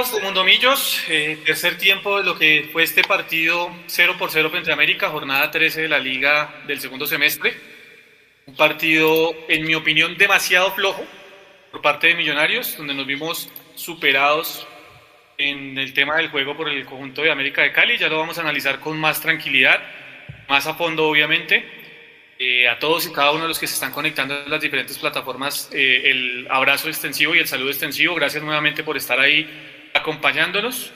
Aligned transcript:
amigos 0.00 0.16
de 0.16 0.22
Mundomillos? 0.22 1.04
Eh, 1.10 1.42
tercer 1.44 1.76
tiempo 1.76 2.16
de 2.16 2.24
lo 2.24 2.38
que 2.38 2.70
fue 2.72 2.84
este 2.84 3.02
partido 3.02 3.70
0 3.86 4.16
por 4.18 4.30
0 4.30 4.48
frente 4.48 4.70
a 4.70 4.72
América, 4.72 5.10
jornada 5.10 5.50
13 5.50 5.82
de 5.82 5.88
la 5.88 5.98
liga 5.98 6.62
del 6.66 6.80
segundo 6.80 7.06
semestre. 7.06 7.54
Un 8.46 8.56
partido, 8.56 9.34
en 9.46 9.66
mi 9.66 9.74
opinión, 9.74 10.16
demasiado 10.16 10.72
flojo 10.72 11.04
por 11.70 11.82
parte 11.82 12.06
de 12.06 12.14
Millonarios, 12.14 12.78
donde 12.78 12.94
nos 12.94 13.06
vimos 13.06 13.50
superados 13.74 14.66
en 15.36 15.76
el 15.76 15.92
tema 15.92 16.16
del 16.16 16.30
juego 16.30 16.56
por 16.56 16.70
el 16.70 16.86
conjunto 16.86 17.20
de 17.20 17.30
América 17.30 17.60
de 17.60 17.72
Cali. 17.72 17.98
Ya 17.98 18.08
lo 18.08 18.18
vamos 18.18 18.38
a 18.38 18.40
analizar 18.40 18.80
con 18.80 18.98
más 18.98 19.20
tranquilidad, 19.20 19.82
más 20.48 20.66
a 20.66 20.74
fondo, 20.74 21.08
obviamente. 21.08 21.62
Eh, 22.38 22.66
a 22.66 22.78
todos 22.78 23.06
y 23.06 23.12
cada 23.12 23.32
uno 23.32 23.42
de 23.42 23.48
los 23.48 23.58
que 23.58 23.66
se 23.66 23.74
están 23.74 23.92
conectando 23.92 24.44
en 24.44 24.50
las 24.50 24.62
diferentes 24.62 24.96
plataformas, 24.96 25.68
eh, 25.74 26.04
el 26.06 26.46
abrazo 26.48 26.88
extensivo 26.88 27.34
y 27.34 27.38
el 27.38 27.46
saludo 27.46 27.68
extensivo. 27.68 28.14
Gracias 28.14 28.42
nuevamente 28.42 28.82
por 28.82 28.96
estar 28.96 29.20
ahí 29.20 29.46
acompañándonos. 29.94 30.92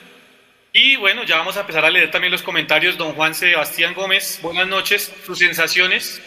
Y 0.73 0.97
bueno, 0.97 1.23
ya 1.23 1.37
vamos 1.37 1.55
a 1.57 1.61
empezar 1.61 1.85
a 1.85 1.89
leer 1.89 2.11
también 2.11 2.31
los 2.31 2.43
comentarios. 2.43 2.97
Don 2.97 3.13
Juan 3.13 3.33
Sebastián 3.33 3.93
Gómez, 3.93 4.39
buenas 4.41 4.67
noches, 4.67 5.13
sus 5.25 5.39
sensaciones 5.39 6.21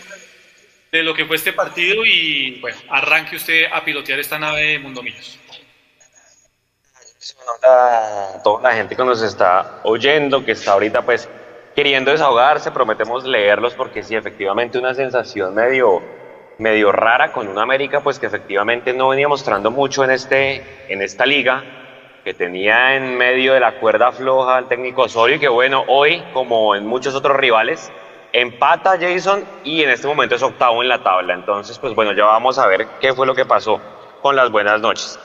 de 0.90 1.02
lo 1.02 1.14
que 1.14 1.26
fue 1.26 1.36
este 1.36 1.52
partido 1.52 2.04
y 2.04 2.58
bueno, 2.60 2.78
arranque 2.88 3.36
usted 3.36 3.66
a 3.70 3.84
pilotear 3.84 4.18
esta 4.20 4.38
nave 4.38 4.62
de 4.62 4.78
Mundo 4.78 5.02
Millos. 5.02 5.38
A 7.62 8.40
toda 8.42 8.70
la 8.70 8.76
gente 8.76 8.96
que 8.96 9.04
nos 9.04 9.20
está 9.22 9.80
oyendo, 9.82 10.44
que 10.44 10.52
está 10.52 10.72
ahorita 10.72 11.02
pues 11.02 11.28
queriendo 11.74 12.10
desahogarse, 12.10 12.70
prometemos 12.70 13.24
leerlos 13.24 13.74
porque 13.74 14.02
sí, 14.02 14.14
efectivamente 14.14 14.78
una 14.78 14.94
sensación 14.94 15.54
medio, 15.54 16.02
medio 16.58 16.90
rara 16.90 17.32
con 17.32 17.48
una 17.48 17.62
América 17.62 18.00
pues 18.00 18.18
que 18.18 18.26
efectivamente 18.26 18.92
no 18.92 19.10
venía 19.10 19.28
mostrando 19.28 19.70
mucho 19.70 20.04
en, 20.04 20.12
este, 20.12 20.64
en 20.88 21.02
esta 21.02 21.26
liga, 21.26 21.62
que 22.28 22.34
tenía 22.34 22.94
en 22.94 23.16
medio 23.16 23.54
de 23.54 23.60
la 23.60 23.80
cuerda 23.80 24.12
floja 24.12 24.58
al 24.58 24.68
técnico 24.68 25.04
Osorio 25.04 25.36
y 25.36 25.38
que 25.38 25.48
bueno, 25.48 25.86
hoy 25.88 26.22
como 26.34 26.76
en 26.76 26.86
muchos 26.86 27.14
otros 27.14 27.34
rivales, 27.38 27.90
empata 28.34 28.98
Jason 29.00 29.46
y 29.64 29.82
en 29.82 29.88
este 29.88 30.06
momento 30.06 30.34
es 30.34 30.42
octavo 30.42 30.82
en 30.82 30.90
la 30.90 31.02
tabla. 31.02 31.32
Entonces 31.32 31.78
pues 31.78 31.94
bueno, 31.94 32.12
ya 32.12 32.26
vamos 32.26 32.58
a 32.58 32.66
ver 32.66 32.86
qué 33.00 33.14
fue 33.14 33.26
lo 33.26 33.34
que 33.34 33.46
pasó 33.46 33.80
con 34.20 34.36
las 34.36 34.50
buenas 34.50 34.78
noches. 34.78 35.18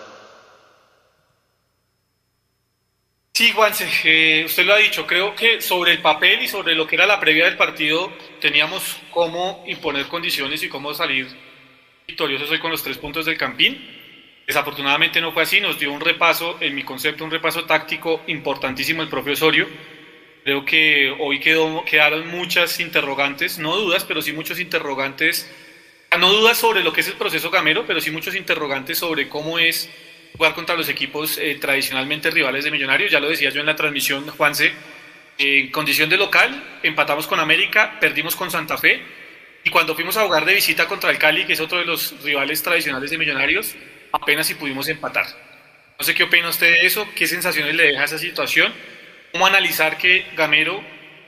Sí, 3.34 3.52
Juanse, 3.52 3.86
eh, 4.06 4.46
usted 4.46 4.64
lo 4.64 4.74
ha 4.74 4.78
dicho, 4.78 5.06
creo 5.06 5.36
que 5.36 5.60
sobre 5.60 5.92
el 5.92 6.02
papel 6.02 6.42
y 6.42 6.48
sobre 6.48 6.74
lo 6.74 6.88
que 6.88 6.96
era 6.96 7.06
la 7.06 7.20
previa 7.20 7.44
del 7.44 7.58
partido 7.58 8.14
teníamos 8.40 9.02
cómo 9.12 9.62
imponer 9.68 10.08
condiciones 10.08 10.64
y 10.64 10.70
cómo 10.70 10.94
salir 10.94 11.28
victoriosos 12.08 12.50
hoy 12.50 12.60
con 12.60 12.72
los 12.72 12.82
tres 12.82 12.98
puntos 12.98 13.26
del 13.26 13.38
Campín. 13.38 14.03
Desafortunadamente 14.46 15.22
no 15.22 15.32
fue 15.32 15.44
así, 15.44 15.62
nos 15.62 15.80
dio 15.80 15.92
un 15.92 16.02
repaso, 16.02 16.58
en 16.60 16.76
mi 16.76 16.84
concepto, 16.84 17.24
un 17.24 17.32
repaso 17.32 17.64
táctico 17.66 18.22
importantísimo 18.28 19.02
el 19.02 19.08
propio 19.08 19.34
Osorio. 19.34 19.68
Creo 20.44 20.66
que 20.66 21.16
hoy 21.20 21.40
quedaron 21.40 22.28
muchas 22.28 22.80
interrogantes, 22.82 23.58
no 23.58 23.78
dudas, 23.78 24.04
pero 24.04 24.22
sí 24.22 24.34
muchos 24.34 24.60
interrogantes, 24.60 25.50
no 26.20 26.32
dudas 26.32 26.58
sobre 26.58 26.84
lo 26.84 26.92
que 26.92 27.02
es 27.02 27.08
el 27.08 27.14
proceso 27.14 27.50
gamero, 27.50 27.86
pero 27.88 28.02
sí 28.02 28.12
muchos 28.12 28.36
interrogantes 28.36 28.98
sobre 28.98 29.30
cómo 29.30 29.58
es 29.58 29.90
jugar 30.36 30.54
contra 30.54 30.76
los 30.76 30.90
equipos 30.90 31.38
eh, 31.38 31.58
tradicionalmente 31.60 32.30
rivales 32.30 32.66
de 32.66 32.72
Millonarios. 32.72 33.12
Ya 33.12 33.20
lo 33.20 33.30
decía 33.30 33.50
yo 33.50 33.62
en 33.62 33.66
la 33.66 33.76
transmisión, 33.76 34.28
Juanse. 34.28 34.74
En 35.38 35.72
condición 35.72 36.10
de 36.10 36.18
local, 36.18 36.80
empatamos 36.84 37.26
con 37.28 37.40
América, 37.40 37.98
perdimos 38.00 38.36
con 38.36 38.52
Santa 38.52 38.78
Fe. 38.78 39.02
Y 39.64 39.70
cuando 39.70 39.96
fuimos 39.96 40.18
a 40.18 40.24
jugar 40.24 40.46
de 40.46 40.54
visita 40.54 40.88
contra 40.88 41.10
el 41.10 41.18
Cali, 41.18 41.46
que 41.46 41.54
es 41.54 41.60
otro 41.60 41.80
de 41.80 41.86
los 41.86 42.22
rivales 42.24 42.62
tradicionales 42.62 43.10
de 43.10 43.18
Millonarios, 43.18 43.76
apenas 44.14 44.48
si 44.48 44.56
pudimos 44.56 44.88
empatar. 44.88 45.26
No 46.00 46.06
sé 46.06 46.14
qué 46.14 46.24
opina 46.24 46.48
usted 46.48 46.68
de 46.68 46.86
eso, 46.86 47.06
qué 47.16 47.28
sensaciones 47.28 47.76
le 47.76 47.84
deja 47.84 48.06
esa 48.06 48.18
situación, 48.18 48.72
cómo 49.32 49.46
analizar 49.46 49.98
que 49.98 50.28
Gamero, 50.36 50.82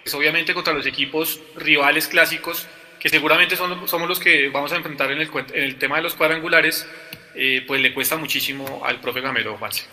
pues 0.03 0.13
obviamente 0.15 0.53
contra 0.53 0.73
los 0.73 0.85
equipos 0.85 1.41
rivales 1.55 2.07
clásicos, 2.07 2.67
que 2.99 3.09
seguramente 3.09 3.55
son, 3.55 3.87
somos 3.87 4.07
los 4.07 4.19
que 4.19 4.49
vamos 4.49 4.71
a 4.71 4.77
enfrentar 4.77 5.11
en 5.11 5.19
el, 5.19 5.29
en 5.53 5.63
el 5.63 5.77
tema 5.77 5.97
de 5.97 6.03
los 6.03 6.15
cuadrangulares, 6.15 6.87
eh, 7.35 7.63
pues 7.67 7.81
le 7.81 7.93
cuesta 7.93 8.15
muchísimo 8.15 8.83
al 8.85 8.99
profe 9.01 9.21
Gamero, 9.21 9.57
Juanse. 9.57 9.85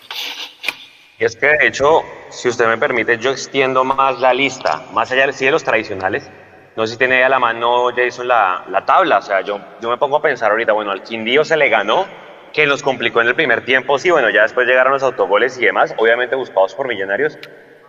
Y 1.19 1.24
es 1.24 1.36
que 1.36 1.47
de 1.47 1.66
hecho, 1.66 2.03
si 2.30 2.48
usted 2.48 2.66
me 2.66 2.78
permite, 2.78 3.19
yo 3.19 3.30
extiendo 3.30 3.84
más 3.84 4.19
la 4.20 4.34
lista, 4.34 4.86
más 4.92 5.10
allá 5.12 5.26
de, 5.26 5.50
los 5.50 5.64
tradicionales. 5.64 6.28
No 6.76 6.86
sé 6.86 6.94
si 6.94 6.98
tiene 6.98 7.22
a 7.22 7.28
la 7.28 7.38
mano 7.38 7.91
Jason 7.94 8.26
la, 8.28 8.64
la 8.69 8.84
tabla, 8.86 9.19
o 9.19 9.22
sea, 9.22 9.42
yo, 9.42 9.60
yo 9.80 9.91
me 9.91 9.98
pongo 9.98 10.16
a 10.16 10.22
pensar 10.22 10.50
ahorita, 10.50 10.72
bueno, 10.72 10.91
al 10.91 11.03
Quindío 11.03 11.44
se 11.44 11.56
le 11.56 11.69
ganó, 11.69 12.06
que 12.53 12.67
nos 12.67 12.83
complicó 12.83 13.21
en 13.21 13.29
el 13.29 13.35
primer 13.35 13.65
tiempo, 13.65 13.99
sí, 13.99 14.11
bueno, 14.11 14.31
ya 14.31 14.43
después 14.43 14.67
llegaron 14.67 14.93
los 14.93 15.03
autogoles 15.03 15.59
y 15.59 15.65
demás, 15.65 15.95
obviamente 15.97 16.37
buscados 16.37 16.75
por 16.75 16.87
millonarios, 16.87 17.39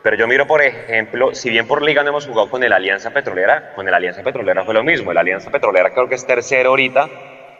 pero 0.04 0.18
yo 0.18 0.28
miro, 0.28 0.46
por 0.48 0.62
ejemplo, 0.62 1.34
si 1.34 1.50
bien 1.50 1.68
por 1.68 1.82
liga 1.82 2.04
no 2.04 2.10
hemos 2.10 2.28
jugado 2.28 2.50
con 2.50 2.64
el 2.64 2.74
Alianza 2.74 3.12
Petrolera, 3.12 3.74
con 3.76 3.88
el 3.88 3.94
Alianza 3.94 4.22
Petrolera 4.24 4.64
fue 4.66 4.74
lo 4.74 4.84
mismo, 4.84 5.12
el 5.12 5.18
Alianza 5.18 5.50
Petrolera 5.50 5.92
creo 5.92 6.10
que 6.10 6.16
es 6.16 6.26
tercero 6.26 6.72
ahorita, 6.72 7.10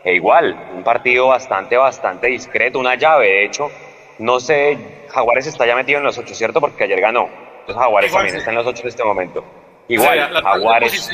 e 0.04 0.14
igual, 0.14 0.54
un 0.74 0.84
partido 0.84 1.28
bastante, 1.28 1.78
bastante 1.78 2.26
discreto, 2.26 2.78
una 2.78 2.94
llave. 2.94 3.26
De 3.26 3.44
hecho, 3.46 3.70
no 4.18 4.38
sé, 4.38 4.76
Jaguares 5.08 5.46
está 5.46 5.66
ya 5.66 5.74
metido 5.74 5.98
en 5.98 6.04
los 6.04 6.18
ocho, 6.18 6.34
¿cierto? 6.34 6.60
Porque 6.60 6.84
ayer 6.84 7.00
ganó. 7.00 7.26
Entonces 7.60 7.82
Jaguares 7.82 8.12
también 8.12 8.36
está 8.36 8.50
en 8.50 8.56
los 8.56 8.66
ocho 8.66 8.82
en 8.82 8.88
este 8.88 9.02
momento. 9.02 9.42
Igual, 9.88 10.30
Jaguares. 10.42 11.10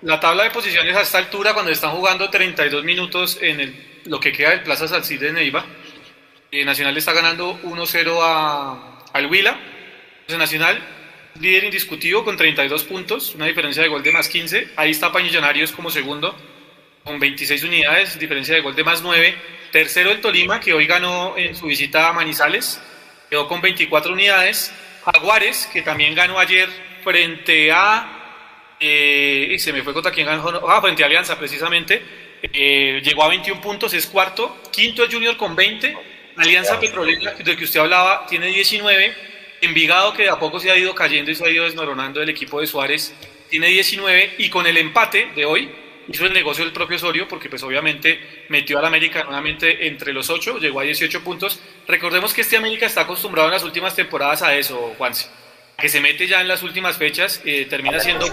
La 0.00 0.18
tabla 0.18 0.44
de 0.44 0.50
posiciones 0.50 0.96
a 0.96 1.02
esta 1.02 1.18
altura, 1.18 1.52
cuando 1.52 1.70
están 1.70 1.90
jugando 1.90 2.30
32 2.30 2.82
minutos 2.84 3.38
en 3.42 3.60
el, 3.60 3.93
lo 4.04 4.20
que 4.20 4.32
queda 4.32 4.50
del 4.50 4.62
Plaza 4.62 4.88
Salcid 4.88 5.20
de 5.20 5.32
Neiva, 5.32 5.64
eh, 6.50 6.64
Nacional 6.64 6.96
está 6.96 7.12
ganando 7.12 7.58
1-0 7.62 8.20
al 9.12 9.26
Huila. 9.26 9.58
Nacional, 10.28 10.80
líder 11.40 11.64
indiscutido 11.64 12.24
con 12.24 12.36
32 12.36 12.84
puntos, 12.84 13.34
una 13.34 13.46
diferencia 13.46 13.82
de 13.82 13.88
gol 13.88 14.02
de 14.02 14.12
más 14.12 14.28
15. 14.28 14.68
Ahí 14.76 14.92
está 14.92 15.12
Pañillonarios 15.12 15.72
como 15.72 15.90
segundo 15.90 16.34
con 17.04 17.20
26 17.20 17.64
unidades, 17.64 18.18
diferencia 18.18 18.54
de 18.54 18.60
gol 18.62 18.74
de 18.74 18.84
más 18.84 19.02
9. 19.02 19.36
Tercero 19.70 20.10
el 20.10 20.20
Tolima, 20.20 20.60
que 20.60 20.72
hoy 20.72 20.86
ganó 20.86 21.36
en 21.36 21.54
su 21.54 21.66
visita 21.66 22.08
a 22.08 22.12
Manizales, 22.12 22.80
quedó 23.28 23.46
con 23.48 23.60
24 23.60 24.12
unidades. 24.12 24.72
Jaguares, 25.04 25.68
que 25.72 25.82
también 25.82 26.14
ganó 26.14 26.38
ayer 26.38 26.68
frente 27.02 27.70
a... 27.70 28.76
Eh, 28.80 29.56
se 29.58 29.72
me 29.72 29.82
fue 29.82 29.92
contra 29.92 30.12
quién 30.12 30.26
ganó, 30.26 30.68
ah, 30.68 30.80
frente 30.80 31.02
a 31.02 31.06
Alianza 31.06 31.38
precisamente. 31.38 32.02
Eh, 32.52 33.00
llegó 33.02 33.24
a 33.24 33.28
21 33.28 33.60
puntos, 33.60 33.94
es 33.94 34.06
cuarto. 34.06 34.56
Quinto 34.70 35.04
el 35.04 35.12
Junior 35.12 35.36
con 35.36 35.56
20. 35.56 35.96
Alianza 36.36 36.80
Petrolera, 36.80 37.34
de 37.34 37.56
que 37.56 37.64
usted 37.64 37.80
hablaba, 37.80 38.26
tiene 38.26 38.48
19. 38.48 39.14
Envigado, 39.60 40.12
que 40.12 40.24
de 40.24 40.30
a 40.30 40.38
poco 40.38 40.58
se 40.58 40.70
ha 40.70 40.76
ido 40.76 40.94
cayendo 40.94 41.30
y 41.30 41.34
se 41.34 41.44
ha 41.44 41.48
ido 41.48 41.64
desmoronando 41.64 42.20
el 42.20 42.28
equipo 42.28 42.60
de 42.60 42.66
Suárez, 42.66 43.14
tiene 43.48 43.68
19. 43.68 44.34
Y 44.38 44.50
con 44.50 44.66
el 44.66 44.76
empate 44.76 45.30
de 45.34 45.44
hoy, 45.44 45.70
hizo 46.08 46.26
el 46.26 46.32
negocio 46.32 46.64
del 46.64 46.72
propio 46.72 46.96
Osorio 46.96 47.26
porque 47.28 47.48
pues 47.48 47.62
obviamente 47.62 48.46
metió 48.48 48.78
al 48.78 48.84
América 48.84 49.24
nuevamente 49.24 49.86
entre 49.86 50.12
los 50.12 50.28
ocho, 50.28 50.58
llegó 50.58 50.80
a 50.80 50.82
18 50.82 51.22
puntos. 51.22 51.60
Recordemos 51.86 52.34
que 52.34 52.42
este 52.42 52.56
América 52.56 52.86
está 52.86 53.02
acostumbrado 53.02 53.48
en 53.48 53.54
las 53.54 53.64
últimas 53.64 53.94
temporadas 53.94 54.42
a 54.42 54.54
eso, 54.54 54.94
Juanse, 54.98 55.28
que 55.78 55.88
se 55.88 56.00
mete 56.00 56.26
ya 56.26 56.40
en 56.40 56.48
las 56.48 56.62
últimas 56.62 56.98
fechas, 56.98 57.40
eh, 57.44 57.66
termina 57.68 58.00
siendo... 58.00 58.26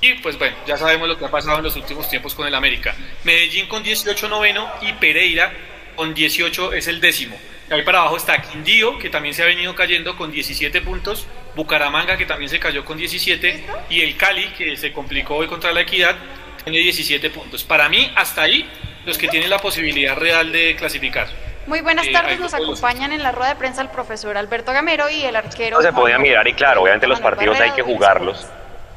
Y 0.00 0.14
pues 0.14 0.38
bueno, 0.38 0.56
ya 0.66 0.76
sabemos 0.76 1.08
lo 1.08 1.18
que 1.18 1.24
ha 1.24 1.30
pasado 1.30 1.58
en 1.58 1.64
los 1.64 1.76
últimos 1.76 2.08
tiempos 2.08 2.34
con 2.34 2.46
el 2.46 2.54
América. 2.54 2.94
Medellín 3.24 3.66
con 3.66 3.82
18 3.82 4.28
noveno 4.28 4.70
y 4.82 4.92
Pereira 4.94 5.52
con 5.94 6.12
18 6.14 6.74
es 6.74 6.86
el 6.88 7.00
décimo. 7.00 7.36
Ahí 7.70 7.82
para 7.82 8.00
abajo 8.00 8.16
está 8.16 8.40
Quindío, 8.40 8.98
que 8.98 9.10
también 9.10 9.34
se 9.34 9.42
ha 9.42 9.46
venido 9.46 9.74
cayendo 9.74 10.16
con 10.16 10.30
17 10.30 10.82
puntos, 10.82 11.26
Bucaramanga, 11.56 12.16
que 12.16 12.24
también 12.24 12.48
se 12.48 12.60
cayó 12.60 12.84
con 12.84 12.96
17, 12.96 13.64
y 13.90 14.02
el 14.02 14.16
Cali, 14.16 14.46
que 14.50 14.76
se 14.76 14.92
complicó 14.92 15.34
hoy 15.36 15.48
contra 15.48 15.72
la 15.72 15.80
Equidad, 15.80 16.14
tiene 16.62 16.78
17 16.78 17.28
puntos. 17.30 17.64
Para 17.64 17.88
mí, 17.88 18.12
hasta 18.14 18.42
ahí, 18.42 18.70
los 19.04 19.18
que 19.18 19.26
tienen 19.26 19.50
la 19.50 19.58
posibilidad 19.58 20.16
real 20.16 20.52
de 20.52 20.76
clasificar. 20.76 21.26
Muy 21.66 21.80
buenas 21.80 22.06
eh, 22.06 22.12
tardes, 22.12 22.38
nos 22.38 22.54
acompañan 22.54 23.12
en 23.12 23.24
la 23.24 23.32
rueda 23.32 23.54
de 23.54 23.56
prensa 23.56 23.82
el 23.82 23.88
profesor 23.88 24.36
Alberto 24.36 24.72
Gamero 24.72 25.10
y 25.10 25.24
el 25.24 25.34
arquero. 25.34 25.78
No 25.78 25.82
se 25.82 25.92
podía 25.92 26.18
mirar 26.18 26.46
y 26.46 26.54
claro, 26.54 26.82
obviamente 26.82 27.08
los 27.08 27.18
partidos 27.18 27.58
hay 27.58 27.72
que 27.72 27.82
jugarlos 27.82 28.46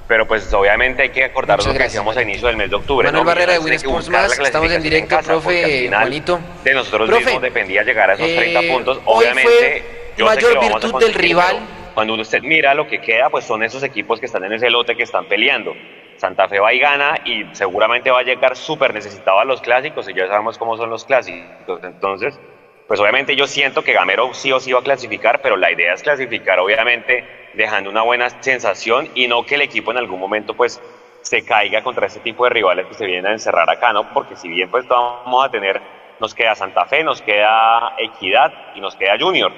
pero 0.09 0.27
pues 0.27 0.51
obviamente 0.55 1.03
hay 1.03 1.09
que 1.09 1.23
acordarnos 1.23 1.67
lo 1.67 1.73
que 1.73 1.83
decíamos 1.83 2.17
a 2.17 2.23
inicio 2.23 2.47
del 2.47 2.57
mes 2.57 2.71
de 2.71 2.77
octubre. 2.77 3.05
Manuel 3.05 3.27
Barrera 3.27 3.53
de 3.53 3.59
Win 3.59 3.73
Sports 3.73 4.09
Más, 4.09 4.39
estamos 4.39 4.71
en 4.71 4.81
directo, 4.81 5.19
profe 5.23 5.87
Juanito. 5.87 6.39
De 6.63 6.73
nosotros 6.73 7.07
mismos 7.07 7.39
dependía 7.39 7.83
llegar 7.83 8.09
a 8.09 8.13
esos 8.15 8.25
30 8.25 8.59
eh, 8.59 8.71
puntos. 8.71 8.99
Obviamente, 9.05 9.83
yo 10.17 10.25
mayor 10.25 10.59
virtud 10.59 10.99
del 10.99 11.13
rival. 11.13 11.59
Cuando 11.93 12.15
usted 12.15 12.41
mira 12.41 12.73
lo 12.73 12.87
que 12.87 12.99
queda, 12.99 13.29
pues 13.29 13.45
son 13.45 13.61
esos 13.61 13.83
equipos 13.83 14.19
que 14.19 14.25
están 14.25 14.43
en 14.45 14.53
ese 14.53 14.71
lote 14.71 14.95
que 14.95 15.03
están 15.03 15.25
peleando. 15.25 15.75
Santa 16.17 16.47
Fe 16.47 16.59
va 16.59 16.73
y 16.73 16.79
gana 16.79 17.19
y 17.23 17.45
seguramente 17.51 18.09
va 18.09 18.21
a 18.21 18.23
llegar 18.23 18.55
súper 18.55 18.95
necesitado 18.95 19.39
a 19.39 19.45
los 19.45 19.61
clásicos 19.61 20.09
y 20.09 20.15
ya 20.15 20.27
sabemos 20.27 20.57
cómo 20.57 20.75
son 20.75 20.89
los 20.89 21.05
clásicos. 21.05 21.83
Entonces, 21.83 22.39
pues 22.89 22.99
obviamente 22.99 23.35
yo 23.35 23.45
siento 23.45 23.83
que 23.83 23.93
Gamero 23.93 24.33
sí 24.33 24.51
o 24.51 24.59
sí 24.59 24.71
va 24.71 24.79
a 24.79 24.83
clasificar, 24.83 25.43
pero 25.43 25.55
la 25.55 25.71
idea 25.71 25.93
es 25.93 26.01
clasificar 26.01 26.57
obviamente 26.57 27.23
dejando 27.53 27.91
una 27.91 28.01
buena 28.01 28.31
sensación 28.41 29.11
y 29.13 29.27
no 29.27 29.45
que 29.45 29.55
el 29.55 29.61
equipo 29.61 29.91
en 29.91 29.99
algún 29.99 30.19
momento 30.19 30.55
pues 30.55 30.81
se 31.21 31.45
caiga 31.45 31.83
contra 31.83 32.07
ese 32.07 32.19
tipo 32.19 32.45
de 32.45 32.49
rivales 32.49 32.87
que 32.87 32.95
se 32.95 33.05
vienen 33.05 33.27
a 33.27 33.33
encerrar 33.33 33.69
acá, 33.69 33.93
¿no? 33.93 34.11
Porque 34.11 34.35
si 34.35 34.49
bien 34.49 34.71
pues 34.71 34.87
vamos 34.87 35.45
a 35.45 35.51
tener 35.51 35.79
nos 36.19 36.33
queda 36.33 36.55
Santa 36.55 36.85
Fe, 36.85 37.03
nos 37.03 37.21
queda 37.21 37.93
Equidad 37.99 38.51
y 38.73 38.81
nos 38.81 38.95
queda 38.95 39.19
Junior. 39.19 39.51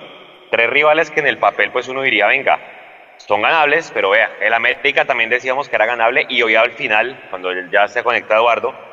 Tres 0.49 0.69
rivales 0.69 1.09
que 1.09 1.21
en 1.21 1.27
el 1.27 1.37
papel 1.37 1.71
pues 1.71 1.87
uno 1.87 2.01
diría, 2.01 2.27
venga, 2.27 2.59
son 3.15 3.41
ganables, 3.41 3.91
pero 3.93 4.09
vea, 4.09 4.29
el 4.41 4.53
América 4.53 5.05
también 5.05 5.29
decíamos 5.29 5.69
que 5.69 5.77
era 5.77 5.85
ganable 5.85 6.25
y 6.27 6.41
hoy 6.41 6.55
al 6.55 6.71
final, 6.71 7.17
cuando 7.29 7.49
ya 7.71 7.87
se 7.87 8.03
conecta 8.03 8.35
Eduardo, 8.35 8.90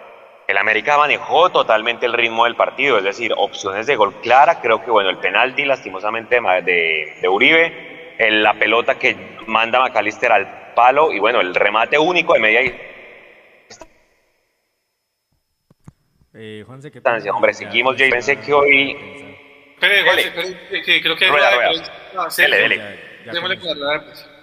el 0.48 0.56
América 0.56 0.96
manejó 0.96 1.50
totalmente 1.50 2.06
el 2.06 2.14
ritmo 2.14 2.44
del 2.44 2.56
partido, 2.56 2.96
es 2.96 3.04
decir, 3.04 3.34
opciones 3.36 3.86
de 3.86 3.96
gol 3.96 4.14
clara, 4.22 4.62
creo 4.62 4.82
que 4.82 4.90
bueno, 4.90 5.10
el 5.10 5.18
penalti 5.18 5.66
lastimosamente 5.66 6.40
de, 6.40 7.18
de 7.20 7.28
Uribe, 7.28 8.16
la 8.18 8.54
pelota 8.54 8.98
que 8.98 9.14
manda 9.46 9.78
McAllister 9.78 10.32
al 10.32 10.72
palo 10.74 11.12
y 11.12 11.18
bueno, 11.18 11.42
el 11.42 11.54
remate 11.54 11.98
único 11.98 12.32
de 12.32 12.40
media 12.40 12.60
eh, 16.34 16.62
Juanse, 16.66 16.90
¿qué 16.90 17.00
distancia. 17.00 17.30
Hombre, 17.32 17.52
seguimos, 17.52 17.96
yo 17.96 18.08
pensé 18.08 18.40
que 18.40 18.54
hoy... 18.54 18.96
Espere, 19.74 20.02
Juanse, 20.02 20.82
que 20.82 21.02
creo 21.02 21.16
que... 21.16 21.28
Rueda, 21.28 21.50
rueda. 21.56 22.28
Dele, 22.36 22.56
dele. 22.56 22.98
Démosle 23.26 23.56
para 23.58 23.74
la 23.74 24.37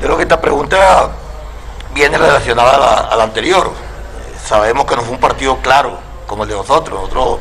Creo 0.00 0.16
que 0.16 0.22
esta 0.22 0.40
pregunta 0.40 1.10
viene 1.94 2.16
relacionada 2.16 3.10
a 3.10 3.16
la, 3.16 3.24
anterior. 3.24 3.70
Sabemos 4.46 4.86
que 4.86 4.96
no 4.96 5.02
fue 5.02 5.12
un 5.12 5.20
partido 5.20 5.58
claro 5.58 5.98
como 6.26 6.44
el 6.44 6.48
de 6.48 6.56
nosotros. 6.56 7.00
Nosotros 7.02 7.40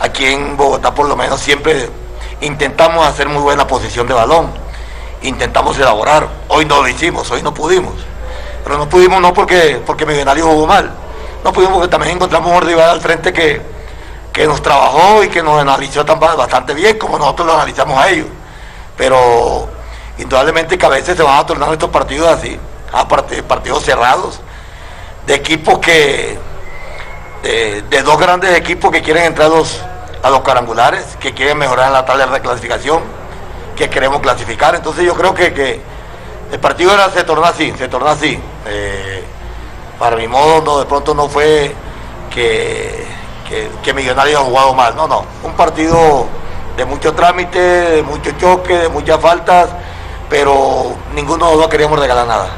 aquí 0.00 0.24
en 0.24 0.56
Bogotá 0.56 0.94
por 0.94 1.06
lo 1.06 1.14
menos 1.14 1.40
siempre 1.40 1.90
intentamos 2.40 3.06
hacer 3.06 3.28
muy 3.28 3.42
buena 3.42 3.66
posición 3.66 4.06
de 4.06 4.14
balón. 4.14 4.50
Intentamos 5.22 5.78
elaborar. 5.78 6.26
Hoy 6.48 6.64
no 6.64 6.80
lo 6.80 6.88
hicimos, 6.88 7.30
hoy 7.30 7.42
no 7.42 7.52
pudimos. 7.52 7.94
Pero 8.62 8.78
no 8.78 8.88
pudimos 8.88 9.20
no 9.20 9.34
porque, 9.34 9.82
porque 9.84 10.06
Millonario 10.06 10.46
jugó 10.46 10.66
mal. 10.66 10.90
No 11.44 11.52
pudimos 11.52 11.74
porque 11.74 11.88
también 11.88 12.16
encontramos 12.16 12.50
un 12.50 12.62
rival 12.62 12.88
al 12.88 13.00
frente 13.02 13.30
que, 13.30 13.60
que 14.32 14.46
nos 14.46 14.62
trabajó 14.62 15.22
y 15.22 15.28
que 15.28 15.42
nos 15.42 15.60
analizó 15.60 16.02
bastante 16.04 16.72
bien 16.72 16.98
como 16.98 17.18
nosotros 17.18 17.46
lo 17.46 17.54
analizamos 17.54 17.98
a 17.98 18.08
ellos. 18.08 18.28
Pero 18.96 19.68
indudablemente 20.18 20.78
que 20.78 20.86
a 20.86 20.90
veces 20.90 21.16
se 21.16 21.22
van 21.22 21.38
a 21.38 21.46
tornar 21.46 21.72
estos 21.72 21.90
partidos 21.90 22.28
así, 22.28 22.58
a 22.92 23.06
partidos 23.08 23.82
cerrados, 23.82 24.40
de 25.26 25.34
equipos 25.34 25.78
que, 25.78 26.38
de, 27.42 28.02
dos 28.02 28.18
grandes 28.18 28.56
equipos 28.56 28.90
que 28.90 29.02
quieren 29.02 29.24
entrar 29.24 29.50
a 30.22 30.30
los 30.30 30.40
cuadrangulares, 30.40 31.16
que 31.20 31.34
quieren 31.34 31.58
mejorar 31.58 31.90
la 31.90 32.04
tabla 32.04 32.26
de 32.26 32.40
clasificación, 32.40 33.02
que 33.76 33.90
queremos 33.90 34.20
clasificar. 34.20 34.74
Entonces 34.74 35.04
yo 35.04 35.14
creo 35.14 35.34
que, 35.34 35.80
el 36.52 36.60
partido 36.60 36.94
era, 36.94 37.10
se 37.10 37.24
tornó 37.24 37.44
así, 37.44 37.72
se 37.76 37.88
tornó 37.88 38.08
así. 38.08 38.38
Eh, 38.66 39.24
para 39.98 40.16
mi 40.16 40.28
modo, 40.28 40.62
no, 40.62 40.78
de 40.78 40.86
pronto 40.86 41.14
no 41.14 41.28
fue 41.28 41.74
que, 42.32 43.06
que, 43.48 43.68
que 43.82 43.94
Millonarios 43.94 44.40
ha 44.40 44.44
jugado 44.44 44.74
mal, 44.74 44.94
no, 44.94 45.08
no. 45.08 45.24
Un 45.42 45.52
partido 45.54 46.26
de 46.76 46.84
mucho 46.84 47.12
trámite, 47.14 47.58
de 47.58 48.02
mucho 48.02 48.30
choque, 48.38 48.76
de 48.76 48.88
muchas 48.88 49.20
faltas 49.20 49.70
pero 50.34 50.96
ninguno 51.14 51.44
de 51.44 51.50
los 51.52 51.60
dos 51.60 51.68
queríamos 51.68 51.96
regalar 51.96 52.26
nada. 52.26 52.48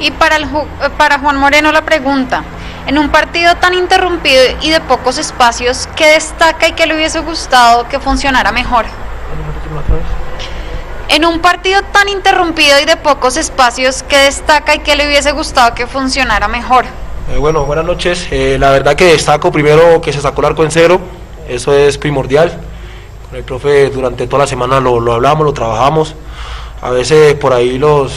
Y 0.00 0.10
para, 0.10 0.34
el, 0.34 0.48
para 0.98 1.20
Juan 1.20 1.36
Moreno 1.36 1.70
la 1.70 1.82
pregunta, 1.82 2.42
en 2.88 2.98
un 2.98 3.10
partido 3.10 3.54
tan 3.54 3.74
interrumpido 3.74 4.42
y 4.60 4.70
de 4.70 4.80
pocos 4.80 5.18
espacios, 5.18 5.88
¿qué 5.94 6.08
destaca 6.08 6.66
y 6.66 6.72
qué 6.72 6.88
le 6.88 6.96
hubiese 6.96 7.20
gustado 7.20 7.86
que 7.86 8.00
funcionara 8.00 8.50
mejor? 8.50 8.86
En 11.06 11.24
un 11.24 11.38
partido 11.38 11.80
tan 11.92 12.08
interrumpido 12.08 12.80
y 12.80 12.86
de 12.86 12.96
pocos 12.96 13.36
espacios, 13.36 14.02
¿qué 14.08 14.18
destaca 14.18 14.74
y 14.74 14.80
qué 14.80 14.96
le 14.96 15.06
hubiese 15.06 15.30
gustado 15.30 15.76
que 15.76 15.86
funcionara 15.86 16.48
mejor? 16.48 16.86
Eh, 17.32 17.38
bueno, 17.38 17.64
buenas 17.66 17.84
noches. 17.84 18.26
Eh, 18.32 18.56
la 18.58 18.70
verdad 18.70 18.96
que 18.96 19.04
destaco 19.04 19.52
primero 19.52 20.00
que 20.00 20.12
se 20.12 20.20
sacó 20.20 20.40
el 20.40 20.46
arco 20.48 20.64
en 20.64 20.72
cero, 20.72 20.98
eso 21.48 21.72
es 21.72 21.98
primordial. 21.98 22.60
Con 23.28 23.38
el 23.38 23.44
profe 23.44 23.90
durante 23.90 24.26
toda 24.26 24.40
la 24.42 24.48
semana 24.48 24.80
lo, 24.80 24.98
lo 24.98 25.12
hablamos, 25.12 25.46
lo 25.46 25.52
trabajamos 25.52 26.16
a 26.84 26.90
veces 26.90 27.34
por 27.36 27.54
ahí 27.54 27.78
los, 27.78 28.12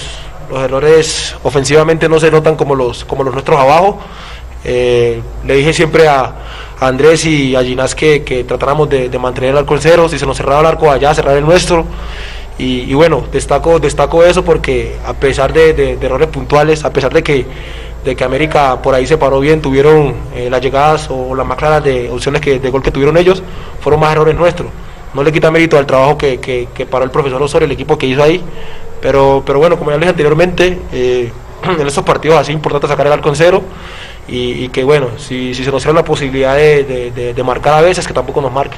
los 0.49 0.59
errores 0.59 1.33
ofensivamente 1.43 2.09
no 2.09 2.19
se 2.19 2.29
notan 2.29 2.57
como 2.57 2.75
los, 2.75 3.05
como 3.05 3.23
los 3.23 3.33
nuestros 3.33 3.57
abajo. 3.57 3.97
Eh, 4.65 5.21
le 5.45 5.55
dije 5.55 5.71
siempre 5.71 6.09
a, 6.09 6.35
Andrés 6.81 7.25
y 7.25 7.55
a 7.55 7.63
Ginás 7.63 7.95
que, 7.95 8.45
tratáramos 8.45 8.89
de, 8.89 9.09
mantener 9.17 9.51
el 9.51 9.57
arco 9.59 9.73
en 9.73 9.81
cero, 9.81 10.09
si 10.09 10.19
se 10.19 10.25
nos 10.25 10.35
cerraba 10.35 10.59
el 10.59 10.65
arco 10.65 10.91
allá, 10.91 11.15
cerrar 11.15 11.37
el 11.37 11.45
nuestro. 11.45 11.85
Y, 12.59 12.93
bueno, 12.93 13.23
destaco, 13.31 13.79
destaco 13.79 14.23
eso 14.23 14.43
porque 14.43 14.97
a 15.05 15.13
pesar 15.13 15.53
de, 15.53 15.97
errores 16.01 16.27
puntuales, 16.27 16.83
a 16.83 16.91
pesar 16.91 17.13
de 17.13 17.23
que, 17.23 17.45
de 18.03 18.15
que 18.17 18.23
América 18.25 18.81
por 18.81 18.93
ahí 18.93 19.07
se 19.07 19.17
paró 19.17 19.39
bien, 19.39 19.61
tuvieron 19.61 20.13
eh, 20.35 20.49
las 20.49 20.59
llegadas 20.59 21.07
o 21.09 21.33
las 21.35 21.47
más 21.47 21.57
claras 21.57 21.85
de 21.85 22.09
opciones 22.09 22.41
que, 22.41 22.59
de 22.59 22.69
gol 22.69 22.83
que 22.83 22.91
tuvieron 22.91 23.15
ellos, 23.15 23.41
fueron 23.79 24.01
más 24.01 24.11
errores 24.11 24.35
nuestros 24.35 24.67
no 25.17 25.23
le 25.23 25.31
quita 25.31 25.49
mérito 25.49 25.79
al 25.79 25.87
trabajo 25.87 26.15
que, 26.15 26.39
que, 26.39 26.85
paró 26.85 27.03
el 27.03 27.09
profesor 27.09 27.41
Osorio, 27.41 27.65
el 27.65 27.71
equipo 27.71 27.97
que 27.97 28.05
hizo 28.05 28.21
ahí, 28.21 28.39
pero, 29.01 29.41
pero 29.43 29.57
bueno, 29.57 29.75
como 29.75 29.89
ya 29.89 29.97
les 29.97 30.01
dije 30.01 30.09
anteriormente, 30.11 30.79
eh, 30.91 31.31
en 31.79 31.87
esos 31.87 32.03
partidos 32.03 32.37
así 32.37 32.51
importante 32.51 32.87
sacar 32.87 33.07
el 33.07 33.13
arco 33.13 33.29
en 33.29 33.35
cero 33.35 33.63
y, 34.27 34.69
que 34.69 34.83
bueno, 34.83 35.07
si, 35.17 35.55
si 35.55 35.63
se 35.63 35.71
nos 35.71 35.83
da 35.83 35.91
la 35.91 36.03
posibilidad 36.03 36.55
de, 36.55 37.41
marcar 37.43 37.73
a 37.73 37.81
veces, 37.81 38.05
que 38.05 38.13
tampoco 38.13 38.41
nos 38.41 38.51
marque. 38.51 38.77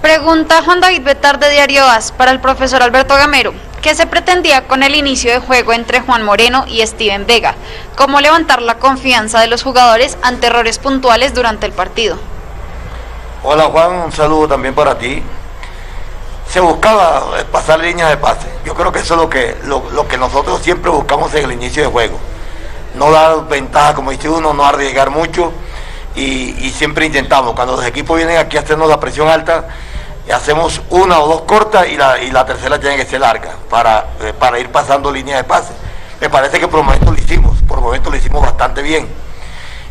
Pregunta 0.00 0.62
Juan 0.62 0.80
David 0.80 1.02
Betar 1.02 1.38
de 1.38 1.50
Diario 1.50 1.84
AS 1.84 2.12
para 2.12 2.30
el 2.30 2.40
profesor 2.40 2.82
Alberto 2.82 3.14
Gamero. 3.14 3.52
¿Qué 3.82 3.94
se 3.94 4.06
pretendía 4.06 4.66
con 4.68 4.82
el 4.82 4.94
inicio 4.94 5.32
de 5.32 5.40
juego 5.40 5.74
entre 5.74 6.00
Juan 6.00 6.22
Moreno 6.22 6.64
y 6.66 6.80
Steven 6.86 7.26
Vega? 7.26 7.56
¿Cómo 7.94 8.20
levantar 8.22 8.62
la 8.62 8.78
confianza 8.78 9.40
de 9.40 9.48
los 9.48 9.62
jugadores 9.62 10.16
ante 10.22 10.46
errores 10.46 10.78
puntuales 10.78 11.34
durante 11.34 11.66
el 11.66 11.72
partido? 11.72 12.18
Hola 13.44 13.66
Juan, 13.66 13.92
un 13.92 14.10
saludo 14.10 14.48
también 14.48 14.74
para 14.74 14.98
ti. 14.98 15.22
Se 16.48 16.58
buscaba 16.58 17.38
eh, 17.38 17.44
pasar 17.44 17.78
líneas 17.78 18.10
de 18.10 18.16
pase. 18.16 18.48
Yo 18.64 18.74
creo 18.74 18.90
que 18.90 18.98
eso 18.98 19.14
es 19.14 19.20
lo 19.20 19.30
que, 19.30 19.56
lo, 19.64 20.08
que 20.08 20.18
nosotros 20.18 20.60
siempre 20.60 20.90
buscamos 20.90 21.32
en 21.34 21.44
el 21.44 21.52
inicio 21.52 21.84
de 21.84 21.88
juego. 21.88 22.18
No 22.96 23.12
dar 23.12 23.46
ventaja, 23.46 23.94
como 23.94 24.10
dice 24.10 24.28
uno, 24.28 24.54
no 24.54 24.66
arriesgar 24.66 25.10
mucho 25.10 25.52
y, 26.16 26.72
siempre 26.76 27.06
intentamos. 27.06 27.54
Cuando 27.54 27.76
los 27.76 27.86
equipos 27.86 28.16
vienen 28.16 28.38
aquí 28.38 28.56
a 28.56 28.60
hacernos 28.60 28.88
la 28.88 28.98
presión 28.98 29.28
alta, 29.28 29.68
hacemos 30.34 30.82
una 30.90 31.20
o 31.20 31.28
dos 31.28 31.42
cortas 31.42 31.86
y 31.86 31.96
la, 31.96 32.20
y 32.20 32.32
la 32.32 32.44
tercera 32.44 32.80
tiene 32.80 32.96
que 32.96 33.06
ser 33.06 33.20
larga 33.20 33.54
para, 33.70 34.14
eh, 34.20 34.32
para 34.36 34.58
ir 34.58 34.72
pasando 34.72 35.12
líneas 35.12 35.38
de 35.38 35.44
pase. 35.44 35.72
Me 36.20 36.28
parece 36.28 36.58
que 36.58 36.66
por 36.66 36.82
momentos 36.82 37.10
lo 37.10 37.22
hicimos, 37.22 37.62
por 37.68 37.80
momentos 37.80 38.12
lo 38.12 38.18
hicimos 38.18 38.42
bastante 38.42 38.82
bien. 38.82 39.08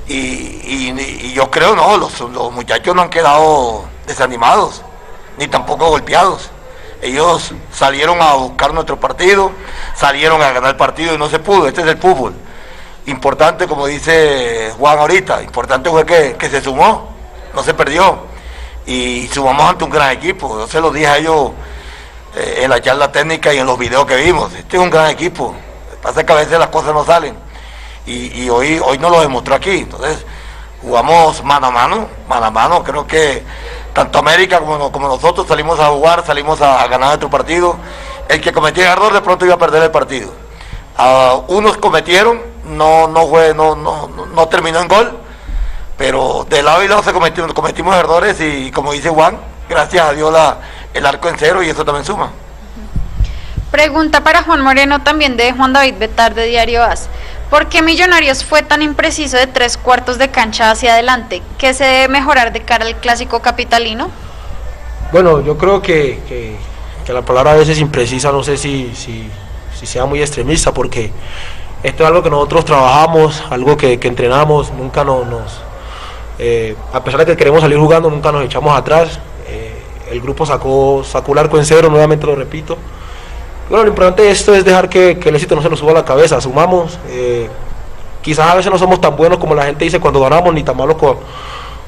Y, 0.08 1.34
yo 1.34 1.52
creo, 1.52 1.76
no, 1.76 1.98
los, 1.98 2.52
muchachos 2.52 2.96
no 2.96 3.02
han 3.02 3.10
quedado 3.10 3.86
desanimados, 4.06 4.82
ni 5.38 5.48
tampoco 5.48 5.90
golpeados. 5.90 6.50
Ellos 7.02 7.54
salieron 7.72 8.22
a 8.22 8.34
buscar 8.34 8.74
nuestro 8.74 9.00
partido, 9.00 9.52
salieron 9.96 10.42
a 10.42 10.52
ganar 10.52 10.72
el 10.72 10.78
partido 10.78 11.14
y 11.14 11.18
no 11.18 11.30
se 11.30 11.40
pudo. 11.40 11.68
Este 11.68 11.82
es 11.82 11.88
el 11.88 11.98
fútbol. 11.98 12.34
Importante, 13.06 13.68
como 13.68 13.86
dice 13.86 14.74
Juan 14.78 14.98
ahorita, 14.98 15.44
importante 15.44 15.90
fue 15.90 16.06
que, 16.06 16.36
que 16.38 16.50
se 16.50 16.62
sumó, 16.62 17.10
no 17.54 17.62
se 17.62 17.74
perdió. 17.74 18.26
Y 18.86 19.28
sumamos 19.28 19.70
ante 19.70 19.84
un 19.84 19.90
gran 19.90 20.12
equipo. 20.12 20.58
Yo 20.58 20.68
se 20.68 20.82
lo 20.82 20.92
dije 20.92 21.08
a 21.08 21.18
ellos 21.18 21.52
eh, 22.36 22.62
en 22.64 22.70
la 22.70 22.82
charla 22.82 23.12
técnica 23.12 23.54
y 23.54 23.60
en 23.60 23.66
los 23.66 23.78
videos 23.78 24.06
que 24.06 24.16
vimos. 24.16 24.54
Este 24.54 24.78
es 24.78 24.82
un 24.82 24.90
gran 24.90 25.10
equipo. 25.10 25.54
Pasa 26.02 26.26
que 26.26 26.34
a 26.34 26.38
veces 26.38 26.58
las 26.58 26.70
cosas 26.70 26.94
no 26.94 27.06
salen 27.06 27.47
y, 28.08 28.50
hoy, 28.50 28.80
hoy 28.84 28.98
no 28.98 29.10
lo 29.10 29.22
demostró 29.22 29.56
aquí. 29.56 29.80
Entonces, 29.80 30.26
jugamos 30.82 31.44
mano 31.44 31.68
a 31.68 31.72
mano, 31.72 32.08
mano 32.28 32.46
a 32.46 32.52
mano. 32.52 32.84
Creo 32.84 33.06
que 33.06 33.44
tanto 33.94 34.20
América 34.20 34.60
como, 34.60 34.92
como 34.92 35.08
nosotros 35.08 35.48
salimos 35.48 35.80
a 35.80 35.88
jugar, 35.88 36.26
salimos 36.26 36.62
a, 36.62 36.88
ganar 36.88 37.10
nuestro 37.10 37.30
partido. 37.30 37.76
El 38.30 38.42
que 38.42 38.52
cometía 38.52 38.94
error 38.94 39.14
de 39.14 39.22
pronto 39.22 39.46
iba 39.46 39.56
a 39.56 39.60
perder 39.60 39.84
el 39.84 39.92
partido. 39.92 40.32
Uh, 40.98 41.44
unos 41.54 41.78
cometieron, 41.78 42.42
no, 42.66 43.08
no, 43.08 43.28
fue, 43.28 43.54
no, 43.54 43.76
no, 43.76 44.08
no 44.08 44.48
terminó 44.48 44.80
en 44.80 44.88
gol, 44.88 45.20
pero 45.98 46.46
de 46.50 46.64
lado 46.64 46.84
y 46.84 46.88
lado 46.88 47.04
se 47.04 47.14
cometieron, 47.14 47.54
cometimos 47.54 47.96
errores 47.96 48.40
y 48.42 48.72
como 48.72 48.94
dice 48.94 49.10
Juan, 49.10 49.38
gracias 49.70 50.08
a 50.08 50.14
Dios 50.14 50.36
el 50.94 51.06
arco 51.06 51.30
en 51.30 51.36
cero 51.38 51.62
y 51.62 51.70
eso 51.70 51.86
también 51.86 52.04
suma. 52.04 52.32
Pregunta 53.72 54.24
para 54.24 54.44
Juan 54.44 54.62
Moreno 54.62 55.04
también 55.04 55.36
de 55.38 55.52
Juan 55.52 55.74
David 55.74 55.96
Betar 56.00 56.34
de 56.34 56.46
Diario 56.46 56.84
AS. 56.84 57.10
¿Por 57.50 57.68
qué 57.68 57.82
Millonarios 57.82 58.44
fue 58.44 58.62
tan 58.62 58.82
impreciso 58.82 59.38
de 59.38 59.48
tres 59.48 59.78
cuartos 59.78 60.18
de 60.18 60.30
cancha 60.30 60.70
hacia 60.70 60.94
adelante? 60.94 61.42
¿Qué 61.58 61.74
se 61.74 61.86
debe 61.86 62.08
mejorar 62.10 62.52
de 62.52 62.62
cara 62.62 62.86
al 62.86 62.98
clásico 62.98 63.42
capitalino? 63.42 64.10
Bueno, 65.14 65.42
yo 65.42 65.58
creo 65.58 65.82
que, 65.82 66.58
la 67.08 67.22
palabra 67.22 67.54
a 67.54 67.56
veces 67.56 67.80
imprecisa, 67.80 68.34
no 68.34 68.44
sé 68.44 68.58
si, 68.58 68.92
si, 68.94 69.30
sea 69.86 70.06
muy 70.06 70.20
extremista, 70.20 70.74
porque 70.74 71.12
esto 71.84 72.04
es 72.04 72.08
algo 72.08 72.22
que 72.22 72.30
nosotros 72.30 72.66
trabajamos, 72.66 73.42
algo 73.50 73.78
que, 73.78 73.94
entrenamos, 73.94 74.74
nunca 74.74 75.06
nos... 75.06 75.62
Eh, 76.40 76.76
a 76.92 77.04
pesar 77.04 77.22
de 77.22 77.28
que 77.28 77.38
queremos 77.38 77.62
salir 77.62 77.80
jugando, 77.80 78.10
nunca 78.10 78.32
nos 78.32 78.44
echamos 78.44 78.78
atrás. 78.78 79.20
Eh, 79.48 79.82
el 80.12 80.20
grupo 80.20 80.46
sacó, 80.46 81.04
sacó 81.06 81.32
el 81.32 81.40
arco 81.40 81.58
en 81.58 81.66
cero, 81.66 81.90
nuevamente 81.90 82.26
lo 82.28 82.36
repito. 82.36 82.78
Bueno, 83.70 83.84
lo 83.84 83.90
importante 83.90 84.24
de 84.24 84.32
esto 84.32 84.56
es 84.56 84.64
dejar 84.64 84.88
que, 84.88 85.12
el 85.12 85.36
éxito 85.36 85.54
no 85.54 85.62
se 85.62 85.70
nos 85.70 85.80
suba 85.80 85.92
a 85.92 85.96
la 85.96 86.06
cabeza, 86.06 86.40
sumamos. 86.40 86.98
Eh, 87.10 87.50
quizás 88.22 88.50
a 88.50 88.56
veces 88.56 88.72
no 88.72 88.78
somos 88.78 89.02
tan 89.02 89.18
buenos 89.18 89.40
como 89.40 89.54
la 89.54 89.66
gente 89.66 89.84
dice 89.84 90.00
cuando 90.00 90.22
ganamos, 90.22 90.54
ni 90.54 90.64
tan 90.64 90.78
malos 90.78 90.96
como, 90.96 91.20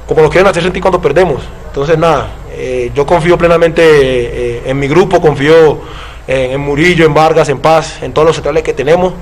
como 0.06 0.22
lo 0.22 0.30
quieren 0.30 0.48
hacer 0.48 0.62
sentir 0.62 0.82
cuando 0.82 1.02
perdemos. 1.02 1.42
Entonces, 1.68 1.98
nada, 1.98 2.32
eh, 2.52 2.92
yo 2.94 3.06
confío 3.06 3.38
plenamente 3.38 3.82
eh, 3.82 4.64
en 4.66 4.78
mi 4.78 4.90
grupo, 4.90 5.22
confío 5.22 5.80
en, 6.28 6.60
Murillo, 6.60 7.06
en 7.06 7.14
Vargas, 7.14 7.48
en 7.48 7.60
Paz, 7.60 8.04
en 8.04 8.12
todos 8.12 8.28
los 8.28 8.36
centrales 8.36 8.64
que 8.64 8.74
tenemos. 8.74 9.14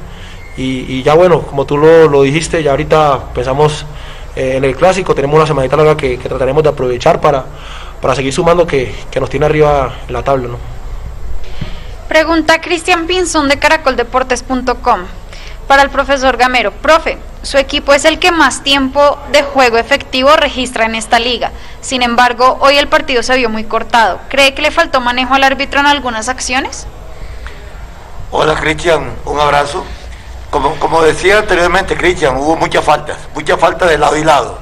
Y, 0.58 1.04
ya 1.04 1.14
bueno, 1.14 1.42
como 1.42 1.66
tú 1.68 1.78
lo, 1.78 2.24
dijiste, 2.24 2.64
ya 2.64 2.72
ahorita 2.72 3.26
pensamos 3.36 3.86
en 4.36 4.64
el 4.64 4.76
clásico, 4.76 5.14
tenemos 5.14 5.36
una 5.36 5.46
semanita 5.46 5.78
larga 5.78 5.96
que, 5.96 6.18
trataremos 6.18 6.64
de 6.64 6.70
aprovechar 6.70 7.22
para, 7.22 7.46
para 8.02 8.16
seguir 8.16 8.34
sumando 8.34 8.66
que, 8.66 8.92
nos 9.20 9.30
tiene 9.30 9.46
arriba 9.46 9.94
la 10.10 10.24
tabla. 10.24 10.48
¿no? 10.48 10.77
Pregunta 12.08 12.62
Cristian 12.62 13.06
Pinzón 13.06 13.50
de 13.50 13.60
caracoldeportes.com. 13.60 15.02
Para 15.68 15.82
el 15.82 15.90
profesor 15.90 16.38
Gamero, 16.38 16.72
profe, 16.72 17.18
su 17.42 17.58
equipo 17.58 17.94
es 17.94 18.06
el 18.06 18.18
que 18.18 18.32
más 18.32 18.64
tiempo 18.64 19.18
de 19.34 19.44
juego 19.44 19.78
efectivo 19.78 20.34
registra 20.38 20.86
en 20.86 20.96
esta 20.96 21.20
liga. 21.20 21.52
Sin 21.82 22.02
embargo, 22.02 22.58
hoy 22.62 22.78
el 22.78 22.88
partido 22.88 23.22
se 23.24 23.36
vio 23.36 23.50
muy 23.50 23.66
cortado. 23.66 24.22
¿Cree 24.30 24.54
que 24.54 24.62
le 24.62 24.72
faltó 24.72 25.02
manejo 25.02 25.34
al 25.34 25.44
árbitro 25.44 25.82
en 25.82 25.88
algunas 25.88 26.30
acciones? 26.30 26.88
Hola 28.32 28.56
Cristian, 28.56 29.14
un 29.26 29.40
abrazo. 29.40 29.84
Como, 30.50 30.76
como 30.80 31.02
decía 31.02 31.40
anteriormente, 31.40 31.98
Cristian, 31.98 32.38
hubo 32.38 32.56
muchas 32.56 32.86
faltas, 32.86 33.18
muchas 33.36 33.60
faltas 33.60 33.90
de 33.90 33.98
lado 33.98 34.16
y 34.16 34.24
lado. 34.24 34.60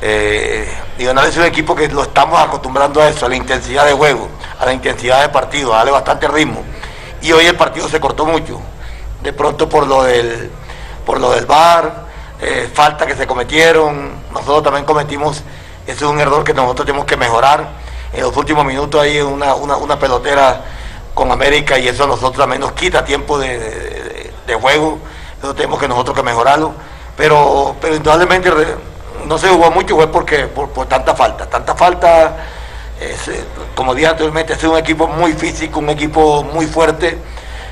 Eh, 0.00 0.68
Nacional 0.98 1.28
es 1.28 1.36
un 1.36 1.44
equipo 1.44 1.76
que 1.76 1.88
lo 1.88 2.02
estamos 2.02 2.40
acostumbrando 2.40 3.00
a 3.00 3.08
eso, 3.08 3.26
a 3.26 3.28
la 3.28 3.36
intensidad 3.36 3.86
de 3.86 3.92
juego, 3.92 4.28
a 4.58 4.66
la 4.66 4.72
intensidad 4.72 5.22
de 5.22 5.28
partido, 5.28 5.72
a 5.74 5.78
darle 5.78 5.92
bastante 5.92 6.28
ritmo. 6.28 6.62
Y 7.22 7.32
hoy 7.32 7.46
el 7.46 7.56
partido 7.56 7.88
se 7.88 8.00
cortó 8.00 8.26
mucho. 8.26 8.60
De 9.22 9.32
pronto 9.32 9.68
por 9.68 9.86
lo 9.86 10.04
del, 10.04 10.50
por 11.04 11.20
lo 11.20 11.30
del 11.30 11.46
bar, 11.46 12.06
eh, 12.40 12.70
falta 12.72 13.06
que 13.06 13.16
se 13.16 13.26
cometieron, 13.26 14.12
nosotros 14.32 14.62
también 14.62 14.84
cometimos, 14.84 15.42
ese 15.86 16.04
es 16.04 16.10
un 16.10 16.20
error 16.20 16.44
que 16.44 16.54
nosotros 16.54 16.86
tenemos 16.86 17.06
que 17.06 17.16
mejorar. 17.16 17.68
En 18.12 18.22
los 18.22 18.36
últimos 18.36 18.64
minutos 18.64 19.00
hay 19.00 19.20
una, 19.20 19.54
una, 19.54 19.98
pelotera 19.98 20.62
con 21.14 21.32
América 21.32 21.78
y 21.78 21.88
eso 21.88 22.04
a 22.04 22.06
nosotros 22.06 22.36
también 22.36 22.60
nos 22.60 22.72
quita 22.72 23.04
tiempo 23.04 23.38
de, 23.38 24.32
juego, 24.60 24.98
eso 25.42 25.54
tenemos 25.54 25.78
que 25.78 25.88
nosotros 25.88 26.16
que 26.16 26.22
mejorarlo. 26.22 26.72
Pero, 27.16 27.76
pero 27.80 27.96
indudablemente 27.96 28.50
no 29.26 29.36
se 29.36 29.48
jugó 29.48 29.70
mucho 29.70 29.96
fue 29.96 30.06
porque 30.06 30.46
por, 30.46 30.86
tanta 30.86 31.14
falta, 31.14 31.46
tanta 31.46 31.74
falta, 31.74 32.36
eh, 33.00 33.44
como 33.74 33.94
dije 33.94 34.08
anteriormente, 34.08 34.54
es 34.54 34.64
un 34.64 34.76
equipo 34.76 35.06
muy 35.06 35.32
físico, 35.32 35.78
un 35.78 35.90
equipo 35.90 36.42
muy 36.42 36.66
fuerte, 36.66 37.18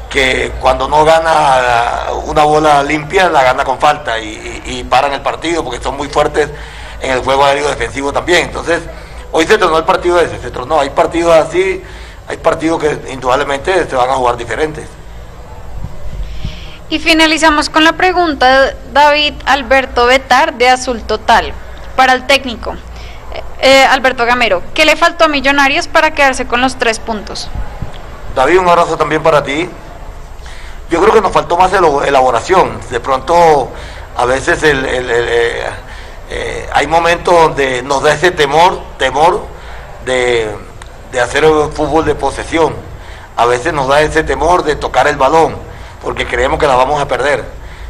que 0.08 0.52
cuando 0.60 0.88
no 0.88 1.04
gana 1.04 2.12
una 2.26 2.44
bola 2.44 2.82
limpia, 2.82 3.28
la 3.28 3.42
gana 3.42 3.64
con 3.64 3.78
falta 3.78 4.18
y, 4.18 4.84
paran 4.88 5.12
el 5.12 5.20
partido 5.20 5.64
porque 5.64 5.82
son 5.82 5.96
muy 5.96 6.08
fuertes 6.08 6.48
en 7.00 7.10
el 7.10 7.20
juego 7.20 7.44
aéreo 7.44 7.68
defensivo 7.68 8.12
también. 8.12 8.46
Entonces, 8.46 8.82
hoy 9.32 9.46
se 9.46 9.58
tronó 9.58 9.78
el 9.78 9.84
partido 9.84 10.20
ese, 10.20 10.38
se 10.38 10.50
tronó, 10.50 10.80
hay 10.80 10.90
partidos 10.90 11.34
así, 11.34 11.82
hay 12.28 12.36
partidos 12.36 12.80
que 12.80 13.12
indudablemente 13.12 13.86
se 13.86 13.96
van 13.96 14.08
a 14.10 14.14
jugar 14.14 14.36
diferentes. 14.36 14.86
Y 16.88 17.00
finalizamos 17.00 17.68
con 17.68 17.82
la 17.82 17.94
pregunta 17.94 18.60
de 18.60 18.76
David 18.92 19.34
Alberto 19.44 20.06
Betar 20.06 20.54
de 20.54 20.68
Azul 20.68 21.02
Total. 21.02 21.52
Para 21.96 22.12
el 22.12 22.26
técnico, 22.26 22.76
eh, 23.36 23.42
eh, 23.60 23.84
Alberto 23.84 24.24
Gamero, 24.24 24.62
¿qué 24.74 24.84
le 24.84 24.96
faltó 24.96 25.24
a 25.24 25.28
Millonarios 25.28 25.88
para 25.88 26.12
quedarse 26.12 26.46
con 26.46 26.60
los 26.60 26.76
tres 26.76 26.98
puntos? 26.98 27.48
David, 28.34 28.58
un 28.58 28.68
abrazo 28.68 28.96
también 28.96 29.22
para 29.22 29.42
ti. 29.42 29.68
Yo 30.90 31.00
creo 31.00 31.12
que 31.12 31.20
nos 31.20 31.32
faltó 31.32 31.56
más 31.56 31.72
elaboración. 31.72 32.78
De 32.90 33.00
pronto, 33.00 33.70
a 34.16 34.24
veces 34.24 34.60
eh, 34.62 35.64
hay 36.72 36.86
momentos 36.86 37.34
donde 37.34 37.82
nos 37.82 38.02
da 38.02 38.12
ese 38.12 38.30
temor, 38.30 38.80
temor 38.98 39.44
de 40.04 40.50
hacer 41.20 41.44
fútbol 41.72 42.04
de 42.04 42.14
posesión. 42.14 42.74
A 43.36 43.46
veces 43.46 43.72
nos 43.72 43.88
da 43.88 44.00
ese 44.02 44.22
temor 44.22 44.62
de 44.62 44.76
tocar 44.76 45.08
el 45.08 45.16
balón 45.16 45.66
porque 46.06 46.24
creemos 46.24 46.60
que 46.60 46.68
la 46.68 46.76
vamos 46.76 47.00
a 47.00 47.08
perder. 47.08 47.44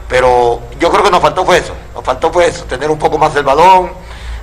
Pero 0.09 0.61
yo 0.79 0.91
creo 0.91 1.05
que 1.05 1.11
nos 1.11 1.21
faltó 1.21 1.45
fue 1.45 1.59
eso, 1.59 1.75
nos 1.95 2.03
faltó 2.03 2.33
fue 2.33 2.47
eso, 2.47 2.65
tener 2.65 2.91
un 2.91 2.99
poco 2.99 3.19
más 3.19 3.37
el 3.37 3.43
balón. 3.43 3.93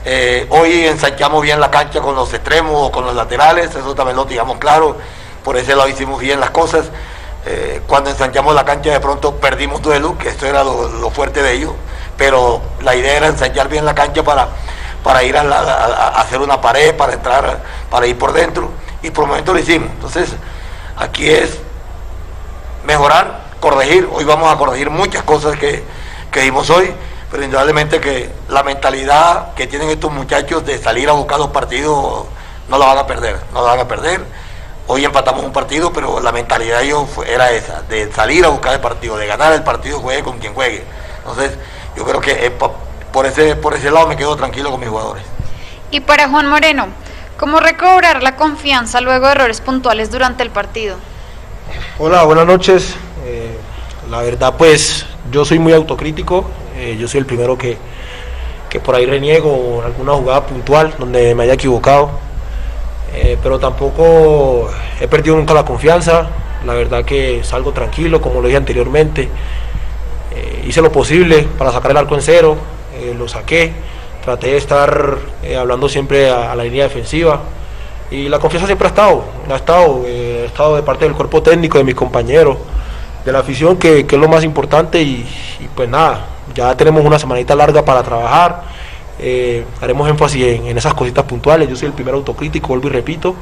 Eh, 0.06 0.48
hoy 0.50 0.86
ensanchamos 0.86 1.42
bien 1.42 1.62
la 1.62 1.72
cancha 1.72 2.02
con 2.02 2.16
los 2.16 2.34
extremos 2.34 2.74
o 2.76 2.92
con 2.92 3.06
los 3.06 3.16
laterales, 3.16 3.74
eso 3.74 3.96
también 3.96 4.18
lo 4.18 4.26
digamos 4.26 4.58
claro, 4.58 4.98
por 5.46 5.56
ese 5.56 5.76
lado 5.76 5.88
hicimos 5.88 6.20
bien 6.20 6.40
las 6.40 6.50
cosas. 6.50 6.88
Eh, 7.46 7.82
cuando 7.88 8.10
ensanchamos 8.10 8.54
la 8.54 8.66
cancha 8.66 8.92
de 8.92 9.00
pronto 9.00 9.36
perdimos 9.36 9.82
duelo, 9.82 10.18
que 10.18 10.30
esto 10.30 10.46
era 10.46 10.64
lo, 10.64 11.10
fuerte 11.10 11.42
de 11.42 11.54
ellos, 11.54 11.72
pero 12.18 12.62
la 12.82 12.96
idea 12.96 13.18
era 13.18 13.28
ensanchar 13.28 13.70
bien 13.70 13.86
la 13.86 13.96
cancha 13.96 14.24
para, 14.24 14.50
para 15.04 15.24
ir 15.24 15.38
a, 15.38 15.42
a, 15.42 16.22
hacer 16.22 16.40
una 16.40 16.60
pared, 16.60 16.96
para 16.96 17.14
entrar, 17.14 17.62
para 17.90 18.06
ir 18.06 18.18
por 18.18 18.34
dentro, 18.34 18.72
y 19.02 19.10
por 19.10 19.24
el 19.24 19.30
momento 19.30 19.54
lo 19.54 19.60
hicimos. 19.60 19.90
Entonces, 19.92 20.34
aquí 20.98 21.30
es 21.30 21.60
mejorar, 22.86 23.44
corregir. 23.62 24.08
Hoy 24.12 24.26
vamos 24.26 24.52
a 24.52 24.58
corregir 24.58 24.90
muchas 24.90 25.24
cosas 25.24 25.58
que, 25.58 25.84
que 26.32 26.42
vimos 26.42 26.70
hoy, 26.70 26.94
pero 27.34 27.46
indudablemente 27.46 28.00
que 28.00 28.30
la 28.50 28.62
mentalidad 28.62 29.56
que 29.56 29.66
tienen 29.66 29.90
estos 29.90 30.12
muchachos 30.12 30.64
de 30.68 30.78
salir 30.78 31.10
a 31.10 31.14
buscar 31.14 31.40
los 31.40 31.50
partidos 31.50 32.26
no 32.70 32.78
la 32.78 32.86
van 32.86 33.00
a 33.00 33.08
perder, 33.08 33.40
no 33.52 33.64
la 33.64 33.72
van 33.72 33.80
a 33.80 33.88
perder. 33.88 34.24
Hoy 34.86 35.04
empatamos 35.04 35.44
un 35.44 35.52
partido, 35.52 35.92
pero 35.92 36.20
la 36.20 36.32
mentalidad 36.32 36.78
de 36.78 36.86
ellos 36.86 37.10
era 37.26 37.50
esa, 37.50 37.82
de 37.90 38.12
salir 38.12 38.46
a 38.46 38.50
buscar 38.50 38.76
el 38.76 38.82
partido, 38.82 39.18
de 39.18 39.26
ganar 39.26 39.52
el 39.52 39.64
partido, 39.64 40.00
juegue 40.00 40.22
con 40.22 40.38
quien 40.38 40.54
juegue. 40.54 40.84
Entonces, 41.18 41.58
yo 41.98 42.06
creo 42.06 42.22
que 42.22 42.54
por 43.12 43.26
ese, 43.26 43.56
por 43.56 43.74
ese 43.74 43.90
lado 43.90 44.06
me 44.06 44.16
quedo 44.16 44.36
tranquilo 44.36 44.70
con 44.70 44.80
mis 44.80 44.90
jugadores. 44.90 45.24
Y 45.90 46.02
para 46.02 46.30
Juan 46.30 46.48
Moreno, 46.48 46.90
¿cómo 47.40 47.60
recobrar 47.60 48.22
la 48.22 48.36
confianza 48.36 49.02
luego 49.02 49.26
de 49.26 49.32
errores 49.32 49.60
puntuales 49.60 50.12
durante 50.12 50.44
el 50.44 50.52
partido? 50.52 50.98
Hola, 51.98 52.26
buenas 52.26 52.46
noches. 52.46 52.94
Eh, 53.26 53.58
la 54.12 54.22
verdad, 54.22 54.54
pues 54.56 55.08
yo 55.34 55.44
soy 55.44 55.60
muy 55.60 55.74
autocrítico. 55.74 56.46
Eh, 56.78 56.96
yo 56.98 57.08
soy 57.08 57.20
el 57.20 57.26
primero 57.26 57.58
que, 57.58 57.78
que 58.70 58.80
por 58.80 58.96
ahí 58.96 59.06
reniego 59.06 59.80
en 59.80 59.86
alguna 59.86 60.14
jugada 60.14 60.46
puntual 60.46 60.94
donde 60.98 61.36
me 61.36 61.44
haya 61.44 61.54
equivocado. 61.54 62.12
Eh, 63.16 63.38
pero 63.42 63.60
tampoco 63.60 64.70
he 65.02 65.08
perdido 65.08 65.36
nunca 65.36 65.54
la 65.54 65.66
confianza. 65.66 66.30
La 66.66 66.74
verdad 66.74 67.04
que 67.04 67.44
salgo 67.44 67.74
tranquilo, 67.74 68.22
como 68.22 68.40
lo 68.40 68.48
dije 68.48 68.58
anteriormente. 68.58 69.28
Eh, 70.34 70.66
hice 70.68 70.82
lo 70.82 70.92
posible 70.92 71.48
para 71.58 71.72
sacar 71.72 71.92
el 71.92 71.98
arco 71.98 72.16
en 72.16 72.22
cero, 72.22 72.56
lo 73.18 73.28
saqué. 73.28 73.74
Traté 74.24 74.52
de 74.52 74.58
estar 74.58 75.18
hablando 75.60 75.90
siempre 75.90 76.30
a, 76.30 76.56
la 76.56 76.64
línea 76.64 76.84
defensiva. 76.84 77.42
Y 78.10 78.30
la 78.30 78.40
confianza 78.40 78.68
siempre 78.68 78.88
ha 78.88 78.90
estado, 78.90 79.24
ha 79.50 79.56
estado, 79.56 80.06
ha 80.06 80.46
estado 80.46 80.76
de 80.76 80.84
parte 80.84 81.06
del 81.06 81.16
cuerpo 81.16 81.42
técnico, 81.42 81.80
de 81.80 81.84
mis 81.84 81.96
compañeros, 81.96 82.58
de 83.26 83.32
la 83.32 83.40
afición, 83.40 83.78
que, 83.78 84.00
es 84.00 84.14
lo 84.14 84.28
más 84.28 84.44
importante. 84.44 85.02
y 85.02 85.26
pues 85.76 85.90
nada, 85.90 86.26
ya 86.54 86.76
tenemos 86.76 87.04
una 87.06 87.18
semanita 87.18 87.56
larga 87.56 87.84
para 87.84 88.04
trabajar 88.04 88.64
eh, 89.20 89.66
haremos 89.82 90.10
énfasis 90.10 90.44
en, 90.44 90.78
esas 90.78 90.94
cositas 90.94 91.24
puntuales. 91.26 91.70
Yo 91.70 91.76
soy 91.76 91.88
el 91.88 91.94
primer 91.94 92.14
autocrítico, 92.14 92.68
vuelvo 92.70 92.88
y 92.88 92.92
repito. 92.92 93.36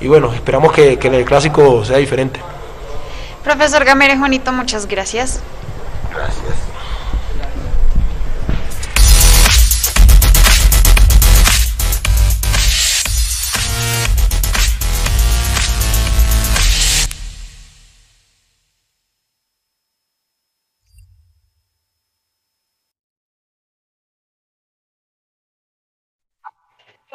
Y 0.00 0.08
bueno, 0.08 0.32
esperamos 0.32 0.72
que, 0.72 0.98
que 0.98 1.08
en 1.08 1.14
el 1.14 1.24
clásico 1.24 1.84
sea 1.84 1.98
diferente. 1.98 2.40
Profesor 3.44 3.84
Gamere 3.84 4.16
Juanito, 4.16 4.52
muchas 4.52 4.86
gracias. 4.86 5.40
Gracias. 6.10 6.54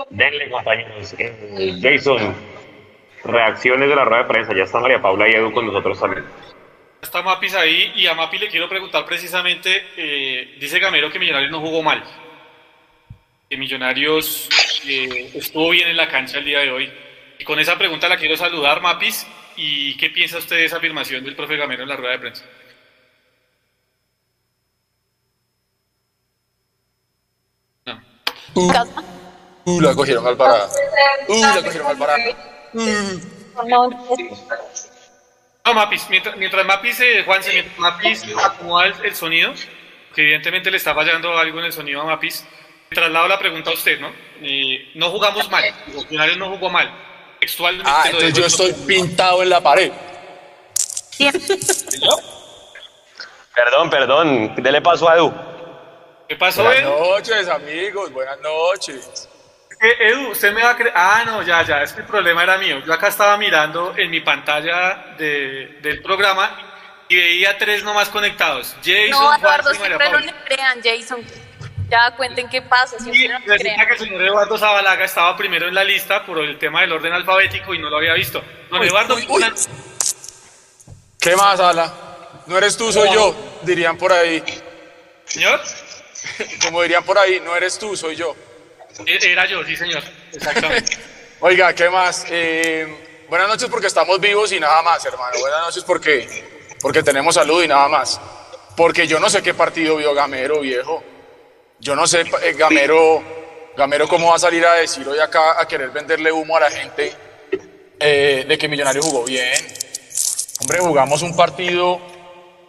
Denle, 0.10 0.50
compañeros. 0.50 1.16
Eh, 1.18 1.80
Jason, 1.82 2.36
reacciones 3.24 3.90
de 3.90 3.96
la 3.96 4.06
rueda 4.06 4.24
de 4.24 4.30
prensa. 4.30 4.54
Ya 4.56 4.64
está 4.64 4.80
María 4.80 5.02
Paula 5.02 5.30
y 5.30 5.34
Edu 5.34 5.52
con 5.52 5.66
nosotros 5.66 6.00
también. 6.00 6.26
Está 7.02 7.22
Mapis 7.22 7.54
ahí 7.56 7.94
y 7.96 8.08
a 8.08 8.16
Mapi 8.16 8.38
le 8.40 8.50
quiero 8.50 8.68
preguntar 8.68 9.06
precisamente, 9.06 9.90
eh, 9.96 10.56
dice 10.60 10.80
Gamero 10.80 11.12
que 11.12 11.20
Millonarios 11.20 11.52
no 11.52 11.60
jugó 11.60 11.84
mal, 11.84 12.04
que 13.48 13.58
Millonarios 13.58 14.50
eh, 14.88 15.30
estuvo 15.36 15.70
bien 15.70 15.88
en 15.90 15.98
la 15.98 16.08
cancha 16.10 16.40
el 16.40 16.46
día 16.46 16.60
de 16.60 16.72
hoy. 16.72 16.92
Y 17.38 17.44
con 17.44 17.60
esa 17.60 17.78
pregunta 17.78 18.10
la 18.10 18.18
quiero 18.18 18.36
saludar, 18.36 18.82
Mapis, 18.82 19.28
y 19.56 19.96
qué 19.98 20.10
piensa 20.10 20.40
usted 20.40 20.56
de 20.56 20.66
esa 20.66 20.78
afirmación 20.78 21.24
del 21.24 21.36
profe 21.36 21.58
Gamero 21.58 21.84
en 21.84 21.90
la 21.90 21.96
rueda 21.96 22.14
de 22.14 22.20
prensa. 22.20 22.46
No. 27.86 28.02
Uh, 29.66 29.82
la 29.82 29.96
cogieron 29.96 30.24
mal 30.24 30.38
parada. 30.38 30.70
Uh, 31.28 31.42
la 31.42 31.62
cogieron 31.64 31.88
mal 31.88 31.98
parada. 31.98 32.24
No, 35.66 35.74
Mapis, 35.74 36.08
mientras, 36.10 36.38
mientras 36.38 36.64
Mapis, 36.66 37.00
eh, 37.00 37.24
Juan, 37.26 37.42
mientras 37.52 37.80
Mapis 37.80 38.24
acomoda 38.44 38.86
el, 39.04 39.16
sonido, 39.16 39.52
que 40.14 40.22
evidentemente 40.22 40.70
le 40.70 40.78
está 40.78 40.94
fallando 40.94 41.36
algo 41.36 41.58
en 41.60 41.66
el 41.66 41.74
sonido 41.74 42.02
a 42.02 42.06
Mapis, 42.06 42.46
traslado 42.90 43.28
la 43.28 43.40
pregunta 43.40 43.72
a 43.72 43.74
usted, 43.74 44.00
¿no? 44.00 44.12
Eh, 44.42 44.92
no 44.94 45.10
jugamos 45.10 45.50
mal, 45.50 45.64
los 45.92 46.06
finales 46.06 46.38
no 46.38 46.52
jugó 46.52 46.70
mal. 46.70 46.94
Textualmente 47.40 47.90
ah, 47.92 48.04
entonces 48.06 48.34
yo 48.34 48.46
estoy 48.46 48.74
pintado 48.86 49.42
en 49.42 49.50
la 49.50 49.62
pared. 49.62 49.92
Perdón, 53.56 53.90
perdón, 53.90 54.56
dele 54.58 54.82
paso 54.82 55.10
a 55.10 55.16
Edu. 55.16 55.34
¿Qué 56.28 56.36
pasó, 56.36 56.64
Buenas 56.64 56.84
noches, 56.84 57.48
amigos, 57.48 58.12
buenas 58.12 58.40
noches. 58.42 59.30
Edu, 59.80 60.32
usted 60.32 60.54
me 60.54 60.64
va 60.64 60.72
a 60.72 60.76
creer. 60.76 60.94
Ah, 60.96 61.24
no, 61.26 61.42
ya, 61.44 61.64
ya, 61.64 61.82
es 61.84 61.94
que 61.94 62.02
el 62.02 62.08
problema 62.08 62.44
era 62.44 62.58
mío. 62.58 62.82
Yo 62.86 62.94
acá 62.94 63.10
estaba 63.10 63.38
mirando 63.38 63.94
en 63.98 64.10
mi 64.10 64.22
pantalla 64.22 65.16
de, 65.18 65.80
del 65.82 66.02
programa 66.02 66.58
y 67.08 67.16
veía 67.16 67.58
tres 67.58 67.84
nomás 67.84 68.10
conectados. 68.10 68.76
Jason, 68.84 69.10
no, 69.12 69.36
Eduardo, 69.36 69.74
siempre 69.74 70.10
no 70.10 70.20
le 70.20 70.34
crean, 70.46 70.82
Jason. 70.84 71.22
Ya 71.90 72.16
cuenten 72.16 72.50
qué 72.50 72.62
pasa. 72.64 72.98
Sí, 73.00 73.28
no 73.28 73.38
resulta 73.46 73.86
que 73.86 73.94
el 73.94 74.00
señor 74.00 74.22
Eduardo 74.24 74.58
Zabalaga 74.58 75.06
estaba 75.06 75.38
primero 75.38 75.68
en 75.68 75.76
la 75.76 75.84
lista 75.84 76.26
por 76.26 76.40
el 76.40 76.58
tema 76.58 76.82
del 76.82 76.94
orden 76.94 77.14
alfabético 77.14 77.76
y 77.76 77.80
no 77.80 77.90
lo 77.90 77.98
había 77.98 78.14
visto. 78.14 78.44
Don 78.72 78.82
Eduardo, 78.82 79.16
¿qué 81.20 81.36
más, 81.36 81.60
Ala? 81.60 81.94
No 82.48 82.58
eres 82.58 82.76
tú, 82.78 82.92
soy 82.92 83.12
yo, 83.14 83.36
dirían 83.62 83.98
por 83.98 84.12
ahí. 84.12 84.44
¿Señor? 85.26 85.62
Como 86.64 86.82
dirían 86.82 87.04
por 87.04 87.18
ahí, 87.18 87.40
no 87.40 87.56
eres 87.56 87.78
tú, 87.78 87.96
soy 87.96 88.16
yo. 88.16 88.36
Eh, 89.06 89.20
era 89.22 89.46
yo, 89.46 89.64
sí, 89.66 89.76
señor. 89.76 90.04
Exactamente. 90.34 90.98
Oiga, 91.40 91.74
¿qué 91.74 91.90
más? 91.90 92.26
Eh, 92.30 93.26
buenas 93.30 93.48
noches 93.48 93.70
porque 93.70 93.88
estamos 93.88 94.20
vivos 94.20 94.52
y 94.52 94.60
nada 94.60 94.82
más, 94.82 95.04
hermano. 95.06 95.38
Buenas 95.40 95.62
noches 95.62 95.84
porque, 95.84 96.44
porque 96.82 97.04
tenemos 97.04 97.36
salud 97.36 97.64
y 97.64 97.68
nada 97.68 97.88
más. 97.88 98.20
Porque 98.76 99.08
yo 99.08 99.20
no 99.20 99.30
sé 99.30 99.42
qué 99.42 99.54
partido 99.54 99.98
vio 99.98 100.14
Gamero, 100.14 100.62
viejo. 100.62 101.04
Yo 101.80 101.96
no 101.96 102.08
sé, 102.08 102.22
eh, 102.22 102.54
Gamero, 102.58 103.24
Gamero, 103.76 104.08
cómo 104.08 104.30
va 104.30 104.38
a 104.38 104.40
salir 104.40 104.66
a 104.66 104.76
decir 104.76 105.08
hoy 105.08 105.20
acá 105.20 105.60
a 105.60 105.68
querer 105.68 105.90
venderle 105.90 106.32
humo 106.32 106.56
a 106.56 106.62
la 106.62 106.72
gente 106.72 107.14
de 108.00 108.58
que 108.60 108.68
Millonario 108.68 109.02
jugó 109.02 109.24
bien. 109.24 109.54
Hombre, 110.62 110.80
jugamos 110.80 111.22
un 111.22 111.36
partido 111.36 112.15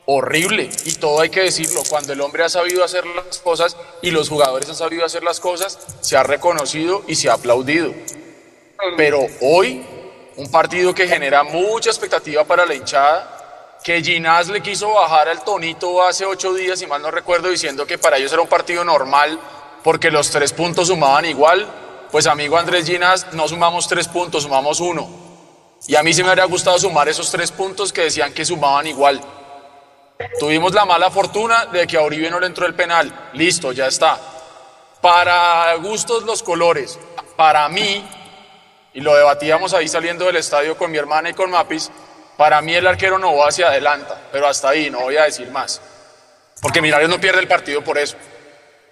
horrible 0.07 0.71
y 0.85 0.95
todo 0.95 1.21
hay 1.21 1.31
que 1.31 1.43
decirlo, 1.43 1.83
cuando 1.89 2.13
el 2.13 2.21
hombre 2.21 2.45
ha 2.45 2.49
sabido 2.49 2.85
hacer 2.85 3.05
las 3.07 3.39
cosas 3.39 3.77
y 4.03 4.13
los 4.13 4.29
jugadores 4.29 4.69
han 4.69 4.77
sabido 4.77 5.05
hacer 5.05 5.23
las 5.23 5.41
cosas, 5.41 5.79
se 6.01 6.17
ha 6.17 6.23
reconocido 6.23 7.03
y 7.07 7.17
se 7.17 7.29
ha 7.29 7.35
aplaudido. 7.35 7.93
Pero 8.97 9.27
hoy, 9.41 9.85
un 10.37 10.51
partido 10.51 10.95
que 10.95 11.09
genera 11.09 11.43
mucha 11.43 11.91
expectativa 11.91 12.45
para 12.45 12.65
la 12.65 12.75
hinchada, 12.75 13.79
que 13.83 14.03
Ginás 14.03 14.49
le 14.49 14.63
quiso 14.63 14.93
bajar 14.93 15.29
al 15.29 15.45
tonito 15.45 16.03
hace 16.03 16.25
ocho 16.25 16.55
días, 16.55 16.81
y 16.83 16.87
mal 16.87 17.03
no 17.03 17.11
recuerdo, 17.11 17.49
diciendo 17.49 17.87
que 17.87 17.99
para 17.99 18.17
ellos 18.17 18.33
era 18.33 18.43
un 18.43 18.49
partido 18.49 18.85
normal 18.85 19.39
porque 19.83 20.11
los 20.11 20.31
tres 20.31 20.53
puntos 20.53 20.89
sumaban 20.89 21.25
igual, 21.27 21.69
pues 22.11 22.27
amigo 22.27 22.57
Andrés 22.57 22.87
Ginás, 22.87 23.33
no 23.33 23.47
sumamos 23.47 23.87
tres 23.87 24.09
puntos, 24.09 24.45
sumamos 24.45 24.81
uno. 24.81 25.09
Y 25.87 25.95
a 25.95 26.03
mí 26.03 26.13
sí 26.13 26.23
me 26.23 26.31
habría 26.31 26.45
gustado 26.47 26.79
sumar 26.79 27.09
esos 27.09 27.31
tres 27.31 27.53
puntos 27.53 27.93
que 27.93 28.03
decían 28.03 28.33
que 28.33 28.45
sumaban 28.45 28.87
igual. 28.87 29.21
Tuvimos 30.39 30.73
la 30.73 30.85
mala 30.85 31.11
fortuna 31.11 31.67
de 31.67 31.87
que 31.87 31.97
a 31.97 32.03
Uribe 32.03 32.31
no 32.31 32.41
le 32.41 32.47
entró 32.47 32.67
el 32.67 32.75
penal. 32.75 33.31
Listo, 33.35 33.73
ya 33.73 33.87
está. 33.87 34.19
Para 35.01 35.75
gustos 35.77 36.25
los 36.25 36.43
colores. 36.43 36.99
Para 37.37 37.69
mí, 37.69 38.05
y 38.95 39.01
lo 39.01 39.15
debatíamos 39.15 39.75
ahí 39.75 39.89
saliendo 39.89 40.25
del 40.25 40.37
estadio 40.37 40.77
con 40.77 40.91
mi 40.91 40.99
hermana 40.99 41.31
y 41.31 41.35
con 41.35 41.51
Mapis, 41.51 41.91
para 42.37 42.61
mí 42.63 42.75
el 42.75 42.87
arquero 42.87 43.19
no 43.19 43.37
va 43.37 43.49
hacia 43.49 43.69
adelanta, 43.69 44.21
pero 44.33 44.47
hasta 44.47 44.71
ahí 44.71 44.91
no 44.91 45.01
voy 45.01 45.17
a 45.17 45.25
decir 45.25 45.51
más. 45.51 45.81
Porque 46.63 46.81
Millonarios 46.81 47.11
no 47.11 47.21
pierde 47.21 47.41
el 47.41 47.49
partido 47.49 47.85
por 47.85 47.99
eso. 47.99 48.17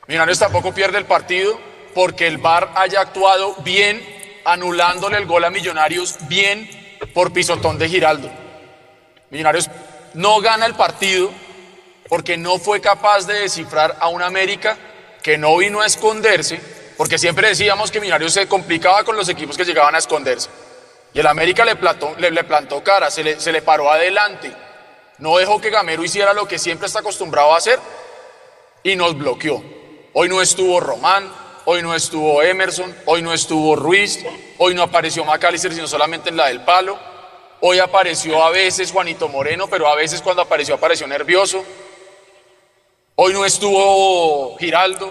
Millonarios 0.07 0.39
tampoco 0.39 0.75
pierde 0.75 0.99
el 0.99 1.07
partido 1.07 1.59
porque 1.95 2.27
el 2.27 2.39
VAR 2.39 2.71
haya 2.75 3.01
actuado 3.01 3.55
bien, 3.57 4.03
anulándole 4.45 5.17
el 5.17 5.27
gol 5.27 5.45
a 5.45 5.51
Millonarios 5.51 6.17
bien 6.29 6.69
por 7.15 7.33
pisotón 7.33 7.79
de 7.79 7.89
Giraldo. 7.89 8.31
Millonarios 9.31 9.71
no 10.15 10.41
gana 10.41 10.67
el 10.67 10.75
partido 10.75 11.31
porque 12.09 12.37
no 12.37 12.59
fue 12.59 12.81
capaz 12.81 13.27
de 13.27 13.41
descifrar 13.41 13.97
a 14.01 14.09
un 14.09 14.23
América 14.23 14.77
que 15.23 15.39
no 15.39 15.57
vino 15.57 15.81
a 15.81 15.87
esconderse, 15.87 16.61
porque 16.97 17.19
siempre 17.19 17.49
decíamos 17.49 17.91
que 17.91 18.01
Millonarios 18.01 18.33
se 18.33 18.47
complicaba 18.47 19.05
con 19.05 19.17
los 19.17 19.29
equipos 19.29 19.57
que 19.57 19.65
llegaban 19.65 19.95
a 19.95 19.99
esconderse. 19.99 20.51
Y 21.13 21.21
el 21.21 21.27
América 21.27 21.65
le, 21.65 21.77
plantó 21.77 22.83
cara, 22.83 23.11
se 23.11 23.23
le, 23.23 23.41
se 23.41 23.53
le 23.53 23.63
paró 23.63 23.91
adelante, 23.91 24.53
no 25.19 25.39
dejó 25.39 25.61
que 25.61 25.71
Gamero 25.71 26.05
hiciera 26.05 26.33
lo 26.33 26.47
que 26.47 26.59
siempre 26.59 26.87
está 26.87 26.99
acostumbrado 26.99 27.55
a 27.55 27.59
hacer 27.59 27.79
y 28.83 28.97
nos 28.97 29.17
bloqueó. 29.17 29.63
Hoy 30.13 30.29
no 30.29 30.43
estuvo 30.43 30.81
Román, 30.81 31.33
hoy 31.65 31.83
no 31.83 31.95
estuvo 31.95 32.43
Emerson, 32.43 32.95
hoy 33.07 33.23
no 33.23 33.33
estuvo 33.33 33.77
Ruiz, 33.77 34.25
hoy 34.59 34.75
no 34.75 34.83
apareció 34.83 35.25
Macalister 35.25 35.73
sino 35.73 35.87
solamente 35.87 36.29
en 36.29 36.37
la 36.37 36.49
del 36.49 36.65
palo. 36.65 36.99
Hoy 37.67 37.79
apareció 37.79 38.45
a 38.45 38.51
veces 38.51 38.93
Juanito 38.93 39.27
Moreno, 39.27 39.69
pero 39.69 39.89
a 39.89 39.95
veces 39.95 40.21
cuando 40.21 40.43
apareció 40.43 40.75
apareció 40.75 41.07
nervioso. 41.07 41.65
Hoy 43.15 43.33
no 43.33 43.43
estuvo 43.43 44.59
Giraldo. 44.59 45.11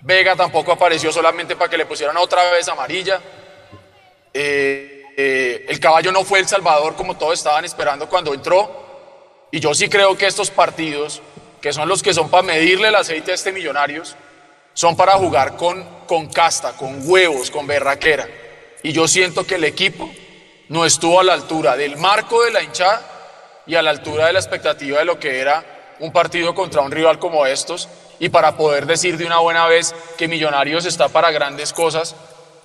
Vega 0.00 0.34
tampoco 0.34 0.72
apareció 0.72 1.12
solamente 1.12 1.54
para 1.54 1.70
que 1.70 1.78
le 1.78 1.86
pusieran 1.86 2.16
otra 2.16 2.50
vez 2.50 2.66
amarilla. 2.66 3.20
Eh, 4.34 5.04
eh, 5.16 5.66
el 5.68 5.78
caballo 5.78 6.10
no 6.10 6.24
fue 6.24 6.40
El 6.40 6.48
Salvador 6.48 6.96
como 6.96 7.16
todos 7.16 7.34
estaban 7.34 7.64
esperando 7.64 8.08
cuando 8.08 8.34
entró. 8.34 9.46
Y 9.52 9.60
yo 9.60 9.72
sí 9.72 9.88
creo 9.88 10.18
que 10.18 10.26
estos 10.26 10.50
partidos, 10.50 11.22
que 11.60 11.72
son 11.72 11.88
los 11.88 12.02
que 12.02 12.12
son 12.12 12.28
para 12.28 12.42
medirle 12.42 12.88
el 12.88 12.96
aceite 12.96 13.30
a 13.30 13.34
este 13.36 13.52
Millonarios, 13.52 14.16
son 14.74 14.96
para 14.96 15.12
jugar 15.12 15.56
con, 15.56 15.84
con 16.08 16.26
casta, 16.26 16.72
con 16.72 17.08
huevos, 17.08 17.52
con 17.52 17.68
berraquera. 17.68 18.28
Y 18.82 18.90
yo 18.90 19.06
siento 19.06 19.46
que 19.46 19.54
el 19.54 19.62
equipo 19.62 20.10
no 20.68 20.84
estuvo 20.84 21.20
a 21.20 21.24
la 21.24 21.32
altura 21.32 21.76
del 21.76 21.96
marco 21.96 22.42
de 22.42 22.50
la 22.50 22.62
hinchada 22.62 23.02
y 23.66 23.74
a 23.74 23.82
la 23.82 23.90
altura 23.90 24.26
de 24.26 24.32
la 24.32 24.38
expectativa 24.38 24.98
de 24.98 25.04
lo 25.04 25.18
que 25.18 25.40
era 25.40 25.64
un 26.00 26.12
partido 26.12 26.54
contra 26.54 26.82
un 26.82 26.90
rival 26.90 27.18
como 27.18 27.46
estos. 27.46 27.88
Y 28.18 28.28
para 28.30 28.56
poder 28.56 28.86
decir 28.86 29.18
de 29.18 29.26
una 29.26 29.38
buena 29.38 29.66
vez 29.66 29.94
que 30.16 30.28
Millonarios 30.28 30.86
está 30.86 31.08
para 31.08 31.30
grandes 31.30 31.72
cosas 31.72 32.14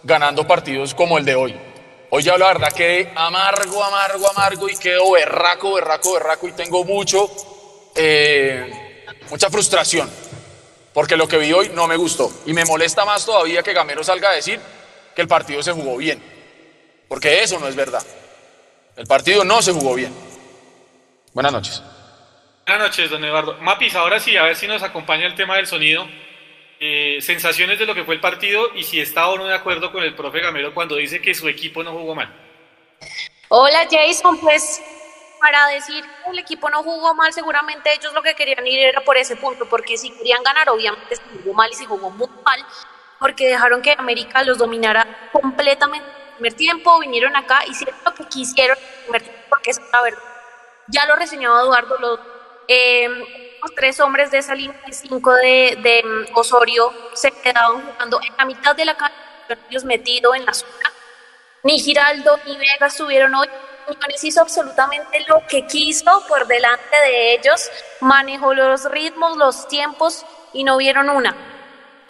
ganando 0.04 0.48
partidos 0.48 0.94
como 0.94 1.18
el 1.18 1.26
de 1.26 1.36
hoy. 1.36 1.60
Hoy 2.10 2.24
ya 2.24 2.38
la 2.38 2.48
verdad 2.48 2.74
quedé 2.74 3.12
amargo, 3.16 3.84
amargo, 3.84 4.30
amargo 4.30 4.70
y 4.70 4.76
quedo 4.78 5.12
berraco, 5.12 5.74
berraco, 5.76 6.14
berraco 6.14 6.48
y 6.48 6.52
tengo 6.52 6.84
mucho, 6.84 7.30
eh, 7.96 9.06
mucha 9.30 9.50
frustración. 9.50 10.10
Porque 10.94 11.16
lo 11.16 11.28
que 11.28 11.38
vi 11.38 11.54
hoy 11.54 11.70
no 11.70 11.88
me 11.88 11.96
gustó. 11.96 12.32
Y 12.46 12.54
me 12.54 12.66
molesta 12.66 13.06
más 13.06 13.26
todavía 13.26 13.64
que 13.64 13.74
Gamero 13.74 14.04
salga 14.04 14.30
a 14.30 14.34
decir 14.34 14.60
que 15.16 15.22
el 15.22 15.28
partido 15.28 15.64
se 15.64 15.72
jugó 15.72 15.98
bien, 15.98 16.22
porque 17.12 17.44
eso 17.44 17.60
no 17.60 17.68
es 17.68 17.76
verdad. 17.76 18.02
El 18.96 19.06
partido 19.06 19.44
no 19.44 19.62
se 19.62 19.74
jugó 19.74 19.96
bien. 19.96 20.16
Buenas 21.34 21.52
noches. 21.52 21.84
Buenas 22.66 22.88
noches, 22.88 23.10
don 23.10 23.22
Eduardo. 23.26 23.58
Mapis, 23.60 23.96
ahora 23.96 24.18
sí, 24.18 24.38
a 24.38 24.44
ver 24.44 24.56
si 24.56 24.66
nos 24.66 24.82
acompaña 24.82 25.26
el 25.26 25.36
tema 25.36 25.58
del 25.58 25.68
sonido. 25.68 26.08
Eh, 26.80 27.18
sensaciones 27.20 27.80
de 27.80 27.86
lo 27.86 27.94
que 27.94 28.06
fue 28.06 28.16
el 28.16 28.22
partido 28.22 28.74
y 28.76 28.84
si 28.84 29.02
está 29.02 29.28
o 29.28 29.38
no 29.38 29.46
de 29.46 29.54
acuerdo 29.54 29.92
con 29.92 30.04
el 30.04 30.16
profe 30.16 30.40
Gamero 30.40 30.74
cuando 30.74 30.96
dice 30.96 31.22
que 31.22 31.36
su 31.36 31.50
equipo 31.50 31.84
no 31.84 31.92
jugó 31.92 32.16
mal. 32.16 32.34
Hola 33.50 33.86
Jason, 33.92 34.40
pues 34.40 34.82
para 35.42 35.68
decir 35.68 36.06
que 36.06 36.32
el 36.32 36.40
equipo 36.40 36.70
no 36.70 36.82
jugó 36.82 37.14
mal, 37.14 37.34
seguramente 37.34 37.94
ellos 37.94 38.14
lo 38.14 38.24
que 38.24 38.36
querían 38.36 38.66
ir 38.66 38.80
era 38.80 39.02
por 39.02 39.18
ese 39.18 39.36
punto, 39.36 39.68
porque 39.68 39.98
si 39.98 40.12
querían 40.12 40.44
ganar, 40.44 40.70
obviamente 40.70 41.18
se 41.18 41.24
jugó 41.24 41.54
mal 41.56 41.70
y 41.70 41.76
se 41.76 41.86
jugó 41.86 42.10
muy 42.10 42.30
mal, 42.46 42.66
porque 43.20 43.50
dejaron 43.50 43.82
que 43.82 43.92
América 43.98 44.46
los 44.46 44.58
dominara 44.58 45.30
completamente 45.34 46.21
primer 46.42 46.54
tiempo, 46.56 47.00
vinieron 47.00 47.36
acá, 47.36 47.64
hicieron 47.68 47.96
lo 48.04 48.16
que 48.16 48.26
quisieron 48.26 48.76
en 48.78 48.84
el 48.84 49.04
primer 49.04 49.22
tiempo, 49.22 49.42
porque 49.50 49.70
es 49.70 49.82
la 49.94 50.02
verdad. 50.02 50.24
Ya 50.88 51.06
lo 51.06 51.16
reseñaba 51.16 51.62
Eduardo, 51.62 51.98
los, 52.00 52.20
eh, 52.68 53.08
los 53.62 53.76
tres 53.76 54.00
hombres 54.00 54.32
de 54.32 54.40
esa 54.40 54.56
línea 54.56 54.82
de 54.88 54.92
cinco 54.92 55.34
de, 55.34 56.04
mm, 56.04 56.36
Osorio 56.36 56.92
se 57.14 57.30
quedaban 57.32 57.84
jugando 57.86 58.20
en 58.28 58.36
la 58.36 58.46
mitad 58.46 58.76
de 58.76 58.86
la 58.86 58.98
cancha, 58.98 59.16
ellos 59.70 59.86
metidos 59.86 60.36
en 60.36 60.46
la 60.46 60.54
zona. 60.54 60.92
Ni 61.64 61.80
Giraldo 61.80 62.40
ni 62.48 62.58
Vega 62.58 62.88
estuvieron 62.88 63.36
hoy. 63.36 63.48
Hizo 64.24 64.42
absolutamente 64.42 65.26
lo 65.28 65.46
que 65.48 65.68
quiso 65.68 66.26
por 66.28 66.48
delante 66.48 66.96
de 66.96 67.34
ellos, 67.34 67.70
manejó 68.00 68.54
los 68.54 68.90
ritmos, 68.90 69.36
los 69.38 69.68
tiempos 69.68 70.26
y 70.54 70.64
no 70.64 70.78
vieron 70.78 71.10
una 71.10 71.51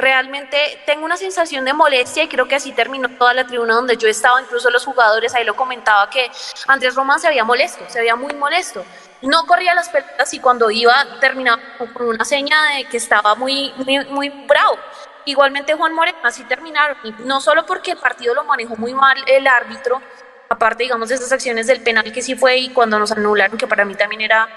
realmente 0.01 0.81
tengo 0.85 1.05
una 1.05 1.15
sensación 1.15 1.63
de 1.63 1.73
molestia 1.73 2.23
y 2.23 2.27
creo 2.27 2.47
que 2.47 2.55
así 2.55 2.73
terminó 2.73 3.07
toda 3.17 3.33
la 3.33 3.45
tribuna 3.45 3.75
donde 3.75 3.95
yo 3.95 4.07
estaba, 4.07 4.41
incluso 4.41 4.69
los 4.69 4.83
jugadores, 4.83 5.33
ahí 5.35 5.45
lo 5.45 5.55
comentaba 5.55 6.09
que 6.09 6.29
Andrés 6.67 6.95
Román 6.95 7.19
se 7.19 7.27
había 7.27 7.45
molesto, 7.45 7.85
se 7.87 7.99
había 7.99 8.15
muy 8.15 8.33
molesto. 8.33 8.83
No 9.21 9.45
corría 9.45 9.75
las 9.75 9.89
pelotas 9.89 10.33
y 10.33 10.39
cuando 10.39 10.71
iba 10.71 10.93
terminaba 11.19 11.61
con 11.77 12.07
una 12.07 12.25
seña 12.25 12.57
de 12.75 12.85
que 12.85 12.97
estaba 12.97 13.35
muy, 13.35 13.71
muy, 13.77 14.03
muy 14.05 14.29
bravo. 14.29 14.77
Igualmente 15.25 15.75
Juan 15.75 15.93
Moreno, 15.93 16.17
así 16.23 16.43
terminaron, 16.45 16.97
no 17.19 17.39
solo 17.39 17.65
porque 17.67 17.91
el 17.91 17.97
partido 17.97 18.33
lo 18.33 18.43
manejó 18.43 18.75
muy 18.75 18.95
mal 18.95 19.15
el 19.27 19.45
árbitro, 19.45 20.01
aparte 20.49 20.83
digamos 20.83 21.09
de 21.09 21.15
esas 21.15 21.31
acciones 21.31 21.67
del 21.67 21.81
penal 21.83 22.11
que 22.11 22.23
sí 22.23 22.35
fue 22.35 22.57
y 22.57 22.69
cuando 22.69 22.97
nos 22.97 23.11
anularon, 23.11 23.55
que 23.55 23.67
para 23.67 23.85
mí 23.85 23.93
también 23.93 24.21
era 24.21 24.49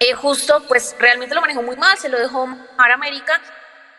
eh, 0.00 0.14
justo, 0.14 0.62
pues 0.66 0.96
realmente 0.98 1.34
lo 1.34 1.42
manejó 1.42 1.62
muy 1.62 1.76
mal, 1.76 1.98
se 1.98 2.08
lo 2.08 2.18
dejó 2.18 2.48
a 2.78 2.94
América 2.94 3.38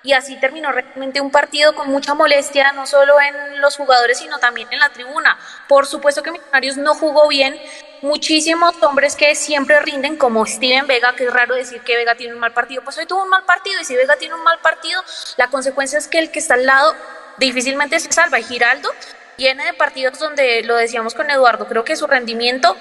y 0.05 0.13
así 0.13 0.39
terminó 0.39 0.71
realmente 0.71 1.19
un 1.19 1.31
partido 1.31 1.73
con 1.73 1.89
mucha 1.89 2.13
molestia, 2.13 2.71
no 2.73 2.85
solo 2.85 3.15
en 3.19 3.59
los 3.59 3.75
jugadores, 3.75 4.19
sino 4.19 4.37
también 4.37 4.67
en 4.71 4.79
la 4.79 4.89
tribuna. 4.89 5.37
Por 5.67 5.87
supuesto 5.87 6.21
que 6.21 6.31
Millonarios 6.31 6.77
no 6.77 6.93
jugó 6.93 7.27
bien, 7.27 7.59
muchísimos 8.03 8.75
hombres 8.83 9.15
que 9.15 9.33
siempre 9.33 9.79
rinden, 9.79 10.15
como 10.15 10.45
Steven 10.45 10.85
Vega, 10.85 11.15
que 11.15 11.25
es 11.25 11.33
raro 11.33 11.55
decir 11.55 11.81
que 11.81 11.97
Vega 11.97 12.13
tiene 12.13 12.35
un 12.35 12.39
mal 12.39 12.53
partido, 12.53 12.83
pues 12.83 12.99
hoy 12.99 13.07
tuvo 13.07 13.23
un 13.23 13.29
mal 13.29 13.45
partido, 13.45 13.81
y 13.81 13.85
si 13.85 13.95
Vega 13.95 14.15
tiene 14.15 14.35
un 14.35 14.43
mal 14.43 14.59
partido, 14.59 15.01
la 15.37 15.47
consecuencia 15.47 15.97
es 15.97 16.07
que 16.07 16.19
el 16.19 16.29
que 16.29 16.37
está 16.37 16.53
al 16.53 16.67
lado 16.67 16.93
difícilmente 17.37 17.99
se 17.99 18.11
salva. 18.11 18.39
Y 18.39 18.43
Giraldo 18.43 18.91
viene 19.39 19.65
de 19.65 19.73
partidos 19.73 20.19
donde, 20.19 20.61
lo 20.61 20.75
decíamos 20.75 21.15
con 21.15 21.31
Eduardo, 21.31 21.65
creo 21.67 21.83
que 21.83 21.95
su 21.95 22.05
rendimiento 22.05 22.77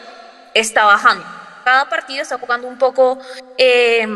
está 0.53 0.85
bajando. 0.85 1.25
Cada 1.65 1.89
partido 1.89 2.21
está 2.21 2.37
jugando 2.37 2.69
un 2.69 2.77
poco, 2.77 3.19
eh, 3.57 4.07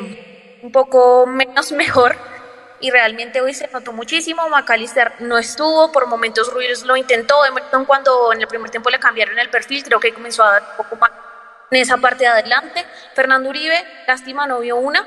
un 0.63 0.73
poco 0.73 1.25
menos 1.27 1.73
mejor 1.73 2.38
y 2.81 2.91
realmente 2.91 3.41
hoy 3.41 3.55
se 3.55 3.69
notó 3.69 3.93
muchísimo. 3.93 4.49
McAllister 4.49 5.15
no 5.21 5.39
estuvo, 5.39 5.91
por 5.93 6.07
momentos 6.07 6.53
Ruiz 6.53 6.85
lo 6.85 6.97
intentó. 6.97 7.45
Emerson, 7.45 7.85
cuando 7.85 8.33
en 8.33 8.41
el 8.41 8.47
primer 8.47 8.71
tiempo 8.71 8.91
le 8.91 8.99
cambiaron 8.99 9.39
el 9.39 9.51
perfil, 9.51 9.83
creo 9.85 10.01
que 10.01 10.13
comenzó 10.13 10.45
a 10.45 10.53
dar 10.53 10.63
un 10.71 10.77
poco 10.85 10.97
más 10.97 11.11
en 11.71 11.81
esa 11.81 11.97
parte 11.97 12.25
de 12.25 12.29
adelante. 12.29 12.85
Fernando 13.15 13.49
Uribe, 13.49 13.85
lástima, 14.07 14.47
no 14.47 14.61
vio 14.61 14.77
una. 14.77 15.07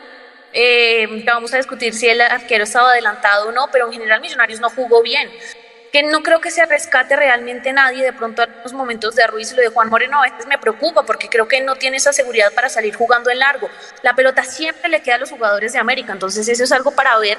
Eh, 0.54 1.24
vamos 1.26 1.54
a 1.54 1.58
discutir 1.58 1.94
si 1.94 2.10
el 2.10 2.20
arquero 2.20 2.66
estaba 2.66 2.92
adelantado 2.92 3.50
o 3.50 3.52
no, 3.52 3.70
pero 3.72 3.88
en 3.88 3.94
general 3.94 4.22
Millonarios 4.22 4.60
no 4.60 4.70
jugó 4.70 5.02
bien. 5.02 5.32
Que 5.92 6.04
no 6.04 6.24
creo 6.24 6.40
que 6.40 6.52
se 6.52 6.66
rescate 6.66 7.16
realmente 7.16 7.74
nadie. 7.74 8.04
De 8.04 8.14
pronto, 8.14 8.44
los 8.64 8.74
momentos 8.74 9.16
de 9.16 9.28
Ruiz 9.28 9.52
y 9.52 9.56
lo 9.56 9.62
de 9.62 9.68
Juan 9.68 9.90
Moreno 9.90 10.20
a 10.20 10.30
veces 10.30 10.48
me 10.48 10.58
preocupa 10.58 11.04
porque 11.04 11.28
creo 11.28 11.48
que 11.48 11.62
no 11.62 11.76
tiene 11.76 11.98
esa 11.98 12.14
seguridad 12.14 12.54
para 12.54 12.70
salir 12.70 12.96
jugando 12.96 13.30
en 13.30 13.40
largo. 13.40 13.70
La 14.02 14.14
pelota 14.14 14.44
siempre 14.44 14.90
le 14.90 15.02
queda 15.02 15.16
a 15.16 15.20
los 15.20 15.32
jugadores 15.32 15.74
de 15.74 15.80
América, 15.80 16.14
entonces 16.14 16.48
eso 16.48 16.64
es 16.64 16.72
algo 16.72 16.92
para 16.92 17.18
ver 17.20 17.38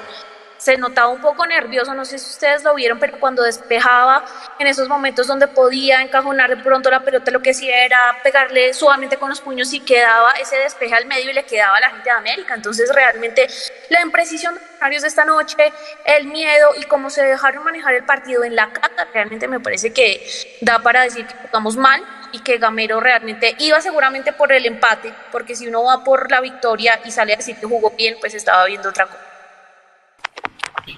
se 0.63 0.77
notaba 0.77 1.09
un 1.09 1.19
poco 1.19 1.45
nervioso, 1.45 1.93
no 1.93 2.05
sé 2.05 2.17
si 2.17 2.29
ustedes 2.29 2.63
lo 2.63 2.73
vieron, 2.73 2.97
pero 2.97 3.19
cuando 3.19 3.43
despejaba 3.43 4.23
en 4.57 4.67
esos 4.67 4.87
momentos 4.87 5.27
donde 5.27 5.49
podía 5.49 6.01
encajonar 6.01 6.55
de 6.55 6.63
pronto 6.63 6.89
la 6.89 7.01
pelota, 7.01 7.31
lo 7.31 7.41
que 7.41 7.49
hacía 7.49 7.83
era 7.83 7.99
pegarle 8.23 8.73
suavemente 8.73 9.17
con 9.17 9.27
los 9.29 9.41
puños 9.41 9.73
y 9.73 9.81
quedaba 9.81 10.31
ese 10.39 10.55
despeje 10.55 10.95
al 10.95 11.05
medio 11.05 11.31
y 11.31 11.33
le 11.33 11.43
quedaba 11.43 11.75
a 11.75 11.81
la 11.81 11.89
gente 11.89 12.05
de 12.05 12.11
América. 12.11 12.53
Entonces 12.53 12.89
realmente 12.95 13.45
la 13.89 13.99
imprecisión 14.01 14.55
de 14.55 14.89
los 14.89 15.01
de 15.01 15.07
esta 15.09 15.25
noche, 15.25 15.73
el 16.05 16.27
miedo 16.27 16.69
y 16.79 16.83
cómo 16.83 17.09
se 17.09 17.23
dejaron 17.23 17.65
manejar 17.65 17.95
el 17.95 18.05
partido 18.05 18.45
en 18.45 18.55
la 18.55 18.71
cata, 18.71 19.05
realmente 19.13 19.49
me 19.49 19.59
parece 19.59 19.91
que 19.91 20.25
da 20.61 20.79
para 20.79 21.03
decir 21.03 21.27
que 21.27 21.35
jugamos 21.35 21.75
mal 21.75 22.01
y 22.31 22.39
que 22.39 22.57
Gamero 22.57 23.01
realmente 23.01 23.53
iba 23.59 23.81
seguramente 23.81 24.31
por 24.31 24.53
el 24.53 24.65
empate, 24.65 25.13
porque 25.29 25.57
si 25.57 25.67
uno 25.67 25.83
va 25.83 26.05
por 26.05 26.31
la 26.31 26.39
victoria 26.39 27.01
y 27.03 27.11
sale 27.11 27.33
a 27.33 27.37
decir 27.37 27.57
que 27.57 27.65
jugó 27.65 27.91
bien, 27.91 28.15
pues 28.21 28.33
estaba 28.33 28.65
viendo 28.65 28.87
otra 28.89 29.07
cosa. 29.07 29.32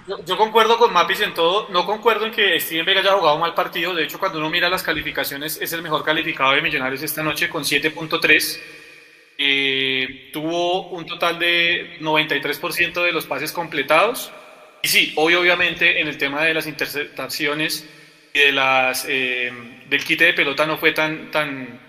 Yo, 0.07 0.37
concuerdo 0.37 0.77
con 0.77 0.93
Mapis 0.93 1.21
en 1.21 1.33
todo. 1.33 1.67
No 1.69 1.85
concuerdo 1.85 2.25
en 2.25 2.31
que 2.31 2.59
Steven 2.59 2.85
Vega 2.85 3.01
haya 3.01 3.13
jugado 3.13 3.37
mal 3.37 3.53
partido. 3.53 3.93
De 3.93 4.03
hecho, 4.03 4.19
cuando 4.19 4.39
uno 4.39 4.49
mira 4.49 4.69
las 4.69 4.83
calificaciones, 4.83 5.59
es 5.61 5.73
el 5.73 5.81
mejor 5.81 6.03
calificado 6.03 6.53
de 6.53 6.61
Millonarios 6.61 7.03
esta 7.03 7.21
noche 7.21 7.49
con 7.49 7.63
7.3. 7.63 8.59
Eh, 9.37 10.29
tuvo 10.33 10.89
un 10.89 11.05
total 11.05 11.37
de 11.37 11.97
93% 11.99 13.03
de 13.03 13.11
los 13.11 13.25
pases 13.25 13.51
completados. 13.51 14.31
Y 14.81 14.87
sí, 14.87 15.13
hoy 15.17 15.35
obviamente 15.35 15.99
en 15.99 16.07
el 16.07 16.17
tema 16.17 16.43
de 16.43 16.53
las 16.53 16.67
interceptaciones 16.67 17.87
y 18.33 18.39
de 18.39 18.51
las, 18.51 19.05
eh, 19.07 19.51
del 19.87 20.03
quite 20.03 20.25
de 20.25 20.33
pelota 20.33 20.65
no 20.65 20.77
fue 20.77 20.93
tan, 20.93 21.31
tan, 21.31 21.79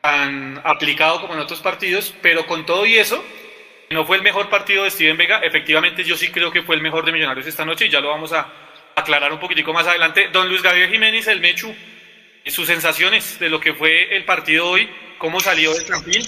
tan 0.00 0.60
aplicado 0.64 1.20
como 1.20 1.34
en 1.34 1.40
otros 1.40 1.60
partidos, 1.60 2.14
pero 2.22 2.46
con 2.46 2.66
todo 2.66 2.86
y 2.86 2.96
eso, 2.96 3.24
no 3.90 4.04
fue 4.04 4.16
el 4.16 4.22
mejor 4.22 4.48
partido 4.48 4.84
de 4.84 4.90
Steven 4.90 5.16
Vega, 5.16 5.38
efectivamente 5.38 6.02
yo 6.04 6.16
sí 6.16 6.30
creo 6.30 6.50
que 6.50 6.62
fue 6.62 6.74
el 6.74 6.82
mejor 6.82 7.04
de 7.04 7.12
Millonarios 7.12 7.46
esta 7.46 7.64
noche 7.64 7.86
y 7.86 7.90
ya 7.90 8.00
lo 8.00 8.08
vamos 8.08 8.32
a 8.32 8.46
aclarar 8.94 9.32
un 9.32 9.38
poquitico 9.38 9.72
más 9.72 9.86
adelante. 9.86 10.28
Don 10.32 10.48
Luis 10.48 10.62
Gabriel 10.62 10.90
Jiménez, 10.90 11.26
el 11.28 11.40
Mechu, 11.40 11.74
sus 12.46 12.66
sensaciones 12.66 13.38
de 13.38 13.48
lo 13.48 13.60
que 13.60 13.74
fue 13.74 14.16
el 14.16 14.24
partido 14.24 14.68
hoy, 14.68 14.88
cómo 15.18 15.40
salió 15.40 15.72
del 15.72 15.86
campín 15.86 16.22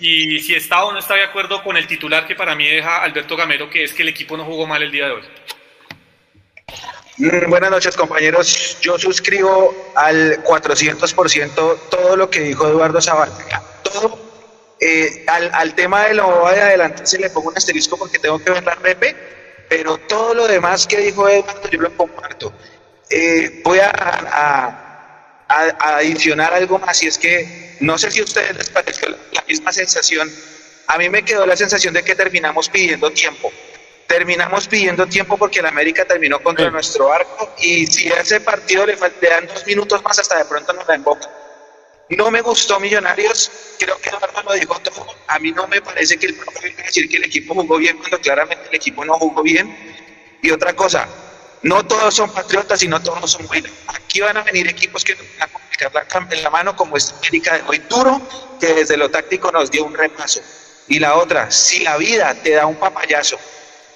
y 0.00 0.40
si 0.40 0.54
está 0.54 0.84
o 0.84 0.92
no 0.92 0.98
está 0.98 1.14
de 1.14 1.24
acuerdo 1.24 1.62
con 1.62 1.76
el 1.76 1.86
titular 1.86 2.26
que 2.26 2.34
para 2.34 2.54
mí 2.54 2.68
deja 2.68 3.02
Alberto 3.02 3.36
Gamero, 3.36 3.68
que 3.68 3.84
es 3.84 3.92
que 3.92 4.02
el 4.02 4.08
equipo 4.08 4.36
no 4.36 4.44
jugó 4.44 4.66
mal 4.66 4.82
el 4.82 4.90
día 4.90 5.06
de 5.06 5.12
hoy. 5.12 5.22
Mm, 7.16 7.50
buenas 7.50 7.70
noches 7.70 7.96
compañeros, 7.96 8.78
yo 8.80 8.98
suscribo 8.98 9.92
al 9.96 10.42
400% 10.44 11.78
todo 11.90 12.16
lo 12.16 12.30
que 12.30 12.40
dijo 12.40 12.68
Eduardo 12.68 13.00
Zavala, 13.00 13.32
todo 13.82 14.27
eh, 14.80 15.24
al, 15.26 15.50
al, 15.52 15.74
tema 15.74 16.06
de 16.06 16.14
lo 16.14 16.48
de 16.50 16.60
adelante 16.60 17.04
se 17.06 17.18
le 17.18 17.30
pongo 17.30 17.48
un 17.48 17.56
asterisco 17.56 17.96
porque 17.96 18.18
tengo 18.18 18.38
que 18.38 18.50
ver 18.50 18.62
la 18.62 18.74
repe, 18.76 19.16
pero 19.68 19.98
todo 19.98 20.34
lo 20.34 20.46
demás 20.46 20.86
que 20.86 20.98
dijo 20.98 21.28
Eduardo 21.28 21.68
yo 21.68 21.80
lo 21.80 21.96
comparto. 21.96 22.52
Eh, 23.10 23.60
voy 23.64 23.80
a, 23.80 23.90
a, 23.90 25.46
a, 25.48 25.96
adicionar 25.96 26.54
algo 26.54 26.78
más 26.78 27.02
y 27.02 27.08
es 27.08 27.18
que 27.18 27.76
no 27.80 27.98
sé 27.98 28.10
si 28.10 28.20
a 28.20 28.24
ustedes 28.24 28.56
les 28.56 28.70
parece 28.70 29.08
la, 29.08 29.16
misma 29.48 29.72
sensación. 29.72 30.30
A 30.86 30.98
mí 30.98 31.08
me 31.08 31.24
quedó 31.24 31.46
la 31.46 31.56
sensación 31.56 31.94
de 31.94 32.02
que 32.02 32.14
terminamos 32.14 32.68
pidiendo 32.68 33.10
tiempo. 33.10 33.52
terminamos 34.06 34.68
pidiendo 34.68 35.06
tiempo 35.06 35.36
porque 35.36 35.58
el 35.58 35.66
América 35.66 36.04
terminó 36.04 36.40
contra 36.40 36.70
nuestro 36.70 37.12
arco 37.12 37.54
y 37.58 37.86
si 37.86 38.10
a 38.10 38.20
ese 38.20 38.40
partido 38.40 38.86
le, 38.86 38.96
dan 38.96 39.46
dos 39.46 39.66
minutos 39.66 40.02
más 40.02 40.18
hasta 40.18 40.38
de 40.38 40.44
pronto 40.44 40.72
nos 40.72 40.86
la 40.86 40.98
boca. 40.98 41.28
No 42.10 42.30
me 42.30 42.40
gustó 42.40 42.80
Millonarios, 42.80 43.50
creo 43.78 44.00
que 44.00 44.08
Eduardo 44.08 44.42
lo 44.42 44.52
dijo 44.54 44.78
todo. 44.80 45.06
A 45.26 45.38
mí 45.38 45.52
no 45.52 45.66
me 45.68 45.82
parece 45.82 46.16
que 46.16 46.26
el 46.26 46.34
profe 46.36 46.74
a 46.78 46.82
decir 46.84 47.08
que 47.08 47.18
el 47.18 47.24
equipo 47.24 47.54
jugó 47.54 47.76
bien 47.76 47.98
cuando 47.98 48.18
claramente 48.20 48.68
el 48.68 48.74
equipo 48.74 49.04
no 49.04 49.14
jugó 49.18 49.42
bien. 49.42 49.76
Y 50.40 50.50
otra 50.50 50.74
cosa, 50.74 51.06
no 51.62 51.84
todos 51.84 52.14
son 52.14 52.32
patriotas 52.32 52.82
y 52.82 52.88
no 52.88 53.02
todos 53.02 53.30
son 53.30 53.46
buenos. 53.46 53.70
Aquí 53.88 54.20
van 54.20 54.36
a 54.38 54.42
venir 54.42 54.68
equipos 54.68 55.04
que 55.04 55.14
nos 55.16 55.24
van 55.38 55.48
a 55.48 55.52
complicar 55.52 55.92
la, 55.92 56.34
en 56.34 56.42
la 56.42 56.50
mano, 56.50 56.76
como 56.76 56.96
es 56.96 57.12
América 57.18 57.58
de 57.58 57.62
hoy 57.66 57.78
duro, 57.90 58.22
que 58.58 58.68
desde 58.68 58.96
lo 58.96 59.10
táctico 59.10 59.52
nos 59.52 59.70
dio 59.70 59.84
un 59.84 59.94
repaso. 59.94 60.40
Y 60.86 60.98
la 61.00 61.16
otra, 61.16 61.50
si 61.50 61.80
la 61.80 61.98
vida 61.98 62.34
te 62.42 62.52
da 62.52 62.64
un 62.64 62.76
papayazo, 62.76 63.38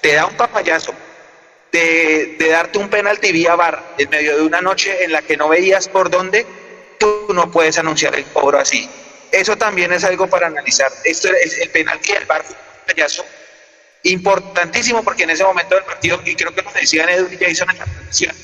te 0.03 0.15
da 0.15 0.27
un 0.27 0.37
papayazo 0.37 0.93
de, 1.71 2.37
de 2.39 2.49
darte 2.49 2.79
un 2.79 2.91
penalti 2.91 3.33
vía 3.33 3.55
bar 3.55 3.95
en 3.97 4.11
medio 4.11 4.37
de 4.37 4.43
una 4.43 4.61
noche 4.61 5.05
en 5.05 5.13
la 5.13 5.23
que 5.23 5.39
no 5.39 5.49
veías 5.49 5.89
por 5.89 6.11
dónde, 6.11 6.45
tú 7.03 7.35
no 7.35 7.51
puedes 7.51 7.77
anunciar 7.79 8.15
el 8.15 8.25
cobro 8.27 8.61
así. 8.61 8.89
Eso 9.33 9.57
también 9.57 9.93
es 9.93 10.05
algo 10.05 10.29
para 10.29 10.47
analizar. 10.47 10.93
Esto 11.05 11.29
es 11.35 11.59
el 11.59 11.71
penalti 11.71 12.13
del 12.13 12.27
bar 12.27 12.45
payaso 12.87 13.25
importantísimo 14.05 15.03
porque 15.03 15.25
en 15.25 15.31
ese 15.31 15.45
momento 15.45 15.75
del 15.75 15.85
partido, 15.85 16.21
y 16.25 16.35
creo 16.35 16.55
que 16.55 16.63
lo 16.63 16.73
decían 16.73 17.09
Edu 17.09 17.29
y 17.31 17.37
Jason 17.37 17.71
en 17.71 17.79
la 17.79 17.85
transmisión, 17.85 18.37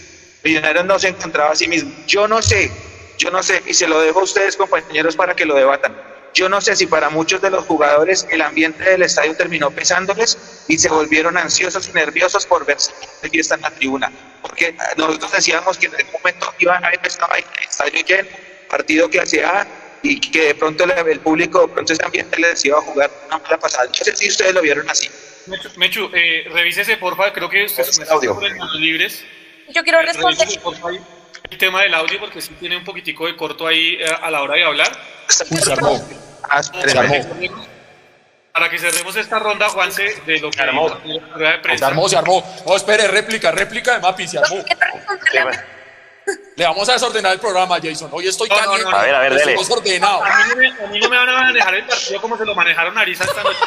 Millonarios 0.42 0.84
no 0.86 0.98
se 0.98 1.08
encontraba 1.08 1.50
a 1.50 1.56
sí 1.56 1.68
mismo. 1.68 1.92
Yo 2.06 2.26
no 2.26 2.40
sé, 2.42 2.70
yo 3.18 3.30
no 3.30 3.42
sé, 3.42 3.62
y 3.66 3.74
se 3.74 3.86
lo 3.86 4.00
dejo 4.00 4.20
a 4.20 4.22
ustedes 4.24 4.56
compañeros 4.56 5.16
para 5.16 5.34
que 5.34 5.44
lo 5.44 5.54
debatan. 5.54 5.96
Yo 6.34 6.48
no 6.48 6.60
sé 6.60 6.76
si 6.76 6.86
para 6.86 7.10
muchos 7.10 7.40
de 7.40 7.50
los 7.50 7.64
jugadores 7.64 8.26
el 8.30 8.42
ambiente 8.42 8.84
del 8.84 9.02
estadio 9.02 9.34
terminó 9.36 9.70
pesándoles 9.70 10.64
y 10.68 10.78
se 10.78 10.88
volvieron 10.88 11.36
ansiosos 11.36 11.88
y 11.88 11.92
nerviosos 11.92 12.46
por 12.46 12.64
ver 12.64 12.78
si 12.80 12.92
fiesta 13.28 13.56
en 13.56 13.62
la 13.62 13.70
tribuna. 13.70 14.12
Porque 14.42 14.76
nosotros 14.96 15.32
decíamos 15.32 15.76
que 15.76 15.86
en 15.86 15.94
ese 15.94 16.06
momento 16.12 16.54
iban 16.58 16.84
a 16.84 16.90
ver 16.90 17.00
estaba 17.02 17.36
el 17.36 17.44
estadio 17.68 18.04
lleno, 18.04 18.28
partido 18.68 19.08
que 19.10 19.20
hacía 19.20 19.66
y 20.02 20.20
que 20.20 20.48
de 20.48 20.54
pronto 20.54 20.84
el 20.84 21.20
público, 21.20 21.62
de 21.66 21.68
pronto 21.68 21.92
ese 21.92 22.04
ambiente 22.04 22.38
les 22.40 22.64
iba 22.64 22.78
a 22.78 22.82
jugar 22.82 23.10
una 23.26 23.38
mala 23.38 23.58
pasada. 23.58 23.86
No 23.86 23.94
sé 23.94 24.14
si 24.16 24.28
ustedes 24.28 24.54
lo 24.54 24.62
vieron 24.62 24.88
así. 24.88 25.08
Mechu, 25.76 26.10
eh, 26.14 26.44
revísese 26.52 26.96
porfa, 26.98 27.32
creo 27.32 27.48
que 27.48 27.64
usted 27.64 27.82
es 27.82 28.10
audio. 28.10 28.34
por 28.34 28.42
manos 28.42 28.74
libres. 28.74 29.24
Yo 29.70 29.82
quiero 29.82 30.02
responder. 30.02 30.48
el 31.50 31.58
tema 31.58 31.82
del 31.82 31.94
audio 31.94 32.20
porque 32.20 32.40
sí 32.40 32.54
tiene 32.60 32.76
un 32.76 32.84
poquitico 32.84 33.26
de 33.26 33.36
corto 33.36 33.66
ahí 33.66 33.96
eh, 34.00 34.06
a 34.06 34.30
la 34.30 34.42
hora 34.42 34.54
de 34.54 34.64
hablar. 34.64 34.90
se 35.28 35.72
armó. 35.72 36.06
Ah, 36.50 36.60
Para 38.52 38.70
que 38.70 38.78
cerremos 38.78 39.16
esta 39.16 39.38
ronda, 39.38 39.68
Juanse, 39.68 40.20
de 40.26 40.38
lo 40.40 40.50
que 40.50 40.56
se 40.56 40.62
armó. 40.62 40.88
Se 41.76 41.84
armó, 41.84 42.08
se 42.08 42.16
armó. 42.16 42.62
No, 42.66 42.76
espere, 42.76 43.08
réplica, 43.08 43.50
réplica 43.50 43.94
de 43.94 44.00
Mapi, 44.00 44.28
se 44.28 44.38
armó. 44.38 44.64
Le 46.56 46.64
vamos 46.64 46.88
a 46.88 46.92
desordenar 46.94 47.32
el 47.32 47.38
programa, 47.40 47.78
Jason. 47.82 48.08
Hoy 48.12 48.26
estoy 48.26 48.48
caliente. 48.48 48.90
a 48.92 49.02
ver, 49.02 49.14
a 49.14 49.20
ver, 49.20 49.34
dele. 49.34 49.52
Desordenado. 49.56 50.24
A 50.24 50.28
mí, 50.28 50.44
no 50.48 50.56
me, 50.56 50.68
a 50.68 50.86
mí 50.88 51.00
no 51.00 51.08
me 51.08 51.16
van 51.16 51.28
a 51.28 51.32
manejar 51.42 51.74
el 51.74 51.86
partido 51.86 52.20
como 52.20 52.36
se 52.36 52.44
lo 52.44 52.54
manejaron 52.54 52.98
Arisa 52.98 53.24
esta 53.24 53.42
noche. 53.42 53.58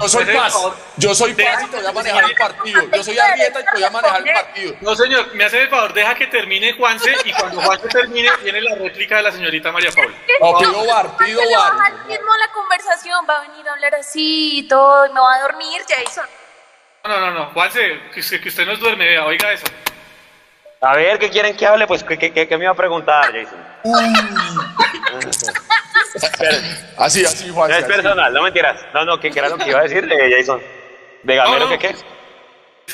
yo 0.00 0.08
soy 0.08 0.24
paz. 0.24 0.54
Yo 0.96 1.14
soy 1.14 1.34
paz 1.34 1.62
y 1.62 1.66
te 1.68 1.76
voy 1.76 1.86
a 1.86 1.92
manejar 1.92 2.24
el 2.24 2.34
partido. 2.34 2.82
Yo 2.90 3.04
soy 3.04 3.18
Arrieta 3.18 3.60
y 3.60 3.64
te 3.64 3.70
voy 3.72 3.84
a 3.84 3.90
manejar 3.90 4.26
el 4.26 4.34
partido. 4.34 4.74
No, 4.80 4.96
señor, 4.96 5.34
me 5.34 5.44
hace 5.44 5.62
el 5.62 5.68
favor, 5.68 5.92
deja 5.94 6.14
que 6.14 6.26
termine 6.26 6.72
Juanse 6.72 7.14
y 7.24 7.32
cuando 7.32 7.60
Juanse 7.60 7.88
termine 7.88 8.28
viene 8.42 8.60
la 8.60 8.74
réplica 8.74 9.18
de 9.18 9.22
la 9.22 9.32
señorita 9.32 9.70
María 9.70 9.92
Paula. 9.92 10.14
No, 10.40 10.58
pido 10.58 10.86
bar, 10.86 11.16
pido 11.18 11.40
bar. 11.56 11.72
La 12.42 12.52
conversación 12.52 13.24
va 13.28 13.38
a 13.38 13.40
venir 13.42 13.68
a 13.68 13.72
hablar 13.74 13.94
así 13.94 14.58
y 14.58 14.62
todo 14.68 15.12
me 15.12 15.20
va 15.20 15.34
a 15.34 15.42
dormir, 15.42 15.82
Jason. 15.88 16.24
No, 17.04 17.20
no, 17.20 17.30
no, 17.30 17.46
Juanse, 17.52 18.00
que, 18.12 18.40
que 18.40 18.48
usted 18.48 18.66
nos 18.66 18.80
duerme, 18.80 19.18
oiga 19.20 19.52
eso. 19.52 19.66
A 20.84 20.96
ver, 20.96 21.16
¿qué 21.20 21.30
quieren 21.30 21.56
que 21.56 21.64
hable? 21.64 21.86
Pues, 21.86 22.02
¿qué, 22.02 22.18
qué, 22.18 22.32
qué 22.32 22.58
me 22.58 22.64
iba 22.64 22.72
a 22.72 22.76
preguntar, 22.76 23.32
Jason? 23.32 23.58
así, 26.98 27.24
así, 27.24 27.50
Juan. 27.50 27.70
No 27.70 27.76
es 27.76 27.84
personal, 27.84 28.34
no 28.34 28.42
mentiras. 28.42 28.84
No, 28.92 29.04
no, 29.04 29.20
¿qué, 29.20 29.28
era 29.28 29.48
lo 29.48 29.58
que 29.58 29.70
iba 29.70 29.78
a 29.78 29.84
decir, 29.84 30.04
de 30.08 30.36
Jason? 30.36 30.60
¿De 31.22 31.36
Gamero 31.36 31.68
qué 31.68 31.78
qué? 31.78 31.94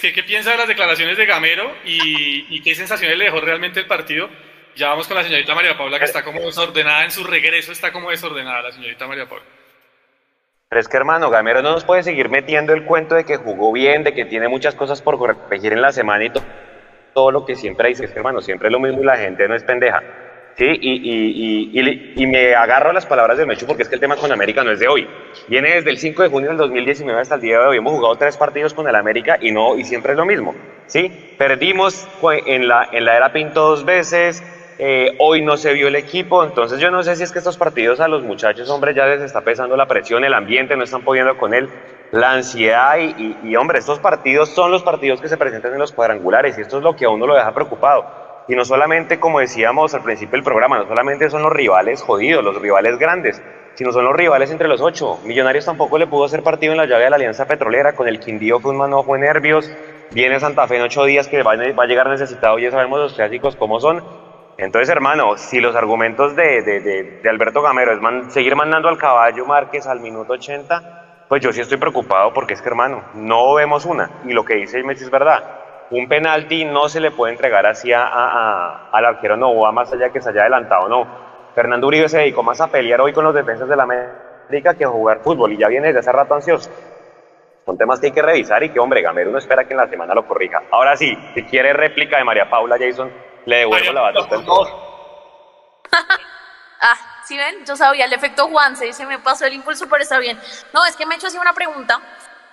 ¿Qué, 0.02 0.12
¿Qué 0.12 0.22
piensa 0.22 0.50
de 0.50 0.58
las 0.58 0.68
declaraciones 0.68 1.16
de 1.16 1.24
Gamero 1.24 1.74
y, 1.86 2.54
y 2.54 2.62
qué 2.62 2.74
sensaciones 2.74 3.16
le 3.16 3.24
dejó 3.24 3.40
realmente 3.40 3.80
el 3.80 3.86
partido? 3.86 4.28
Ya 4.76 4.88
vamos 4.88 5.08
con 5.08 5.16
la 5.16 5.22
señorita 5.22 5.54
María 5.54 5.78
Paula, 5.78 5.98
que 5.98 6.04
está 6.04 6.22
como 6.22 6.40
desordenada 6.40 7.04
en 7.04 7.10
su 7.10 7.24
regreso, 7.24 7.72
está 7.72 7.90
como 7.90 8.10
desordenada 8.10 8.60
la 8.60 8.72
señorita 8.72 9.06
María 9.06 9.26
Paula. 9.26 9.46
Pero 10.68 10.78
es 10.78 10.88
que, 10.88 10.96
hermano, 10.98 11.30
Gamero 11.30 11.62
no 11.62 11.72
nos 11.72 11.84
puede 11.84 12.02
seguir 12.02 12.28
metiendo 12.28 12.74
el 12.74 12.84
cuento 12.84 13.14
de 13.14 13.24
que 13.24 13.38
jugó 13.38 13.72
bien, 13.72 14.04
de 14.04 14.12
que 14.12 14.26
tiene 14.26 14.46
muchas 14.48 14.74
cosas 14.74 15.00
por 15.00 15.16
corregir 15.16 15.72
en 15.72 15.80
la 15.80 15.90
semana 15.90 16.24
y 16.24 16.30
todo 16.30 16.44
todo 17.18 17.32
lo 17.32 17.44
que 17.44 17.56
siempre 17.56 17.88
dice, 17.88 18.08
hermano, 18.14 18.40
siempre 18.40 18.68
es 18.68 18.72
lo 18.72 18.78
mismo 18.78 19.02
y 19.02 19.04
la 19.04 19.16
gente 19.16 19.48
no 19.48 19.56
es 19.56 19.64
pendeja. 19.64 20.00
¿sí? 20.56 20.66
Y, 20.66 20.92
y, 20.92 21.80
y, 21.80 22.12
y, 22.14 22.26
me 22.28 22.54
agarro 22.54 22.90
a 22.90 22.92
las 22.92 23.06
palabras 23.06 23.36
del 23.36 23.48
Mechu 23.48 23.66
porque 23.66 23.82
es 23.82 23.88
que 23.88 23.96
el 23.96 24.00
tema 24.00 24.14
con 24.14 24.30
América 24.30 24.62
no 24.62 24.70
es 24.70 24.78
de 24.78 24.86
hoy. 24.86 25.08
Viene 25.48 25.74
desde 25.74 25.90
el 25.90 25.98
5 25.98 26.22
de 26.22 26.28
junio 26.28 26.50
del 26.50 26.58
2019 26.58 27.20
hasta 27.20 27.34
el 27.34 27.40
día 27.40 27.58
de 27.58 27.66
hoy. 27.66 27.78
Hemos 27.78 27.92
jugado 27.94 28.14
tres 28.14 28.36
partidos 28.36 28.72
con 28.72 28.86
el 28.86 28.94
América 28.94 29.36
y 29.40 29.50
no 29.50 29.76
y 29.76 29.82
siempre 29.82 30.12
es 30.12 30.16
lo 30.16 30.24
mismo. 30.24 30.54
¿sí? 30.86 31.34
Perdimos 31.36 32.06
en 32.46 32.68
la, 32.68 32.88
en 32.92 33.04
la 33.04 33.16
era 33.16 33.32
Pinto 33.32 33.68
dos 33.68 33.84
veces. 33.84 34.44
Eh, 34.78 35.16
hoy 35.18 35.42
no 35.42 35.56
se 35.56 35.72
vio 35.72 35.88
el 35.88 35.96
equipo, 35.96 36.44
entonces 36.44 36.78
yo 36.78 36.92
no 36.92 37.02
sé 37.02 37.16
si 37.16 37.24
es 37.24 37.32
que 37.32 37.38
estos 37.38 37.56
partidos 37.56 37.98
a 37.98 38.06
los 38.06 38.22
muchachos, 38.22 38.70
hombre, 38.70 38.94
ya 38.94 39.06
les 39.06 39.22
está 39.22 39.40
pesando 39.40 39.76
la 39.76 39.86
presión, 39.86 40.22
el 40.22 40.32
ambiente, 40.34 40.76
no 40.76 40.84
están 40.84 41.02
pudiendo 41.02 41.36
con 41.36 41.52
él 41.52 41.68
la 42.10 42.32
ansiedad 42.32 42.96
y, 42.98 43.56
hombre, 43.56 43.78
estos 43.78 43.98
partidos 43.98 44.48
son 44.50 44.70
los 44.70 44.82
partidos 44.82 45.20
que 45.20 45.28
se 45.28 45.36
presentan 45.36 45.72
en 45.72 45.78
los 45.78 45.92
cuadrangulares 45.92 46.56
y 46.58 46.62
esto 46.62 46.78
es 46.78 46.82
lo 46.82 46.96
que 46.96 47.04
a 47.04 47.10
uno 47.10 47.26
lo 47.26 47.34
deja 47.34 47.52
preocupado. 47.52 48.06
Y 48.48 48.56
no 48.56 48.64
solamente, 48.64 49.20
como 49.20 49.40
decíamos 49.40 49.92
al 49.94 50.02
principio 50.02 50.32
del 50.32 50.42
programa, 50.42 50.78
no 50.78 50.88
solamente 50.88 51.28
son 51.28 51.42
los 51.42 51.52
rivales 51.52 52.02
jodidos, 52.02 52.42
los 52.42 52.60
rivales 52.60 52.98
grandes, 52.98 53.42
sino 53.74 53.92
son 53.92 54.06
los 54.06 54.16
rivales 54.16 54.50
entre 54.50 54.68
los 54.68 54.80
ocho. 54.80 55.18
Millonarios 55.24 55.66
tampoco 55.66 55.98
le 55.98 56.06
pudo 56.06 56.24
hacer 56.24 56.42
partido 56.42 56.72
en 56.72 56.78
la 56.78 56.86
llave 56.86 57.04
de 57.04 57.10
la 57.10 57.16
Alianza 57.16 57.46
Petrolera, 57.46 57.94
con 57.94 58.08
el 58.08 58.20
Quindío 58.20 58.58
fue 58.58 58.70
un 58.70 58.78
manojo 58.78 59.12
de 59.12 59.20
nervios, 59.20 59.70
viene 60.10 60.40
Santa 60.40 60.66
Fe 60.66 60.76
en 60.76 60.82
ocho 60.82 61.04
días 61.04 61.28
que 61.28 61.42
va, 61.42 61.52
a 61.52 61.86
llegar 61.86 62.08
necesitado, 62.08 62.58
ya 62.58 62.70
sabemos 62.70 62.98
los 63.00 63.14
clásicos 63.14 63.54
cómo 63.54 63.80
son. 63.80 64.02
Entonces, 64.56 64.88
hermano, 64.88 65.36
si 65.36 65.60
los 65.60 65.76
argumentos 65.76 66.34
de, 66.34 66.62
de, 66.62 67.28
Alberto 67.28 67.60
Gamero 67.60 67.92
es 67.92 68.32
seguir 68.32 68.56
mandando 68.56 68.88
al 68.88 68.98
caballo 68.98 69.44
Márquez 69.44 69.86
al 69.86 70.00
minuto 70.00 70.32
80, 70.32 71.07
pues 71.28 71.42
yo 71.42 71.52
sí 71.52 71.60
estoy 71.60 71.76
preocupado 71.76 72.32
porque 72.32 72.54
es 72.54 72.62
que, 72.62 72.68
hermano, 72.68 73.04
no 73.14 73.54
vemos 73.54 73.84
una. 73.84 74.10
Y 74.24 74.32
lo 74.32 74.44
que 74.44 74.54
dice 74.54 74.82
Messi 74.82 75.04
es 75.04 75.10
verdad. 75.10 75.44
Un 75.90 76.08
penalti 76.08 76.64
no 76.64 76.88
se 76.88 77.00
le 77.00 77.10
puede 77.10 77.32
entregar 77.32 77.66
así 77.66 77.92
a, 77.92 78.88
al 78.90 79.04
arquero 79.04 79.36
Novoa 79.36 79.72
más 79.72 79.92
allá 79.92 80.10
que 80.10 80.20
se 80.20 80.30
haya 80.30 80.42
adelantado, 80.42 80.88
no. 80.88 81.06
Fernando 81.54 81.86
Uribe 81.86 82.08
se 82.08 82.18
dedicó 82.18 82.42
más 82.42 82.60
a 82.60 82.68
pelear 82.68 83.00
hoy 83.00 83.12
con 83.12 83.24
los 83.24 83.34
defensas 83.34 83.68
de 83.68 83.76
la 83.76 83.82
América 83.82 84.74
que 84.74 84.84
a 84.84 84.88
jugar 84.88 85.20
fútbol 85.20 85.52
y 85.52 85.58
ya 85.58 85.68
viene 85.68 85.88
desde 85.88 86.00
hace 86.00 86.12
rato 86.12 86.34
ansioso. 86.34 86.70
Son 87.64 87.76
temas 87.76 88.00
que 88.00 88.06
hay 88.06 88.12
que 88.12 88.22
revisar 88.22 88.62
y 88.62 88.70
que, 88.70 88.80
hombre, 88.80 89.02
Gamero 89.02 89.30
no 89.30 89.38
espera 89.38 89.64
que 89.64 89.74
en 89.74 89.78
la 89.78 89.88
semana 89.88 90.14
lo 90.14 90.26
corrija. 90.26 90.62
Ahora 90.70 90.96
sí, 90.96 91.18
si 91.34 91.42
quiere 91.44 91.72
réplica 91.74 92.16
de 92.16 92.24
María 92.24 92.48
Paula 92.48 92.76
Jason, 92.78 93.12
le 93.44 93.56
devuelvo 93.56 93.92
la 93.92 94.00
batuta. 94.00 94.36
ah, 96.80 97.07
¿Sí 97.28 97.36
ven? 97.36 97.66
Yo 97.66 97.76
sabía 97.76 98.06
el 98.06 98.12
efecto 98.14 98.48
Juan, 98.48 98.74
se 98.74 99.04
me 99.04 99.18
pasó 99.18 99.44
el 99.44 99.52
impulso, 99.52 99.86
pero 99.86 100.02
está 100.02 100.18
bien. 100.18 100.40
No, 100.72 100.86
es 100.86 100.96
que 100.96 101.04
me 101.04 101.14
he 101.14 101.18
hecho 101.18 101.26
así 101.26 101.36
una 101.36 101.52
pregunta 101.52 102.00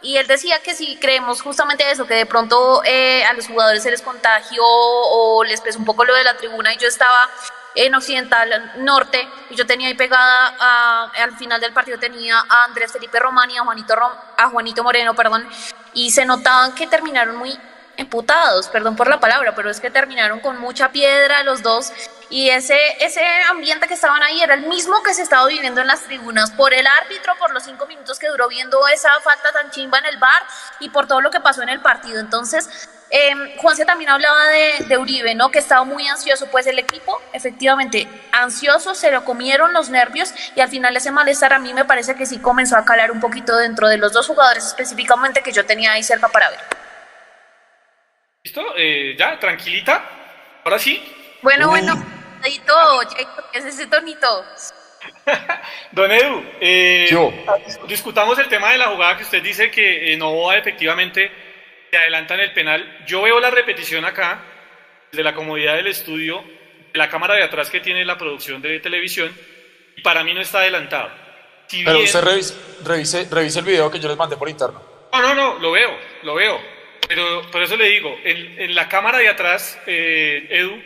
y 0.02 0.18
él 0.18 0.28
decía 0.28 0.62
que 0.62 0.76
si 0.76 0.98
creemos 0.98 1.42
justamente 1.42 1.90
eso, 1.90 2.06
que 2.06 2.16
de 2.16 2.26
pronto 2.26 2.84
eh, 2.84 3.24
a 3.24 3.32
los 3.32 3.48
jugadores 3.48 3.82
se 3.84 3.90
les 3.90 4.02
contagió 4.02 4.62
o 4.66 5.46
les 5.46 5.62
pesó 5.62 5.80
un 5.80 5.86
poco 5.86 6.04
lo 6.04 6.14
de 6.14 6.26
la 6.26 6.36
tribuna 6.36 6.74
y 6.74 6.78
yo 6.78 6.90
estaba 6.90 7.30
en 7.74 7.96
Occidental 7.96 8.74
Norte 8.84 9.26
y 9.50 9.56
yo 9.56 9.66
tenía 9.66 9.88
ahí 9.88 9.94
pegada 9.94 11.10
al 11.14 11.38
final 11.38 11.62
del 11.62 11.72
partido 11.72 11.98
tenía 11.98 12.38
a 12.38 12.66
Andrés 12.66 12.92
Felipe 12.92 13.18
Román 13.18 13.50
y 13.52 13.58
a 13.58 13.64
Juanito, 13.64 13.96
a 14.38 14.50
Juanito 14.50 14.84
Moreno, 14.84 15.14
perdón, 15.14 15.48
y 15.94 16.12
se 16.12 16.26
notaban 16.26 16.76
que 16.76 16.88
terminaron 16.88 17.38
muy 17.38 17.58
emputados, 17.98 18.68
perdón 18.68 18.96
por 18.96 19.08
la 19.08 19.20
palabra, 19.20 19.56
pero 19.56 19.70
es 19.70 19.80
que 19.80 19.90
terminaron 19.90 20.40
con 20.40 20.60
mucha 20.60 20.92
piedra 20.92 21.44
los 21.44 21.62
dos 21.62 21.92
y 22.30 22.50
ese, 22.50 22.78
ese 23.00 23.24
ambiente 23.50 23.88
que 23.88 23.94
estaban 23.94 24.22
ahí 24.24 24.42
era 24.42 24.56
el 24.56 24.68
mismo 24.68 25.02
que 25.04 25.14
se 25.14 25.22
estaba 25.22 25.48
viviendo 25.48 25.82
en 25.82 25.88
las 25.88 26.02
tribunas 26.02 26.52
por 26.52 26.74
el 26.74 26.86
árbitro, 26.88 27.34
por 27.38 27.54
los 27.54 27.64
cinco 27.64 27.86
minutos 27.86 28.20
que 28.20 28.28
duró 28.28 28.48
viendo 28.48 28.88
esa 28.88 29.12
falta 29.22 29.52
tan 29.52 29.70
chimba 29.72 30.00
en 30.00 30.06
el 30.06 30.18
bar 30.18 30.44
y 30.80 30.90
por 30.90 31.08
todo 31.08 31.22
lo 31.22 31.32
que 31.32 31.40
pasó 31.40 31.62
en 31.62 31.70
el 31.70 31.82
partido. 31.82 32.20
Entonces, 32.20 32.90
eh, 33.12 33.56
Juanse 33.58 33.86
también 33.86 34.10
hablaba 34.10 34.48
de, 34.48 34.86
de, 34.88 34.98
Uribe, 34.98 35.36
¿no? 35.36 35.52
Que 35.52 35.60
estaba 35.60 35.84
muy 35.84 36.08
ansioso. 36.08 36.48
Pues 36.48 36.66
el 36.66 36.80
equipo, 36.80 37.22
efectivamente, 37.32 38.08
ansioso, 38.32 38.96
se 38.96 39.12
lo 39.12 39.24
comieron 39.24 39.74
los 39.74 39.90
nervios 39.90 40.34
y 40.56 40.62
al 40.62 40.70
final 40.70 40.98
ese 40.98 41.12
malestar 41.12 41.54
a 41.54 41.60
mí 41.60 41.74
me 41.74 41.86
parece 41.86 42.16
que 42.16 42.26
sí 42.26 42.40
comenzó 42.40 42.76
a 42.76 42.86
calar 42.86 43.12
un 43.12 43.20
poquito 43.20 43.56
dentro 43.56 43.88
de 43.88 43.98
los 43.98 44.12
dos 44.12 44.28
jugadores 44.28 44.66
específicamente 44.66 45.44
que 45.44 45.52
yo 45.52 45.66
tenía 45.66 45.92
ahí 45.92 46.04
cerca 46.04 46.30
para 46.30 46.50
ver. 46.50 46.85
¿Listo? 48.46 48.64
Eh, 48.78 49.16
¿Ya? 49.18 49.40
¿Tranquilita? 49.40 50.62
¿Ahora 50.64 50.78
sí? 50.78 51.02
Bueno, 51.42 51.68
bueno, 51.68 51.96
¿qué 52.44 53.58
es 53.58 53.66
ese 53.66 53.88
tonito? 53.88 54.28
Don 55.92 56.12
Edu, 56.12 56.44
eh, 56.62 57.10
discutamos 57.88 58.38
el 58.38 58.48
tema 58.48 58.72
de 58.72 58.78
la 58.78 58.90
jugada 58.90 59.18
que 59.18 59.24
usted 59.24 59.42
dice 59.42 59.72
que 59.72 60.14
eh, 60.14 60.18
Novoa 60.18 60.58
efectivamente 60.58 61.32
se 61.90 61.98
adelanta 61.98 62.36
en 62.36 62.42
el 62.42 62.54
penal. 62.54 63.06
Yo 63.08 63.24
veo 63.24 63.40
la 63.40 63.50
repetición 63.50 64.06
acá, 64.06 64.44
desde 65.12 65.24
la 65.24 65.34
comodidad 65.34 65.76
del 65.76 65.88
estudio, 65.88 66.44
de 66.94 67.00
la 67.00 67.10
cámara 67.10 67.34
de 67.34 67.44
atrás 67.44 67.72
que 67.72 67.80
tiene 67.80 68.06
la 68.06 68.16
producción 68.16 68.62
de 68.62 68.80
televisión, 68.80 69.36
y 69.98 70.02
para 70.02 70.24
mí 70.24 70.36
no 70.36 70.42
está 70.42 70.60
adelantado. 70.60 71.10
Pero 71.68 72.00
usted 72.00 72.22
revise, 72.22 73.28
revise, 73.28 73.60
el 73.60 73.66
video 73.66 73.90
que 73.90 74.00
yo 74.00 74.08
les 74.08 74.18
mandé 74.18 74.38
por 74.38 74.48
interno. 74.48 74.84
No, 75.12 75.20
no, 75.20 75.34
no, 75.34 75.60
lo 75.60 75.72
veo, 75.72 75.98
lo 76.22 76.36
veo. 76.36 76.75
Pero 77.08 77.50
por 77.52 77.62
eso 77.62 77.78
le 77.78 77.89
digo, 77.89 78.20
en, 78.24 78.74
la 78.74 78.89
cámara 78.89 79.20
de 79.20 79.28
atrás, 79.28 79.80
eh, 79.86 80.48
Edu, 80.50 80.82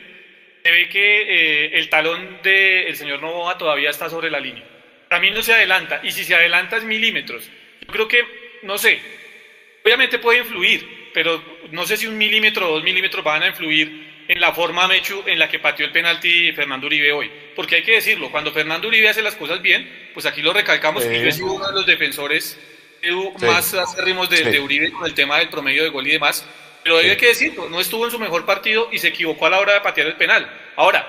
se 0.64 0.72
ve 0.72 0.90
que 0.90 1.22
eh, 1.22 1.72
el 1.74 1.90
talón 1.90 2.40
del 2.44 2.96
señor 2.96 3.22
Novoa 3.22 3.58
todavía 3.58 3.90
está 3.90 4.10
sobre 4.10 4.30
la 4.30 4.40
línea. 4.40 4.64
Para 5.08 5.22
mí 5.22 5.32
no 5.32 5.42
se 5.42 5.54
adelanta, 5.54 6.02
y 6.04 6.12
si 6.12 6.24
se 6.24 6.36
adelanta 6.36 6.78
es 6.78 6.84
milímetros. 6.84 7.50
Yo 7.82 7.88
creo 7.88 8.08
que, 8.08 8.24
no 8.64 8.78
sé, 8.78 9.00
obviamente 9.84 10.20
puede 10.20 10.40
influir, 10.40 11.12
pero 11.14 11.42
no 11.72 11.86
sé 11.86 11.98
si 11.98 12.08
un 12.08 12.18
milímetro 12.18 12.70
o 12.70 12.74
dos 12.74 12.84
milímetros 12.84 13.24
van 13.24 13.44
a 13.44 13.48
influir 13.48 14.10
en 14.28 14.40
la 14.40 14.54
forma, 14.54 14.88
Mechu, 14.88 15.24
en 15.26 15.40
la 15.40 15.50
que 15.50 15.58
pateó 15.58 15.88
el 15.88 15.92
penalti 15.92 16.52
Fernando 16.52 16.86
Uribe 16.86 17.12
hoy. 17.12 17.32
Porque 17.56 17.78
hay 17.78 17.84
que 17.84 17.94
decirlo, 17.94 18.30
cuando 18.30 18.52
Fernando 18.52 18.88
Uribe 18.88 19.10
hace 19.10 19.24
las 19.24 19.36
cosas 19.36 19.62
bien, 19.62 20.12
pues 20.14 20.28
aquí 20.28 20.44
lo 20.44 20.54
recalcamos, 20.54 21.04
y 21.04 21.08
yo 21.08 21.28
he 21.28 21.32
sido 21.32 21.54
uno 21.54 21.66
de 21.66 21.74
los 21.74 21.86
defensores 21.88 22.60
más 23.42 23.74
acérrimos 23.74 24.30
de, 24.30 24.44
de, 24.44 24.60
Uribe 24.60 24.92
con 24.92 25.06
el 25.06 25.14
tema 25.14 25.38
del 25.38 25.50
promedio 25.50 25.84
de 25.84 25.90
gol 25.90 26.08
y 26.08 26.12
demás. 26.12 26.46
Pero 26.84 26.98
hay 26.98 27.18
que 27.18 27.28
decirlo, 27.28 27.70
no 27.70 27.80
estuvo 27.80 28.06
en 28.06 28.12
su 28.12 28.20
mejor 28.20 28.46
partido 28.46 28.90
y 28.92 29.00
se 29.00 29.10
equivocó 29.10 29.46
a 29.46 29.50
la 29.50 29.60
hora 29.60 29.74
de 29.74 29.82
patear 29.82 30.08
el 30.08 30.16
penal. 30.16 30.50
Ahora, 30.76 31.06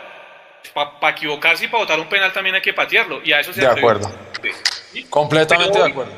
para 0.74 1.16
equivocarse 1.16 1.64
y 1.64 1.68
para 1.68 1.84
votar 1.84 2.00
un 2.00 2.08
penal 2.08 2.32
también 2.32 2.54
hay 2.54 2.62
que 2.62 2.72
patearlo. 2.72 3.20
Y 3.24 3.32
a 3.32 3.40
eso 3.40 3.52
se 3.52 3.60
De 3.60 3.66
acuerdo. 3.66 4.10
Completamente 5.08 5.78
de 5.78 5.88
acuerdo. 5.88 6.12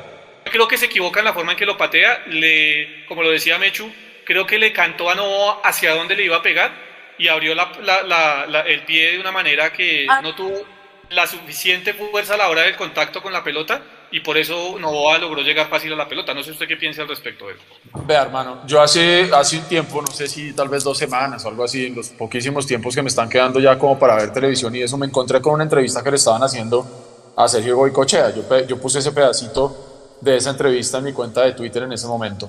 Creo 0.45 0.67
que 0.67 0.77
se 0.77 0.85
equivoca 0.85 1.19
en 1.19 1.25
la 1.25 1.33
forma 1.33 1.53
en 1.53 1.57
que 1.57 1.65
lo 1.65 1.77
patea. 1.77 2.23
Le, 2.27 3.05
como 3.07 3.23
lo 3.23 3.29
decía 3.29 3.57
Mechu, 3.57 3.91
creo 4.25 4.45
que 4.45 4.57
le 4.57 4.73
cantó 4.73 5.09
a 5.09 5.15
Novoa 5.15 5.61
hacia 5.63 5.95
dónde 5.95 6.15
le 6.15 6.25
iba 6.25 6.37
a 6.37 6.41
pegar 6.41 6.71
y 7.17 7.27
abrió 7.27 7.53
el 7.53 8.83
pie 8.83 9.11
de 9.11 9.19
una 9.19 9.31
manera 9.31 9.71
que 9.71 10.07
ah. 10.09 10.21
no 10.21 10.33
tuvo 10.35 10.65
la 11.09 11.27
suficiente 11.27 11.93
fuerza 11.93 12.33
a 12.33 12.37
la 12.37 12.49
hora 12.49 12.63
del 12.63 12.75
contacto 12.75 13.21
con 13.21 13.31
la 13.31 13.43
pelota 13.43 13.81
y 14.13 14.19
por 14.19 14.37
eso 14.37 14.77
Novoa 14.77 15.17
logró 15.17 15.41
llegar 15.41 15.67
fácil 15.69 15.91
a 15.91 15.95
la 15.95 16.07
pelota. 16.07 16.35
No 16.35 16.43
sé 16.43 16.51
usted 16.51 16.67
qué 16.67 16.77
piensa 16.77 17.01
al 17.01 17.07
respecto 17.07 17.47
de 17.47 17.53
eso. 17.53 17.63
Vea, 18.05 18.21
hermano, 18.21 18.61
yo 18.67 18.79
hace, 18.79 19.27
hace 19.33 19.57
un 19.57 19.63
tiempo, 19.63 20.03
no 20.03 20.13
sé 20.13 20.27
si 20.27 20.53
tal 20.53 20.69
vez 20.69 20.83
dos 20.83 20.99
semanas 20.99 21.43
o 21.43 21.47
algo 21.47 21.63
así, 21.63 21.87
en 21.87 21.95
los 21.95 22.09
poquísimos 22.09 22.67
tiempos 22.67 22.93
que 22.93 23.01
me 23.01 23.07
están 23.07 23.27
quedando 23.27 23.59
ya 23.59 23.75
como 23.79 23.97
para 23.97 24.15
ver 24.17 24.31
televisión 24.31 24.75
y 24.75 24.83
eso, 24.83 24.99
me 24.99 25.07
encontré 25.07 25.41
con 25.41 25.55
una 25.55 25.63
entrevista 25.63 26.03
que 26.03 26.11
le 26.11 26.17
estaban 26.17 26.43
haciendo 26.43 27.33
a 27.35 27.47
Sergio 27.47 27.75
Goicochea. 27.75 28.35
Yo, 28.35 28.59
yo 28.67 28.79
puse 28.79 28.99
ese 28.99 29.13
pedacito 29.13 30.15
de 30.21 30.37
esa 30.37 30.51
entrevista 30.51 30.99
en 30.99 31.05
mi 31.05 31.11
cuenta 31.11 31.41
de 31.41 31.53
Twitter 31.53 31.81
en 31.81 31.93
ese 31.93 32.05
momento. 32.05 32.47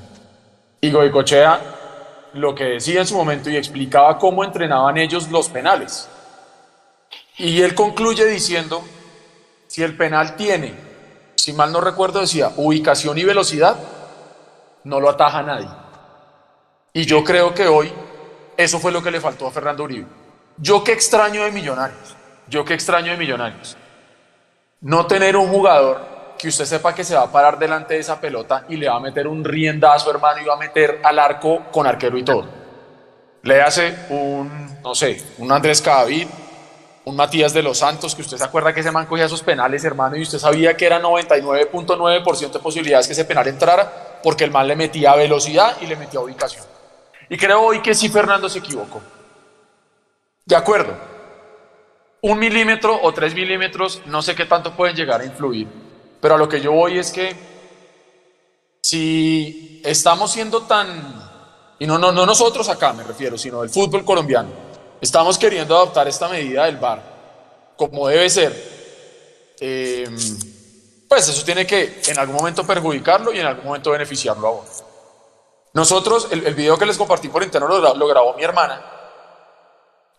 Y 0.82 0.90
Goicochea 0.90 1.62
lo 2.34 2.54
que 2.54 2.64
decía 2.64 3.00
en 3.00 3.06
su 3.06 3.16
momento 3.16 3.48
y 3.48 3.56
explicaba 3.56 4.18
cómo 4.18 4.44
entrenaban 4.44 4.98
ellos 4.98 5.30
los 5.30 5.48
penales. 5.48 6.10
Y 7.38 7.62
él 7.62 7.74
concluye 7.74 8.26
diciendo, 8.26 8.84
si 9.66 9.82
el 9.82 9.96
penal 9.96 10.36
tiene 10.36 10.92
si 11.44 11.52
mal 11.52 11.70
no 11.70 11.82
recuerdo, 11.82 12.20
decía 12.20 12.52
ubicación 12.56 13.18
y 13.18 13.24
velocidad, 13.24 13.76
no 14.84 14.98
lo 14.98 15.10
ataja 15.10 15.42
nadie. 15.42 15.68
Y 16.94 17.04
yo 17.04 17.22
creo 17.22 17.52
que 17.52 17.68
hoy 17.68 17.92
eso 18.56 18.78
fue 18.78 18.90
lo 18.90 19.02
que 19.02 19.10
le 19.10 19.20
faltó 19.20 19.46
a 19.46 19.50
Fernando 19.50 19.84
Uribe. 19.84 20.06
Yo 20.56 20.82
qué 20.82 20.92
extraño 20.92 21.44
de 21.44 21.50
Millonarios, 21.50 22.16
yo 22.48 22.64
qué 22.64 22.72
extraño 22.72 23.12
de 23.12 23.18
Millonarios. 23.18 23.76
No 24.80 25.06
tener 25.06 25.36
un 25.36 25.48
jugador 25.48 26.34
que 26.38 26.48
usted 26.48 26.64
sepa 26.64 26.94
que 26.94 27.04
se 27.04 27.14
va 27.14 27.24
a 27.24 27.30
parar 27.30 27.58
delante 27.58 27.92
de 27.92 28.00
esa 28.00 28.18
pelota 28.18 28.64
y 28.70 28.78
le 28.78 28.88
va 28.88 28.96
a 28.96 29.00
meter 29.00 29.28
un 29.28 29.44
riendazo, 29.44 30.10
hermano, 30.10 30.40
y 30.40 30.46
va 30.46 30.54
a 30.54 30.58
meter 30.58 31.02
al 31.04 31.18
arco 31.18 31.64
con 31.70 31.86
arquero 31.86 32.16
y 32.16 32.24
todo. 32.24 32.46
Le 33.42 33.60
hace 33.60 33.94
un, 34.08 34.80
no 34.82 34.94
sé, 34.94 35.22
un 35.36 35.52
Andrés 35.52 35.82
Cadavid, 35.82 36.26
un 37.04 37.16
Matías 37.16 37.52
de 37.52 37.62
los 37.62 37.78
Santos, 37.78 38.14
que 38.14 38.22
usted 38.22 38.38
se 38.38 38.44
acuerda 38.44 38.72
que 38.72 38.80
ese 38.80 38.90
man 38.90 39.06
cogía 39.06 39.26
esos 39.26 39.42
penales, 39.42 39.84
hermano, 39.84 40.16
y 40.16 40.22
usted 40.22 40.38
sabía 40.38 40.76
que 40.76 40.86
era 40.86 41.00
99.9% 41.00 42.52
de 42.52 42.58
posibilidades 42.58 43.06
que 43.06 43.12
ese 43.12 43.24
penal 43.24 43.46
entrara, 43.46 44.20
porque 44.22 44.44
el 44.44 44.50
man 44.50 44.66
le 44.66 44.74
metía 44.74 45.14
velocidad 45.14 45.76
y 45.82 45.86
le 45.86 45.96
metía 45.96 46.20
ubicación. 46.20 46.64
Y 47.28 47.36
creo 47.36 47.60
hoy 47.60 47.82
que 47.82 47.94
sí 47.94 48.08
Fernando 48.08 48.48
se 48.48 48.60
equivocó. 48.60 49.02
De 50.46 50.56
acuerdo, 50.56 50.94
un 52.22 52.38
milímetro 52.38 52.98
o 53.02 53.12
tres 53.12 53.34
milímetros, 53.34 54.00
no 54.06 54.22
sé 54.22 54.34
qué 54.34 54.46
tanto 54.46 54.74
pueden 54.74 54.96
llegar 54.96 55.20
a 55.20 55.24
influir, 55.26 55.68
pero 56.20 56.36
a 56.36 56.38
lo 56.38 56.48
que 56.48 56.60
yo 56.60 56.72
voy 56.72 56.98
es 56.98 57.12
que 57.12 57.36
si 58.82 59.82
estamos 59.84 60.32
siendo 60.32 60.62
tan, 60.62 61.22
y 61.78 61.86
no, 61.86 61.98
no, 61.98 62.12
no 62.12 62.24
nosotros 62.24 62.66
acá 62.70 62.94
me 62.94 63.02
refiero, 63.02 63.36
sino 63.36 63.62
el 63.62 63.68
fútbol 63.68 64.06
colombiano, 64.06 64.63
Estamos 65.04 65.36
queriendo 65.36 65.76
adoptar 65.76 66.08
esta 66.08 66.28
medida 66.28 66.64
del 66.64 66.78
VAR 66.78 67.02
como 67.76 68.08
debe 68.08 68.30
ser. 68.30 69.54
Eh, 69.60 70.08
pues 71.06 71.28
eso 71.28 71.44
tiene 71.44 71.66
que 71.66 72.00
en 72.06 72.18
algún 72.18 72.36
momento 72.36 72.66
perjudicarlo 72.66 73.30
y 73.30 73.38
en 73.38 73.44
algún 73.44 73.66
momento 73.66 73.90
beneficiarlo 73.90 74.48
a 74.48 74.50
vos. 74.52 74.82
Nosotros, 75.74 76.28
el, 76.30 76.54
video 76.54 76.78
que 76.78 76.86
les 76.86 76.96
compartí 76.96 77.28
por 77.28 77.42
interno 77.42 77.68
lo, 77.68 78.06
grabó 78.06 78.32
mi 78.32 78.44
hermana. 78.44 78.82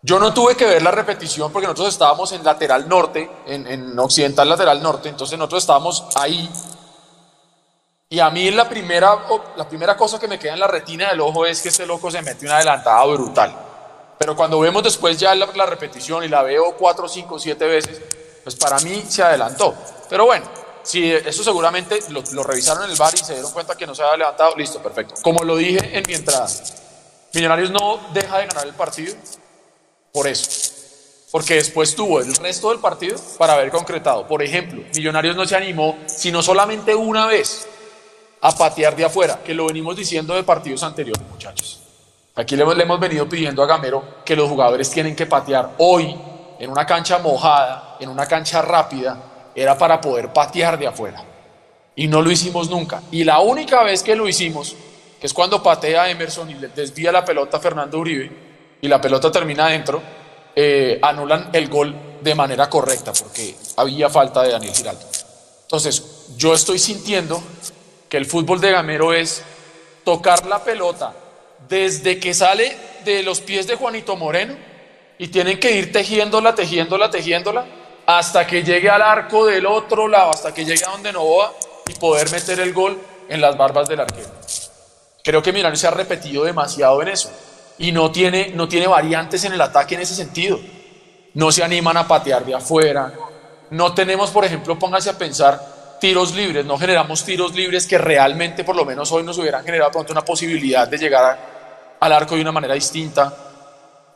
Yo 0.03 0.19
no 0.19 0.31
tuve 0.31 0.55
que 0.55 0.65
ver 0.65 0.83
la 0.83 0.91
repetición 0.91 1.51
porque 1.51 1.65
nosotros 1.65 1.91
estábamos 1.91 2.31
en 2.33 2.43
lateral 2.43 2.87
norte, 2.87 3.27
en, 3.47 3.65
en 3.65 3.97
occidental 3.97 4.47
lateral 4.47 4.83
norte, 4.83 5.09
entonces 5.09 5.35
nosotros 5.35 5.63
estábamos 5.63 6.05
ahí. 6.13 6.47
Y 8.07 8.19
a 8.19 8.29
mí 8.29 8.51
la 8.51 8.69
primera, 8.69 9.17
la 9.55 9.67
primera 9.67 9.97
cosa 9.97 10.19
que 10.19 10.27
me 10.27 10.37
queda 10.37 10.53
en 10.53 10.59
la 10.59 10.67
retina 10.67 11.09
del 11.09 11.21
ojo 11.21 11.43
es 11.47 11.63
que 11.63 11.69
este 11.69 11.87
loco 11.87 12.11
se 12.11 12.21
mete 12.21 12.45
una 12.45 12.57
adelantada 12.57 13.03
brutal. 13.05 13.64
Pero 14.17 14.35
cuando 14.35 14.59
vemos 14.59 14.83
después 14.83 15.17
ya 15.19 15.35
la, 15.35 15.65
repetición 15.65 16.23
y 16.23 16.27
la 16.27 16.41
veo 16.41 16.75
cuatro, 16.77 17.07
cinco, 17.07 17.37
siete 17.37 17.65
veces, 17.65 18.01
pues 18.43 18.55
para 18.55 18.79
mí 18.79 19.03
se 19.07 19.23
adelantó. 19.23 19.73
Pero 20.09 20.25
bueno, 20.25 20.45
si 20.83 21.11
eso 21.11 21.43
seguramente 21.43 21.99
lo, 22.09 22.43
revisaron 22.43 22.85
en 22.85 22.91
el 22.91 22.97
bar 22.97 23.13
y 23.13 23.17
se 23.17 23.33
dieron 23.33 23.51
cuenta 23.51 23.75
que 23.75 23.85
no 23.85 23.93
se 23.93 24.03
había 24.03 24.17
levantado, 24.17 24.55
listo, 24.55 24.81
perfecto. 24.81 25.15
Como 25.21 25.43
lo 25.43 25.57
dije 25.57 25.97
en 25.97 26.03
mi 26.07 26.13
entrada, 26.13 26.47
Millonarios 27.33 27.69
no 27.71 27.99
deja 28.13 28.37
de 28.37 28.47
ganar 28.47 28.65
el 28.65 28.73
partido 28.73 29.13
por 30.13 30.27
eso. 30.27 30.71
Porque 31.31 31.55
después 31.55 31.93
tuvo 31.93 32.21
el 32.21 32.33
resto 32.35 32.69
del 32.69 32.79
partido 32.79 33.17
para 33.37 33.53
haber 33.53 33.69
concretado. 33.69 34.25
Por 34.25 34.41
ejemplo, 34.41 34.83
Millonarios 34.95 35.35
no 35.35 35.45
se 35.45 35.57
animó, 35.57 35.97
sino 36.05 36.41
solamente 36.41 36.95
una 36.95 37.25
vez, 37.25 37.67
a 38.39 38.55
patear 38.55 38.95
de 38.95 39.03
afuera, 39.03 39.41
que 39.43 39.53
lo 39.53 39.65
venimos 39.65 39.97
diciendo 39.97 40.33
de 40.33 40.43
partidos 40.43 40.83
anteriores, 40.83 41.27
muchachos. 41.29 41.84
Aquí 42.37 42.57
le 42.57 42.63
hemos, 42.63 42.99
venido 42.99 43.29
pidiendo 43.29 43.63
a 43.63 43.65
Gamero 43.65 44.03
que 44.25 44.35
los 44.35 44.49
jugadores 44.49 44.89
tienen 44.89 45.15
que 45.15 45.25
patear. 45.25 45.71
Hoy, 45.77 46.13
en 46.59 46.69
una 46.69 46.85
cancha 46.85 47.19
mojada, 47.19 47.95
en 48.01 48.09
una 48.09 48.25
cancha 48.25 48.61
rápida, 48.61 49.51
era 49.55 49.77
para 49.77 50.01
poder 50.01 50.33
patear 50.33 50.77
de 50.77 50.87
afuera. 50.87 51.23
Y 51.95 52.07
no 52.07 52.21
lo 52.21 52.29
hicimos 52.29 52.69
nunca. 52.69 53.01
Y 53.09 53.23
la 53.23 53.39
única 53.39 53.83
vez 53.83 54.03
que 54.03 54.17
lo 54.17 54.27
hicimos, 54.27 54.75
que 55.17 55.27
es 55.27 55.33
cuando 55.33 55.63
patea 55.63 56.09
Emerson 56.09 56.51
y 56.51 56.55
le 56.55 56.67
desvía 56.67 57.09
la 57.09 57.23
pelota 57.23 57.55
a 57.55 57.59
Fernando 57.61 57.99
Uribe 57.99 58.29
y 58.81 58.87
la 58.89 58.99
pelota 58.99 59.31
termina 59.31 59.67
adentro, 59.67 60.01
eh, 60.53 60.99
anulan 61.01 61.51
el 61.53 61.69
gol 61.69 61.95
de 62.21 62.35
manera 62.35 62.69
correcta 62.69 63.13
porque 63.13 63.55
había 63.77 64.09
falta 64.09 64.43
de 64.43 64.51
Daniel 64.51 64.75
Giraldo. 64.75 65.05
Entonces, 65.61 66.25
yo 66.35 66.53
estoy 66.53 66.79
sintiendo 66.79 67.41
que 68.09 68.17
el 68.17 68.25
fútbol 68.25 68.59
de 68.59 68.71
Gamero 68.71 69.13
es 69.13 69.41
tocar 70.03 70.45
la 70.45 70.61
pelota 70.61 71.13
desde 71.67 72.19
que 72.19 72.33
sale 72.33 72.75
de 73.03 73.23
los 73.23 73.41
pies 73.41 73.67
de 73.67 73.75
Juanito 73.75 74.15
Moreno 74.15 74.55
y 75.17 75.27
tienen 75.27 75.59
que 75.59 75.71
ir 75.71 75.91
tejiéndola, 75.91 76.55
tejiéndola, 76.55 77.09
tejiéndola, 77.09 77.65
hasta 78.05 78.45
que 78.45 78.63
llegue 78.63 78.89
al 78.89 79.01
arco 79.01 79.45
del 79.45 79.65
otro 79.65 80.07
lado, 80.07 80.31
hasta 80.31 80.53
que 80.53 80.65
llegue 80.65 80.85
a 80.85 80.91
donde 80.91 81.13
no 81.13 81.37
va 81.37 81.53
y 81.87 81.93
poder 81.93 82.29
meter 82.31 82.59
el 82.59 82.73
gol 82.73 82.99
en 83.29 83.41
las 83.41 83.57
barbas 83.57 83.87
del 83.87 84.01
arquero. 84.01 84.29
Creo 85.23 85.41
que 85.41 85.51
Milano 85.51 85.75
se 85.75 85.87
ha 85.87 85.91
repetido 85.91 86.43
demasiado 86.43 87.01
en 87.01 87.07
eso 87.07 87.31
y 87.77 87.91
no 87.91 88.11
tiene, 88.11 88.51
no 88.53 88.67
tiene 88.67 88.87
variantes 88.87 89.43
en 89.45 89.53
el 89.53 89.61
ataque 89.61 89.95
en 89.95 90.01
ese 90.01 90.15
sentido. 90.15 90.59
No 91.33 91.51
se 91.51 91.63
animan 91.63 91.97
a 91.97 92.07
patear 92.07 92.45
de 92.45 92.53
afuera. 92.53 93.11
No 93.71 93.93
tenemos, 93.93 94.29
por 94.29 94.45
ejemplo, 94.45 94.77
póngase 94.77 95.09
a 95.09 95.17
pensar 95.17 95.97
tiros 95.99 96.35
libres, 96.35 96.65
no 96.65 96.77
generamos 96.77 97.23
tiros 97.23 97.55
libres 97.55 97.87
que 97.87 97.97
realmente 97.97 98.63
por 98.63 98.75
lo 98.75 98.85
menos 98.85 99.11
hoy 99.11 99.23
nos 99.23 99.37
hubieran 99.37 99.63
generado 99.63 99.91
pronto 99.91 100.11
una 100.11 100.23
posibilidad 100.23 100.87
de 100.87 100.97
llegar 100.97 101.54
al 101.99 102.13
arco 102.13 102.35
de 102.35 102.41
una 102.41 102.51
manera 102.51 102.73
distinta. 102.73 103.35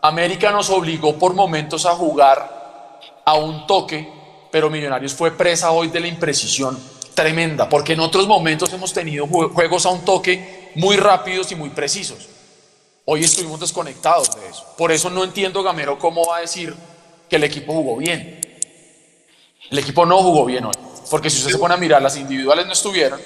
América 0.01 0.51
nos 0.51 0.69
obligó 0.69 1.17
por 1.17 1.33
momentos 1.33 1.85
a 1.85 1.91
jugar 1.91 2.99
a 3.25 3.33
un 3.35 3.67
toque, 3.67 4.09
pero 4.51 4.69
Millonarios 4.69 5.13
fue 5.13 5.31
presa 5.31 5.71
hoy 5.71 5.89
de 5.89 5.99
la 5.99 6.07
imprecisión 6.07 6.77
tremenda, 7.13 7.67
porque 7.67 7.93
en 7.93 7.99
otros 7.99 8.27
momentos 8.27 8.71
hemos 8.71 8.93
tenido 8.93 9.27
juegos 9.27 9.85
a 9.85 9.89
un 9.89 10.05
toque 10.05 10.71
muy 10.75 10.95
rápidos 10.95 11.51
y 11.51 11.55
muy 11.55 11.69
precisos. 11.69 12.29
Hoy 13.05 13.23
estuvimos 13.23 13.59
desconectados 13.59 14.35
de 14.35 14.47
eso. 14.47 14.65
Por 14.77 14.91
eso 14.91 15.09
no 15.09 15.23
entiendo 15.23 15.63
Gamero 15.63 15.99
cómo 15.99 16.25
va 16.25 16.37
a 16.37 16.41
decir 16.41 16.73
que 17.27 17.35
el 17.35 17.43
equipo 17.43 17.73
jugó 17.73 17.97
bien. 17.97 18.39
El 19.69 19.79
equipo 19.79 20.05
no 20.05 20.21
jugó 20.21 20.45
bien 20.45 20.65
hoy. 20.65 20.73
Porque 21.09 21.29
si 21.29 21.39
usted 21.39 21.51
se 21.51 21.57
pone 21.57 21.73
a 21.73 21.77
mirar, 21.77 22.01
las 22.01 22.15
individuales 22.17 22.65
no 22.65 22.73
estuvieron. 22.73 23.19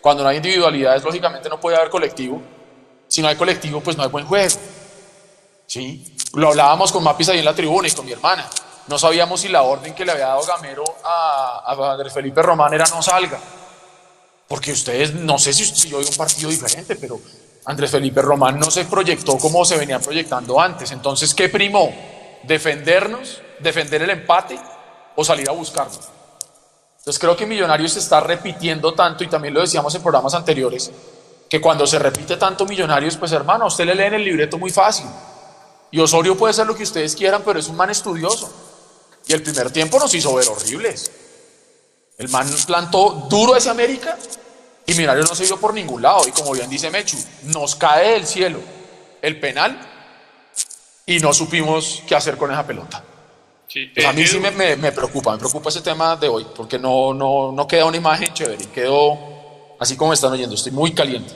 Cuando 0.00 0.22
no 0.24 0.28
hay 0.28 0.36
individualidades, 0.38 1.04
lógicamente 1.04 1.48
no 1.48 1.60
puede 1.60 1.76
haber 1.76 1.88
colectivo. 1.88 2.42
Si 3.12 3.20
no 3.20 3.28
hay 3.28 3.36
colectivo, 3.36 3.82
pues 3.82 3.94
no 3.94 4.04
hay 4.04 4.08
buen 4.08 4.24
juego. 4.24 4.56
¿Sí? 5.66 6.16
Lo 6.32 6.48
hablábamos 6.48 6.90
con 6.90 7.04
Mapis 7.04 7.28
ahí 7.28 7.40
en 7.40 7.44
la 7.44 7.54
tribuna 7.54 7.86
y 7.86 7.90
con 7.90 8.06
mi 8.06 8.12
hermana. 8.12 8.48
No 8.88 8.98
sabíamos 8.98 9.42
si 9.42 9.48
la 9.48 9.64
orden 9.64 9.94
que 9.94 10.06
le 10.06 10.12
había 10.12 10.28
dado 10.28 10.42
Gamero 10.46 10.82
a, 11.04 11.62
a 11.66 11.92
Andrés 11.92 12.14
Felipe 12.14 12.40
Román 12.40 12.72
era 12.72 12.86
no 12.86 13.02
salga. 13.02 13.38
Porque 14.48 14.72
ustedes, 14.72 15.12
no 15.12 15.38
sé 15.38 15.52
si, 15.52 15.66
si 15.66 15.92
hoy 15.92 16.06
un 16.08 16.16
partido 16.16 16.48
diferente, 16.48 16.96
pero 16.96 17.20
Andrés 17.66 17.90
Felipe 17.90 18.22
Román 18.22 18.58
no 18.58 18.70
se 18.70 18.86
proyectó 18.86 19.36
como 19.36 19.62
se 19.66 19.76
venía 19.76 19.98
proyectando 19.98 20.58
antes. 20.58 20.90
Entonces, 20.90 21.34
¿qué 21.34 21.50
primó? 21.50 21.92
¿Defendernos? 22.44 23.42
¿Defender 23.58 24.00
el 24.00 24.10
empate? 24.10 24.58
¿O 25.16 25.22
salir 25.22 25.50
a 25.50 25.52
buscarlo? 25.52 26.00
Entonces 26.96 27.18
creo 27.18 27.36
que 27.36 27.44
Millonarios 27.44 27.92
se 27.92 27.98
está 27.98 28.20
repitiendo 28.20 28.94
tanto, 28.94 29.22
y 29.22 29.28
también 29.28 29.52
lo 29.52 29.60
decíamos 29.60 29.94
en 29.94 30.00
programas 30.00 30.32
anteriores, 30.32 30.90
que 31.52 31.60
cuando 31.60 31.86
se 31.86 31.98
repite 31.98 32.38
tanto 32.38 32.64
Millonarios, 32.64 33.18
pues 33.18 33.30
hermano, 33.30 33.66
usted 33.66 33.84
le 33.84 33.94
lee 33.94 34.04
en 34.04 34.14
el 34.14 34.24
libreto 34.24 34.56
muy 34.56 34.70
fácil. 34.70 35.04
Y 35.90 36.00
Osorio 36.00 36.34
puede 36.34 36.54
ser 36.54 36.66
lo 36.66 36.74
que 36.74 36.82
ustedes 36.82 37.14
quieran, 37.14 37.42
pero 37.44 37.58
es 37.58 37.68
un 37.68 37.76
man 37.76 37.90
estudioso. 37.90 38.50
Y 39.26 39.34
el 39.34 39.42
primer 39.42 39.70
tiempo 39.70 39.98
nos 39.98 40.14
hizo 40.14 40.34
ver 40.34 40.48
horribles. 40.48 41.10
El 42.16 42.30
man 42.30 42.50
plantó 42.66 43.26
duro 43.28 43.52
a 43.52 43.58
ese 43.58 43.68
América 43.68 44.16
y 44.86 44.94
Millonarios 44.94 45.28
no 45.28 45.36
se 45.36 45.44
vio 45.44 45.60
por 45.60 45.74
ningún 45.74 46.00
lado. 46.00 46.26
Y 46.26 46.30
como 46.30 46.52
bien 46.52 46.70
dice 46.70 46.90
Mechu, 46.90 47.18
nos 47.42 47.74
cae 47.74 48.12
del 48.12 48.26
cielo 48.26 48.58
el 49.20 49.38
penal 49.38 49.78
y 51.04 51.18
no 51.18 51.34
supimos 51.34 52.02
qué 52.06 52.14
hacer 52.14 52.38
con 52.38 52.50
esa 52.50 52.66
pelota. 52.66 53.04
Pues 53.94 54.06
a 54.06 54.14
mí 54.14 54.26
sí 54.26 54.38
me, 54.38 54.52
me, 54.52 54.92
preocupa, 54.92 55.32
me 55.32 55.38
preocupa 55.38 55.68
ese 55.68 55.82
tema 55.82 56.16
de 56.16 56.28
hoy, 56.28 56.46
porque 56.56 56.78
no, 56.78 57.12
no, 57.12 57.52
no 57.52 57.66
queda 57.66 57.84
una 57.84 57.98
imagen 57.98 58.32
chévere, 58.32 58.64
quedó 58.68 59.31
así 59.82 59.96
como 59.96 60.12
están 60.12 60.32
oyendo, 60.32 60.54
estoy 60.54 60.72
muy 60.72 60.92
caliente. 60.92 61.32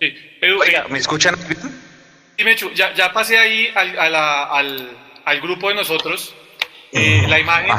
Sí, 0.00 0.14
Oiga, 0.42 0.86
¿me 0.88 0.98
escuchan? 0.98 1.36
Sí, 2.36 2.44
Mechu, 2.44 2.70
ya, 2.72 2.92
ya 2.94 3.12
pasé 3.12 3.38
ahí 3.38 3.70
al, 3.74 3.98
al, 3.98 4.96
al 5.24 5.40
grupo 5.40 5.68
de 5.68 5.74
nosotros 5.74 6.34
eh, 6.92 7.24
la 7.28 7.38
imagen 7.38 7.70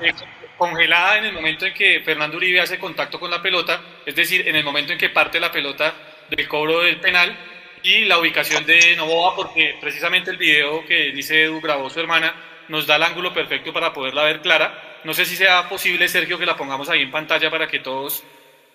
eh, 0.00 0.12
congelada 0.56 1.18
en 1.18 1.26
el 1.26 1.32
momento 1.32 1.66
en 1.66 1.74
que 1.74 2.00
Fernando 2.00 2.36
Uribe 2.36 2.60
hace 2.60 2.78
contacto 2.78 3.20
con 3.20 3.30
la 3.30 3.42
pelota, 3.42 3.80
es 4.04 4.14
decir, 4.14 4.46
en 4.48 4.56
el 4.56 4.64
momento 4.64 4.92
en 4.92 4.98
que 4.98 5.10
parte 5.10 5.38
la 5.38 5.52
pelota 5.52 5.94
del 6.30 6.48
cobro 6.48 6.80
del 6.80 7.00
penal 7.00 7.36
y 7.82 8.04
la 8.04 8.18
ubicación 8.18 8.64
de 8.66 8.96
Novoa, 8.96 9.36
porque 9.36 9.76
precisamente 9.80 10.30
el 10.30 10.36
video 10.36 10.84
que 10.84 11.12
dice 11.12 11.44
Edu 11.44 11.60
grabó 11.60 11.88
su 11.90 12.00
hermana 12.00 12.34
nos 12.68 12.86
da 12.86 12.96
el 12.96 13.02
ángulo 13.02 13.32
perfecto 13.32 13.72
para 13.72 13.92
poderla 13.92 14.24
ver 14.24 14.40
clara. 14.40 15.00
No 15.04 15.14
sé 15.14 15.24
si 15.24 15.36
sea 15.36 15.68
posible, 15.68 16.08
Sergio, 16.08 16.38
que 16.38 16.46
la 16.46 16.56
pongamos 16.56 16.88
ahí 16.88 17.02
en 17.02 17.12
pantalla 17.12 17.50
para 17.50 17.68
que 17.68 17.78
todos 17.78 18.24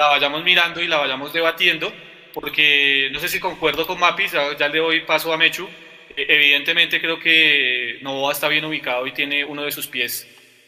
la 0.01 0.07
vayamos 0.07 0.43
mirando 0.43 0.81
y 0.81 0.87
la 0.87 0.97
vayamos 0.97 1.31
debatiendo, 1.31 1.93
porque 2.33 3.09
no 3.11 3.19
sé 3.19 3.29
si 3.29 3.39
concuerdo 3.39 3.85
con 3.85 3.99
Mapis, 3.99 4.31
ya 4.57 4.67
le 4.67 4.79
doy 4.79 5.01
paso 5.01 5.31
a 5.31 5.37
Mechu. 5.37 5.69
E, 6.17 6.25
evidentemente 6.27 6.99
creo 6.99 7.19
que 7.19 7.99
Novoa 8.01 8.31
está 8.33 8.47
bien 8.47 8.65
ubicado 8.65 9.05
y 9.05 9.11
tiene 9.11 9.45
uno 9.45 9.63
de 9.63 9.71
sus 9.71 9.85
pies 9.87 10.27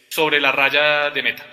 sobre 0.09 0.39
la 0.39 0.51
raya 0.51 1.09
de 1.09 1.23
meta. 1.23 1.43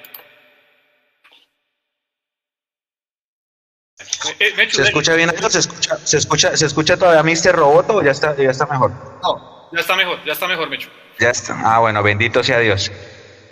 Eh, 4.39 4.55
eh, 4.59 4.69
¿Se 4.71 4.83
escucha 4.83 5.15
bien 5.15 5.31
¿Se 5.49 5.59
escucha, 5.59 5.97
se 5.97 6.19
escucha, 6.19 6.57
se 6.57 6.67
escucha 6.67 6.97
todavía 6.99 7.23
Mr. 7.23 7.55
Roboto 7.55 7.97
o 7.97 8.03
ya 8.03 8.11
está, 8.11 8.37
ya 8.37 8.51
está 8.51 8.67
mejor? 8.67 8.93
No, 9.23 9.71
ya 9.73 9.81
está 9.81 9.97
mejor, 9.97 10.23
ya 10.27 10.33
está 10.35 10.47
mejor, 10.47 10.69
Mechu. 10.69 10.91
Ya 11.19 11.31
está. 11.31 11.59
Ah, 11.65 11.79
bueno, 11.79 12.03
bendito 12.03 12.43
sea 12.43 12.59
Dios. 12.59 12.93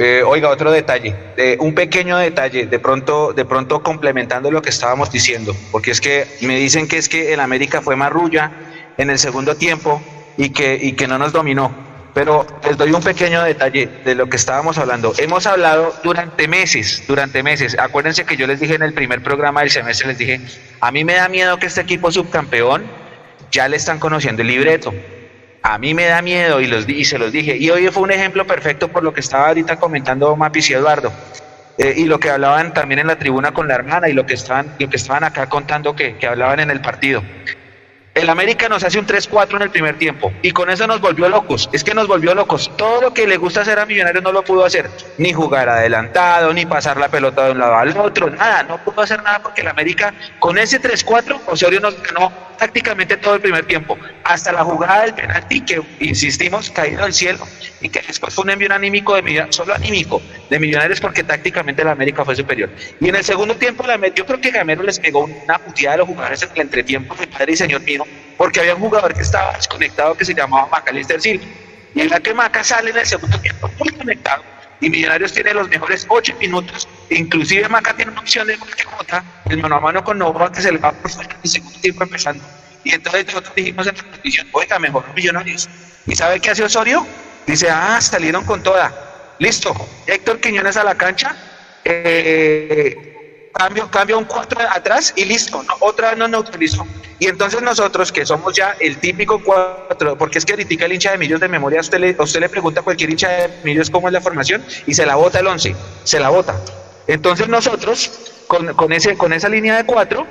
Eh, 0.01 0.23
oiga, 0.25 0.49
otro 0.49 0.71
detalle, 0.71 1.13
un 1.59 1.75
pequeño 1.75 2.19
detalle, 2.19 2.67
de 2.67 2.79
pronto, 2.79 3.33
de 3.33 3.45
pronto 3.45 3.83
complementando 3.83 4.49
lo 4.49 4.63
que 4.63 4.71
estábamos 4.71 5.11
diciendo, 5.11 5.57
porque 5.73 5.91
es 5.91 6.01
que 6.01 6.25
me 6.41 6.57
dicen 6.57 6.87
que 6.87 6.99
es 6.99 7.09
que 7.09 7.33
el 7.33 7.41
América 7.41 7.83
fue 7.83 7.97
marrulla 7.97 8.53
en 8.97 9.11
el 9.11 9.19
segundo 9.19 9.57
tiempo 9.57 10.01
y 10.37 10.51
que, 10.51 10.79
y 10.81 10.93
que 10.93 11.09
no 11.09 11.19
nos 11.19 11.33
dominó. 11.33 11.73
Pero 12.15 12.47
les 12.65 12.77
doy 12.77 12.93
un 12.93 13.03
pequeño 13.03 13.43
detalle 13.43 13.89
de 14.05 14.15
lo 14.15 14.29
que 14.29 14.37
estábamos 14.37 14.79
hablando. 14.79 15.15
Hemos 15.19 15.49
hablado 15.49 15.93
durante 16.05 16.47
meses, 16.47 17.03
durante 17.09 17.43
meses. 17.43 17.77
Acuérdense 17.77 18.25
que 18.25 18.37
yo 18.37 18.47
les 18.47 18.61
dije 18.61 18.77
en 18.77 18.83
el 18.83 18.95
primer 18.95 19.21
programa 19.25 19.63
del 19.63 19.71
semestre, 19.71 20.07
les 20.07 20.19
dije, 20.19 20.41
a 20.81 20.93
mí 20.93 21.05
me 21.05 21.15
da 21.15 21.29
miedo 21.29 21.59
que 21.59 21.67
este 21.67 21.81
equipo 21.81 22.13
subcampeón 22.13 22.85
ya 23.51 23.67
le 23.67 23.77
están 23.77 23.99
conociendo 23.99 24.43
el 24.43 24.49
libreto 24.49 24.95
a 25.63 25.79
mí 25.79 25.95
me 25.95 26.07
da 26.07 26.23
miedo 26.23 26.61
y, 26.61 26.67
los, 26.67 26.89
y 26.89 27.05
se 27.05 27.19
los 27.19 27.33
dije. 27.33 27.57
Y 27.57 27.71
hoy 27.71 27.89
fue 27.89 28.03
un 28.03 28.11
ejemplo 28.11 28.47
perfecto 28.47 28.89
por 28.89 29.03
lo 29.03 29.13
que 29.13 29.21
estaba 29.21 29.49
ahorita 29.49 29.77
comentando 29.77 30.35
Mapis 30.37 30.71
y 30.71 30.75
Eduardo. 30.75 31.13
Eh, 31.79 31.95
y 31.97 32.05
lo 32.07 32.19
que 32.19 32.31
hablaban 32.31 32.75
también 32.75 32.99
en 33.01 33.07
la 33.07 33.19
tribuna 33.19 33.53
con 33.53 33.69
la 33.69 33.75
hermana 33.75 34.09
y 34.09 34.13
lo 34.13 34.27
que 34.27 34.35
estaban, 34.35 34.75
lo 34.79 34.89
que 34.89 34.97
estaban 34.97 35.23
acá 35.25 35.49
contando 35.49 35.95
que, 35.95 36.17
que 36.17 36.27
hablaban 36.27 36.61
en 36.61 36.71
el 36.71 36.81
partido. 36.81 37.23
El 38.19 38.31
América 38.31 38.69
nos 38.69 38.83
hace 38.83 38.99
un 38.99 39.07
3-4 39.07 39.55
en 39.55 39.63
el 39.63 39.71
primer 39.71 39.97
tiempo 39.97 40.33
y 40.43 40.51
con 40.51 40.69
eso 40.71 40.89
nos 40.89 41.01
volvió 41.01 41.29
locos. 41.29 41.71
Es 41.73 41.85
que 41.85 41.95
nos 41.95 42.09
volvió 42.09 42.35
locos. 42.35 42.69
Todo 42.77 43.01
lo 43.01 43.15
que 43.15 43.29
le 43.29 43.37
gusta 43.37 43.61
hacer 43.61 43.79
a 43.79 43.87
Millonarios 43.87 44.25
no 44.25 44.33
lo 44.33 44.43
pudo 44.43 44.65
hacer. 44.65 44.91
Ni 45.19 45.33
jugar 45.33 45.69
adelantado, 45.69 46.53
ni 46.53 46.67
pasar 46.67 46.97
la 46.97 47.09
pelota 47.09 47.45
de 47.45 47.53
un 47.53 47.61
lado 47.61 47.77
al 47.77 47.97
otro, 47.97 48.29
nada. 48.29 48.65
No 48.65 48.79
pudo 48.79 49.03
hacer 49.03 49.23
nada 49.23 49.41
porque 49.41 49.61
el 49.61 49.69
América 49.69 50.13
con 50.41 50.59
ese 50.59 50.83
3-4, 50.83 51.43
Osorio 51.47 51.79
nos 51.79 52.03
ganó 52.03 52.33
prácticamente 52.59 53.17
todo 53.19 53.37
el 53.37 53.41
primer 53.41 53.65
tiempo. 53.67 53.97
Hasta 54.25 54.51
la 54.51 54.65
jugada 54.65 55.03
del 55.03 55.15
penalti 55.15 55.61
que, 55.61 55.81
insistimos, 56.01 56.71
caído 56.71 57.05
al 57.05 57.15
cielo 57.15 57.47
y 57.81 57.89
que 57.89 58.01
después 58.01 58.35
fue 58.35 58.43
un 58.43 58.51
envío 58.51 58.75
anímico 58.75 59.15
de 59.15 59.23
Millonarios, 59.23 59.55
solo 59.55 59.75
anímico 59.75 60.21
de 60.51 60.59
Millonarios 60.59 61.01
porque 61.01 61.23
tácticamente 61.23 61.83
el 61.83 61.89
América 61.89 62.25
fue 62.25 62.35
superior. 62.35 62.69
Y 63.01 63.09
en 63.09 63.15
el 63.15 63.23
segundo 63.23 63.55
tiempo, 63.55 63.87
la, 63.87 63.97
yo 64.09 64.27
creo 64.27 64.41
que 64.41 64.51
Gamero 64.51 64.83
les 64.83 64.99
pegó 64.99 65.25
una 65.25 65.59
puteada 65.59 65.95
a 65.95 65.99
los 65.99 66.09
jugadores 66.09 66.43
en 66.43 66.51
el 66.53 66.61
entretiempo, 66.63 67.15
mi 67.19 67.27
padre 67.27 67.53
y 67.53 67.57
señor 67.57 67.83
mío 67.83 68.05
porque 68.37 68.61
había 68.61 68.75
un 68.75 68.81
jugador 68.81 69.15
que 69.15 69.23
estaba 69.23 69.55
desconectado 69.55 70.17
que 70.17 70.25
se 70.25 70.35
llamaba 70.35 70.69
Macalister 70.69 71.21
Silva. 71.21 71.45
Y 71.95 72.03
en 72.03 72.11
la 72.11 72.21
que 72.21 72.33
Maca 72.33 72.63
sale 72.63 72.91
en 72.91 72.99
el 72.99 73.07
segundo 73.07 73.39
tiempo 73.41 73.71
muy 73.79 73.91
conectado. 73.91 74.43
Y 74.81 74.91
Millonarios 74.91 75.33
tiene 75.33 75.53
los 75.55 75.69
mejores 75.69 76.07
ocho 76.09 76.33
minutos. 76.39 76.87
Inclusive 77.11 77.69
Maca 77.69 77.95
tiene 77.95 78.13
una 78.13 78.21
opción 78.21 78.47
de 78.47 78.57
otra, 79.01 79.25
el 79.51 79.59
mano 79.59 79.77
a 79.77 79.81
mano 79.81 80.05
con 80.05 80.19
Nova 80.19 80.53
que 80.53 80.63
se 80.63 80.71
le 80.71 80.79
va 80.79 80.93
por 80.93 81.11
fuera 81.11 81.31
en 81.35 81.41
el 81.43 81.51
segundo 81.51 81.81
tiempo 81.81 82.05
empezando. 82.05 82.45
Y 82.85 82.93
entonces 82.95 83.27
nosotros 83.27 83.55
dijimos 83.57 83.87
en 83.89 83.97
la 83.97 84.03
transmisión, 84.03 84.47
oiga, 84.53 84.79
mejor 84.79 85.05
los 85.07 85.17
Millonarios. 85.17 85.69
¿Y 86.07 86.15
sabe 86.15 86.41
qué 86.41 86.51
hace 86.51 86.63
Osorio? 86.63 87.07
Dice, 87.47 87.69
ah, 87.71 88.01
salieron 88.01 88.45
con 88.45 88.63
toda. 88.63 89.35
Listo. 89.39 89.75
Héctor 90.07 90.41
Quiñones 90.41 90.77
a 90.77 90.85
la 90.85 90.95
cancha. 90.95 91.35
Eh, 91.85 93.18
cambio, 93.59 93.91
cambio 93.91 94.19
un 94.19 94.25
4 94.25 94.61
atrás 94.71 95.13
y 95.17 95.25
listo, 95.25 95.63
otra 95.81 96.11
vez 96.11 96.19
nos 96.19 96.31
neutralizó. 96.31 96.87
Y 97.19 97.27
entonces 97.27 97.61
nosotros, 97.61 98.13
que 98.13 98.25
somos 98.25 98.55
ya 98.55 98.77
el 98.79 98.99
típico 98.99 99.43
4, 99.43 100.17
porque 100.17 100.39
es 100.39 100.45
que 100.45 100.55
critica 100.55 100.87
el 100.87 100.93
hincha 100.93 101.11
de 101.11 101.19
Millos 101.19 101.41
de 101.41 101.49
memoria, 101.49 101.81
usted 101.81 101.99
le, 101.99 102.17
usted 102.19 102.41
le 102.41 102.49
pregunta 102.49 102.81
a 102.81 102.85
cualquier 102.85 103.11
hincha 103.11 103.29
de 103.29 103.51
Millos 103.65 103.91
cómo 103.91 104.09
es 104.09 104.15
la 104.15 104.21
formación 104.21 104.65
y 104.87 104.95
se 104.95 105.05
la 105.05 105.17
bota 105.17 105.41
el 105.41 105.47
11, 105.47 105.75
se 106.05 106.21
la 106.21 106.29
bota. 106.29 106.55
Entonces 107.09 107.49
nosotros, 107.49 108.11
con, 108.47 108.75
con, 108.75 108.93
ese, 108.93 109.17
con 109.17 109.33
esa 109.33 109.49
línea 109.49 109.77
de 109.77 109.85
4, 109.85 110.27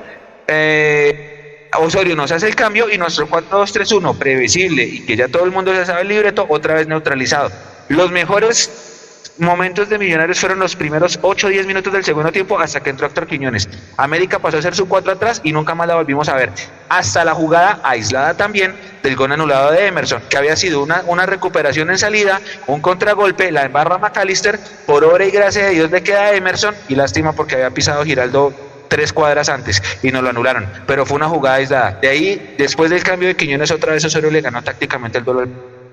eh, 0.48 1.70
Osorio 1.80 2.16
nos 2.16 2.32
hace 2.32 2.48
el 2.48 2.56
cambio 2.56 2.90
y 2.90 2.98
nuestro 2.98 3.28
4-2-3-1 3.28 4.18
previsible 4.18 4.84
y 4.84 5.06
que 5.06 5.16
ya 5.16 5.28
todo 5.28 5.44
el 5.44 5.52
mundo 5.52 5.74
ya 5.74 5.86
sabe 5.86 6.02
el 6.02 6.08
libreto, 6.08 6.46
otra 6.50 6.76
vez 6.76 6.88
neutralizado. 6.88 7.52
Los 7.90 8.12
mejores 8.12 8.97
momentos 9.40 9.90
de 9.90 9.98
Millonarios 9.98 10.40
fueron 10.40 10.60
los 10.60 10.76
primeros 10.76 11.20
8 11.22 11.48
o 11.48 11.50
10 11.50 11.68
minutos 11.68 11.94
del 11.94 12.04
segundo 12.04 12.32
tiempo 12.32 12.60
hasta 12.60 12.82
que 12.82 12.90
entró 12.90 13.08
Héctor 13.08 13.28
Quiñones. 13.28 13.70
América 13.98 14.40
pasó 14.40 14.58
a 14.58 14.62
ser 14.62 14.76
su 14.76 14.88
4 14.88 15.14
atrás 15.14 15.42
y 15.44 15.52
nunca 15.52 15.76
más 15.76 15.88
la 15.88 15.96
volvimos 15.96 16.30
a 16.30 16.36
ver. 16.36 16.52
Hasta 16.90 17.24
la 17.24 17.34
jugada 17.34 17.80
aislada 17.84 18.36
también 18.36 18.76
del 19.04 19.16
gol 19.16 19.32
anulado 19.32 19.72
de 19.72 19.88
Emerson, 19.88 20.22
que 20.30 20.38
había 20.38 20.56
sido 20.56 20.82
una, 20.82 21.04
una 21.08 21.26
recuperación 21.26 21.90
en 21.90 21.98
salida, 21.98 22.42
un 22.68 22.82
contragolpe, 22.82 23.52
la 23.52 23.66
embarra 23.66 23.98
McAllister, 23.98 24.60
por 24.86 25.04
obra 25.04 25.26
y 25.26 25.32
gracia 25.32 25.66
de 25.66 25.72
Dios 25.72 25.92
le 25.92 26.04
queda 26.04 26.24
a 26.24 26.34
Emerson 26.34 26.76
y 26.88 26.96
lástima 26.96 27.34
porque 27.34 27.56
había 27.56 27.70
pisado 27.72 28.04
Giraldo 28.04 28.54
tres 28.88 29.14
cuadras 29.14 29.50
antes 29.50 29.82
y 30.02 30.12
nos 30.12 30.24
lo 30.24 30.30
anularon, 30.30 30.66
pero 30.86 31.06
fue 31.06 31.18
una 31.18 31.28
jugada 31.28 31.58
aislada. 31.58 31.92
De 32.02 32.08
ahí, 32.08 32.56
después 32.58 32.90
del 32.90 33.04
cambio 33.04 33.28
de 33.28 33.36
Quiñones, 33.36 33.72
otra 33.72 33.94
vez 33.94 34.04
Osorio 34.06 34.32
le 34.32 34.42
ganó 34.42 34.64
tácticamente 34.64 35.20
el 35.20 35.30
al 35.30 35.50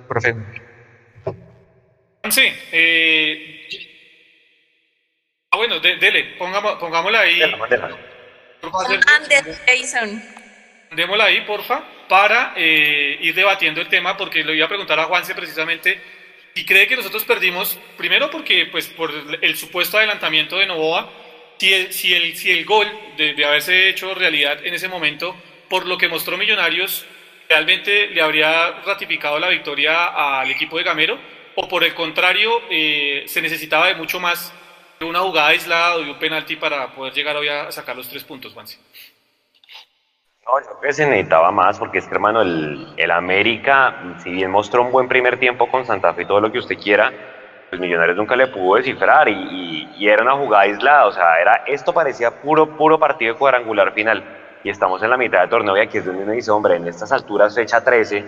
profe. 0.08 0.34
Sí. 2.30 2.52
Eh, 2.72 3.68
ah, 5.50 5.56
bueno, 5.56 5.78
dele, 5.80 6.36
pongámosla 6.38 7.20
ahí. 7.20 7.40
Démosla 10.92 11.24
ahí, 11.24 11.40
porfa, 11.42 11.84
para 12.08 12.54
eh, 12.56 13.18
ir 13.20 13.34
debatiendo 13.34 13.80
el 13.80 13.88
tema, 13.88 14.16
porque 14.16 14.44
le 14.44 14.54
iba 14.54 14.64
a 14.64 14.68
preguntar 14.68 14.98
a 15.00 15.04
Juanse 15.04 15.34
precisamente 15.34 16.00
y 16.54 16.64
cree 16.64 16.86
que 16.86 16.96
nosotros 16.96 17.24
perdimos, 17.24 17.78
primero 17.96 18.30
porque, 18.30 18.66
pues, 18.66 18.86
por 18.88 19.12
el 19.42 19.56
supuesto 19.56 19.98
adelantamiento 19.98 20.56
de 20.56 20.66
Novoa, 20.66 21.10
si 21.58 21.74
el, 21.74 21.92
si 21.92 22.14
el, 22.14 22.36
si 22.36 22.50
el 22.52 22.64
gol 22.64 22.88
de, 23.16 23.34
de 23.34 23.44
haberse 23.44 23.88
hecho 23.88 24.14
realidad 24.14 24.64
en 24.64 24.72
ese 24.72 24.88
momento, 24.88 25.36
por 25.68 25.86
lo 25.86 25.98
que 25.98 26.08
mostró 26.08 26.36
Millonarios, 26.36 27.04
realmente 27.48 28.08
le 28.08 28.22
habría 28.22 28.70
ratificado 28.86 29.38
la 29.38 29.48
victoria 29.48 30.40
al 30.40 30.50
equipo 30.50 30.78
de 30.78 30.84
Gamero 30.84 31.33
o 31.56 31.68
por 31.68 31.84
el 31.84 31.94
contrario, 31.94 32.50
eh, 32.70 33.24
se 33.26 33.40
necesitaba 33.42 33.86
de 33.86 33.94
mucho 33.94 34.20
más 34.20 34.52
una 35.04 35.20
jugada 35.20 35.48
aislada 35.48 35.98
y 36.00 36.10
un 36.10 36.18
penalti 36.18 36.56
para 36.56 36.88
poder 36.94 37.12
llegar 37.12 37.36
hoy 37.36 37.48
a 37.48 37.70
sacar 37.70 37.96
los 37.96 38.08
tres 38.08 38.24
puntos, 38.24 38.52
Juanse. 38.52 38.78
No, 40.46 40.60
yo 40.60 40.78
creo 40.78 40.80
que 40.80 40.92
se 40.92 41.06
necesitaba 41.06 41.50
más, 41.50 41.78
porque 41.78 41.98
es 41.98 42.06
que, 42.06 42.14
hermano, 42.14 42.42
el, 42.42 42.92
el, 42.96 43.10
América, 43.10 44.16
si 44.22 44.30
bien 44.30 44.50
mostró 44.50 44.82
un 44.82 44.92
buen 44.92 45.08
primer 45.08 45.38
tiempo 45.38 45.70
con 45.70 45.86
Santa 45.86 46.12
Fe 46.12 46.22
y 46.22 46.26
todo 46.26 46.40
lo 46.40 46.52
que 46.52 46.58
usted 46.58 46.76
quiera, 46.76 47.12
pues 47.70 47.80
Millonarios 47.80 48.16
nunca 48.16 48.36
le 48.36 48.48
pudo 48.48 48.76
descifrar 48.76 49.28
y, 49.28 49.88
y, 49.96 50.08
era 50.08 50.22
una 50.22 50.34
jugada 50.34 50.64
aislada, 50.64 51.06
o 51.06 51.12
sea, 51.12 51.40
era, 51.40 51.64
esto 51.66 51.94
parecía 51.94 52.30
puro, 52.42 52.76
puro 52.76 52.98
partido 52.98 53.32
de 53.32 53.38
cuadrangular 53.38 53.92
final. 53.94 54.22
Y 54.62 54.70
estamos 54.70 55.02
en 55.02 55.10
la 55.10 55.16
mitad 55.16 55.42
de 55.42 55.48
torneo 55.48 55.76
y 55.76 55.80
aquí 55.80 55.98
es 55.98 56.06
donde 56.06 56.22
uno 56.22 56.32
dice, 56.32 56.50
hombre, 56.50 56.76
en 56.76 56.88
estas 56.88 57.10
alturas, 57.12 57.54
fecha 57.54 57.82
13, 57.82 58.24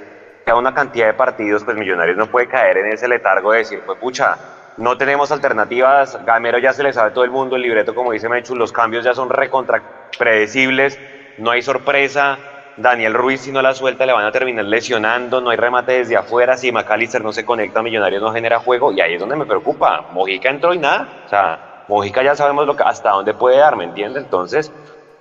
queda 0.46 0.56
una 0.56 0.72
cantidad 0.72 1.06
de 1.08 1.14
partidos, 1.14 1.64
pues 1.64 1.76
Millonarios 1.76 2.16
no 2.16 2.28
puede 2.28 2.46
caer 2.46 2.76
en 2.76 2.86
ese 2.92 3.08
letargo 3.08 3.50
de 3.50 3.58
decir, 3.58 3.82
pues 3.84 3.98
pucha, 3.98 4.38
no 4.76 4.96
tenemos 4.96 5.32
alternativas, 5.32 6.16
Gamero 6.24 6.58
ya 6.58 6.72
se 6.72 6.84
le 6.84 6.92
sabe 6.92 7.10
todo 7.10 7.24
el 7.24 7.32
mundo, 7.32 7.56
el 7.56 7.62
libreto, 7.62 7.92
como 7.92 8.12
dice 8.12 8.28
Mechu, 8.28 8.54
los 8.54 8.70
cambios 8.70 9.04
ya 9.04 9.12
son 9.12 9.28
recontra 9.28 9.82
predecibles 10.16 11.00
no 11.38 11.50
hay 11.50 11.62
sorpresa. 11.62 12.38
Daniel 12.78 13.14
Ruiz, 13.14 13.42
si 13.42 13.52
no 13.52 13.60
la 13.60 13.74
suelta, 13.74 14.06
le 14.06 14.12
van 14.12 14.24
a 14.24 14.32
terminar 14.32 14.64
lesionando. 14.64 15.40
No 15.40 15.50
hay 15.50 15.56
remate 15.56 15.92
desde 15.92 16.16
afuera. 16.16 16.56
Si 16.56 16.72
McAllister 16.72 17.22
no 17.22 17.32
se 17.32 17.44
conecta, 17.44 17.82
Millonarios 17.82 18.22
no 18.22 18.32
genera 18.32 18.58
juego. 18.58 18.92
Y 18.92 19.00
ahí 19.00 19.14
es 19.14 19.20
donde 19.20 19.36
me 19.36 19.46
preocupa. 19.46 20.06
Mojica 20.12 20.48
entró 20.48 20.72
y 20.72 20.78
nada. 20.78 21.22
O 21.26 21.28
sea, 21.28 21.84
Mojica 21.88 22.22
ya 22.22 22.34
sabemos 22.34 22.66
lo 22.66 22.74
que, 22.74 22.82
hasta 22.84 23.10
dónde 23.10 23.34
puede 23.34 23.58
dar, 23.58 23.76
¿me 23.76 23.84
entiende? 23.84 24.18
Entonces, 24.18 24.72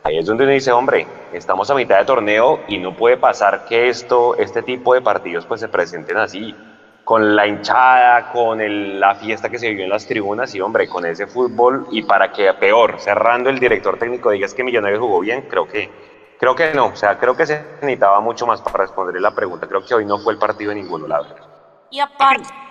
ahí 0.05 0.19
es 0.19 0.25
donde 0.25 0.43
uno 0.43 0.53
dice, 0.53 0.71
hombre, 0.71 1.07
estamos 1.33 1.69
a 1.69 1.75
mitad 1.75 1.97
de 1.97 2.05
torneo 2.05 2.61
y 2.67 2.77
no 2.77 2.95
puede 2.95 3.17
pasar 3.17 3.65
que 3.65 3.89
esto, 3.89 4.35
este 4.37 4.61
tipo 4.61 4.93
de 4.93 5.01
partidos 5.01 5.45
pues 5.45 5.59
se 5.59 5.67
presenten 5.67 6.17
así. 6.17 6.55
Con 7.03 7.35
la 7.35 7.45
hinchada, 7.45 8.31
con 8.31 8.99
la 8.99 9.13
fiesta 9.15 9.49
que 9.49 9.59
se 9.59 9.69
vivió 9.69 9.83
en 9.83 9.91
las 9.91 10.07
tribunas 10.07 10.55
y, 10.55 10.61
hombre, 10.61 10.87
con 10.87 11.05
ese 11.05 11.27
fútbol. 11.27 11.85
Y 11.91 12.01
para 12.01 12.31
que, 12.31 12.51
peor, 12.53 12.95
cerrando 12.99 13.51
el 13.51 13.59
director 13.59 13.99
técnico 13.99 14.31
diga 14.31 14.47
que 14.47 14.63
Millonarios 14.63 15.01
jugó 15.01 15.19
bien, 15.19 15.43
creo 15.43 15.67
que 15.67 15.91
Creo 16.39 16.55
que 16.55 16.73
no, 16.73 16.87
o 16.87 16.95
sea, 16.95 17.17
creo 17.17 17.35
que 17.35 17.45
se 17.45 17.63
necesitaba 17.81 18.19
mucho 18.19 18.45
más 18.45 18.61
para 18.61 18.79
responderle 18.79 19.21
la 19.21 19.33
pregunta. 19.33 19.67
Creo 19.67 19.85
que 19.85 19.95
hoy 19.95 20.05
no 20.05 20.19
fue 20.19 20.33
el 20.33 20.39
partido 20.39 20.69
de 20.69 20.75
ninguno, 20.75 21.07
la 21.07 21.21
verdad. 21.21 21.47
Y 21.89 21.99
aparte. 21.99 22.64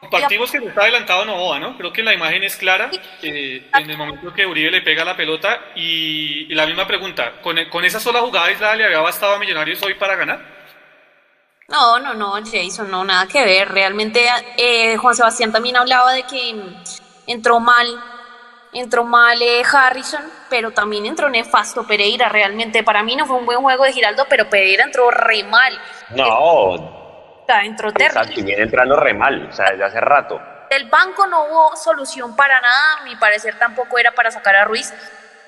Compartimos 0.00 0.50
que 0.50 0.60
no 0.60 0.68
está 0.68 0.82
adelantado 0.82 1.24
Novoa, 1.24 1.58
¿no? 1.58 1.76
Creo 1.76 1.92
que 1.92 2.02
la 2.02 2.14
imagen 2.14 2.44
es 2.44 2.56
clara 2.56 2.90
eh, 3.22 3.68
en 3.74 3.90
el 3.90 3.96
momento 3.96 4.32
que 4.32 4.46
Uribe 4.46 4.70
le 4.70 4.82
pega 4.82 5.04
la 5.04 5.16
pelota 5.16 5.72
y, 5.74 6.54
la 6.54 6.66
misma 6.66 6.86
pregunta, 6.86 7.40
¿con, 7.42 7.56
¿con, 7.68 7.84
esa 7.84 7.98
sola 7.98 8.20
jugada 8.20 8.46
aislada 8.46 8.76
le 8.76 8.84
había 8.84 9.00
bastado 9.00 9.34
a 9.34 9.38
Millonarios 9.38 9.82
hoy 9.82 9.94
para 9.94 10.14
ganar? 10.14 10.40
No, 11.68 11.98
no, 11.98 12.14
no, 12.14 12.32
Jason, 12.44 12.90
no, 12.90 13.04
nada 13.04 13.26
que 13.26 13.44
ver. 13.44 13.68
Realmente 13.68 14.24
eh, 14.56 14.96
Juan 14.96 15.14
Sebastián 15.14 15.52
también 15.52 15.76
hablaba 15.76 16.12
de 16.12 16.22
que 16.22 16.54
entró 17.26 17.60
mal 17.60 17.86
entró 18.72 19.04
mal 19.04 19.40
eh, 19.40 19.62
Harrison, 19.70 20.22
pero 20.50 20.70
también 20.70 21.06
entró 21.06 21.28
nefasto 21.28 21.86
Pereira. 21.86 22.28
Realmente 22.28 22.82
para 22.82 23.02
mí 23.02 23.16
no 23.16 23.26
fue 23.26 23.36
un 23.36 23.46
buen 23.46 23.60
juego 23.60 23.84
de 23.84 23.92
Giraldo, 23.92 24.26
pero 24.28 24.48
Pereira 24.48 24.84
entró 24.84 25.10
re 25.10 25.44
mal. 25.44 25.78
No. 26.10 26.97
Entró 27.64 27.92
terrible. 27.92 28.20
Exacto, 28.20 28.44
viene 28.44 28.62
entrando 28.62 28.96
re 28.96 29.14
mal, 29.14 29.48
o 29.48 29.52
sea, 29.52 29.70
desde 29.70 29.84
hace 29.84 30.00
rato. 30.00 30.40
Del 30.70 30.88
banco 30.88 31.26
no 31.26 31.44
hubo 31.44 31.76
solución 31.76 32.36
para 32.36 32.60
nada, 32.60 32.98
a 33.00 33.04
mi 33.04 33.16
parecer 33.16 33.58
tampoco 33.58 33.98
era 33.98 34.12
para 34.12 34.30
sacar 34.30 34.54
a 34.56 34.64
Ruiz. 34.64 34.92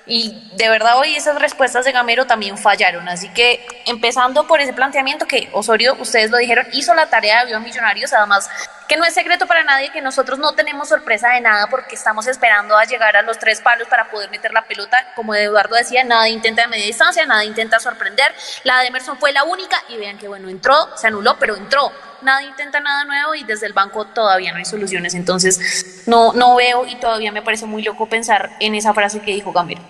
Y 0.05 0.51
de 0.55 0.69
verdad 0.69 0.97
hoy 0.97 1.15
esas 1.15 1.39
respuestas 1.39 1.85
de 1.85 1.91
Gamero 1.91 2.25
también 2.25 2.57
fallaron. 2.57 3.07
Así 3.07 3.29
que 3.29 3.65
empezando 3.85 4.47
por 4.47 4.59
ese 4.59 4.73
planteamiento 4.73 5.27
que 5.27 5.49
Osorio, 5.53 5.95
ustedes 5.99 6.31
lo 6.31 6.37
dijeron, 6.37 6.65
hizo 6.73 6.93
la 6.95 7.05
tarea 7.05 7.45
de 7.45 7.57
Millonarios, 7.59 8.11
además 8.13 8.49
que 8.91 8.97
no 8.97 9.05
es 9.05 9.13
secreto 9.13 9.47
para 9.47 9.63
nadie 9.63 9.89
que 9.89 10.01
nosotros 10.01 10.37
no 10.37 10.51
tenemos 10.51 10.89
sorpresa 10.89 11.29
de 11.29 11.39
nada 11.39 11.67
porque 11.67 11.95
estamos 11.95 12.27
esperando 12.27 12.75
a 12.75 12.83
llegar 12.83 13.15
a 13.15 13.21
los 13.21 13.39
tres 13.39 13.61
palos 13.61 13.87
para 13.87 14.11
poder 14.11 14.29
meter 14.29 14.51
la 14.51 14.65
pelota. 14.65 15.13
Como 15.15 15.33
Eduardo 15.33 15.77
decía, 15.77 16.03
nada 16.03 16.27
intenta 16.27 16.63
de 16.63 16.67
media 16.67 16.87
distancia, 16.87 17.25
nada 17.25 17.45
intenta 17.45 17.79
sorprender. 17.79 18.35
La 18.65 18.81
de 18.81 18.87
Emerson 18.87 19.17
fue 19.17 19.31
la 19.31 19.45
única 19.45 19.81
y 19.87 19.95
vean 19.95 20.17
que 20.17 20.27
bueno, 20.27 20.49
entró, 20.49 20.75
se 20.97 21.07
anuló, 21.07 21.37
pero 21.39 21.55
entró. 21.55 21.89
Nada 22.21 22.43
intenta 22.43 22.81
nada 22.81 23.05
nuevo 23.05 23.33
y 23.33 23.45
desde 23.45 23.65
el 23.65 23.71
banco 23.71 24.07
todavía 24.07 24.51
no 24.51 24.57
hay 24.57 24.65
soluciones. 24.65 25.13
Entonces 25.13 26.03
no, 26.05 26.33
no 26.33 26.57
veo 26.57 26.85
y 26.85 26.97
todavía 26.97 27.31
me 27.31 27.41
parece 27.41 27.65
muy 27.65 27.83
loco 27.83 28.09
pensar 28.09 28.57
en 28.59 28.75
esa 28.75 28.93
frase 28.93 29.21
que 29.21 29.31
dijo 29.31 29.53
Gamero. 29.53 29.81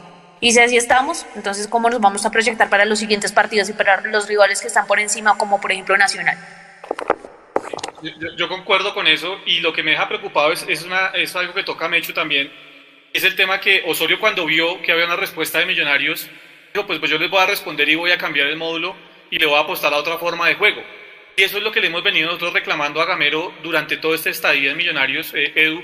Y 0.42 0.52
si 0.52 0.60
así 0.60 0.78
estamos, 0.78 1.26
entonces 1.34 1.68
¿cómo 1.68 1.90
nos 1.90 2.02
vamos 2.02 2.24
a 2.28 2.30
proyectar 2.30 2.70
para 2.70 2.86
los 2.86 3.00
siguientes 3.00 3.32
partidos 3.32 3.68
y 3.68 3.74
para 3.74 4.02
los 4.02 4.28
rivales 4.28 4.62
que 4.62 4.68
están 4.68 4.86
por 4.86 5.00
encima, 5.00 5.40
como 5.40 5.60
por 5.60 5.72
ejemplo 5.72 5.98
Nacional? 5.98 6.38
Yo, 8.36 8.48
concuerdo 8.48 8.94
con 8.94 9.08
eso 9.08 9.40
y 9.46 9.60
lo 9.60 9.74
que 9.74 9.84
me 9.84 9.92
deja 9.92 10.08
preocupado 10.08 10.52
es, 10.52 10.66
es, 10.68 10.84
una, 10.84 11.08
es 11.10 11.36
algo 11.36 11.54
que 11.54 11.64
toca 11.64 11.88
Mecho 11.88 12.14
también. 12.14 12.52
Es 13.14 13.24
el 13.24 13.36
tema 13.36 13.60
que 13.60 13.84
Osorio 13.86 14.20
cuando 14.20 14.46
vio 14.46 14.82
que 14.82 14.92
había 14.92 15.06
una 15.06 15.16
respuesta 15.16 15.60
de 15.60 15.66
Millonarios, 15.66 16.28
dijo, 16.74 16.88
pues, 16.88 17.00
pues 17.00 17.12
yo 17.12 17.18
les 17.18 17.30
voy 17.30 17.42
a 17.42 17.46
responder 17.46 17.88
y 17.90 17.96
voy 17.96 18.12
a 18.12 18.18
cambiar 18.18 18.48
el 18.48 18.58
módulo 18.58 18.96
y 19.30 19.38
le 19.38 19.46
voy 19.46 19.56
a 19.56 19.62
apostar 19.62 19.94
a 19.94 19.98
otra 19.98 20.18
forma 20.18 20.48
de 20.48 20.56
juego. 20.56 20.82
Y 21.36 21.44
eso 21.44 21.58
es 21.58 21.64
lo 21.64 21.72
que 21.72 21.82
le 21.82 21.88
hemos 21.88 22.04
venido 22.04 22.28
nosotros 22.28 22.54
reclamando 22.54 23.02
a 23.02 23.06
Gamero 23.06 23.54
durante 23.64 23.98
todo 23.98 24.14
este 24.14 24.30
estadía 24.30 24.72
en 24.72 24.78
Millonarios, 24.78 25.34
eh, 25.34 25.54
Edu, 25.56 25.84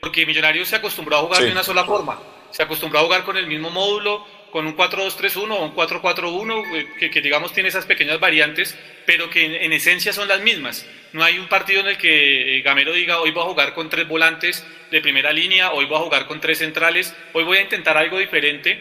porque 0.00 0.26
Millonarios 0.26 0.68
se 0.68 0.76
acostumbró 0.76 1.16
a 1.16 1.20
jugar 1.20 1.42
de 1.42 1.52
una 1.52 1.62
sola 1.62 1.84
forma. 1.84 2.20
Se 2.50 2.62
acostumbró 2.62 2.98
a 3.00 3.02
jugar 3.02 3.24
con 3.24 3.36
el 3.36 3.46
mismo 3.46 3.70
módulo, 3.70 4.26
con 4.52 4.66
un 4.66 4.76
4-2-3-1 4.76 5.50
o 5.50 5.64
un 5.64 5.74
4-4-1, 5.74 6.86
eh, 7.00 7.10
que, 7.10 7.20
digamos 7.22 7.54
tiene 7.54 7.70
esas 7.70 7.86
pequeñas 7.86 8.20
variantes, 8.20 8.78
pero 9.06 9.30
que 9.30 9.46
en, 9.46 9.54
en 9.54 9.72
esencia 9.72 10.12
son 10.12 10.28
las 10.28 10.42
mismas. 10.42 10.86
No 11.12 11.24
hay 11.24 11.38
un 11.38 11.48
partido 11.48 11.80
en 11.80 11.88
el 11.88 11.96
que 11.96 12.58
eh, 12.58 12.62
Gamero 12.62 12.92
diga 12.92 13.18
hoy 13.18 13.30
voy 13.30 13.42
a 13.42 13.46
jugar 13.46 13.74
con 13.74 13.88
tres 13.88 14.06
volantes 14.06 14.64
de 14.90 15.00
primera 15.00 15.32
línea, 15.32 15.72
hoy 15.72 15.86
voy 15.86 15.96
a 15.96 16.04
jugar 16.04 16.26
con 16.26 16.40
tres 16.40 16.58
centrales, 16.58 17.16
hoy 17.32 17.44
voy 17.44 17.58
a 17.58 17.62
intentar 17.62 17.96
algo 17.96 18.18
diferente. 18.18 18.78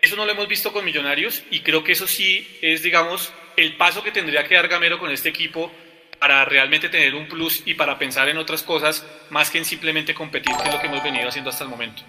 Eso 0.00 0.16
no 0.16 0.24
lo 0.24 0.32
hemos 0.32 0.48
visto 0.48 0.72
con 0.72 0.86
Millonarios 0.86 1.42
y 1.50 1.60
creo 1.60 1.84
que 1.84 1.92
eso 1.92 2.06
sí 2.06 2.58
es, 2.62 2.82
digamos, 2.82 3.30
el 3.58 3.76
paso 3.76 4.02
que 4.02 4.12
tendría 4.12 4.44
que 4.44 4.54
dar 4.54 4.68
Gamero 4.68 4.98
con 4.98 5.10
este 5.10 5.28
equipo 5.28 5.70
para 6.18 6.46
realmente 6.46 6.88
tener 6.88 7.14
un 7.14 7.28
plus 7.28 7.62
y 7.66 7.74
para 7.74 7.98
pensar 7.98 8.30
en 8.30 8.38
otras 8.38 8.62
cosas 8.62 9.06
más 9.28 9.50
que 9.50 9.58
en 9.58 9.66
simplemente 9.66 10.14
competir, 10.14 10.54
que 10.56 10.68
es 10.68 10.74
lo 10.74 10.80
que 10.80 10.86
hemos 10.86 11.02
venido 11.02 11.28
haciendo 11.28 11.50
hasta 11.50 11.64
el 11.64 11.70
momento. 11.70 12.02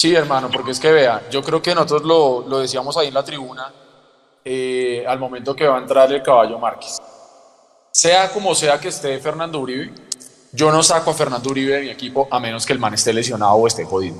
Sí, 0.00 0.14
hermano, 0.14 0.48
porque 0.50 0.70
es 0.70 0.80
que 0.80 0.90
vea, 0.90 1.28
yo 1.30 1.42
creo 1.42 1.60
que 1.60 1.74
nosotros 1.74 2.04
lo, 2.04 2.48
lo 2.48 2.60
decíamos 2.60 2.96
ahí 2.96 3.08
en 3.08 3.12
la 3.12 3.22
tribuna 3.22 3.70
eh, 4.42 5.04
al 5.06 5.18
momento 5.18 5.54
que 5.54 5.68
va 5.68 5.76
a 5.76 5.78
entrar 5.78 6.10
el 6.10 6.22
caballo 6.22 6.58
Márquez 6.58 6.96
sea 7.92 8.30
como 8.30 8.54
sea 8.54 8.80
que 8.80 8.88
esté 8.88 9.18
Fernando 9.18 9.60
Uribe, 9.60 9.92
yo 10.52 10.72
no 10.72 10.82
saco 10.82 11.10
a 11.10 11.12
Fernando 11.12 11.50
Uribe 11.50 11.74
de 11.74 11.82
mi 11.82 11.90
equipo 11.90 12.26
a 12.30 12.40
menos 12.40 12.64
que 12.64 12.72
el 12.72 12.78
man 12.78 12.94
esté 12.94 13.12
lesionado 13.12 13.52
o 13.52 13.66
esté 13.66 13.84
jodido. 13.84 14.16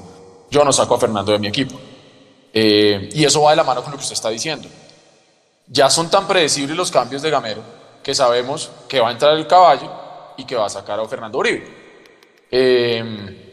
Yo 0.50 0.62
no 0.66 0.70
saco 0.70 0.96
a 0.96 1.00
Fernando 1.00 1.32
de 1.32 1.38
mi 1.38 1.46
equipo. 1.46 1.80
Eh, 2.52 3.08
y 3.14 3.24
eso 3.24 3.40
va 3.40 3.52
de 3.52 3.56
la 3.56 3.64
mano 3.64 3.82
con 3.82 3.90
lo 3.92 3.96
que 3.96 4.02
usted 4.02 4.16
está 4.16 4.28
diciendo. 4.28 4.68
Ya 5.66 5.88
son 5.88 6.10
tan 6.10 6.28
predecibles 6.28 6.76
los 6.76 6.90
cambios 6.90 7.22
de 7.22 7.30
Gamero 7.30 7.62
que 8.02 8.14
sabemos 8.14 8.70
que 8.86 9.00
va 9.00 9.08
a 9.08 9.12
entrar 9.12 9.34
el 9.34 9.46
caballo 9.46 9.90
y 10.36 10.44
que 10.44 10.56
va 10.56 10.66
a 10.66 10.68
sacar 10.68 11.00
a 11.00 11.08
Fernando 11.08 11.38
Uribe. 11.38 11.66
Eh, 12.50 13.49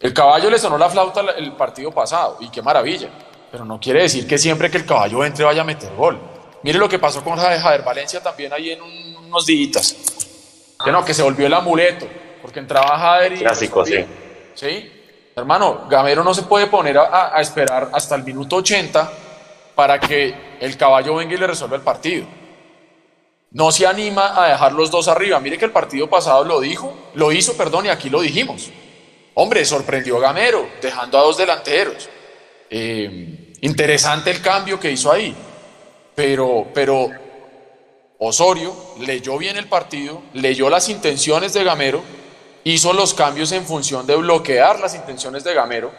el 0.00 0.12
caballo 0.12 0.50
le 0.50 0.58
sonó 0.58 0.76
la 0.76 0.90
flauta 0.90 1.22
el 1.36 1.52
partido 1.52 1.90
pasado 1.90 2.36
y 2.40 2.50
qué 2.50 2.60
maravilla, 2.60 3.08
pero 3.50 3.64
no 3.64 3.80
quiere 3.80 4.02
decir 4.02 4.26
que 4.26 4.36
siempre 4.36 4.70
que 4.70 4.76
el 4.76 4.86
caballo 4.86 5.24
entre 5.24 5.44
vaya 5.44 5.62
a 5.62 5.64
meter 5.64 5.94
gol. 5.94 6.20
Mire 6.62 6.78
lo 6.78 6.88
que 6.88 6.98
pasó 6.98 7.22
con 7.22 7.36
Javier 7.36 7.82
Valencia 7.82 8.22
también 8.22 8.52
ahí 8.52 8.70
en 8.70 8.82
unos 8.82 9.46
días. 9.46 9.96
Que 10.84 10.92
no, 10.92 11.04
que 11.04 11.14
se 11.14 11.22
volvió 11.22 11.46
el 11.46 11.54
amuleto, 11.54 12.06
porque 12.42 12.58
entraba 12.58 12.98
Jader 12.98 13.32
y... 13.32 13.38
Clásico, 13.38 13.86
sí. 13.86 14.04
Sí. 14.54 14.92
Hermano, 15.34 15.86
Gamero 15.88 16.24
no 16.24 16.34
se 16.34 16.42
puede 16.42 16.66
poner 16.66 16.98
a, 16.98 17.40
esperar 17.40 17.90
hasta 17.92 18.14
el 18.14 18.24
minuto 18.24 18.56
80 18.56 19.10
para 19.74 20.00
que 20.00 20.56
el 20.60 20.76
caballo 20.76 21.14
venga 21.16 21.34
y 21.34 21.38
le 21.38 21.46
resuelva 21.46 21.76
el 21.76 21.82
partido. 21.82 22.26
No 23.52 23.70
se 23.70 23.86
anima 23.86 24.42
a 24.42 24.48
dejar 24.48 24.72
los 24.72 24.90
dos 24.90 25.08
arriba. 25.08 25.38
Mire 25.40 25.58
que 25.58 25.66
el 25.66 25.72
partido 25.72 26.08
pasado 26.08 26.44
lo 26.44 26.60
dijo, 26.60 26.94
lo 27.14 27.32
hizo, 27.32 27.56
perdón, 27.56 27.86
y 27.86 27.88
aquí 27.88 28.10
lo 28.10 28.20
dijimos. 28.20 28.70
Hombre, 29.38 29.66
sorprendió 29.66 30.18
Gamero, 30.18 30.66
dejando 30.80 31.18
a 31.18 31.22
dos 31.22 31.36
delanteros. 31.36 32.08
Eh, 32.70 33.52
interesante 33.60 34.30
el 34.30 34.40
cambio 34.40 34.80
que 34.80 34.90
hizo 34.90 35.12
ahí. 35.12 35.36
Pero, 36.14 36.68
pero 36.72 37.10
Osorio 38.18 38.74
leyó 39.00 39.36
bien 39.36 39.58
el 39.58 39.68
partido, 39.68 40.22
leyó 40.32 40.70
las 40.70 40.88
intenciones 40.88 41.52
de 41.52 41.64
Gamero, 41.64 42.02
hizo 42.64 42.94
los 42.94 43.12
cambios 43.12 43.52
en 43.52 43.66
función 43.66 44.06
de 44.06 44.16
bloquear 44.16 44.80
las 44.80 44.94
intenciones 44.94 45.44
de 45.44 45.52
Gamero. 45.52 45.92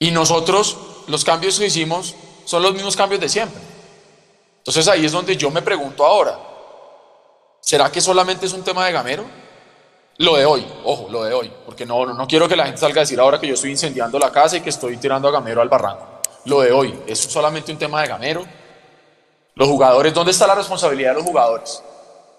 Y 0.00 0.10
nosotros, 0.10 0.76
los 1.06 1.24
cambios 1.24 1.60
que 1.60 1.66
hicimos 1.66 2.16
son 2.46 2.64
los 2.64 2.74
mismos 2.74 2.96
cambios 2.96 3.20
de 3.20 3.28
siempre. 3.28 3.62
Entonces 4.58 4.88
ahí 4.88 5.04
es 5.04 5.12
donde 5.12 5.36
yo 5.36 5.52
me 5.52 5.62
pregunto 5.62 6.04
ahora, 6.04 6.36
¿será 7.60 7.92
que 7.92 8.00
solamente 8.00 8.44
es 8.44 8.52
un 8.52 8.64
tema 8.64 8.84
de 8.86 8.92
Gamero? 8.92 9.43
Lo 10.18 10.36
de 10.36 10.44
hoy, 10.44 10.66
ojo, 10.84 11.08
lo 11.10 11.24
de 11.24 11.34
hoy, 11.34 11.52
porque 11.66 11.84
no, 11.84 12.06
no, 12.06 12.26
quiero 12.26 12.48
que 12.48 12.56
la 12.56 12.66
gente 12.66 12.80
salga 12.80 13.00
a 13.00 13.04
decir 13.04 13.18
ahora 13.18 13.40
que 13.40 13.48
yo 13.48 13.54
estoy 13.54 13.70
incendiando 13.70 14.18
la 14.18 14.30
casa 14.30 14.56
y 14.56 14.60
que 14.60 14.70
estoy 14.70 14.96
tirando 14.96 15.28
a 15.28 15.32
Gamero 15.32 15.60
al 15.60 15.68
barranco 15.68 16.14
lo 16.44 16.60
de 16.60 16.72
hoy. 16.72 16.98
¿Es 17.06 17.18
solamente 17.18 17.72
un 17.72 17.78
tema 17.78 18.02
de 18.02 18.08
Gamero? 18.08 18.44
Los 19.54 19.68
jugadores, 19.68 20.12
¿dónde 20.12 20.32
está 20.32 20.46
la 20.46 20.54
responsabilidad 20.54 21.10
de 21.10 21.16
los 21.16 21.24
jugadores? 21.24 21.82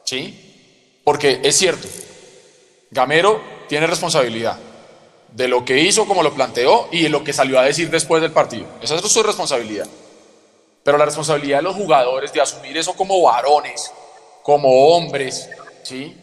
¿Sí? 0.03 0.99
Porque 1.03 1.39
es 1.43 1.57
cierto, 1.57 1.87
Gamero 2.91 3.41
tiene 3.67 3.87
responsabilidad. 3.87 4.57
de 5.31 5.49
lo 5.49 5.65
que 5.65 5.79
hizo, 5.79 6.07
como 6.07 6.23
lo 6.23 6.33
planteó 6.33 6.87
y 6.93 7.03
de 7.03 7.09
lo 7.09 7.21
que 7.21 7.33
salió 7.33 7.59
a 7.59 7.63
decir 7.63 7.89
después 7.89 8.21
del 8.21 8.31
partido. 8.31 8.67
Esa 8.81 8.95
es 8.95 9.01
su 9.01 9.21
responsabilidad. 9.21 9.85
Pero 10.81 10.97
la 10.97 11.03
responsabilidad 11.03 11.57
de 11.57 11.63
los 11.63 11.75
jugadores 11.75 12.31
de 12.31 12.39
asumir 12.39 12.77
eso 12.77 12.93
como 12.93 13.21
varones, 13.21 13.91
como 14.43 14.95
hombres, 14.95 15.49
¿sí? 15.83 16.15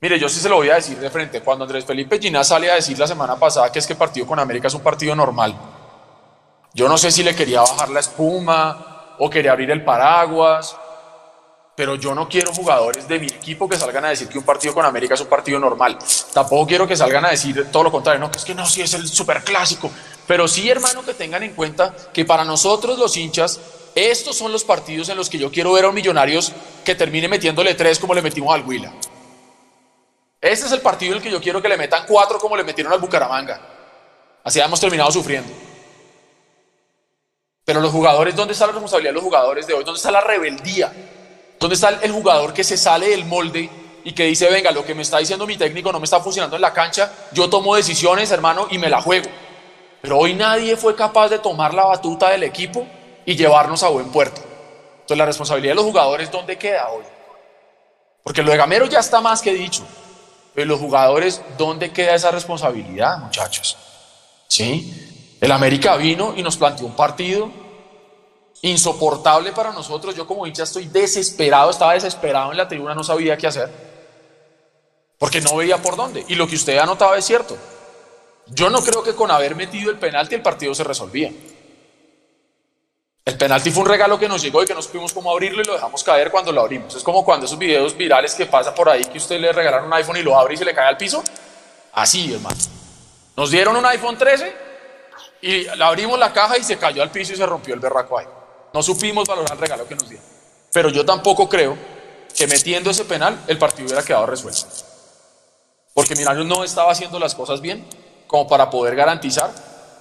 Mire, 0.00 0.18
yo 0.18 0.28
sí 0.28 0.40
se 0.40 0.48
lo 0.48 0.56
voy 0.56 0.70
a 0.70 0.76
decir 0.76 0.98
de 0.98 1.10
frente. 1.10 1.40
Cuando 1.40 1.64
Andrés 1.64 1.84
Felipe 1.84 2.18
Gina 2.18 2.44
sale 2.44 2.70
a 2.70 2.74
decir 2.74 2.98
la 2.98 3.06
semana 3.06 3.36
pasada 3.36 3.72
que 3.72 3.78
es 3.78 3.86
que 3.86 3.94
el 3.94 3.98
partido 3.98 4.26
con 4.26 4.38
América 4.38 4.68
es 4.68 4.74
un 4.74 4.82
partido 4.82 5.14
normal, 5.14 5.54
yo 6.74 6.88
no 6.88 6.98
sé 6.98 7.10
si 7.10 7.22
le 7.22 7.34
quería 7.34 7.60
bajar 7.60 7.88
la 7.90 8.00
espuma 8.00 9.16
o 9.18 9.28
quería 9.28 9.52
abrir 9.52 9.70
el 9.70 9.84
paraguas 9.84 10.76
pero 11.78 11.94
yo 11.94 12.12
no 12.12 12.28
quiero 12.28 12.52
jugadores 12.52 13.06
de 13.06 13.20
mi 13.20 13.28
equipo 13.28 13.68
que 13.68 13.76
salgan 13.76 14.04
a 14.04 14.08
decir 14.08 14.26
que 14.26 14.36
un 14.36 14.42
partido 14.42 14.74
con 14.74 14.84
América 14.84 15.14
es 15.14 15.20
un 15.20 15.28
partido 15.28 15.60
normal. 15.60 15.96
Tampoco 16.34 16.66
quiero 16.66 16.88
que 16.88 16.96
salgan 16.96 17.24
a 17.24 17.30
decir 17.30 17.68
todo 17.70 17.84
lo 17.84 17.92
contrario, 17.92 18.18
no, 18.18 18.32
que 18.32 18.38
es 18.38 18.44
que 18.44 18.52
no, 18.52 18.66
sí 18.66 18.82
es 18.82 18.94
el 18.94 19.06
superclásico. 19.06 19.88
Pero 20.26 20.48
sí, 20.48 20.68
hermano, 20.68 21.04
que 21.04 21.14
tengan 21.14 21.44
en 21.44 21.52
cuenta 21.54 21.94
que 22.12 22.24
para 22.24 22.44
nosotros 22.44 22.98
los 22.98 23.16
hinchas, 23.16 23.60
estos 23.94 24.36
son 24.36 24.50
los 24.50 24.64
partidos 24.64 25.08
en 25.08 25.16
los 25.16 25.30
que 25.30 25.38
yo 25.38 25.52
quiero 25.52 25.72
ver 25.72 25.84
a 25.84 25.90
un 25.90 25.94
Millonarios 25.94 26.52
que 26.84 26.96
termine 26.96 27.28
metiéndole 27.28 27.74
tres 27.74 28.00
como 28.00 28.12
le 28.12 28.22
metimos 28.22 28.52
al 28.52 28.66
Huila. 28.66 28.92
Este 30.40 30.66
es 30.66 30.72
el 30.72 30.80
partido 30.80 31.12
en 31.12 31.18
el 31.18 31.22
que 31.22 31.30
yo 31.30 31.40
quiero 31.40 31.60
que 31.60 31.68
le 31.68 31.76
metan 31.76 32.04
cuatro 32.06 32.38
como 32.38 32.56
le 32.56 32.62
metieron 32.62 32.92
al 32.92 33.00
Bucaramanga. 33.00 33.60
Así 34.44 34.60
hemos 34.60 34.80
terminado 34.80 35.10
sufriendo. 35.10 35.52
Pero 37.64 37.80
los 37.80 37.92
jugadores, 37.92 38.34
¿dónde 38.34 38.52
está 38.54 38.66
la 38.66 38.72
responsabilidad 38.72 39.10
de 39.10 39.14
los 39.14 39.24
jugadores 39.24 39.66
de 39.66 39.74
hoy? 39.74 39.84
¿Dónde 39.84 39.98
está 39.98 40.10
la 40.10 40.20
rebeldía? 40.20 40.92
¿Dónde 41.58 41.74
está 41.74 41.90
el 42.00 42.12
jugador 42.12 42.54
que 42.54 42.64
se 42.64 42.76
sale 42.76 43.10
del 43.10 43.24
molde 43.26 43.68
y 44.04 44.12
que 44.12 44.24
dice, 44.24 44.48
venga, 44.48 44.70
lo 44.70 44.84
que 44.84 44.94
me 44.94 45.02
está 45.02 45.18
diciendo 45.18 45.46
mi 45.46 45.56
técnico 45.56 45.92
no 45.92 45.98
me 45.98 46.04
está 46.04 46.20
funcionando 46.20 46.56
en 46.56 46.62
la 46.62 46.72
cancha, 46.72 47.12
yo 47.32 47.50
tomo 47.50 47.76
decisiones, 47.76 48.30
hermano, 48.30 48.68
y 48.70 48.78
me 48.78 48.88
la 48.88 49.02
juego? 49.02 49.28
Pero 50.00 50.18
hoy 50.18 50.34
nadie 50.34 50.76
fue 50.76 50.94
capaz 50.94 51.28
de 51.28 51.40
tomar 51.40 51.74
la 51.74 51.84
batuta 51.84 52.30
del 52.30 52.44
equipo 52.44 52.86
y 53.26 53.36
llevarnos 53.36 53.82
a 53.82 53.88
buen 53.88 54.10
puerto. 54.10 54.40
Entonces 54.92 55.18
la 55.18 55.26
responsabilidad 55.26 55.72
de 55.72 55.76
los 55.76 55.84
jugadores, 55.84 56.30
¿dónde 56.30 56.56
queda 56.56 56.88
hoy? 56.88 57.04
Porque 58.22 58.42
lo 58.42 58.50
de 58.50 58.56
Gamero 58.56 58.86
ya 58.86 59.00
está 59.00 59.20
más 59.20 59.42
que 59.42 59.52
dicho. 59.52 59.84
Pero 60.58 60.70
los 60.70 60.80
jugadores, 60.80 61.40
¿dónde 61.56 61.92
queda 61.92 62.16
esa 62.16 62.32
responsabilidad, 62.32 63.18
muchachos? 63.18 63.76
¿Sí? 64.48 65.36
El 65.40 65.52
América 65.52 65.94
vino 65.94 66.34
y 66.36 66.42
nos 66.42 66.56
planteó 66.56 66.84
un 66.84 66.96
partido 66.96 67.48
insoportable 68.62 69.52
para 69.52 69.70
nosotros. 69.70 70.16
Yo 70.16 70.26
como 70.26 70.48
hincha 70.48 70.64
estoy 70.64 70.86
desesperado, 70.86 71.70
estaba 71.70 71.94
desesperado 71.94 72.50
en 72.50 72.56
la 72.56 72.66
tribuna, 72.66 72.92
no 72.92 73.04
sabía 73.04 73.36
qué 73.36 73.46
hacer. 73.46 73.70
Porque 75.16 75.40
no 75.40 75.54
veía 75.54 75.80
por 75.80 75.94
dónde. 75.94 76.24
Y 76.26 76.34
lo 76.34 76.48
que 76.48 76.56
usted 76.56 76.76
ha 76.78 76.86
notado 76.86 77.14
es 77.14 77.24
cierto. 77.24 77.56
Yo 78.48 78.68
no 78.68 78.82
creo 78.82 79.04
que 79.04 79.14
con 79.14 79.30
haber 79.30 79.54
metido 79.54 79.92
el 79.92 79.98
penalti 80.00 80.34
el 80.34 80.42
partido 80.42 80.74
se 80.74 80.82
resolvía. 80.82 81.30
El 83.28 83.36
penalti 83.36 83.70
fue 83.70 83.82
un 83.82 83.90
regalo 83.90 84.18
que 84.18 84.26
nos 84.26 84.40
llegó 84.40 84.62
y 84.62 84.66
que 84.66 84.72
no 84.72 84.80
supimos 84.80 85.12
cómo 85.12 85.30
abrirlo 85.30 85.60
y 85.60 85.64
lo 85.66 85.74
dejamos 85.74 86.02
caer 86.02 86.30
cuando 86.30 86.50
lo 86.50 86.62
abrimos. 86.62 86.94
Es 86.94 87.02
como 87.02 87.26
cuando 87.26 87.44
esos 87.44 87.58
videos 87.58 87.94
virales 87.94 88.34
que 88.34 88.46
pasa 88.46 88.74
por 88.74 88.88
ahí 88.88 89.04
que 89.04 89.18
usted 89.18 89.38
le 89.38 89.52
regalaron 89.52 89.86
un 89.86 89.92
iPhone 89.92 90.16
y 90.16 90.22
lo 90.22 90.34
abre 90.34 90.54
y 90.54 90.56
se 90.56 90.64
le 90.64 90.72
cae 90.72 90.88
al 90.88 90.96
piso. 90.96 91.22
Así, 91.92 92.32
hermano. 92.32 92.56
Nos 93.36 93.50
dieron 93.50 93.76
un 93.76 93.84
iPhone 93.84 94.16
13 94.16 94.56
y 95.42 95.64
le 95.64 95.84
abrimos 95.84 96.18
la 96.18 96.32
caja 96.32 96.56
y 96.56 96.64
se 96.64 96.78
cayó 96.78 97.02
al 97.02 97.10
piso 97.10 97.34
y 97.34 97.36
se 97.36 97.44
rompió 97.44 97.74
el 97.74 97.80
berraco 97.80 98.18
ahí. 98.18 98.24
No 98.72 98.82
supimos 98.82 99.28
valorar 99.28 99.52
el 99.52 99.58
regalo 99.58 99.86
que 99.86 99.94
nos 99.94 100.08
dieron. 100.08 100.24
Pero 100.72 100.88
yo 100.88 101.04
tampoco 101.04 101.50
creo 101.50 101.76
que 102.34 102.46
metiendo 102.46 102.88
ese 102.88 103.04
penal 103.04 103.38
el 103.46 103.58
partido 103.58 103.88
hubiera 103.88 104.02
quedado 104.02 104.24
resuelto. 104.24 104.64
Porque 105.92 106.14
Millonarios 106.14 106.46
no 106.46 106.64
estaba 106.64 106.92
haciendo 106.92 107.18
las 107.18 107.34
cosas 107.34 107.60
bien 107.60 107.86
como 108.26 108.48
para 108.48 108.70
poder 108.70 108.96
garantizar 108.96 109.50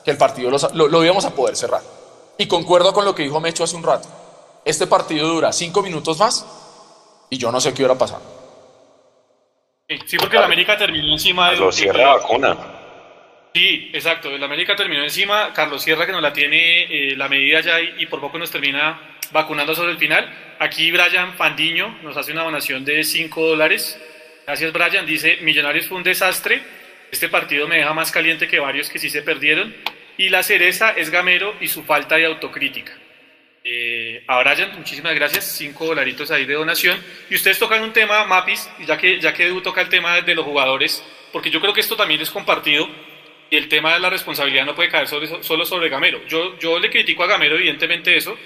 que 0.05 0.11
el 0.11 0.17
partido 0.17 0.49
lo, 0.49 1.03
íbamos 1.03 1.25
a 1.25 1.31
poder 1.31 1.57
cerrar. 1.57 1.96
Y 2.37 2.47
concuerdo 2.47 2.93
con 2.93 3.05
lo 3.05 3.15
que 3.15 3.23
dijo 3.23 3.39
Mecho 3.39 3.63
hace 3.63 3.75
un 3.75 3.83
rato. 3.83 4.07
Este 4.65 4.87
partido 4.87 5.27
dura 5.27 5.51
cinco 5.53 5.81
minutos 5.81 6.19
más 6.19 6.45
y 7.29 7.37
yo 7.37 7.51
no 7.51 7.59
sé 7.59 7.73
qué 7.73 7.83
hubiera 7.83 7.97
pasado. 7.97 8.21
Sí, 10.05 10.17
porque 10.17 10.37
el 10.37 10.43
América 10.43 10.77
terminó 10.77 11.13
encima 11.13 11.51
de... 11.51 11.57
Lo 11.57 11.71
cierra 11.71 12.15
vacuna. 12.15 12.77
Sí, 13.57 13.89
exacto. 13.91 14.29
El 14.29 14.43
América 14.43 14.75
terminó 14.75 15.01
encima. 15.03 15.51
Carlos 15.51 15.81
Sierra, 15.81 16.05
que 16.05 16.11
nos 16.11 16.21
la 16.21 16.31
tiene 16.31 16.83
eh, 16.83 17.15
la 17.15 17.27
medida 17.27 17.61
ya 17.61 17.81
y, 17.81 18.05
por 18.05 18.19
poco 18.19 18.37
nos 18.37 18.51
termina 18.51 19.17
vacunando 19.31 19.73
sobre 19.73 19.93
el 19.93 19.97
final. 19.97 20.31
Aquí 20.59 20.91
Brian 20.91 21.33
Fandiño 21.33 21.97
nos 22.03 22.15
hace 22.17 22.33
una 22.33 22.43
donación 22.43 22.85
de 22.85 23.03
5 23.03 23.47
dólares. 23.47 23.99
Gracias, 24.45 24.71
Brian. 24.71 25.07
Dice: 25.07 25.37
Millonarios 25.41 25.87
fue 25.87 25.97
un 25.97 26.03
desastre. 26.03 26.61
Este 27.11 27.29
partido 27.29 27.67
me 27.67 27.77
deja 27.77 27.93
más 27.93 28.11
caliente 28.11 28.47
que 28.47 28.59
varios 28.59 28.89
que 28.89 28.99
sí 28.99 29.09
se 29.09 29.23
perdieron. 29.23 29.73
Y 30.17 30.29
la 30.29 30.43
cereza 30.43 30.91
es 30.91 31.09
Gamero 31.09 31.55
y 31.61 31.67
su 31.67 31.83
falta 31.83 32.15
de 32.15 32.25
autocrítica. 32.25 32.93
Eh, 33.63 34.23
a 34.27 34.55
muchísimas 34.75 35.13
gracias. 35.13 35.45
5 35.57 35.85
dolaritos 35.85 36.31
ahí 36.31 36.45
de 36.45 36.53
donación. 36.53 36.99
Y 37.29 37.35
ustedes 37.35 37.59
tocan 37.59 37.83
un 37.83 37.93
tema, 37.93 38.25
Mapis, 38.25 38.69
ya 38.85 38.97
que, 38.97 39.19
ya 39.19 39.33
que 39.33 39.45
Edu 39.45 39.61
toca 39.61 39.81
el 39.81 39.89
tema 39.89 40.21
de 40.21 40.35
los 40.35 40.45
jugadores, 40.45 41.03
porque 41.31 41.51
yo 41.51 41.59
creo 41.59 41.73
que 41.73 41.81
esto 41.81 41.95
también 41.95 42.21
es 42.21 42.31
compartido 42.31 42.87
y 43.49 43.55
el 43.55 43.67
tema 43.67 43.93
de 43.93 43.99
la 43.99 44.09
responsabilidad 44.09 44.65
no 44.65 44.75
puede 44.75 44.89
caer 44.89 45.07
solo 45.07 45.65
sobre 45.65 45.89
Gamero. 45.89 46.21
Yo, 46.27 46.79
le 46.79 46.89
critico 46.89 47.23
a 47.23 47.27
Gamero 47.27 47.55
evidentemente 47.55 48.15
eso. 48.15 48.37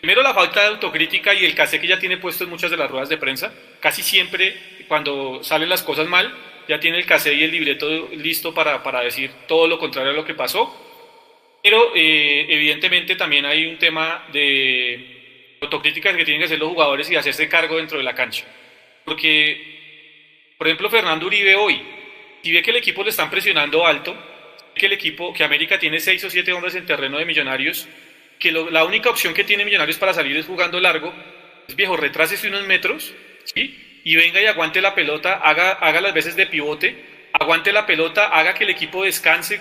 Primero 0.00 0.22
la 0.22 0.34
falta 0.34 0.62
de 0.62 0.66
autocrítica 0.68 1.32
y 1.32 1.44
el 1.44 1.54
cassé 1.54 1.80
que 1.80 1.86
ya 1.86 1.98
tiene 1.98 2.16
puesto 2.16 2.44
en 2.44 2.50
muchas 2.50 2.70
de 2.70 2.76
las 2.76 2.90
ruedas 2.90 3.08
de 3.08 3.18
prensa. 3.18 3.52
Casi 3.78 4.02
siempre 4.02 4.84
cuando 4.88 5.44
salen 5.44 5.68
las 5.68 5.82
cosas 5.82 6.08
mal, 6.08 6.34
ya 6.68 6.80
tiene 6.80 6.98
el 6.98 7.06
cassé 7.06 7.34
y 7.34 7.44
el 7.44 7.50
libreto 7.50 8.08
listo 8.16 8.52
para, 8.52 8.82
para 8.82 9.00
decir 9.00 9.30
todo 9.46 9.68
lo 9.68 9.78
contrario 9.78 10.10
a 10.10 10.14
lo 10.14 10.24
que 10.24 10.34
pasó. 10.34 10.81
Pero 11.62 11.92
eh, 11.94 12.46
evidentemente 12.48 13.14
también 13.14 13.46
hay 13.46 13.66
un 13.66 13.78
tema 13.78 14.26
de 14.32 15.58
autocrítica 15.60 16.14
que 16.16 16.24
tienen 16.24 16.40
que 16.40 16.46
hacer 16.46 16.58
los 16.58 16.70
jugadores 16.70 17.08
y 17.08 17.14
hacerse 17.14 17.48
cargo 17.48 17.76
dentro 17.76 17.98
de 17.98 18.04
la 18.04 18.14
cancha. 18.14 18.44
Porque, 19.04 20.54
por 20.58 20.66
ejemplo, 20.66 20.90
Fernando 20.90 21.26
Uribe 21.26 21.54
hoy, 21.54 21.80
si 22.42 22.52
ve 22.52 22.62
que 22.62 22.70
el 22.70 22.78
equipo 22.78 23.04
le 23.04 23.10
están 23.10 23.30
presionando 23.30 23.86
alto, 23.86 24.16
que 24.74 24.86
el 24.86 24.92
equipo, 24.92 25.32
que 25.32 25.44
América 25.44 25.78
tiene 25.78 26.00
seis 26.00 26.24
o 26.24 26.30
siete 26.30 26.52
hombres 26.52 26.74
en 26.74 26.84
terreno 26.84 27.18
de 27.18 27.24
Millonarios, 27.24 27.88
que 28.40 28.50
la 28.50 28.84
única 28.84 29.10
opción 29.10 29.32
que 29.32 29.44
tiene 29.44 29.64
Millonarios 29.64 29.98
para 29.98 30.14
salir 30.14 30.36
es 30.36 30.46
jugando 30.46 30.80
largo, 30.80 31.14
es 31.68 31.76
viejo, 31.76 31.96
retrásese 31.96 32.48
unos 32.48 32.66
metros, 32.66 33.14
¿sí? 33.44 34.00
Y 34.02 34.16
venga 34.16 34.42
y 34.42 34.46
aguante 34.46 34.80
la 34.80 34.96
pelota, 34.96 35.34
haga, 35.34 35.72
haga 35.72 36.00
las 36.00 36.12
veces 36.12 36.34
de 36.34 36.46
pivote, 36.46 37.28
aguante 37.32 37.72
la 37.72 37.86
pelota, 37.86 38.26
haga 38.26 38.52
que 38.54 38.64
el 38.64 38.70
equipo 38.70 39.04
descanse 39.04 39.60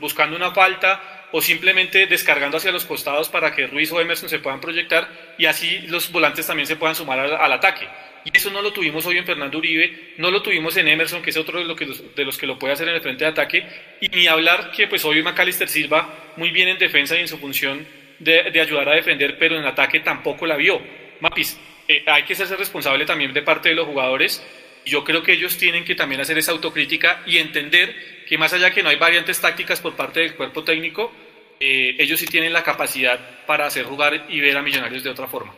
buscando 0.00 0.34
una 0.34 0.50
falta 0.50 1.15
o 1.32 1.42
simplemente 1.42 2.06
descargando 2.06 2.56
hacia 2.56 2.72
los 2.72 2.84
costados 2.84 3.28
para 3.28 3.54
que 3.54 3.66
Ruiz 3.66 3.90
o 3.92 4.00
Emerson 4.00 4.28
se 4.28 4.38
puedan 4.38 4.60
proyectar 4.60 5.08
y 5.38 5.46
así 5.46 5.80
los 5.88 6.10
volantes 6.10 6.46
también 6.46 6.66
se 6.66 6.76
puedan 6.76 6.94
sumar 6.94 7.18
al 7.18 7.52
ataque. 7.52 7.88
Y 8.26 8.36
eso 8.36 8.50
no 8.50 8.60
lo 8.60 8.72
tuvimos 8.72 9.06
hoy 9.06 9.18
en 9.18 9.24
Fernando 9.24 9.56
Uribe, 9.56 10.14
no 10.16 10.32
lo 10.32 10.42
tuvimos 10.42 10.76
en 10.76 10.88
Emerson, 10.88 11.22
que 11.22 11.30
es 11.30 11.36
otro 11.36 11.60
de, 11.60 12.24
los 12.24 12.38
que 12.38 12.46
lo 12.46 12.58
puede 12.58 12.72
hacer 12.72 12.88
en 12.88 12.96
el 12.96 13.00
frente 13.00 13.24
de 13.24 13.30
ataque, 13.30 13.64
y 14.00 14.08
ni 14.08 14.26
hablar 14.26 14.72
que 14.72 14.88
pues 14.88 15.04
hoy 15.04 15.22
Macalister 15.22 15.68
Silva 15.68 16.32
muy 16.36 16.50
bien 16.50 16.66
en 16.66 16.76
defensa 16.76 17.16
y 17.16 17.20
en 17.20 17.28
su 17.28 17.38
función 17.38 17.86
de, 18.18 18.60
ayudar 18.60 18.88
a 18.88 18.94
defender, 18.94 19.38
pero 19.38 19.56
en 19.56 19.64
ataque 19.64 20.00
tampoco 20.00 20.44
la 20.44 20.56
vio. 20.56 20.82
Mapis, 21.20 21.56
eh, 21.86 22.02
hay 22.04 22.24
que 22.24 22.34
ser 22.34 22.48
responsable 22.58 23.06
también 23.06 23.32
de 23.32 23.42
parte 23.42 23.68
de 23.68 23.76
los 23.76 23.86
jugadores, 23.86 24.44
yo 24.86 25.04
creo 25.04 25.22
que 25.22 25.32
ellos 25.32 25.58
tienen 25.58 25.84
que 25.84 25.94
también 25.94 26.20
hacer 26.20 26.38
esa 26.38 26.52
autocrítica 26.52 27.22
y 27.26 27.38
entender 27.38 28.24
que 28.26 28.38
más 28.38 28.52
allá 28.52 28.70
que 28.70 28.82
no 28.82 28.88
hay 28.88 28.96
variantes 28.96 29.40
tácticas 29.40 29.80
por 29.80 29.96
parte 29.96 30.20
del 30.20 30.36
cuerpo 30.36 30.62
técnico, 30.62 31.12
eh, 31.58 31.96
ellos 31.98 32.20
sí 32.20 32.26
tienen 32.26 32.52
la 32.52 32.62
capacidad 32.62 33.18
para 33.46 33.66
hacer 33.66 33.84
jugar 33.84 34.26
y 34.28 34.40
ver 34.40 34.56
a 34.56 34.62
Millonarios 34.62 35.02
de 35.02 35.10
otra 35.10 35.26
forma. 35.26 35.54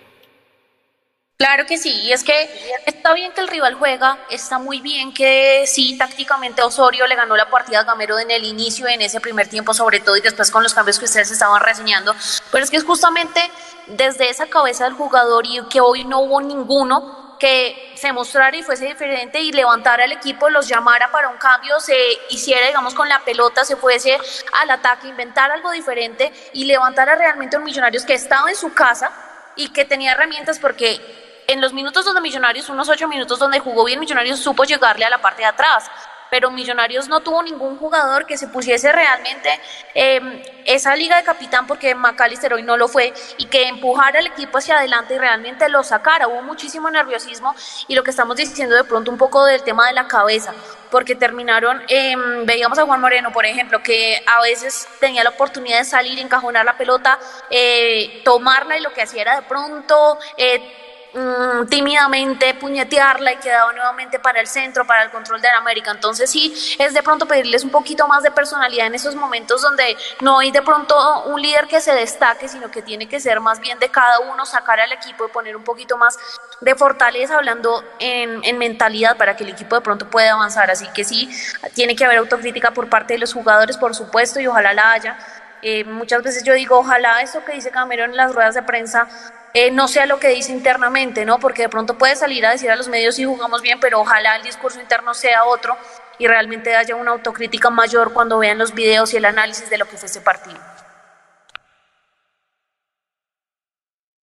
Claro 1.37 1.67
que 1.67 1.79
sí, 1.79 1.93
y 2.03 2.11
es 2.11 2.25
que 2.25 2.51
está 2.85 3.15
bien 3.15 3.31
que 3.33 3.41
el 3.41 3.47
rival 3.47 3.75
juega, 3.75 4.19
está 4.29 4.59
muy 4.59 4.81
bien 4.81 5.15
que 5.15 5.65
sí, 5.69 5.97
tácticamente 5.97 6.63
Osorio 6.63 7.07
le 7.07 7.15
ganó 7.15 7.37
la 7.37 7.49
partida 7.49 7.81
a 7.81 7.85
Gamero 7.85 8.19
en 8.19 8.33
el 8.33 8.43
inicio, 8.43 8.89
en 8.89 9.03
ese 9.03 9.21
primer 9.21 9.47
tiempo 9.47 9.73
sobre 9.73 10.01
todo, 10.01 10.17
y 10.17 10.21
después 10.21 10.51
con 10.51 10.65
los 10.65 10.75
cambios 10.75 10.99
que 10.99 11.05
ustedes 11.05 11.31
estaban 11.31 11.63
reseñando, 11.63 12.13
pero 12.51 12.65
es 12.65 12.71
que 12.71 12.77
es 12.77 12.83
justamente 12.83 13.41
desde 13.87 14.31
esa 14.31 14.49
cabeza 14.49 14.83
del 14.85 14.95
jugador 14.95 15.47
y 15.47 15.61
que 15.71 15.81
hoy 15.81 16.05
no 16.05 16.23
hubo 16.23 16.41
ninguno 16.41 17.28
que 17.39 17.93
se 17.97 18.13
mostrara 18.13 18.57
y 18.57 18.63
fuese 18.63 18.87
diferente 18.87 19.41
y 19.41 19.53
levantara 19.53 20.05
al 20.05 20.13
equipo, 20.13 20.51
los 20.51 20.69
llamara 20.69 21.11
para 21.11 21.29
un 21.29 21.37
cambio, 21.37 21.79
se 21.81 21.97
hiciera, 22.31 22.67
digamos, 22.67 22.95
con 22.95 23.09
la 23.09 23.21
pelota, 23.21 23.65
se 23.65 23.77
fuese 23.77 24.19
al 24.53 24.71
ataque, 24.71 25.09
inventar 25.09 25.51
algo 25.51 25.71
diferente 25.71 26.33
y 26.53 26.65
levantara 26.65 27.15
realmente 27.15 27.57
a 27.57 27.59
un 27.59 27.65
Millonarios 27.65 28.05
que 28.05 28.15
estaba 28.15 28.49
en 28.51 28.57
su 28.57 28.73
casa 28.73 29.13
y 29.57 29.69
que 29.71 29.85
tenía 29.85 30.13
herramientas 30.13 30.59
porque 30.59 31.01
en 31.47 31.61
los 31.61 31.73
minutos 31.73 32.05
donde 32.05 32.21
Millonarios, 32.21 32.69
unos 32.69 32.89
ocho 32.89 33.09
minutos 33.09 33.39
donde 33.39 33.59
jugó 33.59 33.85
bien 33.85 34.01
Millonarios, 34.01 34.39
supo 34.39 34.65
llegarle 34.65 35.05
a 35.05 35.11
la 35.11 35.19
parte 35.19 35.43
de 35.43 35.49
atrás. 35.49 35.91
Pero 36.31 36.51
Millonarios 36.51 37.09
no 37.09 37.21
tuvo 37.21 37.43
ningún 37.43 37.79
jugador 37.79 38.27
que 38.27 38.37
se 38.37 38.49
pusiese 38.49 38.93
realmente 38.93 39.61
em, 39.95 40.43
esa 40.65 40.95
liga 40.97 41.17
de 41.17 41.25
capitán 41.25 41.67
porque 41.67 41.95
McAllister 41.95 42.53
hoy 42.53 42.63
no 42.63 42.77
lo 42.77 42.89
fue 42.89 43.13
y 43.39 43.47
que 43.47 43.69
empujara 43.69 44.19
al 44.19 44.27
equipo 44.27 44.59
hacia 44.59 44.79
adelante 44.79 45.15
y 45.15 45.19
realmente 45.19 45.69
lo 45.69 45.83
sacara. 45.83 46.29
Hubo 46.29 46.43
muchísimo 46.43 46.91
nerviosismo 46.91 47.55
y 47.87 47.95
lo 47.95 48.03
que 48.03 48.11
estamos 48.11 48.37
diciendo 48.37 48.77
de 48.77 48.85
pronto 48.85 49.11
un 49.11 49.19
poco 49.19 49.45
del 49.45 49.63
tema 49.63 49.87
de 49.87 49.95
la 49.95 50.07
cabeza, 50.07 50.55
porque 50.91 51.15
terminaron, 51.15 51.83
em, 51.89 52.45
veíamos 52.47 52.79
a 52.79 52.85
Juan 52.85 53.01
Moreno, 53.01 53.33
por 53.33 53.47
ejemplo, 53.47 53.83
que 53.83 54.23
a 54.27 54.41
veces 54.43 54.89
tenía 55.01 55.25
la 55.25 55.31
oportunidad 55.31 55.79
de 55.79 55.85
salir, 55.85 56.19
encajonar 56.19 56.65
la 56.65 56.77
pelota, 56.77 57.19
eh, 57.51 58.23
tomarla 58.25 58.77
y 58.79 58.81
lo 58.81 58.93
que 58.93 59.03
hacía 59.03 59.23
era 59.23 59.37
de 59.37 59.43
pronto... 59.43 60.19
Eh, 60.37 60.85
Mm, 61.15 61.67
tímidamente 61.69 62.53
puñetearla 62.53 63.33
y 63.33 63.37
quedaba 63.37 63.73
nuevamente 63.73 64.19
para 64.19 64.41
el 64.41 64.47
centro, 64.47 64.87
para 64.87 65.05
el 65.05 65.11
control 65.11 65.41
de 65.41 65.49
la 65.49 65.57
América. 65.57 65.91
Entonces 65.91 66.31
sí, 66.31 66.53
es 66.79 66.93
de 66.93 67.03
pronto 67.03 67.25
pedirles 67.27 67.65
un 67.65 67.71
poquito 67.71 68.07
más 68.07 68.23
de 68.23 68.31
personalidad 68.31 68.87
en 68.87 68.95
esos 68.95 69.15
momentos 69.15 69.63
donde 69.63 69.97
no 70.21 70.39
hay 70.39 70.51
de 70.51 70.61
pronto 70.61 71.25
un 71.25 71.41
líder 71.41 71.67
que 71.67 71.81
se 71.81 71.95
destaque, 71.95 72.47
sino 72.47 72.71
que 72.71 72.83
tiene 72.83 73.09
que 73.09 73.21
ser 73.21 73.41
más 73.41 73.59
bien 73.59 73.79
de 73.79 73.89
cada 73.89 74.21
uno, 74.21 74.45
sacar 74.45 74.81
al 74.81 74.93
equipo 74.93 75.25
y 75.25 75.29
poner 75.29 75.57
un 75.57 75.65
poquito 75.65 75.97
más 75.97 76.19
de 76.61 76.75
fortaleza, 76.75 77.37
hablando 77.37 77.83
en, 77.99 78.45
en 78.45 78.59
mentalidad 78.59 79.17
para 79.17 79.35
que 79.35 79.45
el 79.45 79.51
equipo 79.51 79.77
de 79.77 79.81
pronto 79.81 80.11
pueda 80.11 80.33
avanzar. 80.33 80.71
Así 80.71 80.87
que 80.93 81.05
sí, 81.05 81.31
tiene 81.75 81.97
que 81.97 82.05
haber 82.05 82.19
autocrítica 82.19 82.73
por 82.73 82.91
parte 82.91 83.15
de 83.15 83.21
los 83.21 83.33
jugadores, 83.33 83.79
por 83.79 83.95
supuesto, 83.95 84.41
y 84.41 84.47
ojalá 84.47 84.75
la 84.75 84.93
haya. 84.93 85.19
Eh, 85.63 85.85
muchas 85.85 86.23
veces 86.23 86.45
yo 86.45 86.53
digo, 86.53 86.79
ojalá 86.79 87.23
eso 87.23 87.43
que 87.45 87.53
dice 87.53 87.71
Cameron 87.71 88.11
en 88.11 88.17
las 88.17 88.33
ruedas 88.33 88.55
de 88.55 88.63
prensa 88.63 89.09
eh, 89.55 89.71
no 89.71 89.89
sea 89.89 90.07
lo 90.07 90.19
que 90.19 90.29
dice 90.29 90.53
internamente, 90.53 91.25
¿no? 91.25 91.39
Porque 91.39 91.63
de 91.63 91.69
pronto 91.69 91.97
puede 91.97 92.17
salir 92.17 92.45
a 92.47 92.51
decir 92.51 92.71
a 92.71 92.77
los 92.77 92.89
medios 92.89 93.17
si 93.17 93.25
jugamos 93.25 93.63
bien, 93.63 93.81
pero 93.81 94.01
ojalá 94.01 94.37
el 94.37 94.43
discurso 94.43 94.81
interno 94.81 95.15
sea 95.15 95.45
otro 95.45 95.77
y 96.19 96.27
realmente 96.27 96.75
haya 96.77 96.97
una 96.97 97.13
autocrítica 97.13 97.71
mayor 97.71 98.13
cuando 98.13 98.39
vean 98.39 98.59
los 98.59 98.75
videos 98.75 99.15
y 99.15 99.17
el 99.17 99.25
análisis 99.25 99.71
de 99.71 99.79
lo 99.79 99.89
que 99.89 99.97
fue 99.97 100.07
ese 100.07 100.21
partido. 100.21 100.59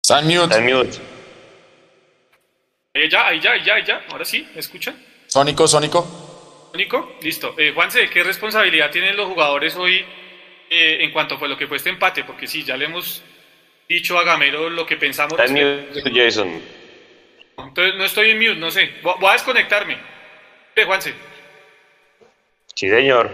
San 0.04 0.26
mute. 0.26 1.00
Eh, 2.94 3.08
ya, 3.10 3.28
ahí 3.28 3.40
ya, 3.40 3.56
ya, 3.64 3.84
ya. 3.84 4.02
Ahora 4.10 4.26
sí, 4.26 4.48
¿me 4.54 4.60
escuchan? 4.60 4.96
Sónico, 5.28 5.68
Sónico. 5.68 6.70
Sónico, 6.72 7.18
listo. 7.22 7.54
Eh, 7.58 7.72
Juanse, 7.74 8.10
¿qué 8.10 8.24
responsabilidad 8.24 8.90
tienen 8.90 9.16
los 9.16 9.28
jugadores 9.28 9.76
hoy 9.76 10.04
eh, 10.70 10.98
en 11.02 11.12
cuanto 11.12 11.38
a 11.44 11.48
lo 11.48 11.56
que 11.56 11.68
fue 11.68 11.78
este 11.78 11.90
empate? 11.90 12.24
Porque 12.24 12.48
sí, 12.48 12.64
ya 12.64 12.76
le 12.76 12.86
hemos 12.86 13.24
dicho 13.90 14.18
a 14.20 14.24
Gamero 14.24 14.70
lo 14.70 14.86
que 14.86 14.96
pensamos. 14.96 15.38
Está 15.38 15.46
en 15.46 15.88
mute, 15.90 16.12
Jason. 16.14 16.62
Entonces, 17.58 17.96
no 17.96 18.06
estoy 18.06 18.30
en 18.30 18.38
mute, 18.38 18.56
no 18.56 18.72
sé. 18.72 18.92
Voy 19.02 19.30
a 19.30 19.34
desconectarme. 19.34 19.98
¿Qué, 20.76 20.86
Juanse? 20.86 21.14
Sí, 22.76 22.88
señor. 22.90 23.30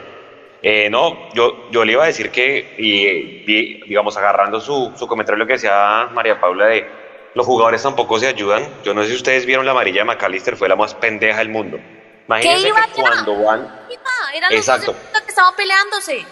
Eh, 0.63 0.89
no, 0.89 1.31
yo, 1.33 1.69
yo 1.69 1.85
le 1.85 1.91
iba 1.91 2.03
a 2.03 2.07
decir 2.07 2.31
que, 2.31 2.73
y, 2.79 3.43
digamos, 3.85 4.17
agarrando 4.17 4.59
su, 4.59 4.93
su 4.97 5.05
comentario, 5.05 5.37
lo 5.37 5.45
que 5.45 5.53
decía 5.53 6.09
María 6.11 6.39
Paula 6.39 6.65
de 6.67 6.89
los 7.35 7.45
jugadores 7.45 7.83
tampoco 7.83 8.17
se 8.17 8.27
ayudan. 8.27 8.67
Yo 8.83 8.93
no 8.95 9.03
sé 9.03 9.09
si 9.09 9.15
ustedes 9.17 9.45
vieron 9.45 9.65
la 9.65 9.73
amarilla 9.73 10.01
de 10.01 10.05
McAllister, 10.05 10.55
fue 10.55 10.69
la 10.69 10.75
más 10.75 10.95
pendeja 10.95 11.39
del 11.39 11.49
mundo. 11.49 11.77
Imagínense 12.27 12.69
que 12.69 13.01
cuando 13.01 13.43
van. 13.43 13.85
Eran 14.33 14.51
Exacto. 14.53 14.95
los 15.13 15.21
que 15.21 15.29
estaban 15.29 15.55
peleándose. 15.55 16.25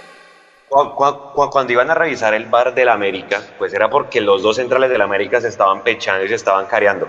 Cuando, 0.70 1.72
iban 1.72 1.92
a 1.92 1.94
revisar 1.94 2.34
el 2.34 2.46
bar 2.46 2.74
del 2.74 2.90
América, 2.90 3.44
pues 3.58 3.74
era 3.74 3.90
porque 3.90 4.22
los 4.22 4.42
dos 4.42 4.56
centrales 4.56 4.90
del 4.90 5.02
América 5.02 5.40
se 5.40 5.48
estaban 5.48 5.82
pechando 5.82 6.26
y 6.26 6.30
se 6.30 6.36
estaban 6.36 6.66
careando. 6.66 7.08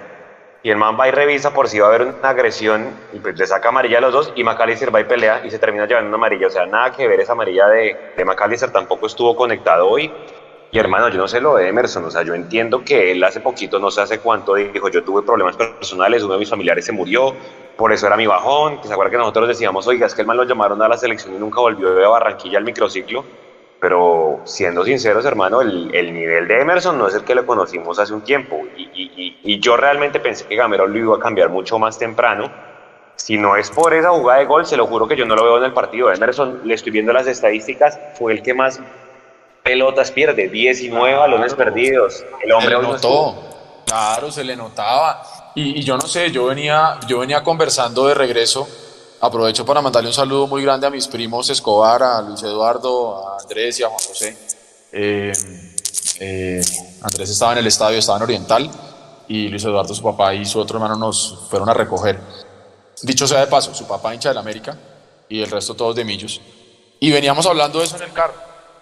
Y 0.63 0.71
el 0.71 0.77
man 0.77 0.97
va 0.99 1.09
y 1.09 1.11
revisa 1.11 1.53
por 1.53 1.69
si 1.69 1.79
va 1.79 1.87
a 1.87 1.89
haber 1.89 2.03
una 2.03 2.15
agresión 2.23 2.95
y 3.13 3.21
pues 3.21 3.39
le 3.39 3.47
saca 3.47 3.69
amarilla 3.69 3.99
a 3.99 4.01
los 4.01 4.13
dos 4.13 4.33
y 4.35 4.45
McAllister 4.45 4.95
va 4.95 5.01
y 5.01 5.05
pelea 5.05 5.41
y 5.45 5.51
se 5.51 5.59
termina 5.59 5.87
llevando 5.87 6.09
una 6.09 6.17
amarilla. 6.17 6.47
O 6.47 6.51
sea, 6.51 6.67
nada 6.67 6.91
que 6.91 7.07
ver 7.07 7.21
esa 7.21 7.33
amarilla 7.33 7.67
de, 7.69 7.97
de 8.17 8.25
McAllister 8.25 8.71
tampoco 8.71 9.07
estuvo 9.07 9.35
conectado 9.37 9.89
hoy. 9.89 10.11
Y 10.71 10.79
hermano, 10.79 11.09
yo 11.09 11.19
no 11.19 11.29
sé 11.29 11.41
lo 11.41 11.55
de 11.55 11.69
Emerson, 11.69 12.05
o 12.05 12.11
sea, 12.11 12.23
yo 12.25 12.35
entiendo 12.35 12.83
que 12.83 13.13
él 13.13 13.23
hace 13.23 13.41
poquito, 13.41 13.79
no 13.79 13.93
sé 13.93 14.01
hace 14.01 14.19
cuánto, 14.19 14.55
dijo, 14.55 14.89
yo 14.89 15.05
tuve 15.05 15.23
problemas 15.23 15.57
personales, 15.57 16.25
uno 16.25 16.33
de 16.33 16.41
mis 16.41 16.51
familiares 16.51 16.85
se 16.85 16.91
murió, 16.91 17.37
por 17.77 17.93
eso 17.93 18.09
era 18.09 18.17
mi 18.17 18.27
bajón, 18.27 18.79
que 18.79 18.89
se 18.89 18.93
acuerda 18.93 19.11
que 19.13 19.17
nosotros 19.19 19.47
decíamos, 19.47 19.87
oiga, 19.87 20.07
es 20.07 20.15
que 20.15 20.23
el 20.23 20.27
man 20.27 20.37
lo 20.37 20.43
llamaron 20.43 20.83
a 20.83 20.89
la 20.89 20.97
selección 20.97 21.33
y 21.33 21.39
nunca 21.39 21.61
volvió 21.61 21.95
de 21.95 22.05
Barranquilla 22.05 22.59
al 22.59 22.65
microciclo, 22.65 23.25
pero 23.81 24.41
siendo 24.45 24.85
sinceros, 24.85 25.25
hermano, 25.25 25.61
el, 25.61 25.91
nivel 26.13 26.49
de 26.49 26.61
Emerson 26.61 26.97
no 26.99 27.09
es 27.09 27.15
el 27.15 27.25
que 27.25 27.35
lo 27.35 27.45
conocimos 27.45 27.99
hace 27.99 28.13
un 28.13 28.23
tiempo. 28.23 28.63
Y, 28.77 29.61
yo 29.61 29.77
realmente 29.77 30.21
pensé 30.21 30.47
que 30.47 30.57
Gamero 30.57 30.87
lo 30.87 30.99
iba 30.99 31.17
a 31.17 31.19
cambiar 31.19 31.51
mucho 31.51 31.79
más 31.79 31.99
temprano. 31.99 32.51
Si 33.17 33.37
no 33.37 33.57
es 33.57 33.71
por 33.71 33.95
esa 33.95 34.11
jugada 34.11 34.41
de 34.41 34.47
gol, 34.47 34.67
se 34.67 34.77
lo 34.77 34.87
juro 34.87 35.07
que 35.07 35.17
yo 35.17 35.25
no 35.27 35.37
lo 35.37 35.45
veo 35.45 35.59
en 35.59 35.65
el 35.65 35.73
partido. 35.73 36.13
Emerson, 36.13 36.63
le 36.65 36.75
estoy 36.75 36.93
viendo 36.93 37.13
las 37.13 37.27
estadísticas, 37.27 37.99
fue 38.19 38.33
el 38.33 38.43
que 38.43 38.55
más 38.55 38.81
pelotas 39.63 40.11
pierde, 40.11 40.49
19 40.49 41.17
balones 41.17 41.55
perdidos. 41.55 42.25
El 42.43 42.53
hombre 42.53 42.77
se 42.77 42.83
le 42.83 42.89
notó, 42.89 43.43
claro, 43.87 44.31
se 44.31 44.45
le 44.45 44.57
notaba. 44.57 45.23
Y, 45.55 45.79
y, 45.79 45.83
yo 45.85 45.97
no 45.97 46.07
sé, 46.07 46.31
yo 46.31 46.47
venía, 46.47 46.99
yo 47.07 47.21
venía 47.21 47.43
conversando 47.43 48.07
de 48.07 48.15
regreso 48.15 48.67
Aprovecho 49.25 49.65
para 49.65 49.81
mandarle 49.81 50.11
un 50.11 50.15
saludo 50.15 50.47
muy 50.47 50.63
grande 50.63 50.87
a 50.87 50.91
mis 50.91 51.09
primos 51.09 51.49
Escobar, 51.49 52.03
a 52.03 52.21
Luis 52.21 52.43
Eduardo, 52.43 53.27
a 53.27 53.39
Andrés 53.41 53.81
y 53.81 53.83
a 53.83 53.89
Juan 53.89 53.99
José. 54.07 54.37
Eh, 54.93 55.33
eh, 56.21 56.63
Andrés 57.01 57.31
estaba 57.31 57.53
en 57.53 57.59
el 57.61 57.67
estadio, 57.67 57.99
estaba 57.99 58.19
en 58.19 58.25
Oriental, 58.25 58.71
y 59.27 59.49
Luis 59.49 59.65
Eduardo, 59.65 59.95
su 59.95 60.03
papá 60.03 60.35
y 60.35 60.45
su 60.45 60.61
otro 60.61 60.77
hermano 60.77 60.97
nos 60.97 61.47
fueron 61.49 61.71
a 61.71 61.73
recoger. 61.73 62.21
Dicho 63.01 63.27
sea 63.27 63.41
de 63.41 63.47
paso, 63.47 63.75
su 63.75 63.87
papá 63.87 64.13
hincha 64.13 64.29
del 64.29 64.37
América 64.37 64.77
y 65.27 65.41
el 65.41 65.51
resto 65.51 65.73
todos 65.73 65.97
de 65.97 66.05
Millos. 66.05 66.43
Y 67.01 67.11
veníamos 67.11 67.47
hablando 67.47 67.79
de 67.79 67.87
eso 67.87 67.97
en 67.97 68.03
el 68.03 68.13
carro. 68.13 68.35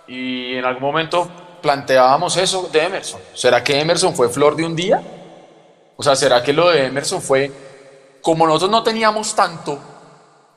Y 0.08 0.56
en 0.56 0.64
algún 0.64 0.82
momento 0.82 1.30
planteábamos 1.62 2.36
eso 2.36 2.68
de 2.72 2.82
Emerson. 2.82 3.20
¿Será 3.32 3.62
que 3.62 3.78
Emerson 3.78 4.12
fue 4.12 4.28
flor 4.28 4.56
de 4.56 4.66
un 4.66 4.74
día? 4.74 5.00
O 5.96 6.02
sea, 6.02 6.16
¿será 6.16 6.42
que 6.42 6.52
lo 6.52 6.68
de 6.70 6.86
Emerson 6.86 7.22
fue, 7.22 7.52
como 8.20 8.44
nosotros 8.44 8.72
no 8.72 8.82
teníamos 8.82 9.36
tanto, 9.36 9.91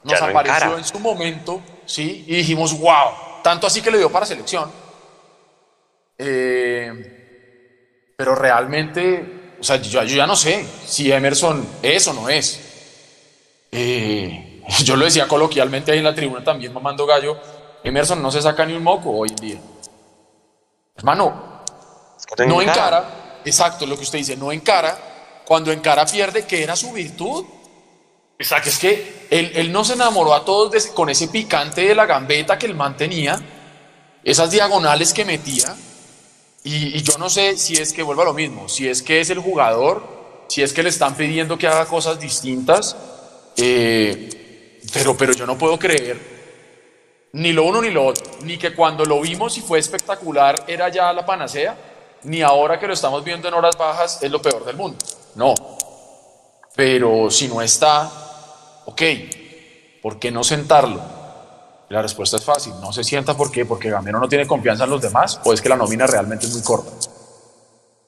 nos 0.06 0.22
apareció 0.22 0.78
en 0.78 0.84
su 0.84 1.00
momento, 1.00 1.62
¿sí? 1.86 2.26
Y 2.28 2.36
dijimos, 2.36 2.78
wow, 2.78 3.42
tanto 3.44 3.68
así 3.68 3.82
que 3.82 3.92
le 3.92 3.98
dio 3.98 4.12
para 4.12 4.26
selección. 4.26 4.72
Eh, 6.18 8.14
pero 8.16 8.36
realmente, 8.36 9.56
o 9.60 9.64
sea, 9.64 9.78
yo, 9.78 10.04
ya 10.04 10.28
no 10.28 10.36
sé 10.36 10.66
si 10.86 11.12
Emerson 11.12 11.68
es 11.82 12.08
o 12.08 12.14
no 12.14 12.30
es. 12.30 12.62
Eh, 13.72 14.64
yo 14.84 14.96
lo 14.96 15.06
decía 15.06 15.28
coloquialmente 15.28 15.92
ahí 15.92 15.98
en 15.98 16.04
la 16.04 16.16
tribuna 16.16 16.44
también, 16.44 16.72
mamando 16.72 17.06
gallo, 17.06 17.38
Emerson 17.84 18.22
no 18.22 18.32
se 18.32 18.42
saca 18.42 18.66
ni 18.66 18.74
un 18.74 18.84
moco 18.84 19.12
hoy 19.12 19.30
en 19.30 19.36
día. 19.36 19.60
Hermano, 20.96 21.64
no 22.48 22.62
encara, 22.62 23.42
exacto 23.44 23.86
lo 23.86 23.96
que 23.98 24.04
usted 24.04 24.20
dice, 24.20 24.38
no 24.38 24.52
encara, 24.52 24.98
cuando 25.46 25.72
encara 25.72 26.06
pierde, 26.06 26.46
que 26.46 26.64
era 26.64 26.76
su 26.76 26.92
virtud. 26.92 27.46
Exacto. 28.38 28.70
Es 28.70 28.78
que 28.78 29.28
él, 29.30 29.72
no 29.72 29.84
se 29.84 29.94
enamoró 29.94 30.34
a 30.34 30.44
todos 30.44 30.88
con 30.88 31.10
ese 31.10 31.28
picante 31.28 31.82
de 31.82 31.96
la 31.96 32.06
gambeta 32.06 32.58
que 32.58 32.66
él 32.66 32.76
mantenía, 32.76 33.40
esas 34.24 34.52
diagonales 34.52 35.14
que 35.14 35.26
metía. 35.26 35.76
Y, 36.64 37.02
yo 37.04 37.18
no 37.18 37.30
sé 37.30 37.58
si 37.58 37.76
es 37.76 37.94
que 37.94 38.04
vuelva 38.04 38.24
a 38.24 38.28
lo 38.28 38.34
mismo, 38.34 38.68
si 38.68 38.88
es 38.88 39.02
que 39.02 39.22
es 39.22 39.30
el 39.30 39.40
jugador, 39.40 40.46
si 40.50 40.64
es 40.64 40.74
que 40.74 40.84
le 40.84 40.90
están 40.90 41.16
pidiendo 41.16 41.58
que 41.58 41.68
haga 41.68 41.86
cosas 41.86 42.20
distintas. 42.20 42.96
Eh, 43.58 44.82
pero, 44.94 45.16
pero 45.16 45.34
yo 45.34 45.46
no 45.46 45.58
puedo 45.58 45.80
creer 45.80 46.36
ni 47.36 47.52
lo 47.52 47.66
uno 47.66 47.82
ni 47.82 47.90
lo 47.90 48.06
otro, 48.06 48.24
ni 48.44 48.58
que 48.58 48.74
cuando 48.74 49.04
lo 49.04 49.20
vimos 49.20 49.58
y 49.58 49.62
fue 49.62 49.78
espectacular 49.78 50.56
era 50.68 50.88
ya 50.88 51.12
la 51.12 51.26
panacea, 51.26 51.76
ni 52.24 52.42
ahora 52.42 52.80
que 52.80 52.88
lo 52.88 52.94
estamos 52.94 53.24
viendo 53.26 53.50
en 53.50 53.54
horas 53.54 53.78
bajas 53.78 54.24
es 54.24 54.32
lo 54.32 54.42
peor 54.42 54.64
del 54.64 54.78
mundo. 54.78 54.98
No. 55.36 55.54
Pero 56.76 57.30
si 57.30 57.50
no 57.50 57.62
está, 57.62 58.10
ok, 58.86 59.02
¿por 60.02 60.20
qué 60.20 60.32
no 60.32 60.44
sentarlo? 60.44 61.02
La 61.90 62.02
respuesta 62.02 62.38
es 62.38 62.44
fácil, 62.44 62.74
no 62.82 62.92
se 62.92 63.04
sienta 63.04 63.38
¿por 63.38 63.52
qué? 63.52 63.66
Porque 63.66 63.90
Gamero 63.90 64.20
no 64.20 64.28
tiene 64.28 64.48
confianza 64.48 64.86
en 64.86 64.90
los 64.90 65.02
demás 65.02 65.40
o 65.44 65.54
es 65.54 65.62
que 65.62 65.70
la 65.70 65.76
nómina 65.76 66.08
realmente 66.08 66.48
es 66.48 66.54
muy 66.54 66.64
corta. 66.64 66.92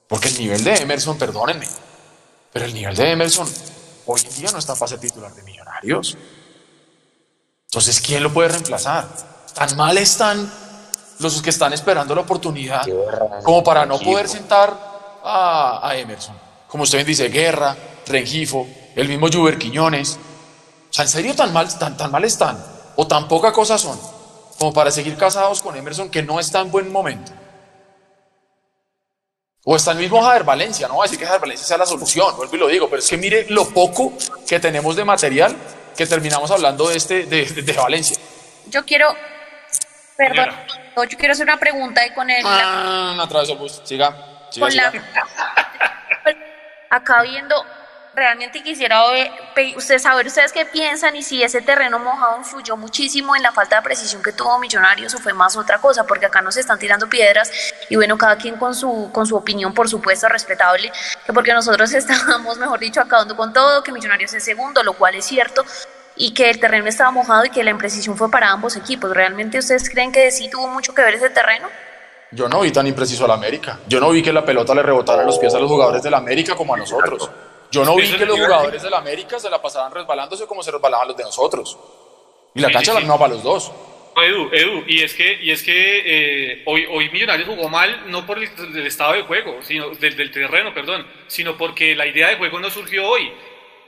Porque 0.08 0.30
el 0.30 0.38
nivel 0.40 0.64
de 0.64 0.76
Emerson, 0.76 1.18
perdónenme, 1.18 1.68
pero 2.52 2.66
el 2.66 2.74
nivel 2.74 2.96
de 2.96 3.12
Emerson 3.12 3.48
hoy 4.06 4.22
en 4.24 4.36
día 4.36 4.52
no 4.52 4.58
está 4.58 4.74
para 4.76 4.88
ser 4.88 5.00
titular 5.00 5.34
de 5.34 5.44
Millonarios. 5.44 6.18
Entonces, 7.66 8.00
¿quién 8.02 8.24
lo 8.24 8.34
puede 8.34 8.50
reemplazar? 8.50 9.06
Tan 9.54 9.76
mal 9.76 9.98
están 9.98 10.50
los 11.20 11.42
que 11.42 11.50
están 11.50 11.74
esperando 11.74 12.16
la 12.16 12.22
oportunidad 12.22 12.84
como 13.44 13.64
para 13.64 13.86
no 13.86 14.00
poder 14.00 14.28
sentar 14.28 14.74
a, 15.24 15.92
Emerson. 15.96 16.36
Como 16.68 16.84
usted 16.84 17.06
dice, 17.06 17.28
Guerra, 17.30 17.76
Rengifo, 18.08 18.68
el 18.96 19.08
mismo 19.08 19.28
Juber 19.32 19.58
Quiñones. 19.58 20.18
Sea, 20.98 21.04
¿en 21.06 21.10
serio 21.10 21.36
tan 21.36 21.54
mal, 21.54 21.68
tan, 21.78 21.96
tan 21.96 22.10
mal 22.10 22.24
están? 22.24 22.58
¿O 22.96 23.06
tan 23.06 23.28
poca 23.28 23.52
cosa 23.52 23.78
son? 23.78 24.00
Como 24.58 24.74
para 24.74 24.90
seguir 24.90 25.16
casados 25.16 25.62
con 25.62 25.76
Emerson 25.76 26.10
que 26.10 26.24
no 26.24 26.40
está 26.40 26.62
en 26.62 26.72
buen 26.72 26.92
momento. 26.92 27.32
O 29.64 29.76
está 29.76 29.92
el 29.92 30.00
mismo 30.00 30.24
Javier 30.24 30.44
Valencia, 30.44 30.88
no 30.88 30.96
voy 30.96 31.04
a 31.04 31.06
decir 31.06 31.20
que 31.20 31.26
Javier 31.26 31.42
Valencia 31.42 31.68
sea 31.68 31.78
la 31.78 31.86
solución, 31.86 32.36
vuelvo 32.36 32.56
y 32.56 32.58
lo 32.58 32.68
digo, 32.68 32.90
pero 32.90 33.00
es 33.00 33.08
que 33.08 33.16
mire 33.16 33.46
lo 33.50 33.70
poco 33.70 34.12
que 34.48 34.60
tenemos 34.60 34.96
de 34.96 35.06
material 35.06 35.56
que 35.96 36.08
terminamos 36.08 36.50
hablando 36.50 36.90
de 36.90 36.98
este 36.98 37.28
de, 37.28 37.46
de, 37.46 37.74
Valencia. 37.74 38.18
Yo 38.66 38.84
quiero, 38.84 39.16
perdón, 40.18 40.50
yo 40.96 41.16
quiero 41.16 41.34
hacer 41.34 41.46
una 41.46 41.60
pregunta 41.60 42.04
y 42.08 42.12
con 42.16 42.28
el... 42.28 42.44
Ah, 42.44 43.14
no 43.16 43.40
el 43.40 43.56
bus, 43.56 43.82
siga. 43.84 44.48
siga 44.50 44.66
con 44.66 44.76
la... 44.76 44.92
Acá 46.90 47.22
viendo 47.22 47.64
realmente 48.18 48.64
quisiera 48.64 49.04
usted 49.76 50.00
saber 50.00 50.26
ustedes 50.26 50.52
qué 50.52 50.66
piensan 50.66 51.16
y 51.16 51.22
si 51.22 51.44
ese 51.44 51.62
terreno 51.62 52.00
mojado 52.00 52.40
influyó 52.40 52.76
muchísimo 52.76 53.36
en 53.36 53.44
la 53.44 53.52
falta 53.52 53.76
de 53.76 53.84
precisión 53.84 54.24
que 54.24 54.32
tuvo 54.32 54.58
Millonarios 54.58 55.14
o 55.14 55.20
fue 55.20 55.34
más 55.34 55.56
otra 55.56 55.78
cosa, 55.78 56.04
porque 56.04 56.26
acá 56.26 56.42
nos 56.42 56.58
están 56.58 56.80
tirando 56.80 57.08
piedras 57.08 57.52
y 57.90 57.96
bueno, 57.96 58.18
cada 58.18 58.36
quien 58.38 58.58
con 58.58 58.74
su, 58.74 59.12
con 59.14 59.28
su 59.28 59.36
opinión, 59.36 59.72
por 59.72 59.88
supuesto, 59.88 60.28
respetable, 60.28 60.92
que 61.28 61.32
porque 61.32 61.54
nosotros 61.54 61.94
estábamos, 61.94 62.58
mejor 62.58 62.80
dicho, 62.80 63.00
acabando 63.00 63.38
con 63.38 63.54
todo, 63.54 63.84
que 63.84 63.92
Millonarios 63.92 64.34
es 64.34 64.44
segundo, 64.44 64.82
lo 64.82 64.94
cual 64.94 65.14
es 65.14 65.26
cierto, 65.26 65.64
y 66.16 66.34
que 66.34 66.50
el 66.50 66.60
terreno 66.60 66.88
estaba 66.88 67.12
mojado 67.12 67.46
y 67.46 67.52
que 67.52 67.64
la 67.64 67.70
imprecisión 67.70 68.18
fue 68.18 68.32
para 68.32 68.50
ambos 68.50 68.76
equipos. 68.76 69.12
¿Realmente 69.12 69.60
ustedes 69.60 69.88
creen 69.92 70.12
que 70.12 70.32
sí 70.32 70.50
tuvo 70.50 70.68
mucho 70.68 70.92
que 70.96 71.04
ver 71.04 71.14
ese 71.14 71.30
terreno? 71.30 71.68
Yo 72.32 72.50
no 72.50 72.62
vi 72.62 72.72
tan 72.72 72.88
impreciso 72.88 73.26
al 73.26 73.32
América. 73.32 73.78
Yo 73.88 74.00
no 74.00 74.10
vi 74.10 74.24
que 74.24 74.34
la 74.34 74.44
pelota 74.44 74.74
le 74.74 74.82
rebotara 74.82 75.22
a 75.22 75.26
los 75.26 75.38
pies 75.38 75.54
a 75.54 75.60
los 75.60 75.70
jugadores 75.70 76.02
del 76.02 76.16
América 76.16 76.56
como 76.56 76.74
a 76.74 76.78
nosotros. 76.78 77.30
Yo 77.72 77.84
no 77.84 77.96
vi 77.96 78.12
que 78.12 78.26
los 78.26 78.40
jugadores 78.40 78.82
del 78.82 78.94
América 78.94 79.40
se 79.40 79.50
la 79.50 79.62
pasaban 79.62 79.92
resbalándose 79.92 80.48
como 80.48 80.64
se 80.64 80.72
resbalaban 80.72 81.10
los 81.10 81.18
de 81.18 81.24
nosotros. 81.24 81.78
Y 82.56 82.62
la 82.62 82.72
cancha 82.72 82.94
la 82.94 83.00
misma 83.00 83.20
para 83.20 83.34
los 83.34 83.44
dos. 83.44 83.72
Edu, 84.16 84.50
Edu, 84.52 84.84
y 84.88 85.04
es 85.04 85.14
que, 85.14 85.40
y 85.44 85.52
es 85.52 85.62
que 85.62 86.02
eh, 86.06 86.64
hoy, 86.66 86.88
hoy 86.90 87.10
Millonarios 87.12 87.48
jugó 87.48 87.70
mal 87.70 88.10
no 88.10 88.26
por 88.26 88.40
el, 88.40 88.88
estado 88.88 89.14
de 89.14 89.22
juego, 89.22 89.60
sino 89.62 89.90
del, 89.92 90.16
del, 90.16 90.32
terreno, 90.32 90.74
perdón, 90.74 91.06
sino 91.28 91.56
porque 91.56 91.96
la 91.96 92.08
idea 92.08 92.30
de 92.30 92.38
juego 92.38 92.60
no 92.60 92.72
surgió 92.72 93.08
hoy. 93.08 93.32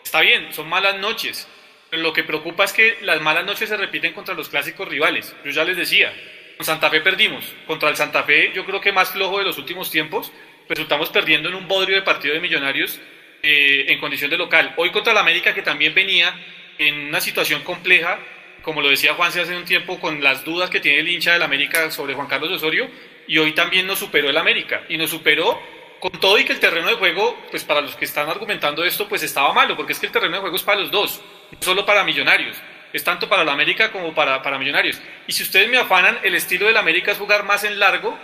Está 0.03 0.21
bien, 0.21 0.53
son 0.53 0.69
malas 0.69 0.97
noches, 0.99 1.47
pero 1.89 2.03
lo 2.03 2.13
que 2.13 2.23
preocupa 2.23 2.63
es 2.63 2.73
que 2.73 2.97
las 3.01 3.21
malas 3.21 3.43
noches 3.43 3.69
se 3.69 3.77
repiten 3.77 4.13
contra 4.13 4.35
los 4.35 4.49
clásicos 4.49 4.87
rivales. 4.87 5.35
Yo 5.43 5.49
ya 5.49 5.63
les 5.63 5.77
decía, 5.77 6.13
con 6.57 6.65
Santa 6.65 6.91
Fe 6.91 7.01
perdimos, 7.01 7.43
contra 7.65 7.89
el 7.89 7.95
Santa 7.95 8.23
Fe 8.23 8.51
yo 8.53 8.65
creo 8.65 8.81
que 8.81 8.91
más 8.91 9.11
flojo 9.11 9.39
de 9.39 9.45
los 9.45 9.57
últimos 9.57 9.89
tiempos, 9.89 10.31
resultamos 10.67 11.09
perdiendo 11.09 11.49
en 11.49 11.55
un 11.55 11.67
bodrio 11.67 11.95
de 11.95 12.03
partido 12.03 12.35
de 12.35 12.39
Millonarios 12.39 12.99
eh, 13.41 13.85
en 13.87 13.99
condición 13.99 14.29
de 14.29 14.37
local. 14.37 14.73
Hoy 14.77 14.91
contra 14.91 15.13
el 15.13 15.17
América, 15.17 15.53
que 15.53 15.61
también 15.61 15.93
venía 15.93 16.33
en 16.77 17.07
una 17.07 17.21
situación 17.21 17.61
compleja, 17.63 18.19
como 18.61 18.81
lo 18.81 18.89
decía 18.89 19.13
Juan 19.13 19.29
hace 19.29 19.55
un 19.55 19.65
tiempo, 19.65 19.99
con 19.99 20.23
las 20.23 20.43
dudas 20.43 20.69
que 20.69 20.79
tiene 20.79 20.99
el 20.99 21.07
hincha 21.07 21.33
del 21.33 21.43
América 21.43 21.91
sobre 21.91 22.13
Juan 22.13 22.27
Carlos 22.27 22.51
Osorio, 22.51 22.89
y 23.27 23.37
hoy 23.37 23.53
también 23.53 23.87
nos 23.87 23.99
superó 23.99 24.29
el 24.29 24.37
América, 24.37 24.83
y 24.89 24.97
nos 24.97 25.09
superó 25.09 25.61
con 25.99 26.11
todo 26.11 26.37
y 26.39 26.45
que 26.45 26.53
el 26.53 26.59
terreno 26.59 26.87
de 26.87 26.95
juego, 26.95 27.37
pues 27.51 27.63
para 27.63 27.81
los 27.81 27.95
que 27.95 28.05
están 28.05 28.29
argumentando 28.29 28.83
esto, 28.83 29.07
pues 29.07 29.23
estaba 29.23 29.53
malo, 29.53 29.75
porque 29.75 29.93
es 29.93 29.99
que 29.99 30.05
el 30.05 30.11
terreno 30.11 30.35
de 30.35 30.41
juego 30.41 30.55
es 30.55 30.63
para 30.63 30.79
los 30.79 30.91
dos, 30.91 31.21
no 31.51 31.57
solo 31.61 31.85
para 31.85 32.03
Millonarios, 32.03 32.57
es 32.93 33.03
tanto 33.03 33.27
para 33.27 33.43
el 33.43 33.49
América 33.49 33.91
como 33.91 34.13
para, 34.13 34.41
para 34.41 34.57
Millonarios. 34.57 34.99
Y 35.27 35.33
si 35.33 35.43
ustedes 35.43 35.69
me 35.69 35.77
afanan, 35.77 36.19
el 36.23 36.35
estilo 36.35 36.67
del 36.67 36.77
América 36.77 37.11
es 37.11 37.17
jugar 37.17 37.43
más 37.43 37.63
en 37.63 37.79
largo, 37.79 38.17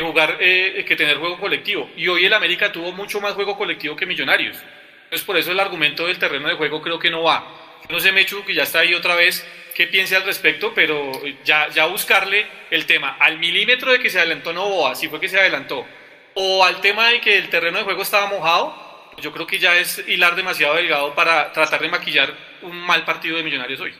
jugar, 0.00 0.38
eh, 0.40 0.84
que 0.86 0.96
tener 0.96 1.18
juego 1.18 1.38
colectivo. 1.38 1.90
Y 1.96 2.08
hoy 2.08 2.24
el 2.24 2.32
América 2.32 2.72
tuvo 2.72 2.92
mucho 2.92 3.20
más 3.20 3.32
juego 3.34 3.56
colectivo 3.56 3.96
que 3.96 4.06
Millonarios. 4.06 4.56
Entonces 5.04 5.26
por 5.26 5.36
eso 5.36 5.52
el 5.52 5.60
argumento 5.60 6.06
del 6.06 6.18
terreno 6.18 6.48
de 6.48 6.54
juego 6.54 6.80
creo 6.80 6.98
que 6.98 7.10
no 7.10 7.22
va. 7.22 7.46
No 7.88 7.98
sé, 7.98 8.12
Mechu, 8.12 8.44
que 8.44 8.54
ya 8.54 8.62
está 8.62 8.80
ahí 8.80 8.94
otra 8.94 9.16
vez, 9.16 9.44
qué 9.74 9.86
piense 9.86 10.14
al 10.14 10.24
respecto, 10.24 10.72
pero 10.74 11.10
ya, 11.44 11.68
ya 11.70 11.86
buscarle 11.86 12.46
el 12.70 12.86
tema 12.86 13.16
al 13.18 13.38
milímetro 13.38 13.90
de 13.90 13.98
que 13.98 14.10
se 14.10 14.18
adelantó 14.18 14.52
Novoa, 14.52 14.94
si 14.94 15.08
fue 15.08 15.20
que 15.20 15.28
se 15.28 15.40
adelantó, 15.40 15.86
o 16.34 16.64
al 16.64 16.80
tema 16.80 17.08
de 17.08 17.20
que 17.20 17.36
el 17.38 17.48
terreno 17.48 17.78
de 17.78 17.84
juego 17.84 18.02
estaba 18.02 18.26
mojado, 18.26 19.12
yo 19.20 19.32
creo 19.32 19.46
que 19.46 19.58
ya 19.58 19.76
es 19.76 20.04
hilar 20.06 20.36
demasiado 20.36 20.76
delgado 20.76 21.14
para 21.14 21.52
tratar 21.52 21.80
de 21.80 21.88
maquillar 21.88 22.32
un 22.62 22.78
mal 22.78 23.04
partido 23.04 23.36
de 23.36 23.42
Millonarios 23.42 23.80
hoy. 23.80 23.92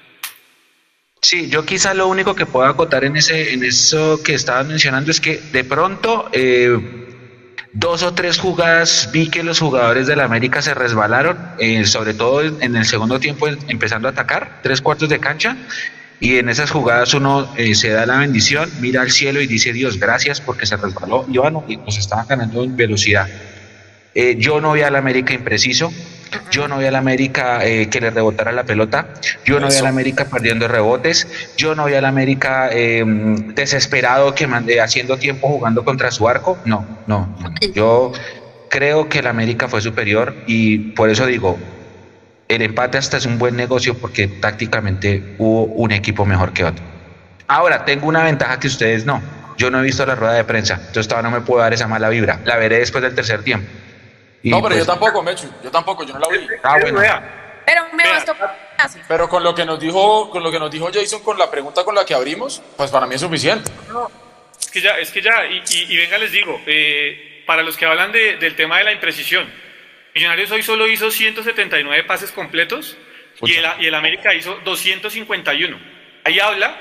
Sí, 1.22 1.50
yo 1.50 1.66
quizá 1.66 1.92
lo 1.92 2.08
único 2.08 2.34
que 2.34 2.46
puedo 2.46 2.66
acotar 2.66 3.04
en, 3.04 3.16
ese, 3.16 3.52
en 3.52 3.62
eso 3.62 4.22
que 4.22 4.34
estaban 4.34 4.68
mencionando 4.68 5.10
es 5.10 5.20
que 5.20 5.36
de 5.52 5.64
pronto 5.64 6.30
eh, 6.32 6.78
dos 7.74 8.02
o 8.02 8.14
tres 8.14 8.38
jugadas 8.38 9.10
vi 9.12 9.28
que 9.28 9.42
los 9.42 9.58
jugadores 9.60 10.06
de 10.06 10.16
la 10.16 10.24
América 10.24 10.62
se 10.62 10.72
resbalaron, 10.72 11.38
eh, 11.58 11.84
sobre 11.84 12.14
todo 12.14 12.40
en 12.40 12.74
el 12.74 12.86
segundo 12.86 13.20
tiempo 13.20 13.48
empezando 13.48 14.08
a 14.08 14.12
atacar, 14.12 14.60
tres 14.62 14.80
cuartos 14.80 15.10
de 15.10 15.20
cancha, 15.20 15.58
y 16.20 16.38
en 16.38 16.48
esas 16.48 16.70
jugadas 16.70 17.12
uno 17.12 17.52
eh, 17.56 17.74
se 17.74 17.90
da 17.90 18.06
la 18.06 18.16
bendición, 18.16 18.70
mira 18.80 19.02
al 19.02 19.10
cielo 19.10 19.42
y 19.42 19.46
dice 19.46 19.74
Dios, 19.74 19.98
gracias 19.98 20.40
porque 20.40 20.64
se 20.64 20.78
resbaló 20.78 21.24
bueno, 21.24 21.66
y 21.68 21.76
nos 21.76 21.98
estaban 21.98 22.26
ganando 22.28 22.64
en 22.64 22.76
velocidad. 22.76 23.28
yo 24.38 24.60
no 24.62 24.72
vi 24.72 24.82
al 24.82 24.96
América 24.96 25.34
impreciso, 25.34 25.92
yo 26.50 26.68
no 26.68 26.78
vi 26.78 26.86
a 26.86 26.90
la 26.90 26.98
América 26.98 27.64
eh, 27.64 27.88
que 27.88 28.00
le 28.00 28.10
rebotara 28.10 28.52
la 28.52 28.64
pelota. 28.64 29.08
Yo 29.44 29.60
no 29.60 29.68
vi 29.68 29.76
a 29.76 29.82
la 29.82 29.88
América 29.88 30.26
perdiendo 30.26 30.68
rebotes. 30.68 31.26
Yo 31.56 31.74
no 31.74 31.86
vi 31.86 31.94
a 31.94 32.00
la 32.00 32.08
América 32.08 32.68
eh, 32.72 33.04
desesperado 33.54 34.34
que 34.34 34.46
mande, 34.46 34.80
haciendo 34.80 35.16
tiempo 35.16 35.48
jugando 35.48 35.84
contra 35.84 36.10
su 36.10 36.28
arco. 36.28 36.58
No, 36.64 36.86
no. 37.06 37.36
Yo 37.74 38.12
creo 38.68 39.08
que 39.08 39.22
la 39.22 39.30
América 39.30 39.68
fue 39.68 39.80
superior 39.80 40.34
y 40.46 40.78
por 40.78 41.10
eso 41.10 41.26
digo, 41.26 41.58
el 42.48 42.62
empate 42.62 42.98
hasta 42.98 43.16
es 43.16 43.26
un 43.26 43.38
buen 43.38 43.56
negocio 43.56 43.96
porque 43.96 44.28
tácticamente 44.28 45.36
hubo 45.38 45.64
un 45.64 45.92
equipo 45.92 46.26
mejor 46.26 46.52
que 46.52 46.64
otro. 46.64 46.84
Ahora, 47.46 47.84
tengo 47.84 48.06
una 48.06 48.22
ventaja 48.22 48.58
que 48.60 48.68
ustedes 48.68 49.04
no. 49.04 49.20
Yo 49.56 49.70
no 49.70 49.80
he 49.80 49.82
visto 49.82 50.06
la 50.06 50.14
rueda 50.14 50.34
de 50.34 50.44
prensa, 50.44 50.74
entonces 50.74 51.06
todavía 51.06 51.30
no 51.30 51.36
me 51.36 51.44
puedo 51.44 51.60
dar 51.60 51.74
esa 51.74 51.86
mala 51.86 52.08
vibra. 52.08 52.40
La 52.44 52.56
veré 52.56 52.78
después 52.78 53.02
del 53.02 53.14
tercer 53.14 53.42
tiempo 53.42 53.68
no, 54.42 54.62
pero 54.62 54.74
yo 54.74 54.84
pues, 54.84 54.86
tampoco, 54.86 55.22
Mechu, 55.22 55.48
yo 55.62 55.70
tampoco, 55.70 56.04
yo 56.04 56.14
no 56.14 56.20
la 56.20 56.28
vi. 56.28 56.46
Ah, 56.62 56.78
bueno. 56.80 57.00
Pero 57.66 57.82
me 57.92 58.08
bastó. 58.08 58.34
Pero 59.06 59.28
con 59.28 59.42
lo 59.42 59.54
que 59.54 59.64
nos 59.64 59.78
dijo, 59.78 60.30
con 60.30 60.42
lo 60.42 60.50
que 60.50 60.58
nos 60.58 60.70
dijo 60.70 60.90
Jason 60.92 61.22
con 61.22 61.38
la 61.38 61.50
pregunta 61.50 61.84
con 61.84 61.94
la 61.94 62.04
que 62.04 62.14
abrimos, 62.14 62.62
pues 62.76 62.90
para 62.90 63.06
mí 63.06 63.14
es 63.14 63.20
suficiente. 63.20 63.70
Es 64.58 64.70
que 64.70 64.80
ya, 64.80 64.98
es 64.98 65.10
que 65.10 65.20
ya, 65.20 65.46
y, 65.46 65.96
venga 65.96 66.18
les 66.18 66.32
digo, 66.32 66.60
eh, 66.66 67.42
para 67.46 67.62
los 67.62 67.76
que 67.76 67.86
hablan 67.86 68.12
del 68.12 68.56
tema 68.56 68.78
de 68.78 68.84
la 68.84 68.92
imprecisión, 68.92 69.50
Millonarios 70.14 70.50
hoy 70.50 70.62
solo 70.62 70.88
hizo 70.88 71.10
179 71.10 72.02
pases 72.04 72.32
completos 72.32 72.96
y 73.42 73.54
el, 73.54 73.64
y 73.78 73.86
el 73.86 73.94
América 73.94 74.34
hizo 74.34 74.56
251. 74.64 75.78
Ahí 76.24 76.40
habla 76.40 76.76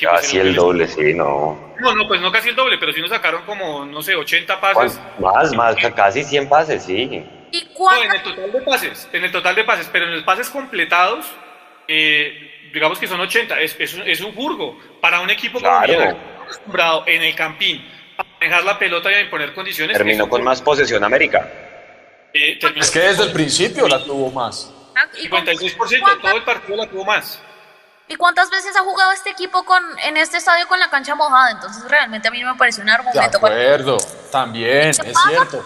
Casi 0.00 0.38
el 0.38 0.54
doble, 0.54 0.88
sí, 0.88 1.14
no. 1.14 1.74
No, 1.78 1.94
no, 1.94 2.08
pues 2.08 2.20
no 2.20 2.32
casi 2.32 2.48
el 2.48 2.56
doble, 2.56 2.78
pero 2.78 2.92
sí 2.92 3.00
nos 3.00 3.10
sacaron 3.10 3.42
como, 3.44 3.84
no 3.84 4.02
sé, 4.02 4.14
80 4.14 4.60
pases. 4.60 5.00
Más, 5.18 5.54
más, 5.54 5.76
casi 5.94 6.24
100 6.24 6.48
pases, 6.48 6.84
sí. 6.84 7.24
¿Y 7.52 7.68
No, 7.78 8.02
en 8.02 8.12
el 8.12 8.22
total 8.22 8.52
de 8.52 8.60
pases, 8.62 9.08
en 9.12 9.24
el 9.24 9.32
total 9.32 9.54
de 9.54 9.64
pases, 9.64 9.90
pero 9.92 10.06
en 10.06 10.14
los 10.14 10.22
pases 10.22 10.48
completados, 10.48 11.26
eh, 11.86 12.70
digamos 12.72 12.98
que 12.98 13.06
son 13.06 13.20
80, 13.20 13.60
es, 13.60 13.76
es, 13.78 13.94
es 14.06 14.20
un 14.22 14.34
burgo 14.34 14.78
para 15.00 15.20
un 15.20 15.28
equipo 15.28 15.58
claro. 15.58 16.16
acostumbrado 16.44 17.04
en 17.06 17.22
el 17.22 17.34
campín 17.34 17.86
a 18.16 18.24
manejar 18.24 18.64
la 18.64 18.78
pelota 18.78 19.10
y 19.10 19.14
a 19.14 19.20
imponer 19.20 19.52
condiciones. 19.52 19.96
Terminó 19.96 20.28
con 20.28 20.42
más 20.42 20.62
posesión 20.62 21.04
América. 21.04 21.50
Eh, 22.32 22.58
es 22.76 22.90
que 22.90 23.00
desde 23.00 23.24
el 23.24 23.32
principio 23.32 23.86
la 23.86 24.02
tuvo 24.02 24.30
más. 24.30 24.72
56%, 25.14 26.02
ah, 26.04 26.18
todo 26.20 26.36
el 26.36 26.42
partido 26.42 26.76
la 26.76 26.86
tuvo 26.86 27.04
más. 27.04 27.42
¿Y 28.08 28.16
cuántas 28.16 28.50
veces 28.50 28.76
ha 28.76 28.80
jugado 28.80 29.12
este 29.12 29.30
equipo 29.30 29.64
con 29.64 29.82
en 30.00 30.16
este 30.16 30.36
estadio 30.36 30.66
con 30.68 30.78
la 30.78 30.90
cancha 30.90 31.14
mojada? 31.14 31.52
Entonces 31.52 31.84
realmente 31.88 32.28
a 32.28 32.30
mí 32.30 32.42
me 32.44 32.54
parece 32.56 32.82
un 32.82 32.90
argumento. 32.90 33.20
De 33.20 33.36
acuerdo, 33.36 33.96
también, 34.30 34.88
es 34.88 35.00
cierto. 35.28 35.64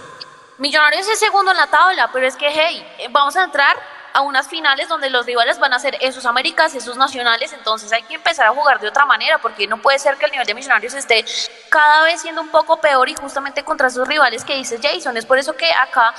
Millonarios 0.59 1.07
es 1.09 1.19
segundo 1.19 1.51
en 1.51 1.57
la 1.57 1.67
tabla, 1.67 2.09
pero 2.13 2.27
es 2.27 2.37
que, 2.37 2.49
hey, 2.51 2.87
eh, 2.99 3.09
vamos 3.11 3.37
a 3.37 3.45
entrar 3.45 3.77
a 4.15 4.23
unas 4.23 4.49
finales 4.49 4.89
donde 4.89 5.11
los 5.11 5.27
rivales 5.27 5.59
van 5.59 5.75
a 5.75 5.79
ser 5.79 5.99
esos 6.01 6.25
Américas, 6.25 6.75
esos 6.75 6.97
nacionales, 6.97 7.53
entonces 7.53 7.93
hay 7.93 8.03
que 8.05 8.15
empezar 8.15 8.47
a 8.47 8.51
jugar 8.51 8.81
de 8.81 8.89
otra 8.89 9.05
manera, 9.05 9.37
porque 9.37 9.67
no 9.67 9.77
puede 9.77 9.99
ser 9.99 10.17
que 10.17 10.25
el 10.25 10.31
nivel 10.31 10.47
de 10.47 10.55
Millonarios 10.55 10.95
esté 10.95 11.23
cada 11.69 12.05
vez 12.05 12.23
siendo 12.23 12.41
un 12.41 12.49
poco 12.49 12.81
peor 12.81 13.07
y 13.11 13.15
justamente 13.15 13.63
contra 13.63 13.89
esos 13.89 14.09
rivales 14.09 14.43
que 14.43 14.55
dice 14.55 14.79
Jason. 14.83 15.19
Es 15.19 15.27
por 15.27 15.37
eso 15.37 15.55
que 15.55 15.71
acá 15.71 16.15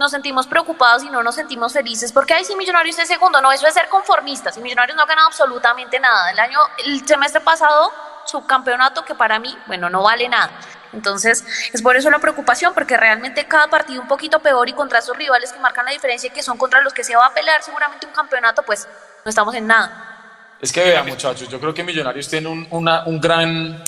nos 0.00 0.12
sentimos 0.12 0.46
preocupados 0.46 1.02
y 1.04 1.10
no 1.10 1.22
nos 1.22 1.34
sentimos 1.34 1.74
felices 1.74 2.10
porque 2.10 2.32
ahí 2.32 2.42
sí 2.42 2.56
Millonarios 2.56 2.98
es 2.98 3.06
segundo, 3.06 3.42
no, 3.42 3.52
eso 3.52 3.66
es 3.66 3.74
ser 3.74 3.86
conformistas 3.90 4.56
y 4.56 4.62
Millonarios 4.62 4.96
no 4.96 5.02
ha 5.02 5.06
ganado 5.06 5.28
absolutamente 5.28 6.00
nada. 6.00 6.30
El 6.30 6.40
año, 6.40 6.58
el 6.86 7.06
semestre 7.06 7.42
pasado, 7.42 7.92
subcampeonato 8.24 9.04
que 9.04 9.14
para 9.14 9.38
mí, 9.38 9.54
bueno, 9.66 9.90
no 9.90 10.02
vale 10.02 10.26
nada. 10.26 10.50
Entonces, 10.94 11.44
es 11.70 11.82
por 11.82 11.96
eso 11.96 12.08
la 12.10 12.18
preocupación, 12.18 12.72
porque 12.72 12.96
realmente 12.96 13.44
cada 13.44 13.68
partido 13.68 14.00
un 14.00 14.08
poquito 14.08 14.40
peor 14.40 14.70
y 14.70 14.72
contra 14.72 15.00
esos 15.00 15.14
rivales 15.16 15.52
que 15.52 15.60
marcan 15.60 15.84
la 15.84 15.90
diferencia 15.90 16.28
y 16.28 16.32
que 16.32 16.42
son 16.42 16.56
contra 16.56 16.80
los 16.80 16.94
que 16.94 17.04
se 17.04 17.14
va 17.14 17.26
a 17.26 17.34
pelear 17.34 17.62
seguramente 17.62 18.06
un 18.06 18.12
campeonato, 18.12 18.62
pues 18.62 18.88
no 19.22 19.28
estamos 19.28 19.54
en 19.54 19.66
nada. 19.66 20.56
Es 20.62 20.72
que 20.72 20.82
vean, 20.82 21.06
muchachos, 21.06 21.46
yo 21.46 21.60
creo 21.60 21.74
que 21.74 21.84
Millonarios 21.84 22.26
tiene 22.26 22.48
un, 22.48 22.66
un 22.70 23.20
gran 23.20 23.84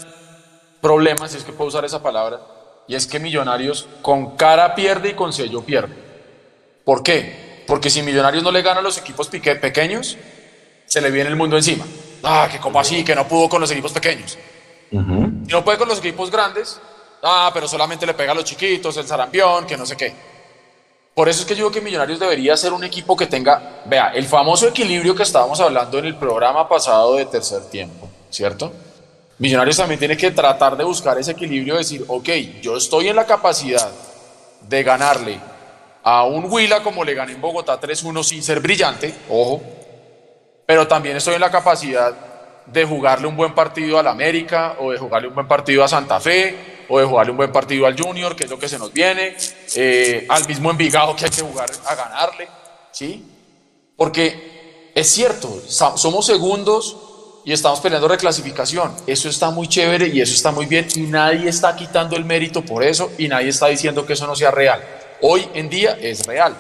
problema, 0.83 1.27
si 1.27 1.39
es 1.39 1.45
que 1.45 1.53
puedo 1.53 1.69
usar 1.69 1.87
esa 1.87 2.03
palabra, 2.03 2.39
y 2.87 2.95
es 2.95 3.07
que 3.07 3.19
Millonarios 3.19 3.89
con 4.03 4.37
cara 4.37 4.75
pierde 4.75 5.09
y 5.09 5.15
con 5.15 5.33
sello 5.33 5.63
pierde. 5.63 6.02
¿Por 6.85 7.03
qué? 7.03 7.65
Porque 7.67 7.91
si 7.91 8.03
Millonarios 8.03 8.43
no 8.43 8.51
le 8.51 8.63
gana 8.63 8.81
a 8.81 8.83
los 8.83 8.99
equipos 8.99 9.29
pequeños, 9.29 10.17
se 10.87 11.01
le 11.01 11.11
viene 11.11 11.31
el 11.31 11.37
mundo 11.37 11.57
encima. 11.57 11.87
Ah, 12.23 12.49
que 12.51 12.59
como 12.59 12.79
así, 12.81 13.05
que 13.05 13.15
no 13.15 13.27
pudo 13.27 13.49
con 13.49 13.61
los 13.61 13.71
equipos 13.71 13.93
pequeños. 13.93 14.39
Y 14.91 14.97
no 14.97 15.65
puede 15.65 15.79
con 15.79 15.89
los 15.89 15.99
equipos 15.99 16.31
grandes. 16.31 16.81
Ah, 17.23 17.51
pero 17.55 17.69
solamente 17.69 18.05
le 18.05 18.15
pega 18.15 18.33
a 18.33 18.35
los 18.35 18.45
chiquitos, 18.45 18.97
el 18.97 19.07
sarampión, 19.07 19.65
que 19.65 19.77
no 19.77 19.87
sé 19.87 19.97
qué. 19.97 20.13
Por 21.15 21.29
eso 21.29 21.43
es 21.43 21.47
que 21.47 21.55
yo 21.55 21.59
digo 21.59 21.71
que 21.71 21.81
Millonarios 21.81 22.19
debería 22.19 22.57
ser 22.57 22.73
un 22.73 22.85
equipo 22.85 23.17
que 23.17 23.27
tenga, 23.27 23.83
vea, 23.85 24.13
el 24.15 24.25
famoso 24.25 24.69
equilibrio 24.69 25.15
que 25.15 25.23
estábamos 25.23 25.61
hablando 25.61 25.99
en 25.99 26.07
el 26.07 26.17
programa 26.17 26.69
pasado 26.69 27.17
de 27.17 27.27
tercer 27.27 27.63
tiempo, 27.67 28.09
¿cierto? 28.31 28.73
Millonarios 29.39 29.77
también 29.77 29.99
tiene 29.99 30.17
que 30.17 30.31
tratar 30.31 30.77
de 30.77 30.85
buscar 30.85 31.19
ese 31.19 31.33
equilibrio, 31.33 31.77
decir, 31.77 32.05
ok, 32.09 32.29
yo 32.63 32.77
estoy 32.77 33.09
en 33.09 33.17
la 33.17 33.27
capacidad 33.27 33.91
de 34.63 34.83
ganarle 34.83 35.52
a 36.03 36.25
un 36.25 36.51
Huila 36.51 36.83
como 36.83 37.05
le 37.05 37.15
gané 37.15 37.33
en 37.33 37.41
Bogotá 37.41 37.81
3-1 37.81 38.23
sin 38.23 38.43
ser 38.43 38.61
brillante, 38.61 39.15
ojo, 39.29 39.63
pero 40.67 40.87
también 40.89 41.17
estoy 41.17 41.35
en 41.35 41.41
la 41.41 41.51
capacidad 41.51 42.15
de 42.67 42.85
jugarle 42.85 43.27
un 43.27 43.37
buen 43.37 43.55
partido 43.55 43.99
al 43.99 44.07
América 44.07 44.77
o 44.79 44.93
de 44.93 44.99
jugarle 44.99 45.29
un 45.29 45.35
buen 45.35 45.49
partido 45.49 45.83
a 45.85 45.89
Santa 45.89 46.21
Fe 46.21 46.85
o 46.89 46.99
de 46.99 47.05
jugarle 47.05 47.31
un 47.33 47.37
buen 47.37 47.53
partido 47.53 47.87
al 47.87 47.99
Junior, 47.99 48.37
que 48.37 48.45
es 48.45 48.51
lo 48.51 48.59
que 48.59 48.69
se 48.69 48.79
nos 48.79 48.93
viene, 48.93 49.37
eh, 49.75 50.27
al 50.29 50.47
mismo 50.47 50.71
Envigado 50.71 51.17
que 51.17 51.25
hay 51.25 51.31
que 51.31 51.43
jugar 51.43 51.71
a 51.87 51.95
ganarle, 51.95 52.49
¿sí? 52.93 53.25
Porque 53.97 54.91
es 54.95 55.11
cierto, 55.11 55.63
somos 55.69 56.27
segundos 56.27 56.97
y 57.45 57.53
estamos 57.53 57.81
peleando 57.81 58.09
reclasificación. 58.09 58.95
Eso 59.07 59.29
está 59.29 59.51
muy 59.51 59.69
chévere 59.69 60.09
y 60.09 60.21
eso 60.21 60.35
está 60.35 60.53
muy 60.53 60.67
bien 60.67 60.87
y 60.95 61.01
nadie 61.01 61.49
está 61.49 61.75
quitando 61.75 62.17
el 62.17 62.25
mérito 62.25 62.63
por 62.63 62.85
eso 62.85 63.11
y 63.19 63.29
nadie 63.29 63.49
está 63.49 63.69
diciendo 63.69 64.07
que 64.07 64.13
eso 64.13 64.27
no 64.27 64.37
sea 64.37 64.51
real. 64.51 64.83
Hoy 65.23 65.49
en 65.55 65.69
día 65.69 65.97
es 66.01 66.27
real, 66.27 66.57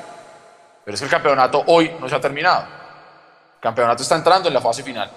pero 0.85 0.95
es 0.95 1.01
que 1.01 1.07
el 1.07 1.11
campeonato 1.11 1.65
hoy 1.67 1.91
no 2.01 2.09
se 2.09 2.15
ha 2.15 2.21
terminado. 2.21 2.63
El 2.63 3.61
campeonato 3.61 4.03
está 4.03 4.17
entrando 4.17 4.49
en 4.49 4.55
la 4.55 4.61
fase 4.61 4.83
final. 4.83 5.11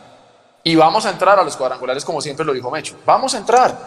Y 0.64 0.76
vamos 0.76 1.06
a 1.06 1.12
entrar 1.12 1.40
a 1.40 1.44
los 1.44 1.56
cuadrangulares 1.56 2.04
como 2.04 2.20
siempre 2.22 2.44
lo 2.44 2.54
dijo 2.54 2.72
Mecho. 2.72 2.98
Vamos 3.06 3.36
a 3.36 3.38
entrar. 3.38 3.78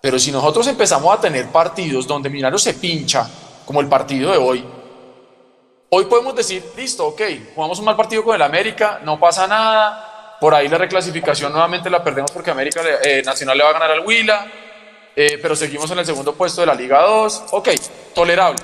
Pero 0.00 0.18
si 0.20 0.30
nosotros 0.30 0.66
empezamos 0.68 1.12
a 1.12 1.20
tener 1.20 1.48
partidos 1.48 2.06
donde 2.06 2.30
Millonarios 2.30 2.62
se 2.62 2.74
pincha, 2.74 3.28
como 3.64 3.80
el 3.80 3.88
partido 3.88 4.30
de 4.30 4.38
hoy, 4.38 4.64
hoy 5.90 6.04
podemos 6.04 6.36
decir, 6.36 6.64
listo, 6.76 7.06
ok, 7.08 7.22
jugamos 7.54 7.78
un 7.80 7.86
mal 7.86 7.96
partido 7.96 8.22
con 8.22 8.36
el 8.36 8.42
América, 8.42 9.00
no 9.02 9.18
pasa 9.18 9.48
nada, 9.48 10.36
por 10.40 10.54
ahí 10.54 10.68
la 10.68 10.78
reclasificación 10.78 11.50
nuevamente 11.50 11.90
la 11.90 12.04
perdemos 12.04 12.30
porque 12.30 12.50
América 12.50 12.82
eh, 13.02 13.22
Nacional 13.24 13.58
le 13.58 13.64
va 13.64 13.70
a 13.70 13.72
ganar 13.72 13.90
al 13.90 14.06
Huila, 14.06 14.46
eh, 15.16 15.38
pero 15.40 15.54
seguimos 15.54 15.90
en 15.90 15.98
el 15.98 16.06
segundo 16.06 16.34
puesto 16.34 16.60
de 16.60 16.66
la 16.66 16.74
Liga 16.74 17.02
2. 17.02 17.44
Ok, 17.52 17.68
tolerable. 18.14 18.58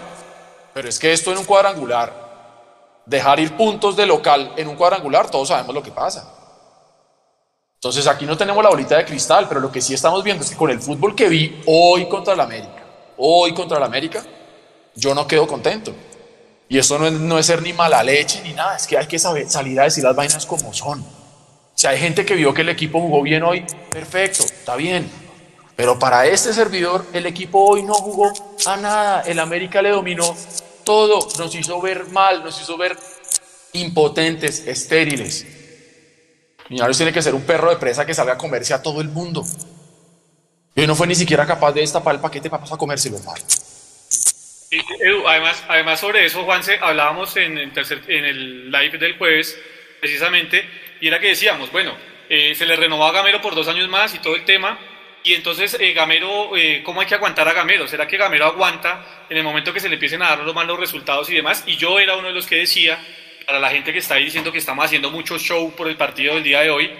Pero 0.74 0.88
es 0.88 0.98
que 0.98 1.12
esto 1.12 1.32
en 1.32 1.38
un 1.38 1.44
cuadrangular, 1.44 3.02
dejar 3.06 3.40
ir 3.40 3.56
puntos 3.56 3.96
de 3.96 4.06
local 4.06 4.52
en 4.56 4.68
un 4.68 4.76
cuadrangular, 4.76 5.30
todos 5.30 5.48
sabemos 5.48 5.74
lo 5.74 5.82
que 5.82 5.90
pasa. 5.90 6.34
Entonces 7.74 8.06
aquí 8.06 8.26
no 8.26 8.36
tenemos 8.36 8.62
la 8.62 8.70
bolita 8.70 8.96
de 8.96 9.04
cristal, 9.04 9.46
pero 9.48 9.60
lo 9.60 9.72
que 9.72 9.80
sí 9.80 9.94
estamos 9.94 10.22
viendo 10.22 10.44
es 10.44 10.50
que 10.50 10.56
con 10.56 10.70
el 10.70 10.80
fútbol 10.80 11.14
que 11.14 11.28
vi 11.28 11.62
hoy 11.66 12.08
contra 12.08 12.34
el 12.34 12.40
América, 12.40 12.84
hoy 13.16 13.54
contra 13.54 13.78
el 13.78 13.84
América, 13.84 14.22
yo 14.94 15.14
no 15.14 15.26
quedo 15.26 15.46
contento. 15.46 15.94
Y 16.68 16.78
esto 16.78 16.98
no 16.98 17.06
es, 17.06 17.12
no 17.12 17.38
es 17.38 17.46
ser 17.46 17.62
ni 17.62 17.72
mala 17.72 18.02
leche 18.02 18.42
ni 18.44 18.52
nada, 18.52 18.76
es 18.76 18.86
que 18.86 18.98
hay 18.98 19.06
que 19.06 19.18
saber, 19.18 19.48
salir 19.48 19.80
a 19.80 19.84
decir 19.84 20.04
las 20.04 20.14
vainas 20.14 20.44
como 20.46 20.72
son. 20.72 21.04
Si 21.74 21.86
hay 21.86 21.98
gente 21.98 22.26
que 22.26 22.34
vio 22.34 22.52
que 22.52 22.60
el 22.60 22.68
equipo 22.68 23.00
jugó 23.00 23.22
bien 23.22 23.42
hoy, 23.42 23.64
perfecto, 23.90 24.44
está 24.44 24.76
bien. 24.76 25.10
Pero 25.80 25.98
para 25.98 26.26
este 26.26 26.52
servidor, 26.52 27.06
el 27.14 27.24
equipo 27.24 27.64
hoy 27.64 27.82
no 27.82 27.94
jugó 27.94 28.30
a 28.66 28.76
nada. 28.76 29.22
El 29.22 29.38
América 29.38 29.80
le 29.80 29.88
dominó 29.88 30.36
todo, 30.84 31.26
nos 31.38 31.54
hizo 31.54 31.80
ver 31.80 32.04
mal, 32.08 32.44
nos 32.44 32.60
hizo 32.60 32.76
ver 32.76 32.98
impotentes, 33.72 34.66
estériles. 34.66 35.46
Millonarios 36.68 36.98
tiene 36.98 37.14
que 37.14 37.22
ser 37.22 37.34
un 37.34 37.44
perro 37.44 37.70
de 37.70 37.76
presa 37.76 38.04
que 38.04 38.12
salga 38.12 38.34
a 38.34 38.36
comerse 38.36 38.74
a 38.74 38.82
todo 38.82 39.00
el 39.00 39.08
mundo. 39.08 39.42
Y 40.74 40.86
no 40.86 40.94
fue 40.94 41.06
ni 41.06 41.14
siquiera 41.14 41.46
capaz 41.46 41.72
de 41.72 41.80
destapar 41.80 42.16
el 42.16 42.20
paquete 42.20 42.50
para, 42.50 42.62
a 42.62 42.76
comérselo 42.76 43.18
mal. 43.20 43.40
además, 45.28 45.64
además 45.66 45.98
sobre 45.98 46.26
eso, 46.26 46.44
Juanse, 46.44 46.78
hablábamos 46.78 47.34
en 47.38 47.56
el, 47.56 47.72
en 48.06 48.24
el 48.26 48.70
live 48.70 48.98
del 48.98 49.16
jueves, 49.16 49.58
precisamente, 49.98 50.62
y 51.00 51.08
era 51.08 51.18
que 51.18 51.28
decíamos, 51.28 51.72
bueno, 51.72 51.96
eh, 52.28 52.54
se 52.54 52.66
le 52.66 52.76
renovó 52.76 53.06
a 53.06 53.12
Gamero 53.12 53.40
por 53.40 53.54
dos 53.54 53.66
años 53.66 53.88
más 53.88 54.14
y 54.14 54.18
todo 54.18 54.36
el 54.36 54.44
tema, 54.44 54.78
y 55.22 55.34
entonces 55.34 55.76
eh, 55.78 55.92
Gamero, 55.92 56.56
eh, 56.56 56.82
¿cómo 56.84 57.00
hay 57.00 57.06
que 57.06 57.14
aguantar 57.14 57.48
a 57.48 57.52
Gamero? 57.52 57.86
¿Será 57.86 58.06
que 58.06 58.16
Gamero 58.16 58.46
aguanta 58.46 59.24
en 59.28 59.36
el 59.36 59.42
momento 59.42 59.72
que 59.72 59.80
se 59.80 59.88
le 59.88 59.94
empiecen 59.94 60.22
a 60.22 60.30
dar 60.30 60.38
los 60.40 60.54
malos 60.54 60.78
resultados 60.78 61.28
y 61.30 61.34
demás? 61.34 61.64
Y 61.66 61.76
yo 61.76 61.98
era 61.98 62.16
uno 62.16 62.28
de 62.28 62.34
los 62.34 62.46
que 62.46 62.56
decía, 62.56 62.98
para 63.46 63.58
la 63.58 63.70
gente 63.70 63.92
que 63.92 63.98
está 63.98 64.14
ahí 64.14 64.24
diciendo 64.24 64.52
que 64.52 64.58
estamos 64.58 64.84
haciendo 64.84 65.10
mucho 65.10 65.38
show 65.38 65.74
por 65.76 65.88
el 65.88 65.96
partido 65.96 66.34
del 66.34 66.44
día 66.44 66.60
de 66.60 66.70
hoy, 66.70 66.90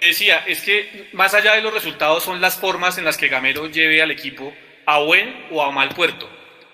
decía, 0.00 0.44
es 0.46 0.62
que 0.62 1.08
más 1.12 1.34
allá 1.34 1.54
de 1.54 1.62
los 1.62 1.72
resultados 1.72 2.24
son 2.24 2.40
las 2.40 2.58
formas 2.58 2.98
en 2.98 3.04
las 3.04 3.16
que 3.16 3.28
Gamero 3.28 3.68
lleve 3.68 4.02
al 4.02 4.10
equipo 4.10 4.52
a 4.84 4.98
buen 4.98 5.46
o 5.50 5.62
a 5.62 5.70
mal 5.70 5.90
puerto. 5.90 6.28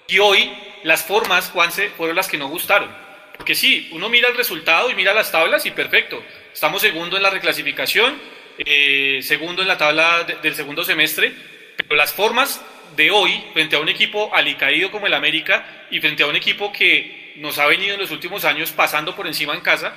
Y 0.06 0.18
hoy 0.18 0.50
las 0.84 1.04
formas, 1.04 1.50
Juanse, 1.50 1.90
fueron 1.90 2.16
las 2.16 2.28
que 2.28 2.38
no 2.38 2.48
gustaron. 2.48 2.90
Porque 3.36 3.54
sí, 3.54 3.88
uno 3.92 4.08
mira 4.08 4.28
el 4.28 4.36
resultado 4.36 4.90
y 4.90 4.94
mira 4.94 5.14
las 5.14 5.30
tablas 5.30 5.64
y 5.66 5.70
perfecto. 5.70 6.22
Estamos 6.52 6.82
segundo 6.82 7.16
en 7.16 7.22
la 7.22 7.30
reclasificación, 7.30 8.18
eh, 8.58 9.20
segundo 9.22 9.62
en 9.62 9.68
la 9.68 9.78
tabla 9.78 10.24
del 10.24 10.54
segundo 10.54 10.84
semestre, 10.84 11.32
pero 11.76 11.96
las 11.96 12.12
formas 12.12 12.60
de 12.96 13.10
hoy 13.10 13.44
frente 13.52 13.76
a 13.76 13.80
un 13.80 13.88
equipo 13.88 14.34
alicaído 14.34 14.90
como 14.90 15.06
el 15.06 15.14
América 15.14 15.86
y 15.90 16.00
frente 16.00 16.22
a 16.22 16.26
un 16.26 16.36
equipo 16.36 16.72
que 16.72 17.34
nos 17.36 17.58
ha 17.58 17.66
venido 17.66 17.94
en 17.94 18.00
los 18.00 18.10
últimos 18.10 18.44
años 18.44 18.72
pasando 18.72 19.14
por 19.14 19.26
encima 19.26 19.54
en 19.54 19.60
casa, 19.60 19.94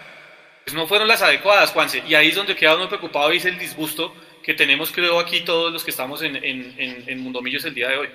pues 0.64 0.76
no 0.76 0.88
fueron 0.88 1.07
las 1.07 1.22
adecuadas, 1.22 1.72
Juanse. 1.72 2.03
Y 2.07 2.16
ahí 2.16 2.30
es 2.30 2.36
donde 2.36 2.55
queda 2.55 2.76
uno 2.76 2.88
preocupado 2.88 3.34
y 3.34 3.38
es 3.38 3.45
el 3.45 3.57
disgusto 3.57 4.14
que 4.43 4.53
tenemos, 4.53 4.91
creo, 4.91 5.20
aquí 5.20 5.41
todos 5.41 5.72
los 5.72 5.84
que 5.84 5.91
estamos 5.91 6.22
en, 6.22 6.36
en, 6.36 6.76
en, 6.78 7.03
en 7.07 7.20
Mundomillos 7.20 7.66
el 7.66 7.74
día 7.74 7.89
de 7.89 7.97
hoy. 7.97 8.09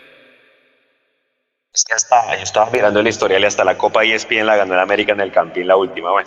Es 1.72 1.84
que 1.84 1.94
hasta, 1.94 2.36
yo 2.36 2.42
estaba 2.42 2.70
mirando 2.70 3.02
la 3.02 3.08
historia 3.08 3.38
y 3.38 3.44
hasta 3.44 3.64
la 3.64 3.76
Copa 3.76 4.02
ESPN 4.04 4.46
la 4.46 4.56
ganó 4.56 4.74
el 4.74 4.80
América 4.80 5.12
en 5.12 5.20
el 5.20 5.30
Campín 5.30 5.66
la 5.66 5.76
última, 5.76 6.14
vez. 6.14 6.26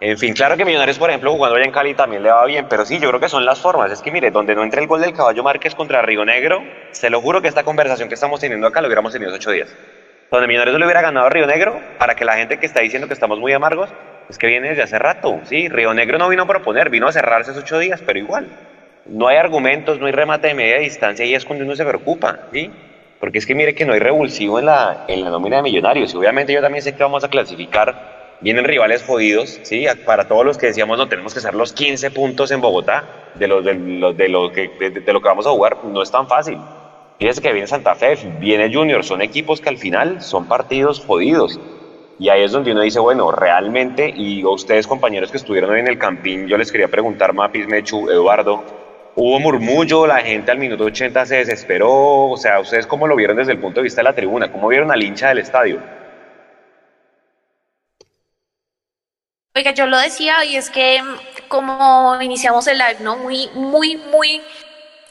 En 0.00 0.16
fin, 0.16 0.32
claro 0.32 0.56
que 0.56 0.64
Millonarios, 0.64 0.96
por 0.98 1.10
ejemplo, 1.10 1.32
jugando 1.32 1.56
allá 1.56 1.64
en 1.64 1.72
Cali 1.72 1.94
también 1.94 2.22
le 2.22 2.30
va 2.30 2.44
bien, 2.46 2.66
pero 2.68 2.84
sí, 2.84 3.00
yo 3.00 3.08
creo 3.08 3.20
que 3.20 3.28
son 3.28 3.44
las 3.44 3.60
formas. 3.60 3.90
Es 3.90 4.00
que 4.00 4.12
mire, 4.12 4.30
donde 4.30 4.54
no 4.54 4.62
entra 4.62 4.80
el 4.80 4.86
gol 4.86 5.00
del 5.00 5.12
Caballo 5.12 5.42
Márquez 5.42 5.74
contra 5.74 6.02
Río 6.02 6.24
Negro, 6.24 6.62
se 6.92 7.10
lo 7.10 7.20
juro 7.20 7.42
que 7.42 7.48
esta 7.48 7.64
conversación 7.64 8.08
que 8.08 8.14
estamos 8.14 8.38
teniendo 8.38 8.68
acá 8.68 8.80
lo 8.80 8.86
hubiéramos 8.86 9.12
tenido 9.12 9.30
hace 9.30 9.38
ocho 9.38 9.50
días. 9.50 9.74
Donde 10.30 10.46
Millonarios 10.46 10.78
le 10.78 10.84
hubiera 10.84 11.02
ganado 11.02 11.26
a 11.26 11.30
Río 11.30 11.46
Negro, 11.46 11.80
para 11.98 12.14
que 12.14 12.24
la 12.24 12.34
gente 12.34 12.58
que 12.58 12.66
está 12.66 12.80
diciendo 12.80 13.08
que 13.08 13.14
estamos 13.14 13.40
muy 13.40 13.52
amargos, 13.52 13.90
es 14.28 14.38
que 14.38 14.46
viene 14.46 14.68
desde 14.68 14.82
hace 14.82 15.00
rato. 15.00 15.40
Sí, 15.44 15.68
Río 15.68 15.92
Negro 15.94 16.18
no 16.18 16.28
vino 16.28 16.44
a 16.44 16.46
proponer, 16.46 16.90
vino 16.90 17.08
a 17.08 17.12
cerrarse 17.12 17.50
esos 17.50 17.64
ocho 17.64 17.78
días, 17.80 18.00
pero 18.06 18.20
igual. 18.20 18.46
No 19.06 19.26
hay 19.26 19.38
argumentos, 19.38 19.98
no 19.98 20.06
hay 20.06 20.12
remate 20.12 20.48
de 20.48 20.54
media 20.54 20.78
distancia 20.78 21.24
y 21.24 21.34
es 21.34 21.44
cuando 21.44 21.64
uno 21.64 21.74
se 21.74 21.84
preocupa, 21.84 22.40
¿sí? 22.52 22.70
Porque 23.18 23.38
es 23.38 23.46
que 23.46 23.54
mire 23.54 23.74
que 23.74 23.84
no 23.84 23.94
hay 23.94 23.98
revulsivo 23.98 24.60
en 24.60 24.66
la, 24.66 25.06
en 25.08 25.24
la 25.24 25.30
nómina 25.30 25.56
de 25.56 25.62
Millonarios. 25.62 26.14
Y 26.14 26.16
obviamente 26.18 26.52
yo 26.52 26.60
también 26.60 26.82
sé 26.82 26.94
que 26.94 27.02
vamos 27.02 27.24
a 27.24 27.28
clasificar. 27.28 28.17
Vienen 28.40 28.64
rivales 28.64 29.02
jodidos, 29.02 29.58
¿sí? 29.62 29.86
Para 30.06 30.28
todos 30.28 30.44
los 30.44 30.58
que 30.58 30.66
decíamos, 30.66 30.96
no, 30.96 31.08
tenemos 31.08 31.32
que 31.32 31.40
hacer 31.40 31.54
los 31.54 31.72
15 31.72 32.10
puntos 32.12 32.50
en 32.50 32.60
Bogotá 32.60 33.32
de 33.34 33.48
lo, 33.48 33.62
de, 33.62 33.74
lo, 33.74 34.12
de 34.12 34.28
lo, 34.28 34.52
que, 34.52 34.68
de, 34.68 35.12
lo 35.12 35.20
que 35.20 35.28
vamos 35.28 35.46
a 35.46 35.50
jugar. 35.50 35.78
No 35.84 36.02
es 36.02 36.10
tan 36.10 36.28
fácil. 36.28 36.58
Fíjese 37.18 37.42
que 37.42 37.52
viene 37.52 37.66
Santa 37.66 37.96
Fe, 37.96 38.16
viene 38.38 38.72
Junior. 38.72 39.02
Son 39.02 39.22
equipos 39.22 39.60
que 39.60 39.68
al 39.68 39.78
final 39.78 40.22
son 40.22 40.46
partidos 40.46 41.00
jodidos. 41.00 41.58
Y 42.20 42.28
ahí 42.28 42.42
es 42.42 42.52
donde 42.52 42.72
uno 42.72 42.82
dice, 42.82 43.00
bueno, 43.00 43.30
realmente, 43.32 44.12
y 44.16 44.44
ustedes 44.44 44.86
compañeros 44.86 45.30
que 45.30 45.36
estuvieron 45.36 45.70
hoy 45.70 45.80
en 45.80 45.88
el 45.88 45.98
campín, 45.98 46.48
yo 46.48 46.56
les 46.56 46.70
quería 46.70 46.88
preguntar, 46.88 47.32
Mapis, 47.32 47.66
Mechu, 47.68 48.10
Eduardo, 48.10 48.64
Hubo 49.20 49.40
murmullo, 49.40 50.06
la 50.06 50.20
gente 50.20 50.52
al 50.52 50.58
minuto 50.58 50.84
80 50.84 51.26
se 51.26 51.36
desesperó. 51.38 52.28
O 52.28 52.36
sea, 52.36 52.60
¿ustedes 52.60 52.86
cómo 52.86 53.08
lo 53.08 53.16
vieron 53.16 53.36
desde 53.36 53.50
el 53.50 53.58
punto 53.58 53.80
de 53.80 53.84
vista 53.84 54.00
de 54.00 54.04
la 54.04 54.12
tribuna? 54.12 54.52
¿Cómo 54.52 54.68
vieron 54.68 54.92
al 54.92 55.02
hincha 55.02 55.30
del 55.30 55.38
estadio? 55.38 55.80
Oiga, 59.58 59.72
yo 59.72 59.86
lo 59.86 59.98
decía 59.98 60.44
y 60.44 60.54
es 60.54 60.70
que 60.70 61.02
mm, 61.02 61.16
como 61.48 62.16
iniciamos 62.22 62.68
el 62.68 62.78
live, 62.78 62.98
¿no? 63.00 63.16
Muy, 63.16 63.50
muy, 63.54 63.96
muy 63.96 64.40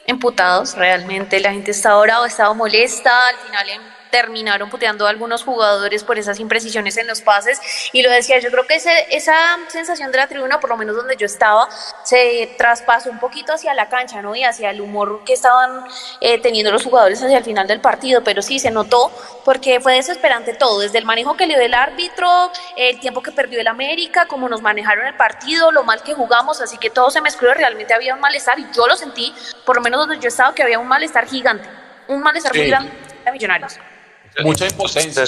emputados 0.06 0.74
realmente. 0.74 1.38
La 1.38 1.50
gente 1.50 1.72
estaba 1.72 2.00
brava, 2.00 2.26
estaba 2.26 2.54
molesta. 2.54 3.10
Al 3.26 3.36
final 3.36 3.68
em, 3.68 3.82
terminaron 4.10 4.70
puteando 4.70 5.06
a 5.06 5.10
algunos 5.10 5.44
jugadores 5.44 6.04
por 6.04 6.18
esas 6.18 6.40
imprecisiones 6.40 6.96
en 6.96 7.06
los 7.06 7.20
pases. 7.20 7.60
Y 7.92 8.02
lo 8.02 8.10
decía, 8.10 8.38
yo 8.38 8.50
creo 8.50 8.66
que 8.66 8.76
ese, 8.76 9.06
esa 9.10 9.36
sensación 9.68 10.10
de 10.12 10.18
la 10.18 10.26
tribuna, 10.26 10.60
por 10.60 10.70
lo 10.70 10.76
menos 10.76 10.96
donde 10.96 11.16
yo 11.16 11.26
estaba, 11.26 11.68
se 12.04 12.54
traspasó 12.58 13.10
un 13.10 13.18
poquito 13.18 13.52
hacia 13.52 13.74
la 13.74 13.88
cancha, 13.88 14.22
¿no? 14.22 14.34
Y 14.34 14.44
hacia 14.44 14.70
el 14.70 14.80
humor 14.80 15.22
que 15.24 15.34
estaban 15.34 15.84
eh, 16.20 16.40
teniendo 16.40 16.70
los 16.70 16.84
jugadores 16.84 17.22
hacia 17.22 17.38
el 17.38 17.44
final 17.44 17.66
del 17.66 17.80
partido. 17.80 18.22
Pero 18.24 18.42
sí, 18.42 18.58
se 18.58 18.70
notó 18.70 19.10
porque 19.44 19.80
fue 19.80 19.94
desesperante 19.94 20.52
todo, 20.54 20.80
desde 20.80 20.98
el 20.98 21.04
manejo 21.04 21.36
que 21.36 21.46
le 21.46 21.54
dio 21.54 21.64
el 21.64 21.74
árbitro, 21.74 22.52
el 22.76 23.00
tiempo 23.00 23.22
que 23.22 23.32
perdió 23.32 23.60
el 23.60 23.66
América, 23.66 24.26
cómo 24.26 24.48
nos 24.48 24.60
manejaron 24.60 25.06
el 25.06 25.14
partido, 25.14 25.72
lo 25.72 25.84
mal 25.84 26.02
que 26.02 26.14
jugamos, 26.14 26.60
así 26.60 26.76
que 26.76 26.90
todo 26.90 27.10
se 27.10 27.20
mezcló, 27.20 27.54
realmente 27.54 27.94
había 27.94 28.14
un 28.14 28.20
malestar 28.20 28.58
y 28.58 28.66
yo 28.74 28.86
lo 28.86 28.96
sentí, 28.96 29.34
por 29.64 29.76
lo 29.76 29.82
menos 29.82 30.00
donde 30.00 30.18
yo 30.18 30.28
estaba, 30.28 30.54
que 30.54 30.62
había 30.62 30.78
un 30.78 30.86
malestar 30.86 31.26
gigante, 31.26 31.68
un 32.08 32.20
malestar 32.20 32.54
muy 32.54 32.68
grande 32.68 32.92
de 33.24 33.32
Millonarios. 33.32 33.78
Mucha 34.44 34.66
impotencia. 34.66 35.22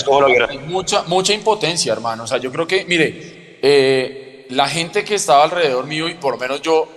Mucha, 0.67 1.03
mucha 1.05 1.33
impotencia, 1.33 1.93
hermano. 1.93 2.25
O 2.25 2.27
sea, 2.27 2.39
yo 2.39 2.53
creo 2.53 2.67
que, 2.67 2.85
mire, 2.85 3.59
eh, 3.63 4.47
la 4.51 4.69
gente 4.69 5.05
que 5.05 5.15
estaba 5.15 5.45
alrededor 5.45 5.87
mío, 5.87 6.09
y 6.09 6.15
por 6.15 6.35
lo 6.35 6.39
menos 6.39 6.63
yo, 6.63 6.89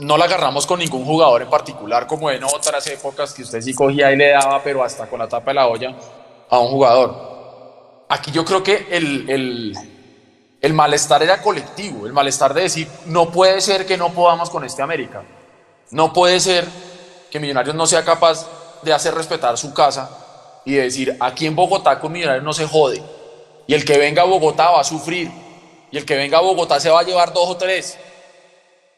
no 0.00 0.16
la 0.16 0.26
agarramos 0.26 0.66
con 0.66 0.78
ningún 0.78 1.04
jugador 1.04 1.42
en 1.42 1.50
particular, 1.50 2.06
como 2.06 2.30
en 2.30 2.44
otras 2.44 2.86
épocas 2.88 3.32
que 3.32 3.42
usted 3.42 3.60
sí 3.60 3.74
cogía 3.74 4.12
y 4.12 4.16
le 4.16 4.30
daba, 4.30 4.62
pero 4.62 4.82
hasta 4.82 5.06
con 5.06 5.18
la 5.18 5.28
tapa 5.28 5.50
de 5.50 5.54
la 5.54 5.66
olla, 5.66 5.94
a 6.50 6.58
un 6.58 6.68
jugador. 6.68 8.06
aquí 8.08 8.30
yo 8.30 8.44
creo 8.44 8.62
que 8.62 8.86
el, 8.90 9.28
el, 9.28 9.74
el 10.60 10.72
malestar 10.74 11.22
era 11.22 11.40
colectivo, 11.42 12.06
el 12.06 12.12
malestar 12.12 12.54
de 12.54 12.62
decir, 12.62 12.88
no 13.06 13.30
puede 13.30 13.60
ser 13.60 13.86
que 13.86 13.96
no 13.96 14.12
podamos 14.12 14.50
con 14.50 14.64
este 14.64 14.82
América, 14.82 15.22
no 15.90 16.12
puede 16.12 16.38
ser 16.40 16.66
que 17.30 17.40
Millonarios 17.40 17.74
no 17.74 17.86
sea 17.86 18.04
capaz 18.04 18.46
de 18.82 18.92
hacer 18.92 19.14
respetar 19.14 19.56
su 19.58 19.72
casa 19.72 20.25
y 20.66 20.74
de 20.74 20.82
decir, 20.82 21.16
aquí 21.20 21.46
en 21.46 21.56
Bogotá 21.56 21.98
con 21.98 22.12
Millonarios 22.12 22.44
no 22.44 22.52
se 22.52 22.66
jode, 22.66 23.02
y 23.66 23.72
el 23.72 23.84
que 23.84 23.96
venga 23.96 24.22
a 24.22 24.26
Bogotá 24.26 24.70
va 24.70 24.80
a 24.80 24.84
sufrir, 24.84 25.30
y 25.90 25.96
el 25.96 26.04
que 26.04 26.16
venga 26.16 26.38
a 26.38 26.42
Bogotá 26.42 26.78
se 26.80 26.90
va 26.90 27.00
a 27.00 27.04
llevar 27.04 27.32
dos 27.32 27.48
o 27.48 27.56
tres, 27.56 27.96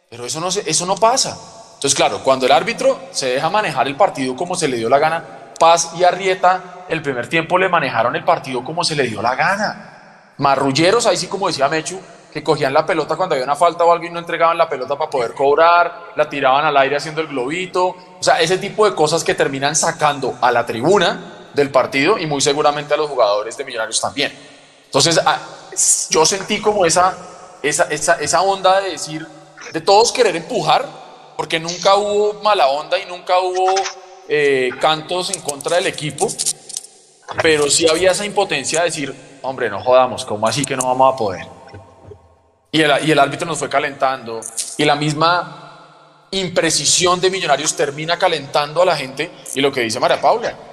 pero 0.09 0.25
eso 0.25 0.41
no, 0.41 0.49
eso 0.49 0.87
no 0.87 0.97
pasa. 0.97 1.39
Entonces, 1.75 1.95
claro, 1.95 2.25
cuando 2.25 2.47
el 2.47 2.53
árbitro 2.53 2.99
se 3.13 3.27
deja 3.35 3.51
manejar 3.51 3.87
el 3.87 3.95
partido 3.95 4.35
como 4.35 4.57
se 4.57 4.67
le 4.67 4.79
dio 4.79 4.89
la 4.89 4.99
gana, 4.99 5.53
Paz 5.61 5.93
y 5.97 6.05
Arrieta 6.05 6.87
el 6.89 7.03
primer 7.03 7.29
tiempo 7.29 7.59
le 7.59 7.69
manejaron 7.69 8.17
el 8.17 8.25
partido 8.25 8.65
como 8.65 8.83
se 8.83 8.97
le 8.97 9.05
dio 9.05 9.21
la 9.21 9.35
gana. 9.35 10.33
Marrulleros, 10.39 11.07
ahí 11.07 11.17
sí 11.17 11.27
como 11.27 11.49
decía 11.49 11.69
Mechu, 11.69 12.01
que 12.33 12.43
cogían 12.43 12.73
la 12.73 12.87
pelota 12.87 13.17
cuando 13.17 13.35
había 13.35 13.45
una 13.45 13.57
falta 13.57 13.85
o 13.85 13.93
algo 13.93 14.07
y 14.07 14.11
no 14.11 14.19
entregaban 14.19 14.57
la 14.57 14.69
pelota 14.69 14.97
para 14.97 15.11
poder 15.11 15.35
cobrar, 15.35 16.13
la 16.17 16.29
tiraban 16.29 16.65
al 16.65 16.77
aire 16.79 16.97
haciendo 16.97 17.21
el 17.21 17.27
globito. 17.27 17.89
O 17.89 18.23
sea, 18.23 18.41
ese 18.41 18.59
tipo 18.59 18.89
de 18.89 18.95
cosas 18.95 19.23
que 19.23 19.35
terminan 19.35 19.77
sacando 19.77 20.39
a 20.41 20.51
la 20.51 20.65
tribuna 20.65 21.38
del 21.59 21.71
partido 21.71 22.19
y 22.19 22.27
muy 22.27 22.41
seguramente 22.41 22.95
a 22.95 22.97
los 22.97 23.11
jugadores 23.11 23.57
de 23.57 23.65
Millonarios 23.65 24.01
también. 24.01 24.33
Entonces, 24.87 25.21
ah, 25.25 25.39
yo 26.09 26.25
sentí 26.25 26.61
como 26.61 26.87
esa, 26.87 27.17
esa, 27.63 27.85
esa, 27.85 28.15
esa 28.15 28.41
onda 28.43 28.81
de 28.81 28.91
decir, 28.93 29.27
de 29.73 29.81
todos 29.81 30.13
querer 30.13 30.35
empujar, 30.37 30.87
porque 31.37 31.61
nunca 31.61 31.97
hubo 31.97 32.41
mala 32.43 32.69
onda 32.69 32.99
y 32.99 33.07
nunca 33.07 33.39
hubo 33.39 33.75
eh, 34.29 34.71
cantos 34.81 35.31
en 35.31 35.43
contra 35.43 35.77
del 35.77 35.87
equipo, 35.87 36.29
pero 37.43 37.69
sí 37.69 37.87
había 37.89 38.13
esa 38.13 38.25
impotencia 38.25 38.81
de 38.81 38.87
decir, 38.87 39.15
hombre, 39.43 39.69
no 39.69 39.83
jodamos, 39.83 40.25
¿cómo 40.25 40.47
así 40.47 40.65
que 40.65 40.77
no 40.77 40.87
vamos 40.87 41.15
a 41.15 41.17
poder? 41.17 41.47
Y 42.73 42.83
el, 42.83 43.07
y 43.07 43.11
el 43.11 43.19
árbitro 43.19 43.47
nos 43.47 43.59
fue 43.59 43.69
calentando, 43.69 44.41
y 44.77 44.85
la 44.85 44.97
misma 44.97 46.27
imprecisión 46.31 47.21
de 47.21 47.31
Millonarios 47.31 47.75
termina 47.75 48.19
calentando 48.19 48.83
a 48.83 48.87
la 48.87 48.97
gente, 48.97 49.31
y 49.55 49.61
lo 49.61 49.73
que 49.73 49.83
dice 49.83 50.01
María 50.01 50.21
Paula, 50.21 50.68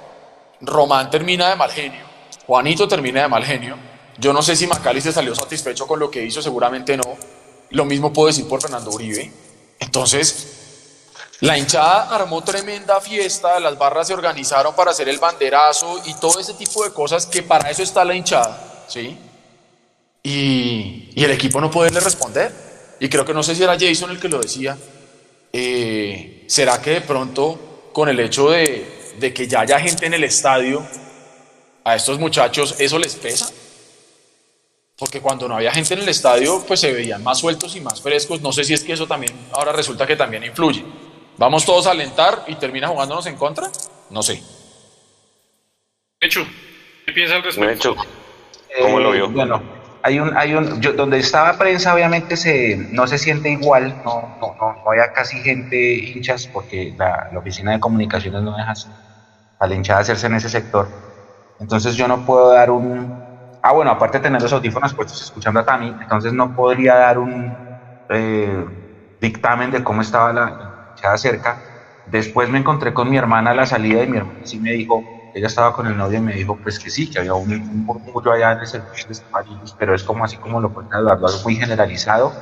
Román 0.60 1.10
termina 1.10 1.50
de 1.50 1.56
mal 1.56 1.70
genio, 1.70 2.04
Juanito 2.46 2.88
termina 2.88 3.22
de 3.22 3.28
mal 3.28 3.44
genio, 3.44 3.76
yo 4.18 4.32
no 4.32 4.42
sé 4.42 4.56
si 4.56 4.66
Macali 4.66 5.00
se 5.00 5.12
salió 5.12 5.34
satisfecho 5.34 5.86
con 5.86 5.98
lo 5.98 6.10
que 6.10 6.24
hizo, 6.24 6.40
seguramente 6.42 6.96
no, 6.96 7.16
lo 7.70 7.84
mismo 7.84 8.12
puedo 8.12 8.28
decir 8.28 8.46
por 8.48 8.60
Fernando 8.60 8.90
Uribe, 8.90 9.30
entonces 9.78 10.56
la 11.40 11.58
hinchada 11.58 12.14
armó 12.14 12.42
tremenda 12.42 12.98
fiesta, 13.00 13.60
las 13.60 13.76
barras 13.76 14.06
se 14.06 14.14
organizaron 14.14 14.74
para 14.74 14.92
hacer 14.92 15.08
el 15.08 15.18
banderazo 15.18 16.00
y 16.06 16.14
todo 16.14 16.40
ese 16.40 16.54
tipo 16.54 16.82
de 16.82 16.92
cosas 16.92 17.26
que 17.26 17.42
para 17.42 17.70
eso 17.70 17.82
está 17.82 18.04
la 18.06 18.14
hinchada, 18.14 18.84
¿sí? 18.88 19.18
Y, 20.22 21.22
el 21.22 21.30
equipo 21.30 21.60
no 21.60 21.70
puede 21.70 22.00
responder. 22.00 22.52
Y 22.98 23.08
creo 23.08 23.24
que 23.24 23.32
no 23.34 23.42
sé 23.42 23.54
si 23.54 23.62
era 23.62 23.78
Jason 23.78 24.10
el 24.10 24.18
que 24.18 24.28
lo 24.28 24.40
decía. 24.40 24.76
Eh, 25.52 26.44
¿Será 26.48 26.80
que 26.80 26.90
de 26.90 27.00
pronto 27.02 27.90
con 27.92 28.08
el 28.08 28.18
hecho 28.18 28.50
de, 28.50 28.95
de 29.18 29.32
que 29.34 29.46
ya 29.46 29.60
haya 29.60 29.78
gente 29.80 30.06
en 30.06 30.14
el 30.14 30.24
estadio, 30.24 30.86
a 31.84 31.94
estos 31.94 32.18
muchachos 32.18 32.76
eso 32.78 32.98
les 32.98 33.14
pesa? 33.14 33.52
porque 34.98 35.20
cuando 35.20 35.46
no 35.46 35.56
había 35.56 35.72
gente 35.72 35.94
en 35.94 36.00
el 36.00 36.08
estadio, 36.08 36.64
pues 36.66 36.80
se 36.80 36.92
veían 36.92 37.22
más 37.22 37.38
sueltos 37.38 37.76
y 37.76 37.80
más 37.80 38.00
frescos. 38.00 38.40
No 38.40 38.52
sé 38.52 38.64
si 38.64 38.72
es 38.72 38.82
que 38.82 38.94
eso 38.94 39.06
también, 39.06 39.32
ahora 39.52 39.72
resulta 39.72 40.06
que 40.06 40.16
también 40.16 40.42
influye. 40.44 40.84
¿Vamos 41.36 41.66
todos 41.66 41.86
a 41.86 41.90
alentar 41.90 42.44
y 42.46 42.54
termina 42.54 42.88
jugándonos 42.88 43.26
en 43.26 43.36
contra? 43.36 43.68
No 44.08 44.22
sé. 44.22 44.42
Hecho, 46.18 46.46
¿qué 47.04 47.12
piensa 47.12 47.36
al 47.36 47.42
respecto? 47.42 47.94
¿cómo 48.80 49.00
lo 49.00 49.12
vio? 49.12 49.26
Eh, 49.26 49.28
bueno, 49.28 49.62
hay 50.02 50.18
un, 50.18 50.34
hay 50.34 50.54
un, 50.54 50.80
donde 50.80 51.18
estaba 51.18 51.58
prensa 51.58 51.94
obviamente 51.94 52.38
se, 52.38 52.76
no 52.76 53.06
se 53.06 53.18
siente 53.18 53.50
igual, 53.50 54.02
no, 54.02 54.36
no, 54.40 54.56
no, 54.58 54.82
no 54.82 54.90
había 54.90 55.12
casi 55.12 55.38
gente 55.40 55.92
hinchas 55.94 56.46
porque 56.46 56.94
la, 56.96 57.28
la 57.32 57.38
oficina 57.38 57.72
de 57.72 57.80
comunicaciones 57.80 58.40
no 58.42 58.56
deja 58.56 58.74
a 59.58 59.66
la 59.66 59.74
hinchada 59.74 60.00
hacerse 60.00 60.26
en 60.26 60.34
ese 60.34 60.48
sector. 60.48 60.94
Entonces 61.58 61.94
yo 61.94 62.08
no 62.08 62.24
puedo 62.24 62.50
dar 62.50 62.70
un, 62.70 63.14
ah 63.62 63.72
bueno, 63.72 63.90
aparte 63.90 64.18
de 64.18 64.22
tener 64.24 64.42
los 64.42 64.52
audífonos 64.52 64.94
puestos 64.94 65.20
escuchando 65.22 65.60
a 65.60 65.64
Tami, 65.64 65.96
entonces 66.00 66.32
no 66.32 66.54
podría 66.54 66.94
dar 66.94 67.18
un 67.18 67.58
eh, 68.08 68.64
dictamen 69.20 69.70
de 69.70 69.82
cómo 69.82 70.02
estaba 70.02 70.32
la, 70.32 70.58
queda 70.94 71.16
cerca. 71.16 71.62
Después 72.04 72.48
me 72.48 72.58
encontré 72.58 72.94
con 72.94 73.10
mi 73.10 73.16
hermana 73.16 73.50
a 73.50 73.54
la 73.54 73.66
salida 73.66 74.02
y 74.02 74.06
mi 74.06 74.18
hermana 74.18 74.38
sí 74.44 74.60
me 74.60 74.72
dijo, 74.72 75.08
ella 75.32 75.48
estaba 75.48 75.72
con 75.72 75.86
el 75.86 75.96
novio 75.96 76.18
y 76.18 76.22
me 76.22 76.34
dijo 76.34 76.58
pues 76.62 76.78
que 76.78 76.90
sí, 76.90 77.10
que 77.10 77.18
había 77.18 77.34
un, 77.34 77.84
murmullo 77.84 78.32
allá 78.32 78.52
en 78.52 78.62
ese 78.62 78.78
de 78.78 78.86
pero 79.76 79.94
es 79.94 80.04
como 80.04 80.24
así 80.24 80.38
como 80.38 80.60
lo 80.60 80.72
cuenta 80.72 80.98
Eduardo, 80.98 81.26
algo 81.26 81.40
muy 81.44 81.56
generalizado, 81.56 82.32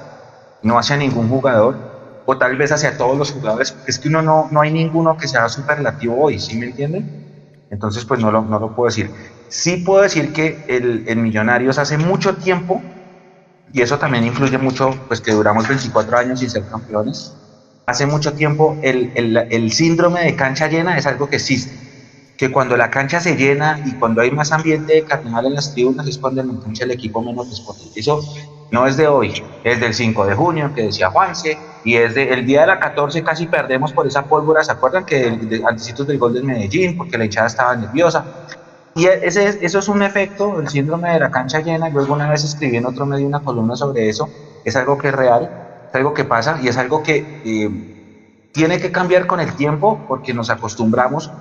no 0.63 0.79
hacia 0.79 0.97
ningún 0.97 1.29
jugador, 1.29 1.94
o 2.27 2.39
tal 2.39 2.57
vez 2.57 2.73
hacia 2.73 2.97
todos 2.97 3.17
los 3.17 3.33
jugadores, 3.33 3.77
es 3.87 3.99
que 3.99 4.09
uno 4.09 4.23
no, 4.23 4.49
no 4.51 4.61
hay 4.61 4.73
ninguno 4.73 5.17
que 5.17 5.29
sea 5.29 5.49
superlativo 5.49 6.23
hoy, 6.23 6.39
¿sí 6.39 6.57
me 6.57 6.67
entienden? 6.67 7.25
Entonces 7.71 8.05
pues 8.05 8.21
no 8.21 8.31
lo, 8.31 8.43
no 8.43 8.59
lo 8.59 8.75
puedo 8.75 8.89
decir. 8.89 9.11
Sí 9.49 9.79
puedo 9.79 10.03
decir 10.03 10.33
que 10.33 10.65
el, 10.69 11.05
el 11.07 11.19
Millonarios 11.19 11.79
hace 11.79 11.99
mucho 11.99 12.37
tiempo, 12.37 12.83
y 13.73 13.83
eso 13.83 13.99
también 13.99 14.25
influye 14.25 14.59
mucho, 14.59 14.91
pues 15.09 15.21
que 15.21 15.33
duramos 15.33 15.69
24 15.69 16.17
años 16.17 16.41
sin 16.41 16.51
ser 16.51 16.65
campeones, 16.65 17.35
hace 17.87 18.07
mucho 18.07 18.33
tiempo 18.33 18.77
el, 18.83 19.13
el, 19.15 19.37
el, 19.37 19.73
síndrome 19.73 20.25
de 20.25 20.37
cancha 20.37 20.69
llena 20.69 20.97
es 20.97 21.07
algo 21.07 21.29
que 21.29 21.37
existe. 21.37 21.77
Que 22.37 22.51
cuando 22.51 22.77
la 22.77 22.91
cancha 22.91 23.21
se 23.21 23.37
llena 23.37 23.81
y 23.85 23.93
cuando 23.93 24.21
hay 24.21 24.31
más 24.31 24.51
ambiente 24.51 24.95
de 24.95 25.05
carnaval 25.05 25.47
en 25.47 25.55
las 25.55 25.73
tribunas 25.73 26.07
es 26.09 26.19
cuando 26.19 26.41
en 26.41 26.57
cancha 26.57 26.85
el 26.85 26.91
equipo 26.91 27.23
menos 27.23 27.49
responde. 27.49 27.85
Eso 27.95 28.23
no 28.71 28.87
es 28.87 28.97
de 28.97 29.07
hoy, 29.09 29.35
es 29.63 29.81
del 29.81 29.95
5 29.95 30.27
de 30.27 30.35
junio 30.35 30.73
que 30.75 30.83
decía 30.83 31.11
Juanse 31.11 31.63
y 31.83 31.97
es 31.97 32.15
del 32.15 32.45
día 32.47 32.63
de 32.63 32.67
la 32.69 32.79
14 32.79 33.23
casi 33.23 33.47
perdemos 33.47 33.93
por 33.93 34.07
esa 34.07 34.27
pólvora. 34.27 34.65
¿Se 34.65 34.73
acuerdan 34.73 35.05
que 35.05 35.39
antecitos 35.67 36.07
del 36.07 36.19
gol 36.19 36.33
de 36.33 36.43
Medellín 36.43 36.95
porque 36.97 37.19
la 37.19 37.25
hinchada 37.25 37.47
estaba 37.47 37.77
nerviosa? 37.77 38.27
Y 38.95 39.07
ese, 39.07 39.59
eso 39.61 39.79
es 39.81 39.89
un 39.89 40.03
efecto, 40.03 40.61
el 40.61 40.69
síndrome 40.69 41.13
de 41.13 41.21
la 41.21 41.31
cancha 41.31 41.61
llena. 41.61 41.91
Luego 41.91 42.15
una 42.15 42.29
vez 42.31 42.45
escribí 42.45 42.77
en 42.77 42.87
otro 42.87 43.07
medio 43.07 43.27
una 43.27 43.41
columna 43.41 43.77
sobre 43.77 44.09
eso. 44.09 44.33
Es 44.63 44.77
algo 44.77 44.99
que 44.99 45.09
es 45.09 45.15
real 45.15 45.53
algo 45.95 46.15
que 46.15 46.25
pasa 46.25 46.59
y 46.61 46.69
es 46.69 46.77
algo 46.77 47.03
que 47.03 47.31
eh, 47.43 47.71
tiene 48.53 48.79
que 48.81 48.93
cambiar 48.93 49.27
con 49.27 49.41
el 49.41 49.55
tiempo 49.57 50.05
porque 50.07 50.35
nos 50.35 50.51
acostumbramos. 50.51 51.35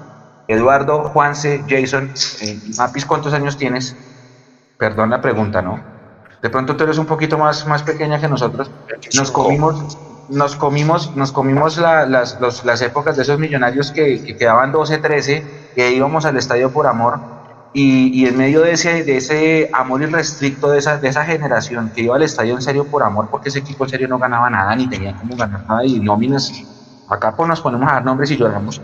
Eduardo, 0.47 1.05
Juanse, 1.05 1.63
Jason, 1.67 2.11
eh, 2.41 2.59
Mapis, 2.77 3.05
¿cuántos 3.05 3.33
años 3.33 3.57
tienes? 3.57 3.97
Perdón 4.77 5.11
la 5.11 5.21
pregunta, 5.21 5.61
¿no? 5.61 5.92
De 6.43 6.49
pronto 6.49 6.75
tú 6.75 6.83
eres 6.83 6.97
un 6.97 7.05
poquito 7.05 7.37
más, 7.37 7.65
más 7.65 7.83
pequeña 7.83 8.19
que 8.19 8.27
nosotros. 8.27 8.69
Nos 9.15 9.31
comimos, 9.31 9.97
nos 10.27 10.55
comimos, 10.57 11.15
nos 11.15 11.31
comimos 11.31 11.77
las, 11.77 12.37
las 12.63 12.81
épocas 12.81 13.15
de 13.15 13.23
esos 13.23 13.39
millonarios 13.39 13.91
que, 13.91 14.21
que 14.21 14.35
quedaban 14.35 14.73
12, 14.73 14.97
13, 14.97 15.71
que 15.73 15.91
íbamos 15.91 16.25
al 16.25 16.37
estadio 16.37 16.69
por 16.69 16.85
amor 16.85 17.19
y, 17.73 18.27
en 18.27 18.37
medio 18.37 18.61
de 18.61 18.73
ese, 18.73 19.03
de 19.03 19.17
ese 19.17 19.69
amor 19.73 20.03
irrestricto 20.03 20.69
de 20.69 20.79
esa, 20.79 20.97
de 20.97 21.07
esa 21.07 21.25
generación 21.25 21.91
que 21.95 22.01
iba 22.01 22.15
al 22.15 22.21
estadio 22.21 22.53
en 22.55 22.61
serio 22.61 22.85
por 22.85 23.03
amor, 23.03 23.29
porque 23.31 23.49
ese 23.49 23.59
equipo 23.59 23.85
en 23.85 23.89
serio 23.89 24.07
no 24.07 24.19
ganaba 24.19 24.49
nada, 24.49 24.75
ni 24.75 24.87
tenía 24.87 25.15
cómo 25.15 25.35
ganar 25.35 25.65
nada, 25.67 25.85
y 25.85 25.99
nóminas, 25.99 26.51
acá 27.09 27.35
pues 27.35 27.49
nos 27.49 27.61
ponemos 27.61 27.89
a 27.89 27.93
dar 27.93 28.05
nombres 28.05 28.29
y 28.31 28.37
lloramos. 28.37 28.81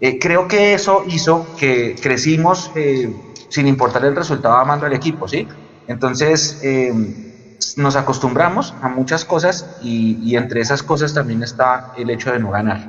Eh, 0.00 0.18
creo 0.18 0.48
que 0.48 0.72
eso 0.74 1.02
hizo 1.06 1.46
que 1.58 1.96
crecimos 2.00 2.70
eh, 2.74 3.12
sin 3.48 3.66
importar 3.66 4.04
el 4.04 4.16
resultado 4.16 4.54
amando 4.54 4.86
al 4.86 4.92
equipo, 4.92 5.28
¿sí? 5.28 5.46
Entonces 5.86 6.58
eh, 6.60 6.92
nos 7.76 7.96
acostumbramos 7.96 8.76
a 8.80 8.88
muchas 8.88 9.24
cosas 9.24 9.70
y, 9.78 10.18
y 10.20 10.36
entre 10.36 10.60
esas 10.60 10.82
cosas 10.82 11.12
también 11.14 11.42
está 11.42 11.88
el 11.92 12.10
hecho 12.10 12.32
de 12.32 12.38
no 12.40 12.50
ganar 12.50 12.80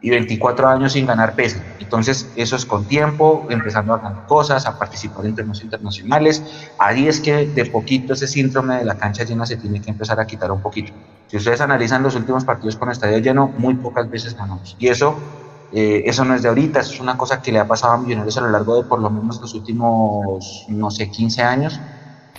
y 0.00 0.10
24 0.10 0.68
años 0.68 0.92
sin 0.94 1.06
ganar 1.06 1.34
peso. 1.34 1.60
Entonces, 1.78 2.30
eso 2.34 2.56
es 2.56 2.64
con 2.66 2.86
tiempo, 2.86 3.46
empezando 3.50 3.92
a 3.94 3.98
ganar 3.98 4.24
cosas, 4.24 4.66
a 4.66 4.76
participar 4.76 5.26
en 5.26 5.34
torneos 5.34 5.62
internacionales. 5.62 6.44
Ahí 6.78 7.06
es 7.06 7.20
que 7.20 7.46
de 7.46 7.66
poquito 7.66 8.14
ese 8.14 8.26
síndrome 8.26 8.78
de 8.78 8.84
la 8.84 8.96
cancha 8.96 9.24
llena 9.24 9.44
se 9.46 9.58
tiene 9.58 9.80
que 9.80 9.90
empezar 9.90 10.18
a 10.18 10.26
quitar 10.26 10.50
un 10.52 10.60
poquito. 10.62 10.92
Si 11.26 11.36
ustedes 11.36 11.60
analizan 11.60 12.02
los 12.02 12.14
últimos 12.16 12.44
partidos 12.44 12.76
con 12.76 12.90
estadio 12.90 13.18
lleno, 13.18 13.52
muy 13.56 13.76
pocas 13.76 14.08
veces 14.08 14.34
ganamos. 14.34 14.74
Y 14.78 14.88
eso, 14.88 15.22
eh, 15.70 16.02
eso 16.06 16.24
no 16.24 16.34
es 16.34 16.42
de 16.42 16.48
ahorita, 16.48 16.80
eso 16.80 16.92
es 16.94 17.00
una 17.00 17.16
cosa 17.16 17.40
que 17.40 17.52
le 17.52 17.58
ha 17.58 17.66
pasado 17.66 17.92
a 17.92 17.98
Millonarios 17.98 18.36
a 18.38 18.40
lo 18.40 18.50
largo 18.50 18.76
de 18.76 18.84
por 18.88 19.00
lo 19.00 19.10
menos 19.10 19.38
los 19.40 19.54
últimos, 19.54 20.64
no 20.68 20.90
sé, 20.90 21.10
15 21.10 21.42
años. 21.42 21.84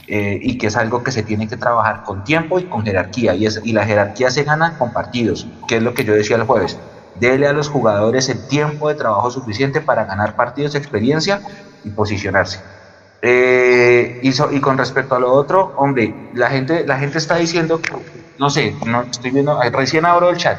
Eh, 0.08 0.40
y 0.42 0.58
que 0.58 0.68
es 0.68 0.76
algo 0.76 1.04
que 1.04 1.12
se 1.12 1.24
tiene 1.24 1.48
que 1.48 1.56
trabajar 1.56 2.04
con 2.04 2.24
tiempo 2.24 2.60
y 2.60 2.64
con 2.66 2.84
jerarquía. 2.84 3.34
Y, 3.36 3.46
es, 3.46 3.62
y 3.64 3.72
la 3.72 3.86
jerarquía 3.86 4.30
se 4.30 4.44
gana 4.44 4.78
con 4.78 4.92
partidos, 4.92 5.48
que 5.68 5.78
es 5.78 5.84
lo 5.84 5.94
que 5.94 6.04
yo 6.04 6.14
decía 6.14 6.36
el 6.36 6.44
jueves 6.44 6.78
Dele 7.20 7.48
a 7.48 7.54
los 7.54 7.70
jugadores 7.70 8.30
el 8.30 8.48
tiempo 8.48 8.90
de 8.90 8.96
trabajo 8.96 9.30
suficiente 9.30 9.82
para 9.82 10.06
ganar 10.06 10.36
partidos, 10.36 10.76
experiencia 10.76 11.42
y 11.84 11.90
posicionarse. 11.90 12.60
Eh, 13.22 14.20
y, 14.24 14.60
con 14.60 14.78
respecto 14.78 15.16
a 15.16 15.20
lo 15.20 15.32
otro, 15.32 15.74
hombre, 15.78 16.16
la 16.34 16.50
gente, 16.50 16.86
la 16.88 16.98
gente 16.98 17.20
está 17.20 17.36
diciendo 17.36 17.80
que, 17.80 17.92
no 18.40 18.50
sé, 18.50 18.76
no 18.88 19.04
estoy 19.04 19.30
viendo, 19.30 19.62
recién 19.72 20.06
abro 20.06 20.32
el 20.32 20.38
chat, 20.38 20.58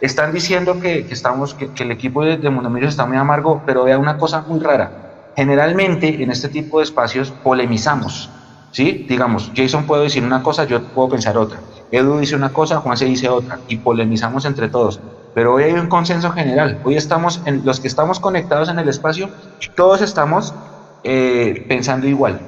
están 0.00 0.32
diciendo 0.32 0.80
que, 0.80 1.06
estamos, 1.10 1.54
que, 1.54 1.70
el 1.76 1.92
equipo 1.92 2.24
de, 2.24 2.38
de 2.38 2.86
está 2.86 3.06
muy 3.06 3.16
amargo, 3.16 3.62
pero 3.64 3.84
vea 3.84 3.96
una 3.96 4.18
cosa 4.18 4.40
muy 4.40 4.58
rara. 4.58 4.90
generalmente 5.36 6.22
en 6.22 6.30
este 6.32 6.48
tipo 6.48 6.78
de 6.78 6.84
espacios 6.84 7.30
polemizamos, 7.30 8.30
¿sí? 8.70 9.04
Digamos, 9.08 9.50
Jason 9.54 9.84
puede 9.84 10.04
decir 10.04 10.24
una 10.24 10.42
cosa, 10.42 10.64
yo 10.64 10.82
puedo 10.82 11.08
pensar 11.10 11.36
otra. 11.36 11.60
Edu 11.90 12.18
dice 12.18 12.36
una 12.36 12.52
cosa, 12.52 12.80
Juan 12.80 12.96
se 12.96 13.06
dice 13.06 13.28
otra, 13.28 13.60
y 13.66 13.76
polemizamos 13.78 14.44
entre 14.44 14.68
todos. 14.68 15.00
Pero 15.34 15.54
hoy 15.54 15.64
hay 15.64 15.72
un 15.72 15.88
consenso 15.88 16.30
general. 16.30 16.80
Hoy 16.82 16.96
estamos, 16.96 17.42
en, 17.44 17.64
los 17.64 17.80
que 17.80 17.88
estamos 17.88 18.20
conectados 18.20 18.68
en 18.68 18.78
el 18.78 18.88
espacio, 18.88 19.30
todos 19.74 20.00
estamos 20.02 20.54
eh, 21.02 21.64
pensando 21.68 22.06
igual. 22.06 22.40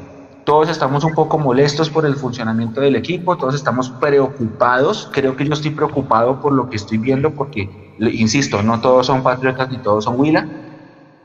Todos 0.44 0.69
estamos 0.69 1.05
un 1.05 1.15
poco 1.15 1.39
molestos 1.39 1.89
por 1.89 2.05
el 2.05 2.16
funcionamiento 2.16 2.81
del 2.81 2.97
equipo, 2.97 3.36
todos 3.36 3.55
estamos 3.55 3.90
preocupados. 3.90 5.09
Creo 5.12 5.36
que 5.36 5.47
yo 5.47 5.53
estoy 5.53 5.70
preocupado 5.70 6.40
por 6.40 6.53
lo 6.53 6.69
que 6.69 6.77
estoy 6.77 6.99
viendo, 6.99 7.31
porque, 7.31 7.69
insisto, 7.99 8.61
no 8.62 8.81
todos 8.81 9.07
son 9.07 9.23
patriotas 9.23 9.70
ni 9.70 9.78
todos 9.78 10.05
son 10.05 10.19
Huila, 10.19 10.49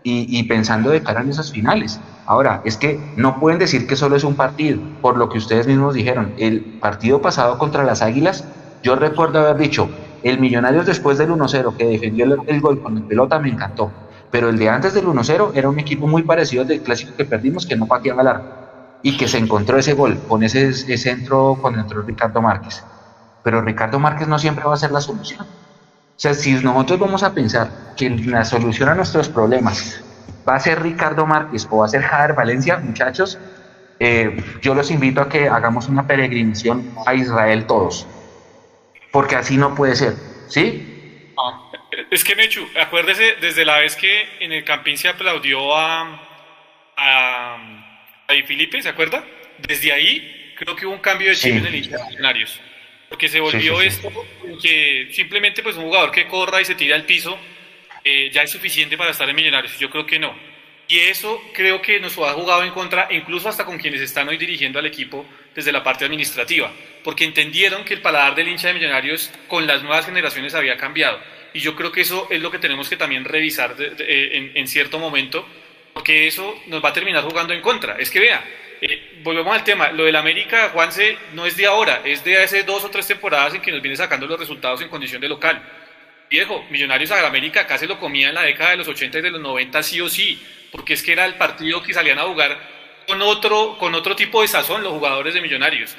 y, 0.04 0.44
pensando 0.44 0.90
de 0.92 1.02
cara 1.02 1.22
en 1.22 1.30
esas 1.30 1.52
finales. 1.52 2.00
Ahora, 2.28 2.62
es 2.66 2.76
que 2.76 3.00
no 3.16 3.40
pueden 3.40 3.58
decir 3.58 3.88
que 3.88 3.96
solo 3.96 4.18
es 4.18 4.26
un 4.26 4.36
partido, 4.36 4.80
por 5.02 5.18
lo 5.18 5.30
que 5.30 5.38
ustedes 5.38 5.66
mismos 5.66 5.94
dijeron. 5.94 6.34
El 6.38 6.60
partido 6.82 7.22
pasado 7.22 7.58
contra 7.58 7.86
las 7.86 8.02
Águilas, 8.02 8.44
yo 8.84 8.98
recuerdo 8.98 9.40
haber 9.40 9.56
dicho, 9.56 9.90
el 10.24 10.38
Millonarios 10.38 10.86
después 10.86 11.18
del 11.18 11.30
1-0 11.30 11.78
que 11.78 11.86
defendió 11.86 12.26
el, 12.46 12.62
gol 12.62 12.82
con 12.82 12.98
el 12.98 13.04
pelota 13.04 13.40
me 13.40 13.48
encantó. 13.48 13.92
Pero 14.30 14.50
el 14.50 14.58
de 14.58 14.68
antes 14.68 14.94
del 14.94 15.06
1-0 15.06 15.52
era 15.56 15.70
un 15.70 15.80
equipo 15.80 16.06
muy 16.06 16.24
parecido 16.24 16.64
al 16.64 16.68
del 16.68 16.82
clásico 16.82 17.14
que 17.16 17.24
perdimos, 17.24 17.66
que 17.66 17.78
no 17.78 17.88
pateaba 17.88 18.22
el 18.22 18.28
arco. 18.28 18.48
Y 19.04 19.16
que 19.16 19.30
se 19.30 19.38
encontró 19.38 19.78
ese 19.78 19.94
gol 19.94 20.20
con 20.28 20.44
ese, 20.44 20.74
centro 20.98 21.58
con 21.62 21.80
entró 21.80 22.02
Ricardo 22.02 22.42
Márquez. 22.42 22.84
Pero 23.42 23.62
Ricardo 23.62 24.00
Márquez 24.00 24.28
no 24.28 24.38
siempre 24.38 24.66
va 24.66 24.74
a 24.74 24.78
ser 24.78 24.92
la 24.92 25.00
solución. 25.00 25.44
O 25.44 26.20
sea, 26.20 26.34
si 26.34 26.56
nosotros 26.56 27.00
vamos 27.00 27.24
a 27.24 27.34
pensar 27.34 27.94
que 27.96 28.10
la 28.10 28.44
solución 28.44 28.90
a 28.90 28.96
nuestros 28.96 29.30
problemas 29.30 30.04
va 30.48 30.56
a 30.56 30.60
ser 30.60 30.82
Ricardo 30.82 31.26
Márquez 31.26 31.68
o 31.70 31.78
va 31.78 31.86
a 31.86 31.90
ser 31.90 32.02
Jader 32.02 32.34
Valencia, 32.34 32.78
muchachos, 32.78 33.38
eh, 34.00 34.44
yo 34.62 34.76
los 34.76 34.92
invito 34.92 35.22
a 35.22 35.30
que 35.30 35.48
hagamos 35.50 35.88
una 35.88 36.06
peregrinación 36.06 36.94
a 37.06 37.16
Israel 37.16 37.66
todos 37.66 38.08
porque 39.12 39.36
así 39.36 39.58
no 39.58 39.74
puede 39.74 39.96
ser, 39.96 40.14
¿sí? 40.48 41.34
Ah, 41.38 41.72
es 42.12 42.24
que 42.24 42.36
Mechu, 42.36 42.68
acuérdese 42.80 43.36
desde 43.42 43.66
la 43.66 43.80
vez 43.80 43.96
que 43.96 44.30
en 44.40 44.52
el 44.52 44.64
Campín 44.64 44.98
se 44.98 45.08
aplaudió 45.08 45.76
a, 45.76 46.22
a, 46.96 47.58
Felipe, 48.46 48.80
¿se 48.82 48.90
acuerda? 48.90 49.24
Desde 49.58 49.92
ahí 49.92 50.54
creo 50.58 50.76
que 50.76 50.86
hubo 50.86 50.94
un 50.94 51.02
cambio 51.02 51.30
de 51.30 51.36
chip 51.36 51.56
en 51.56 51.66
el 51.66 51.76
Internacionarios, 51.76 52.62
porque 53.10 53.28
se 53.28 53.40
volvió 53.40 53.82
esto 53.82 54.12
que 54.62 55.10
simplemente 55.14 55.64
pues 55.64 55.78
un 55.78 55.86
jugador 55.86 56.12
que 56.12 56.28
corra 56.28 56.62
y 56.62 56.66
se 56.66 56.76
tira 56.76 56.96
al 56.96 57.04
piso 57.04 57.38
eh, 58.08 58.30
ya 58.32 58.44
es 58.44 58.52
suficiente 58.52 58.98
para 58.98 59.12
estar 59.12 59.30
en 59.30 59.36
Millonarios, 59.36 59.78
yo 59.78 59.90
creo 59.90 60.06
que 60.06 60.18
no. 60.18 60.34
Y 60.88 61.00
eso 61.00 61.42
creo 61.54 61.82
que 61.82 62.00
nos 62.00 62.18
ha 62.18 62.32
jugado 62.32 62.64
en 62.64 62.72
contra, 62.72 63.10
incluso 63.12 63.50
hasta 63.50 63.66
con 63.66 63.78
quienes 63.78 64.00
están 64.00 64.30
hoy 64.30 64.38
dirigiendo 64.38 64.80
al 64.80 64.86
equipo 64.86 65.26
desde 65.54 65.74
la 65.74 65.84
parte 65.84 66.06
administrativa, 66.06 66.72
porque 67.04 67.26
entendieron 67.26 67.84
que 67.84 67.96
el 67.96 68.02
paladar 68.02 68.36
del 68.36 68.48
hincha 68.48 68.70
de 68.70 68.76
Millonarios 68.76 69.30
con 69.50 69.68
las 69.68 69.84
nuevas 69.84 70.06
generaciones 70.06 70.56
había 70.56 70.78
cambiado. 70.78 71.20
Y 71.54 71.60
yo 71.60 71.76
creo 71.76 71.92
que 71.92 72.02
eso 72.02 72.28
es 72.30 72.42
lo 72.42 72.52
que 72.52 72.60
tenemos 72.60 72.88
que 72.88 72.96
también 72.96 73.26
revisar 73.26 73.76
eh, 73.80 74.52
en, 74.56 74.68
cierto 74.68 74.98
momento, 74.98 75.46
porque 75.94 76.28
eso 76.28 76.58
nos 76.68 76.82
va 76.84 76.90
a 76.90 76.94
terminar 76.94 77.24
jugando 77.24 77.54
en 77.54 77.62
contra. 77.62 77.98
Es 77.98 78.10
que 78.10 78.22
vea, 78.22 78.46
eh, 78.80 79.20
volvemos 79.24 79.54
al 79.54 79.66
tema, 79.66 79.92
lo 79.92 80.06
del 80.06 80.16
América, 80.16 80.70
Juanse, 80.70 81.18
no 81.34 81.46
es 81.46 81.58
de 81.58 81.66
ahora, 81.66 82.02
es 82.06 82.24
de 82.24 82.38
hace 82.38 82.64
dos 82.64 82.86
o 82.86 82.90
tres 82.90 83.08
temporadas 83.08 83.56
en 83.56 83.62
que 83.62 83.72
nos 83.72 83.82
viene 83.82 83.98
sacando 83.98 84.26
los 84.26 84.40
resultados 84.40 84.82
en 84.82 84.88
condición 84.88 85.20
de 85.20 85.28
local. 85.28 85.62
Viejo, 86.30 86.66
Millonarios 86.70 87.12
a 87.12 87.26
América 87.26 87.62
acá 87.62 87.78
se 87.78 87.88
lo 87.88 88.00
comía 88.00 88.30
en 88.30 88.36
la 88.36 88.42
década 88.42 88.72
de 88.72 88.78
los 88.78 88.88
80 88.88 89.20
y 89.20 89.22
de 89.22 89.32
los 89.32 89.42
90 89.42 89.84
sí 89.84 90.02
o 90.02 90.10
sí 90.10 90.42
porque 90.72 90.94
es 90.94 91.04
que 91.04 91.12
era 91.12 91.26
el 91.26 91.36
partido 91.36 91.82
que 91.82 91.94
salían 91.94 92.20
a 92.20 92.24
jugar 92.24 92.58
con 93.08 93.22
otro, 93.22 93.78
con 93.78 93.96
otro 93.96 94.16
tipo 94.16 94.42
de 94.42 94.48
sazón 94.48 94.84
los 94.84 94.94
jugadores 94.94 95.34
de 95.34 95.42
Millonarios. 95.42 95.96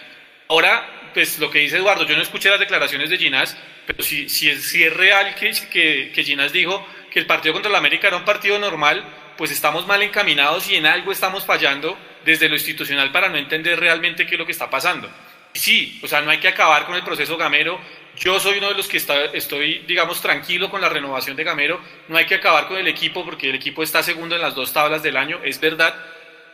Ahora, 0.49 1.11
pues 1.15 1.39
lo 1.39 1.51
que 1.51 1.61
dice 1.61 1.77
Eduardo, 1.77 2.07
yo 2.07 2.17
no 2.17 2.23
escuché 2.23 2.51
las 2.51 2.61
declaraciones 2.61 3.11
de 3.11 3.19
Ginás, 3.19 3.57
pero 3.87 4.03
si, 4.03 4.29
si, 4.29 4.51
es, 4.51 4.63
si 4.71 4.83
es 4.83 4.95
real 4.95 5.35
que, 5.35 5.51
que, 5.71 6.13
que 6.15 6.25
Ginás 6.25 6.53
dijo 6.53 6.87
que 7.11 7.19
el 7.19 7.27
partido 7.27 7.55
contra 7.55 7.71
el 7.71 7.77
América 7.77 8.09
era 8.09 8.17
un 8.17 8.25
partido 8.25 8.59
normal, 8.59 9.05
pues 9.37 9.51
estamos 9.51 9.87
mal 9.87 10.03
encaminados 10.03 10.69
y 10.71 10.77
en 10.77 10.87
algo 10.87 11.13
estamos 11.13 11.45
fallando 11.45 11.99
desde 12.25 12.49
lo 12.49 12.55
institucional 12.55 13.11
para 13.13 13.29
no 13.29 13.37
entender 13.37 13.81
realmente 13.81 14.27
qué 14.27 14.35
es 14.35 14.39
lo 14.39 14.47
que 14.47 14.53
está 14.53 14.69
pasando. 14.69 15.11
Sí, 15.55 15.99
o 16.03 16.07
sea, 16.07 16.21
no 16.21 16.31
hay 16.31 16.39
que 16.39 16.49
acabar 16.49 16.85
con 16.85 16.95
el 16.95 17.03
proceso 17.03 17.37
gamero, 17.37 17.81
yo 18.19 18.41
soy 18.41 18.59
uno 18.59 18.69
de 18.69 18.75
los 18.75 18.89
que 18.89 18.97
está, 18.97 19.27
estoy, 19.27 19.85
digamos, 19.87 20.21
tranquilo 20.21 20.71
con 20.71 20.81
la 20.81 20.89
renovación 20.89 21.37
de 21.37 21.45
Gamero. 21.45 21.81
No 22.09 22.17
hay 22.17 22.27
que 22.27 22.35
acabar 22.35 22.67
con 22.67 22.77
el 22.77 22.89
equipo 22.89 23.25
porque 23.25 23.49
el 23.49 23.55
equipo 23.55 23.83
está 23.83 24.03
segundo 24.03 24.35
en 24.35 24.43
las 24.43 24.55
dos 24.55 24.73
tablas 24.73 25.03
del 25.03 25.17
año, 25.17 25.41
es 25.45 25.61
verdad, 25.61 25.95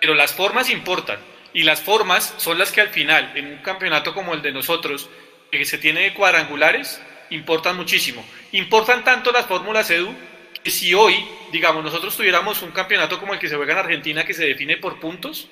pero 0.00 0.14
las 0.14 0.32
formas 0.34 0.68
importan. 0.68 1.18
Y 1.54 1.62
las 1.62 1.80
formas 1.80 2.34
son 2.36 2.58
las 2.58 2.70
que 2.70 2.80
al 2.80 2.90
final, 2.90 3.32
en 3.34 3.46
un 3.46 3.58
campeonato 3.58 4.12
como 4.12 4.34
el 4.34 4.42
de 4.42 4.52
nosotros, 4.52 5.08
que 5.50 5.64
se 5.64 5.78
tiene 5.78 6.00
de 6.00 6.14
cuadrangulares, 6.14 7.00
importan 7.30 7.76
muchísimo. 7.76 8.24
Importan 8.52 9.02
tanto 9.02 9.32
las 9.32 9.46
fórmulas 9.46 9.88
EDU 9.90 10.14
que 10.62 10.70
si 10.70 10.92
hoy, 10.92 11.24
digamos, 11.52 11.82
nosotros 11.82 12.16
tuviéramos 12.16 12.60
un 12.62 12.72
campeonato 12.72 13.18
como 13.18 13.32
el 13.32 13.38
que 13.38 13.48
se 13.48 13.56
juega 13.56 13.72
en 13.72 13.78
Argentina 13.78 14.24
que 14.24 14.34
se 14.34 14.46
define 14.46 14.76
por 14.76 15.00
puntos, 15.00 15.48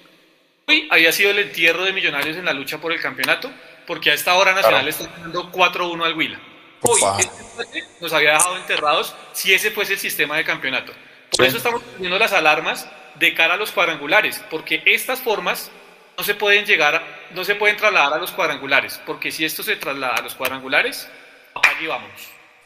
hoy 0.66 0.88
había 0.90 1.12
sido 1.12 1.30
el 1.30 1.38
entierro 1.38 1.84
de 1.84 1.92
Millonarios 1.92 2.36
en 2.36 2.44
la 2.44 2.52
lucha 2.52 2.80
por 2.80 2.92
el 2.92 3.00
campeonato 3.00 3.50
porque 3.86 4.10
a 4.10 4.14
esta 4.14 4.34
hora 4.34 4.52
Nacional 4.52 4.88
está 4.88 5.06
ganando 5.06 5.50
4-1 5.50 6.04
al 6.04 6.14
Huila. 6.14 6.40
Hoy 6.82 7.00
este 7.18 7.84
nos 8.00 8.12
había 8.12 8.32
dejado 8.32 8.56
enterrados 8.56 9.14
si 9.32 9.54
ese 9.54 9.70
fuese 9.70 9.94
el 9.94 9.98
sistema 9.98 10.36
de 10.36 10.44
campeonato. 10.44 10.92
Por 11.36 11.46
eso 11.46 11.56
estamos 11.56 11.82
poniendo 11.82 12.18
las 12.18 12.32
alarmas 12.32 12.88
de 13.14 13.34
cara 13.34 13.54
a 13.54 13.56
los 13.56 13.70
cuadrangulares, 13.70 14.42
porque 14.50 14.82
estas 14.84 15.20
formas 15.20 15.70
no 16.16 16.24
se 16.24 16.34
pueden 16.34 16.64
llegar, 16.66 17.02
no 17.32 17.44
se 17.44 17.54
pueden 17.54 17.76
trasladar 17.76 18.14
a 18.14 18.18
los 18.18 18.32
cuadrangulares, 18.32 19.00
porque 19.06 19.30
si 19.30 19.44
esto 19.44 19.62
se 19.62 19.76
traslada 19.76 20.16
a 20.16 20.22
los 20.22 20.34
cuadrangulares, 20.34 21.08
allí 21.54 21.86
vamos. 21.86 22.10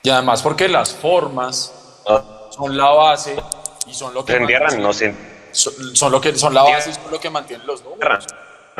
Y 0.02 0.10
además 0.10 0.42
porque 0.42 0.68
las 0.68 0.94
formas 0.94 2.02
son 2.50 2.76
la 2.76 2.88
base 2.90 3.36
y 3.86 3.94
son 3.94 4.14
lo 4.14 4.24
que 4.24 4.38
mantienen, 4.38 4.82
no 4.82 4.92
son, 4.92 6.12
lo 6.12 6.20
que 6.20 6.34
son 6.36 6.54
la 6.54 6.62
base 6.62 6.90
y 6.90 6.94
son 6.94 7.10
lo 7.10 7.20
que 7.20 7.30
mantienen 7.30 7.66
los 7.66 7.82
números. 7.84 8.26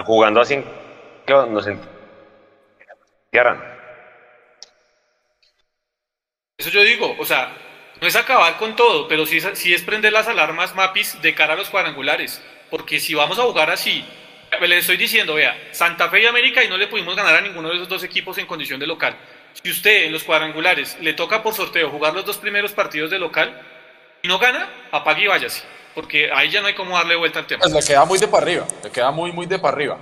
Jugando 0.05 0.41
así, 0.41 0.63
eso 6.59 6.71
yo 6.71 6.83
digo, 6.83 7.15
o 7.19 7.25
sea, 7.25 7.53
no 8.01 8.07
es 8.07 8.17
acabar 8.17 8.57
con 8.57 8.77
todo, 8.77 9.09
pero 9.09 9.27
sí 9.27 9.39
es, 9.39 9.45
es 9.45 9.83
prender 9.83 10.13
las 10.13 10.29
alarmas 10.29 10.75
MAPIS 10.75 11.21
de 11.23 11.35
cara 11.35 11.55
a 11.55 11.57
los 11.57 11.71
cuadrangulares. 11.71 12.43
Porque 12.71 12.99
si 12.99 13.15
vamos 13.15 13.39
a 13.39 13.43
jugar 13.43 13.71
así, 13.71 14.05
le 14.61 14.79
estoy 14.79 14.97
diciendo, 14.97 15.35
vea, 15.35 15.57
Santa 15.73 16.09
Fe 16.09 16.23
y 16.23 16.27
América 16.27 16.65
y 16.65 16.69
no 16.69 16.77
le 16.77 16.89
pudimos 16.89 17.15
ganar 17.15 17.37
a 17.37 17.41
ninguno 17.41 17.69
de 17.69 17.77
esos 17.77 17.89
dos 17.89 18.03
equipos 18.03 18.39
en 18.39 18.47
condición 18.47 18.81
de 18.81 18.87
local. 18.87 19.17
Si 19.63 19.71
usted 19.71 20.05
en 20.05 20.13
los 20.13 20.25
cuadrangulares 20.25 20.99
le 21.01 21.15
toca 21.15 21.43
por 21.43 21.55
sorteo 21.55 21.91
jugar 21.91 22.15
los 22.15 22.25
dos 22.25 22.37
primeros 22.37 22.73
partidos 22.73 23.11
de 23.11 23.19
local 23.19 23.61
y 24.23 24.29
no 24.29 24.39
gana, 24.39 24.69
apague 24.91 25.25
y 25.25 25.27
váyase. 25.29 25.63
Porque 25.95 26.31
ahí 26.31 26.51
ya 26.51 26.61
no 26.61 26.67
hay 26.67 26.75
cómo 26.75 26.97
darle 26.97 27.17
vuelta 27.17 27.39
al 27.39 27.47
tema. 27.47 27.63
Pues 27.63 27.73
le 27.73 27.81
queda 27.81 28.05
muy 28.05 28.19
de 28.19 28.29
para 28.29 28.43
arriba, 28.43 28.67
le 28.83 28.91
queda 28.91 29.11
muy, 29.11 29.33
muy 29.33 29.47
de 29.47 29.59
para 29.59 29.75
arriba. 29.75 29.99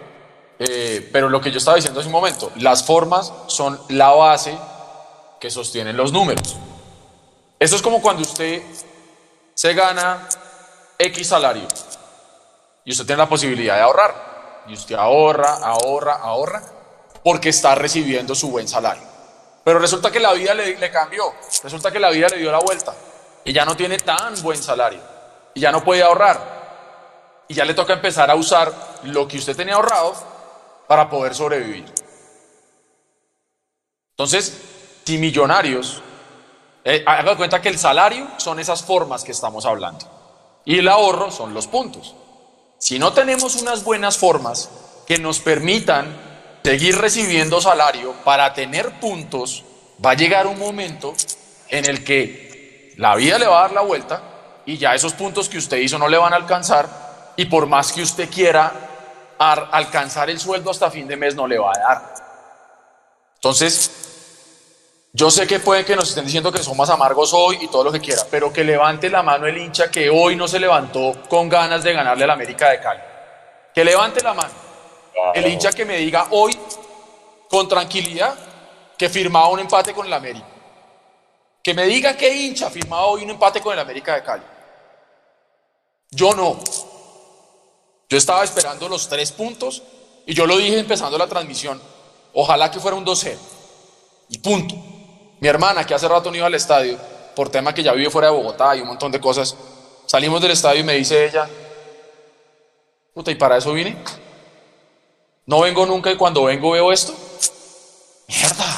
Eh, 0.59 1.09
pero 1.13 1.29
lo 1.29 1.41
que 1.41 1.51
yo 1.51 1.59
estaba 1.59 1.77
diciendo 1.77 2.01
hace 2.01 2.09
un 2.09 2.13
momento, 2.13 2.53
las 2.57 2.85
formas 2.85 3.33
son 3.49 3.81
la 3.89 4.11
base 4.11 4.57
que 5.41 5.51
sostienen 5.51 5.97
los 5.97 6.13
números. 6.13 6.57
Eso 7.59 7.77
es 7.77 7.83
como 7.83 8.01
cuando 8.01 8.23
usted 8.23 8.63
se 9.55 9.75
gana 9.75 10.29
X 10.99 11.29
salario 11.29 11.67
y 12.85 12.93
usted 12.93 13.07
tiene 13.07 13.23
la 13.23 13.29
posibilidad 13.29 13.77
de 13.77 13.83
ahorrar. 13.83 14.35
Y 14.67 14.75
usted 14.75 14.95
ahorra, 14.95 15.57
ahorra, 15.63 16.15
ahorra, 16.15 16.63
porque 17.23 17.51
está 17.51 17.75
recibiendo 17.75 18.35
su 18.35 18.51
buen 18.51 18.67
salario. 18.67 19.03
Pero 19.63 19.79
resulta 19.79 20.11
que 20.11 20.21
la 20.21 20.33
vida 20.33 20.55
le, 20.55 20.79
le 20.79 20.91
cambió, 20.91 21.35
resulta 21.63 21.91
que 21.91 21.99
la 21.99 22.11
vida 22.11 22.29
le 22.29 22.39
dio 22.39 22.51
la 22.51 22.61
vuelta 22.61 22.95
y 23.45 23.53
ya 23.53 23.65
no 23.65 23.77
tiene 23.77 23.99
tan 23.99 24.41
buen 24.43 24.63
salario 24.63 25.01
y 25.55 25.61
ya 25.61 25.73
no 25.73 25.85
puede 25.85 26.03
ahorrar. 26.03 26.55
Y 27.49 27.55
ya 27.55 27.65
le 27.65 27.75
toca 27.75 27.93
empezar 27.93 28.31
a 28.31 28.35
usar 28.35 28.73
lo 29.05 29.29
que 29.29 29.37
usted 29.37 29.55
tenía 29.55 29.75
ahorrado 29.75 30.15
para 30.87 31.09
poder 31.09 31.35
sobrevivir. 31.35 31.85
Entonces, 34.11 34.57
si 35.05 35.19
millonarios, 35.19 36.03
eh, 36.85 37.03
haga 37.07 37.37
cuenta 37.37 37.61
que 37.61 37.69
el 37.69 37.79
salario 37.79 38.29
son 38.37 38.61
esas 38.61 38.83
formas 38.83 39.25
que 39.25 39.33
estamos 39.33 39.67
hablando 39.67 40.07
y 40.65 40.79
el 40.79 40.89
ahorro 40.89 41.31
son 41.31 41.55
los 41.55 41.67
puntos. 41.67 42.15
Si 42.79 42.99
no 42.99 43.13
tenemos 43.13 43.57
unas 43.57 43.85
buenas 43.85 44.19
formas 44.19 44.71
que 45.07 45.19
nos 45.19 45.41
permitan 45.41 46.61
seguir 46.63 46.97
recibiendo 46.99 47.61
salario 47.61 48.13
para 48.25 48.53
tener 48.55 49.01
puntos, 49.01 49.65
va 50.05 50.13
a 50.13 50.15
llegar 50.15 50.47
un 50.47 50.59
momento 50.59 51.15
en 51.69 51.85
el 51.87 52.05
que 52.05 52.95
la 52.97 53.17
vida 53.17 53.39
le 53.39 53.47
va 53.47 53.59
a 53.59 53.63
dar 53.63 53.73
la 53.73 53.81
vuelta 53.83 54.23
y 54.67 54.79
ya 54.79 54.95
esos 54.95 55.13
puntos 55.15 55.49
que 55.49 55.59
usted 55.59 55.79
hizo 55.79 55.99
no 55.99 56.09
le 56.09 56.17
van 56.17 56.33
a 56.33 56.37
alcanzar 56.37 57.35
y 57.37 57.47
por 57.47 57.67
más 57.67 57.93
que 57.93 58.03
usted 58.03 58.31
quiera 58.31 58.94
alcanzar 59.53 60.31
el 60.31 60.41
sueldo 60.41 60.71
hasta 60.71 60.91
fin 60.91 61.07
de 61.07 61.17
mes 61.17 61.35
no 61.35 61.47
le 61.47 61.59
va 61.59 61.73
a 61.75 61.79
dar. 61.79 62.15
Entonces, 63.37 63.91
Yo 65.17 65.31
sé 65.31 65.47
que 65.47 65.61
pueden 65.61 65.85
que 65.85 65.95
nos 65.95 66.09
estén 66.09 66.25
diciendo 66.25 66.51
que 66.51 66.61
son 66.61 66.77
más 66.77 66.91
amargos 66.91 67.33
hoy 67.33 67.59
y 67.61 67.69
todo 67.69 67.85
lo 67.85 67.93
que 67.93 68.01
quiera, 68.01 68.23
pero 68.29 68.53
que 68.53 68.65
levante 68.65 69.09
la 69.09 69.23
mano 69.23 69.47
el 69.47 69.57
hincha 69.57 69.89
que 69.89 70.11
hoy 70.11 70.35
no 70.35 70.49
se 70.49 70.59
levantó 70.59 71.15
con 71.29 71.49
ganas 71.49 71.85
de 71.85 71.93
ganarle 71.93 72.25
al 72.25 72.31
América 72.31 72.71
de 72.71 72.81
Cali. 72.81 73.01
Que 73.73 73.85
levante 73.85 74.21
la 74.25 74.35
mano. 74.35 74.51
El 75.33 75.47
hincha 75.47 75.71
que 75.71 75.85
me 75.85 75.99
diga 75.99 76.27
hoy 76.31 76.59
con 77.49 77.69
tranquilidad 77.69 78.35
que 78.99 79.09
firmaba 79.09 79.47
un 79.51 79.61
empate 79.61 79.95
con 79.95 80.05
el 80.05 80.13
América. 80.13 80.47
Que 81.63 81.75
me 81.75 81.85
diga 81.85 82.17
qué 82.17 82.35
hincha 82.35 82.69
firmaba 82.69 83.07
hoy 83.07 83.23
un 83.23 83.31
empate 83.31 83.61
con 83.61 83.73
el 83.73 83.79
América 83.79 84.17
de 84.17 84.25
Cali. 84.25 84.43
Yo 86.11 86.35
no. 86.35 86.59
Yo 88.15 88.19
estaba 88.19 88.45
esperando 88.45 88.89
los 88.89 89.09
tres 89.09 89.33
puntos 89.33 89.83
y 90.25 90.35
yo 90.35 90.47
lo 90.47 90.57
dije 90.57 90.79
empezando 90.79 91.19
la 91.19 91.27
transmisión. 91.27 91.83
Ojalá 92.33 92.71
que 92.71 92.79
fuera 92.79 92.97
un 92.97 93.05
2-0. 93.05 93.37
Y 94.29 94.39
punto. 94.39 94.77
Mi 95.41 95.49
hermana, 95.49 95.85
que 95.85 95.95
hace 95.95 96.07
rato 96.07 96.31
no 96.31 96.37
iba 96.37 96.47
al 96.47 96.55
estadio, 96.55 96.97
por 97.35 97.49
tema 97.49 97.75
que 97.75 97.83
ya 97.83 97.93
vive 97.93 98.11
fuera 98.11 98.29
de 98.29 98.37
Bogotá 98.37 98.77
y 98.77 98.83
un 98.83 98.87
montón 98.87 99.11
de 99.11 99.19
cosas, 99.19 99.57
salimos 100.07 100.41
del 100.41 100.53
estadio 100.53 100.83
y 100.83 100.85
me 100.85 100.93
dice 100.93 101.27
ella, 101.27 101.51
puta, 103.13 103.33
¿y 103.33 103.35
para 103.35 103.57
eso 103.57 103.73
vine? 103.73 103.97
No 105.47 105.63
vengo 105.63 105.85
nunca 105.85 106.13
y 106.13 106.17
cuando 106.17 106.45
vengo 106.45 106.71
veo 106.71 106.93
esto. 106.93 107.13
Mierda. 108.29 108.77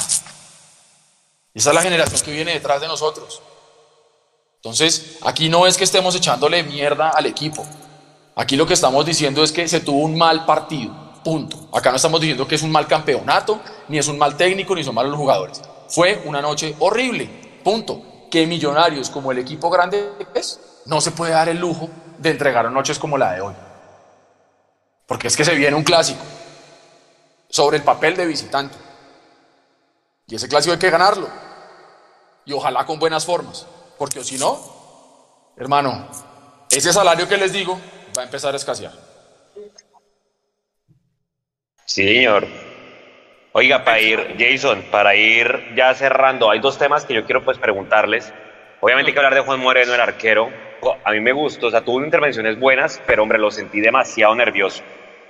Esa 1.53 1.69
es 1.71 1.75
la 1.75 1.83
generación 1.83 2.23
que 2.23 2.31
viene 2.31 2.55
detrás 2.55 2.81
de 2.81 2.89
nosotros. 2.89 3.43
Entonces, 4.55 5.19
aquí 5.21 5.51
no 5.51 5.67
es 5.67 5.77
que 5.77 5.85
estemos 5.85 6.15
echándole 6.15 6.63
mierda 6.63 7.11
al 7.11 7.27
equipo. 7.27 7.67
Aquí 8.39 8.55
lo 8.55 8.67
que 8.67 8.75
estamos 8.75 9.07
diciendo 9.07 9.43
es 9.43 9.51
que 9.51 9.67
se 9.67 9.81
tuvo 9.81 10.01
un 10.01 10.17
mal 10.17 10.45
partido. 10.45 10.95
Punto. 11.25 11.69
Acá 11.73 11.91
no 11.91 11.97
estamos 11.97 12.21
diciendo 12.21 12.47
que 12.47 12.55
es 12.55 12.63
un 12.63 12.71
mal 12.71 12.87
campeonato, 12.87 13.61
ni 13.89 13.97
es 13.97 14.07
un 14.09 14.19
mal 14.19 14.37
técnico, 14.37 14.75
ni 14.75 14.85
son 14.85 14.95
malos 14.95 15.11
los 15.11 15.19
jugadores. 15.19 15.63
Fue 15.89 16.23
una 16.27 16.43
noche 16.43 16.77
horrible, 16.79 17.61
punto. 17.65 18.29
Que 18.31 18.47
Millonarios, 18.47 19.09
como 19.09 19.33
el 19.33 19.39
equipo 19.39 19.71
grande 19.71 20.13
es, 20.35 20.61
no 20.85 21.01
se 21.01 21.13
puede 21.13 21.33
dar 21.33 21.49
el 21.49 21.59
lujo 21.59 21.89
de 22.19 22.31
entregar 22.31 22.71
noches 22.71 22.99
como 22.99 23.17
la 23.17 23.33
de 23.33 23.41
hoy. 23.41 23.55
Porque 25.07 25.29
es 25.29 25.37
que 25.37 25.45
se 25.45 25.55
viene 25.55 25.75
un 25.75 25.85
clásico 25.85 26.21
sobre 27.49 27.79
el 27.79 27.85
papel 27.85 28.17
de 28.17 28.27
visitante. 28.27 28.77
Y 30.27 30.35
ese 30.35 30.47
clásico 30.47 30.75
hay 30.75 30.79
que 30.79 30.91
ganarlo. 30.91 31.29
Y 32.45 32.53
ojalá 32.53 32.85
con 32.85 32.99
buenas 32.99 33.25
formas. 33.25 33.67
Porque 33.97 34.23
si 34.23 34.37
no, 34.37 34.59
hermano, 35.57 36.09
ese 36.71 36.93
salario 36.93 37.27
que 37.27 37.39
les 37.39 37.53
digo 37.53 37.81
va 38.17 38.23
a 38.23 38.25
empezar 38.25 38.55
a. 38.55 38.59
Sí, 41.85 42.05
señor. 42.15 42.47
Oiga, 43.53 43.85
para 43.85 44.01
ir, 44.01 44.37
Jason, 44.39 44.85
para 44.91 45.15
ir 45.15 45.75
ya 45.75 45.95
cerrando, 45.95 46.51
hay 46.51 46.59
dos 46.59 46.77
temas 46.79 47.05
que 47.07 47.15
yo 47.15 47.25
quiero 47.25 47.43
pues 47.43 47.59
preguntarles. 47.59 48.33
Obviamente 48.81 49.11
hay 49.11 49.15
que 49.15 49.19
hablar 49.19 49.35
de 49.35 49.41
Juan 49.41 49.61
Moreno, 49.61 49.95
el 49.95 50.01
arquero. 50.01 50.51
A 51.05 51.13
mí 51.13 51.21
me 51.21 51.33
gustó, 51.33 51.69
o 51.69 51.71
sea, 51.71 51.81
tuvo 51.81 52.05
intervenciones 52.05 52.61
buenas, 52.61 53.01
pero 53.07 53.23
hombre, 53.23 53.39
lo 53.39 53.51
sentí 53.51 53.81
demasiado 53.81 54.35
nervioso. 54.35 54.83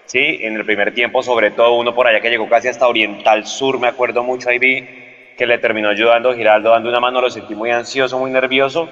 Sí, 0.07 0.39
en 0.43 0.57
el 0.57 0.65
primer 0.65 0.93
tiempo, 0.93 1.23
sobre 1.23 1.53
todo 1.53 1.75
uno 1.75 1.95
por 1.95 2.07
allá 2.07 2.21
que 2.21 2.31
llegó 2.31 2.49
casi 2.49 2.69
hasta 2.69 2.89
Oriental 2.89 3.47
Sur, 3.47 3.79
me 3.79 3.89
acuerdo 3.89 4.23
mucho, 4.25 4.49
ahí 4.49 4.59
vi 4.59 4.89
que 5.37 5.47
le 5.47 5.59
terminó 5.59 5.89
ayudando 5.89 6.35
Giraldo 6.35 6.71
dando 6.71 6.89
una 6.89 7.01
mano, 7.01 7.21
lo 7.21 7.31
sentí 7.31 7.55
muy 7.55 7.71
ansioso, 7.71 8.19
muy 8.19 8.31
nervioso. 8.31 8.89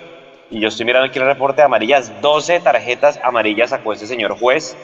Y 0.51 0.61
yo 0.61 0.69
estoy 0.69 0.87
mirando 0.87 1.09
aquí 1.09 1.19
el 1.19 1.27
reporte 1.27 1.63
de 1.63 1.67
amarillas, 1.67 2.13
12 2.21 2.61
tarjetas 2.61 3.19
amarillas 3.23 3.71
sacó 3.71 3.93
ese 3.93 4.07
señor 4.07 4.39
juez. 4.39 4.77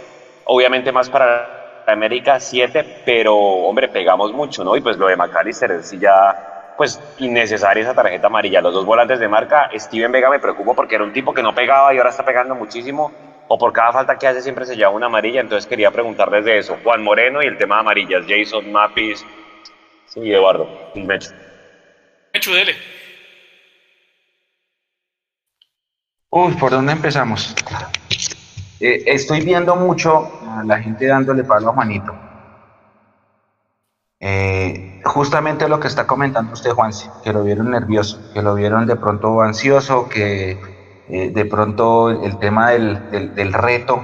Obviamente 0.45 0.91
más 0.91 1.09
para 1.11 1.83
América 1.87 2.41
7, 2.41 3.03
pero 3.05 3.37
hombre, 3.37 3.89
pegamos 3.89 4.33
mucho, 4.33 4.65
¿no? 4.65 4.77
Y 4.77 4.81
pues 4.81 4.97
lo 4.97 5.07
de 5.07 5.17
McAllister 5.17 5.83
sí 5.83 5.99
ya, 5.99 6.75
pues 6.77 7.01
innecesaria 7.19 7.83
esa 7.83 7.95
tarjeta 7.95 8.29
amarilla. 8.29 8.61
Los 8.61 8.75
dos 8.75 8.85
volantes 8.85 9.21
de 9.21 9.29
marca, 9.29 9.71
Steven 9.75 10.11
Vega 10.11 10.31
me 10.31 10.39
preocupa 10.39 10.75
porque 10.75 10.95
era 10.95 11.05
un 11.05 11.13
tipo 11.13 11.35
que 11.35 11.43
no 11.43 11.55
pegaba 11.55 11.93
y 11.95 11.99
ahora 11.99 12.11
está 12.11 12.25
pegando 12.25 12.55
muchísimo, 12.55 13.13
o 13.49 13.59
por 13.59 13.73
cada 13.73 13.93
falta 13.93 14.17
que 14.17 14.27
hace 14.27 14.41
siempre 14.41 14.65
se 14.65 14.77
lleva 14.77 14.91
una 14.91 15.07
amarilla, 15.07 15.41
entonces 15.41 15.67
quería 15.69 15.91
preguntarles 15.91 16.45
de 16.45 16.59
eso. 16.59 16.79
Juan 16.83 17.03
Moreno 17.03 17.43
y 17.43 17.47
el 17.47 17.59
tema 17.59 17.77
de 17.77 17.81
amarillas, 17.81 18.25
Jason, 18.29 18.71
Mapis, 18.71 19.25
sí, 20.07 20.33
Eduardo, 20.33 20.69
y 20.95 21.03
Mecho. 21.03 21.31
Mecho, 22.33 22.55
dele. 22.55 22.75
Uy, 26.33 26.53
¿por 26.55 26.71
dónde 26.71 26.93
empezamos? 26.93 27.53
Eh, 28.79 29.03
estoy 29.07 29.41
viendo 29.41 29.75
mucho 29.75 30.31
a 30.49 30.63
la 30.63 30.79
gente 30.79 31.07
dándole 31.07 31.43
palo 31.43 31.71
a 31.71 31.73
Juanito. 31.73 32.15
Eh, 34.21 35.01
justamente 35.05 35.69
lo 35.69 35.81
que 35.81 35.89
está 35.89 36.07
comentando 36.07 36.53
usted, 36.53 36.71
Juanse, 36.71 37.11
que 37.25 37.33
lo 37.33 37.43
vieron 37.43 37.73
nervioso, 37.73 38.21
que 38.33 38.43
lo 38.43 38.55
vieron 38.55 38.87
de 38.87 38.95
pronto 38.95 39.43
ansioso, 39.43 40.09
que 40.09 40.57
eh, 41.09 41.31
de 41.31 41.45
pronto 41.47 42.11
el, 42.11 42.39
tema 42.39 42.71
del, 42.71 43.35
del, 43.35 43.53
reto, 43.53 44.01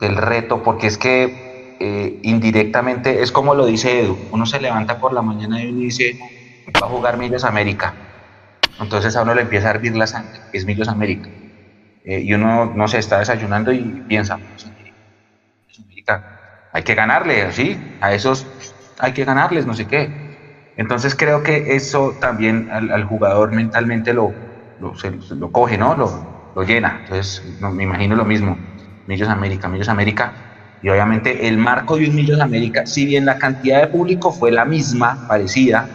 del 0.00 0.16
reto, 0.16 0.64
porque 0.64 0.88
es 0.88 0.98
que 0.98 2.18
indirectamente 2.24 3.22
es 3.22 3.30
como 3.30 3.54
lo 3.54 3.66
dice 3.66 4.00
Edu, 4.00 4.18
uno 4.32 4.44
se 4.46 4.60
levanta 4.60 4.98
por 4.98 5.12
la 5.12 5.22
mañana 5.22 5.62
y 5.62 5.68
uno 5.68 5.78
dice, 5.78 6.18
va 6.82 6.88
a 6.88 6.90
jugar 6.90 7.16
Millos 7.18 7.44
América. 7.44 8.09
Entonces 8.78 9.16
a 9.16 9.22
uno 9.22 9.34
le 9.34 9.42
empieza 9.42 9.68
a 9.68 9.70
hervir 9.72 9.96
la 9.96 10.06
sangre, 10.06 10.40
es 10.52 10.64
Millos 10.64 10.88
América. 10.88 11.28
Eh, 12.04 12.20
y 12.20 12.32
uno, 12.32 12.72
no 12.74 12.88
se 12.88 12.98
está 12.98 13.18
desayunando 13.18 13.72
y 13.72 14.00
piensa, 14.06 14.38
hay 16.72 16.82
que 16.82 16.94
ganarle, 16.94 17.50
¿sí? 17.52 17.76
A 18.00 18.14
esos 18.14 18.46
hay 18.98 19.12
que 19.12 19.24
ganarles, 19.24 19.66
no 19.66 19.74
sé 19.74 19.86
qué. 19.86 20.08
Entonces 20.76 21.14
creo 21.14 21.42
que 21.42 21.74
eso 21.74 22.16
también 22.20 22.68
al, 22.70 23.04
jugador 23.04 23.52
mentalmente 23.52 24.14
lo, 24.14 24.32
lo, 24.78 25.52
coge, 25.52 25.76
¿no? 25.76 25.94
Lo, 25.96 26.24
lo 26.54 26.62
llena. 26.62 27.00
Entonces 27.00 27.42
me 27.60 27.82
imagino 27.82 28.16
lo 28.16 28.24
mismo. 28.24 28.56
Millos 29.06 29.28
América, 29.28 29.68
Millos 29.68 29.88
América. 29.88 30.32
Y 30.82 30.88
obviamente 30.88 31.48
el 31.48 31.58
marco 31.58 31.96
de 31.96 32.08
un 32.08 32.14
Millos 32.14 32.40
América, 32.40 32.86
si 32.86 33.04
bien 33.04 33.24
la 33.26 33.36
cantidad 33.36 33.80
de 33.80 33.88
público 33.88 34.32
fue 34.32 34.50
la 34.52 34.64
misma, 34.64 35.18
parecida, 35.26 35.90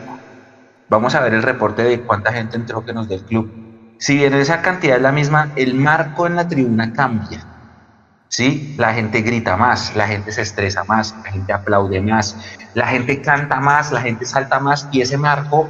vamos 0.90 1.16
a 1.16 1.22
ver 1.22 1.34
el 1.34 1.44
reporte 1.44 1.84
de 1.84 2.02
cuánta 2.02 2.32
gente 2.34 2.58
entró 2.58 2.84
que 2.84 2.94
nos 2.94 3.08
dé 3.08 3.16
el 3.16 3.24
club 3.24 3.52
si 3.98 4.18
bien 4.18 4.34
esa 4.34 4.62
cantidad 4.62 4.98
es 4.98 5.02
la 5.02 5.12
misma, 5.12 5.52
el 5.56 5.74
marco 5.76 6.28
en 6.28 6.36
la 6.36 6.48
tribuna 6.48 6.92
cambia. 6.94 7.42
¿sí? 8.28 8.76
La 8.78 8.94
gente 8.94 9.22
grita 9.22 9.56
más, 9.56 9.96
la 9.96 10.08
gente 10.08 10.32
se 10.32 10.42
estresa 10.42 10.84
más, 10.84 11.16
la 11.24 11.32
gente 11.32 11.54
aplaude 11.54 12.02
más, 12.02 12.38
la 12.74 12.88
gente 12.88 13.22
canta 13.22 13.60
más, 13.60 13.92
la 13.92 14.02
gente 14.02 14.26
salta 14.26 14.60
más 14.60 14.88
y 14.92 15.02
ese 15.02 15.18
marco, 15.18 15.70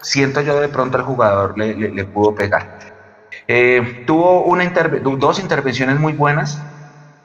siento 0.00 0.40
yo 0.42 0.60
de 0.60 0.68
pronto 0.68 0.98
al 0.98 1.04
jugador 1.04 1.56
le, 1.56 2.04
pudo 2.04 2.34
pegar. 2.34 2.68
Eh, 3.48 4.04
tuvo 4.06 4.44
una 4.44 4.70
dos 5.00 5.40
intervenciones 5.40 5.98
muy 5.98 6.12
buenas, 6.12 6.58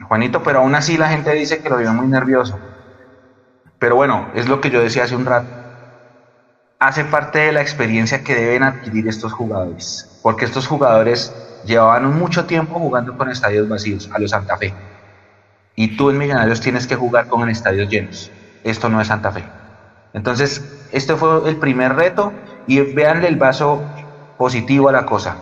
Juanito, 0.08 0.42
pero 0.42 0.60
aún 0.60 0.74
así 0.74 0.96
la 0.96 1.08
gente 1.08 1.32
dice 1.32 1.60
que 1.60 1.68
lo 1.68 1.76
vio 1.76 1.92
muy 1.92 2.08
nervioso. 2.08 2.58
Pero 3.78 3.96
bueno, 3.96 4.30
es 4.34 4.48
lo 4.48 4.60
que 4.60 4.70
yo 4.70 4.80
decía 4.80 5.04
hace 5.04 5.16
un 5.16 5.26
rato. 5.26 5.59
Hace 6.80 7.04
parte 7.04 7.38
de 7.38 7.52
la 7.52 7.60
experiencia 7.60 8.24
que 8.24 8.34
deben 8.34 8.62
adquirir 8.64 9.06
estos 9.06 9.32
jugadores 9.32 10.10
porque 10.22 10.44
estos 10.44 10.66
jugadores 10.66 11.32
llevaban 11.64 12.12
mucho 12.18 12.46
tiempo 12.46 12.78
jugando 12.78 13.16
con 13.16 13.30
estadios 13.30 13.68
vacíos, 13.68 14.08
a 14.12 14.18
los 14.18 14.30
Santa 14.30 14.56
Fe. 14.56 14.74
Y 15.76 15.96
tú 15.96 16.10
en 16.10 16.18
Millonarios 16.18 16.60
tienes 16.60 16.86
que 16.86 16.96
jugar 16.96 17.26
con 17.26 17.48
estadios 17.48 17.88
llenos. 17.88 18.30
Esto 18.62 18.88
no 18.88 19.00
es 19.00 19.08
Santa 19.08 19.32
Fe. 19.32 19.44
Entonces, 20.12 20.60
este 20.92 21.16
fue 21.16 21.48
el 21.48 21.56
primer 21.56 21.94
reto 21.94 22.32
y 22.66 22.80
veanle 22.80 23.28
el 23.28 23.36
vaso 23.36 23.82
positivo 24.36 24.88
a 24.88 24.92
la 24.92 25.06
cosa. 25.06 25.36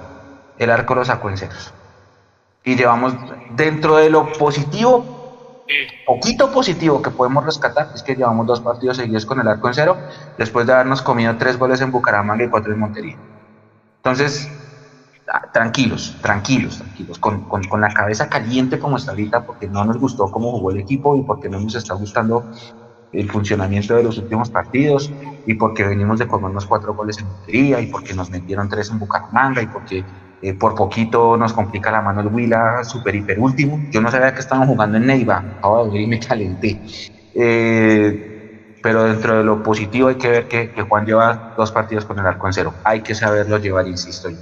El 0.59 0.71
arco 0.71 0.95
lo 0.95 1.05
sacó 1.05 1.31
en 1.31 1.39
ceros. 1.39 1.75
Y 2.65 2.77
llevamos 2.77 3.15
dentro 3.57 3.97
de 3.97 4.11
lo 4.11 4.33
positivo, 4.33 5.18
poquito 6.07 6.51
positivo 6.51 7.03
que 7.03 7.11
podemos 7.11 7.45
rescatar, 7.45 7.89
es 7.95 8.03
que 8.03 8.15
llevamos 8.15 8.47
dos 8.47 8.61
partidos 8.61 8.97
seguidos 8.97 9.27
con 9.27 9.41
el 9.41 9.49
arco 9.49 9.69
en 9.69 9.75
cero, 9.75 9.99
después 10.37 10.67
de 10.67 10.73
habernos 10.73 11.03
comido 11.03 11.37
tres 11.37 11.59
goles 11.59 11.81
en 11.81 11.91
Bucaramanga 11.91 12.45
y 12.45 12.49
cuatro 12.49 12.73
en 12.73 12.79
Montería. 12.79 13.17
Entonces, 14.03 14.49
tranquilos, 15.53 16.17
tranquilos, 16.23 16.79
tranquilos, 16.79 17.19
con, 17.19 17.45
con, 17.45 17.81
la 17.81 17.93
cabeza 17.93 18.29
caliente 18.29 18.79
como 18.79 18.97
está 18.97 19.13
ahorita, 19.13 19.45
porque 19.45 19.69
no 19.69 19.85
nos 19.85 19.99
gustó 19.99 20.31
cómo 20.31 20.51
jugó 20.53 20.71
el 20.71 20.79
equipo 20.79 21.17
y 21.17 21.23
porque 21.23 21.49
no 21.49 21.61
nos 21.61 21.75
está 21.75 21.95
gustando 21.95 22.47
el 23.13 23.31
funcionamiento 23.31 23.95
de 23.95 24.03
los 24.03 24.19
últimos 24.19 24.51
partidos 24.51 25.13
y 25.45 25.55
porque 25.55 25.85
venimos 25.85 26.19
de 26.19 26.27
comernos 26.27 26.67
cuatro 26.67 26.95
goles 26.95 27.19
en 27.19 27.29
Montería 27.29 27.81
y 27.81 27.87
porque 27.87 28.15
nos 28.15 28.31
metieron 28.31 28.69
tres 28.69 28.91
en 28.91 28.99
Bucaramanga 28.99 29.63
y 29.63 29.67
porque 29.67 30.05
eh, 30.43 30.55
por 30.55 30.75
poquito 30.75 31.37
nos 31.37 31.53
complica 31.53 31.91
la 31.91 32.01
mano 32.01 32.21
el 32.21 32.29
Huila 32.29 32.85
super 32.85 33.15
hiper 33.15 33.39
último. 33.39 33.81
Yo 33.91 34.01
no 34.01 34.11
sabía 34.11 34.33
que 34.33 34.41
estaban 34.41 34.69
jugando 34.69 34.99
en 34.99 35.07
Neiva, 35.07 35.45
acabo 35.59 35.89
de 35.89 36.01
y 36.01 36.07
me 36.07 36.21
calenté. 36.21 36.81
Eh, 37.35 38.77
pero 38.83 39.05
dentro 39.05 39.39
de 39.39 39.45
lo 39.45 39.63
positivo 39.63 40.09
hay 40.09 40.17
que 40.17 40.29
ver 40.29 40.49
que, 40.49 40.73
que 40.73 40.83
Juan 40.83 41.05
lleva 41.05 41.55
dos 41.57 41.73
partidos 41.73 42.05
con 42.05 42.19
el 42.19 42.27
arco 42.27 42.47
en 42.47 42.53
cero. 42.53 42.75
Hay 42.85 43.03
que 43.03 43.15
saberlo 43.15 43.59
llevar, 43.59 43.87
insisto 43.89 44.31
yo. 44.31 44.37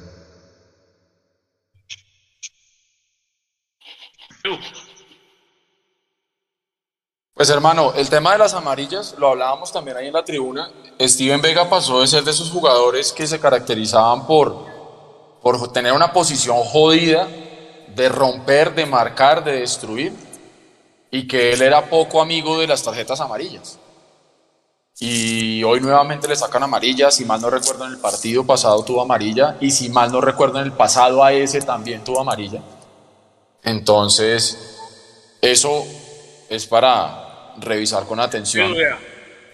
Pues 7.35 7.51
hermano, 7.51 7.93
el 7.95 8.09
tema 8.09 8.33
de 8.33 8.39
las 8.39 8.55
amarillas, 8.55 9.15
lo 9.19 9.29
hablábamos 9.29 9.71
también 9.71 9.97
ahí 9.97 10.07
en 10.07 10.15
la 10.15 10.25
tribuna. 10.25 10.71
Steven 10.99 11.43
Vega 11.43 11.69
pasó 11.69 12.01
de 12.01 12.07
ser 12.07 12.25
de 12.25 12.31
esos 12.31 12.51
jugadores 12.51 13.13
que 13.13 13.27
se 13.27 13.39
caracterizaban 13.39 14.27
por, 14.27 14.76
por 15.47 15.73
tener 15.73 15.93
una 15.93 16.13
posición 16.13 16.57
jodida, 16.57 17.29
de 17.95 18.09
romper, 18.09 18.75
de 18.75 18.85
marcar, 18.85 19.45
de 19.45 19.61
destruir, 19.61 20.13
y 21.09 21.29
que 21.29 21.53
él 21.53 21.63
era 21.63 21.89
poco 21.89 22.21
amigo 22.21 22.59
de 22.59 22.67
las 22.67 22.83
tarjetas 22.83 23.21
amarillas. 23.21 23.79
Y 24.99 25.63
hoy 25.63 25.81
nuevamente 25.81 26.27
le 26.27 26.35
sacan 26.35 26.65
amarilla, 26.65 27.13
si 27.13 27.25
mal 27.25 27.41
no 27.41 27.49
recuerdo 27.49 27.85
en 27.85 27.93
el 27.93 27.99
partido 27.99 28.45
pasado 28.45 28.85
tuvo 28.85 29.03
amarilla, 29.03 29.57
y 29.61 29.71
si 29.71 29.89
mal 29.89 30.11
no 30.11 30.21
recuerdo 30.21 30.59
en 30.59 30.65
el 30.65 30.73
pasado 30.73 31.23
a 31.23 31.33
ese 31.33 31.61
también 31.61 32.03
tuvo 32.03 32.23
amarilla. 32.23 32.61
Entonces, 33.63 34.59
eso 35.41 35.87
es 36.49 36.67
para 36.67 37.55
revisar 37.59 38.05
con 38.07 38.19
atención. 38.19 38.75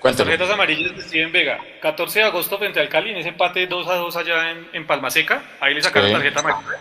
Tarjetas 0.03 0.51
amarillas 0.51 0.97
de 0.97 1.03
Steven 1.03 1.33
Vega. 1.33 1.59
14 1.81 2.19
de 2.19 2.25
agosto 2.25 2.59
frente 2.59 2.81
al 2.81 2.89
Cali, 2.89 3.11
en 3.11 3.19
ese 3.19 3.31
empate 3.31 3.67
2 3.67 3.89
a 3.89 3.95
2 3.95 4.17
allá 4.17 4.51
en, 4.51 4.69
en 4.73 4.87
Palma 4.87 5.11
Seca. 5.11 5.43
Ahí 5.61 5.75
le 5.75 5.83
sacaron 5.83 6.13
tarjeta 6.13 6.41
amarilla. 6.41 6.81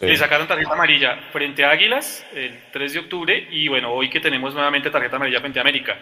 Le 0.00 0.16
sacaron 0.16 0.46
tarjeta 0.46 0.72
amarilla 0.72 1.18
frente 1.32 1.64
a 1.64 1.70
Águilas 1.70 2.26
el 2.34 2.58
3 2.72 2.92
de 2.92 2.98
octubre. 2.98 3.48
Y 3.50 3.68
bueno, 3.68 3.92
hoy 3.92 4.10
que 4.10 4.20
tenemos 4.20 4.54
nuevamente 4.54 4.90
tarjeta 4.90 5.16
amarilla 5.16 5.40
frente 5.40 5.58
a 5.58 5.62
América. 5.62 5.98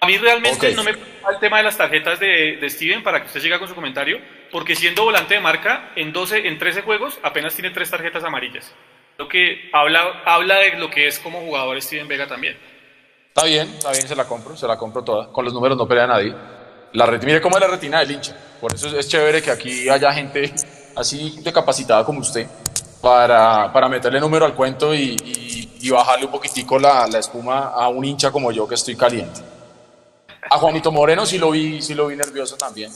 A 0.00 0.06
mí 0.06 0.16
realmente 0.16 0.72
no 0.74 0.82
me 0.82 0.94
preocupa 0.94 1.32
el 1.32 1.38
tema 1.40 1.58
de 1.58 1.62
las 1.64 1.76
tarjetas 1.76 2.18
de, 2.18 2.56
de, 2.56 2.70
Steven 2.70 3.02
para 3.02 3.20
que 3.20 3.26
usted 3.26 3.40
siga 3.40 3.58
con 3.58 3.68
su 3.68 3.74
comentario, 3.74 4.18
porque 4.50 4.74
siendo 4.74 5.04
volante 5.04 5.34
de 5.34 5.40
marca, 5.40 5.90
en, 5.94 6.10
12, 6.10 6.48
en 6.48 6.58
13 6.58 6.82
juegos 6.82 7.20
apenas 7.22 7.54
tiene 7.54 7.70
3 7.70 7.90
tarjetas 7.90 8.24
amarillas. 8.24 8.74
Lo 9.18 9.28
que 9.28 9.68
habla, 9.74 10.22
habla 10.24 10.56
de 10.60 10.78
lo 10.78 10.88
que 10.88 11.06
es 11.06 11.18
como 11.18 11.40
jugador 11.40 11.80
Steven 11.82 12.08
Vega 12.08 12.26
también. 12.26 12.56
Está 13.30 13.44
bien, 13.44 13.68
está 13.68 13.92
bien, 13.92 14.08
se 14.08 14.16
la 14.16 14.24
compro, 14.24 14.56
se 14.56 14.66
la 14.66 14.76
compro 14.76 15.04
toda. 15.04 15.28
Con 15.28 15.44
los 15.44 15.54
números 15.54 15.78
no 15.78 15.86
pelea 15.86 16.06
nadie. 16.06 16.34
La 16.94 17.06
mire 17.06 17.40
cómo 17.40 17.56
es 17.56 17.60
la 17.60 17.68
retina 17.68 18.00
del 18.00 18.10
hincha. 18.10 18.36
Por 18.60 18.74
eso 18.74 18.88
es, 18.98 19.08
chévere 19.08 19.40
que 19.40 19.52
aquí 19.52 19.88
haya 19.88 20.12
gente 20.12 20.52
así 20.96 21.38
de 21.40 21.52
capacitada 21.52 22.04
como 22.04 22.20
usted 22.20 22.48
para, 23.00 23.72
para 23.72 23.88
meterle 23.88 24.18
número 24.18 24.44
al 24.44 24.54
cuento 24.54 24.92
y, 24.92 25.16
y, 25.80 25.90
bajarle 25.90 26.26
un 26.26 26.32
poquitico 26.32 26.78
la, 26.78 27.06
la, 27.06 27.18
espuma 27.20 27.68
a 27.68 27.88
un 27.88 28.04
hincha 28.04 28.30
como 28.32 28.50
yo 28.50 28.66
que 28.66 28.74
estoy 28.74 28.96
caliente. 28.96 29.40
A 30.50 30.58
Juanito 30.58 30.90
Moreno 30.90 31.24
sí 31.24 31.38
lo 31.38 31.52
vi, 31.52 31.80
sí 31.80 31.94
lo 31.94 32.08
vi 32.08 32.16
nervioso 32.16 32.56
también. 32.56 32.92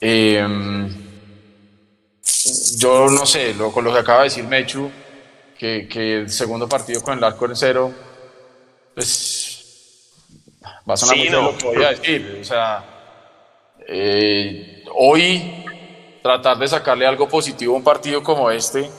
Em, 0.00 0.88
yo 2.78 3.08
no 3.08 3.26
sé, 3.26 3.52
lo, 3.54 3.72
con 3.72 3.84
lo 3.84 3.92
que 3.92 3.98
acaba 3.98 4.20
de 4.20 4.24
decir 4.24 4.44
Mechu, 4.44 4.90
que, 5.58 5.88
que 5.88 6.20
el 6.20 6.30
segundo 6.30 6.68
partido 6.68 7.02
con 7.02 7.18
el 7.18 7.24
arco 7.24 7.44
en 7.46 7.56
cero, 7.56 7.92
pues 8.94 9.39
Va 10.88 10.94
a 10.94 10.96
sonar 10.96 11.16
lo 11.16 11.56
que 11.56 11.66
voy 11.66 11.84
a 11.84 11.90
decir. 11.90 12.38
O 12.40 12.44
sea, 12.44 12.84
eh, 13.86 14.84
hoy 14.94 15.64
tratar 16.22 16.58
de 16.58 16.68
sacarle 16.68 17.06
algo 17.06 17.28
positivo 17.28 17.74
a 17.74 17.78
un 17.78 17.84
partido 17.84 18.22
como 18.22 18.50
este, 18.50 18.90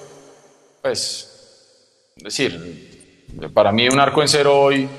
pues, 0.82 2.14
decir, 2.16 3.30
para 3.54 3.72
mí 3.72 3.88
un 3.88 4.00
arco 4.00 4.22
en 4.22 4.28
cero 4.28 4.60
hoy, 4.60 4.90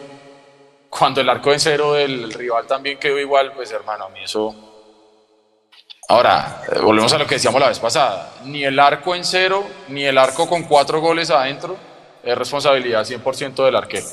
cuando 0.89 1.21
el 1.21 1.29
arco 1.29 1.53
en 1.53 1.61
cero 1.61 1.95
del 1.95 2.33
rival 2.33 2.67
también 2.67 2.99
quedó 2.99 3.19
igual, 3.19 3.53
pues 3.53 3.71
hermano, 3.73 4.05
a 4.05 4.09
mí 4.11 4.21
eso... 4.23 4.55
Ahora, 6.09 6.63
eh, 6.71 6.79
volvemos 6.81 7.13
a 7.13 7.19
lo 7.19 7.27
que 7.27 7.37
decíamos 7.37 7.61
la 7.61 7.69
vez 7.69 7.79
pasada, 7.79 8.35
ni 8.45 8.65
el 8.65 8.79
arco 8.79 9.15
en 9.15 9.25
cero, 9.25 9.65
ni 9.89 10.05
el 10.05 10.19
arco 10.19 10.49
con 10.49 10.65
cuatro 10.65 11.01
goles 11.01 11.31
adentro, 11.31 11.77
es 12.23 12.37
responsabilidad 12.37 13.05
100% 13.05 13.65
del 13.65 13.77
arquero. 13.77 14.07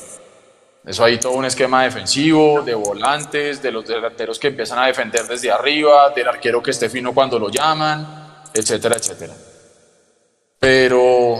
Eso 0.84 1.04
hay 1.04 1.18
todo 1.18 1.32
un 1.32 1.44
esquema 1.44 1.84
defensivo, 1.84 2.62
de 2.62 2.74
volantes, 2.74 3.60
de 3.60 3.70
los 3.70 3.86
delanteros 3.86 4.38
que 4.38 4.48
empiezan 4.48 4.78
a 4.78 4.86
defender 4.86 5.26
desde 5.26 5.50
arriba, 5.50 6.10
del 6.10 6.28
arquero 6.28 6.62
que 6.62 6.70
esté 6.70 6.88
fino 6.88 7.12
cuando 7.12 7.38
lo 7.38 7.50
llaman, 7.50 8.44
etcétera, 8.54 8.96
etcétera. 8.96 9.34
Pero, 10.58 11.36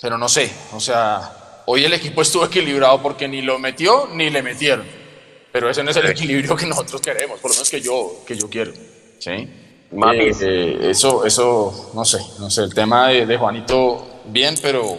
pero 0.00 0.16
no 0.16 0.28
sé, 0.28 0.50
o 0.72 0.80
sea, 0.80 1.62
hoy 1.66 1.84
el 1.84 1.92
equipo 1.92 2.22
estuvo 2.22 2.44
equilibrado 2.46 3.02
porque 3.02 3.28
ni 3.28 3.42
lo 3.42 3.58
metió 3.58 4.08
ni 4.12 4.30
le 4.30 4.42
metieron. 4.42 4.86
Pero 5.52 5.68
ese 5.68 5.82
no 5.82 5.90
es 5.90 5.96
el 5.96 6.06
equilibrio 6.06 6.56
que 6.56 6.66
nosotros 6.66 7.00
queremos, 7.00 7.38
por 7.40 7.50
lo 7.50 7.56
menos 7.56 7.68
que 7.68 7.80
yo, 7.80 8.22
que 8.26 8.36
yo 8.36 8.48
quiero. 8.48 8.72
¿sí? 9.18 9.30
Eh, 9.30 10.32
eh, 10.40 10.78
eso, 10.90 11.26
eso, 11.26 11.90
no 11.94 12.04
sé, 12.04 12.18
no 12.38 12.48
sé, 12.48 12.62
el 12.62 12.72
tema 12.72 13.08
de, 13.08 13.26
de 13.26 13.36
Juanito, 13.36 14.22
bien, 14.26 14.54
pero 14.62 14.98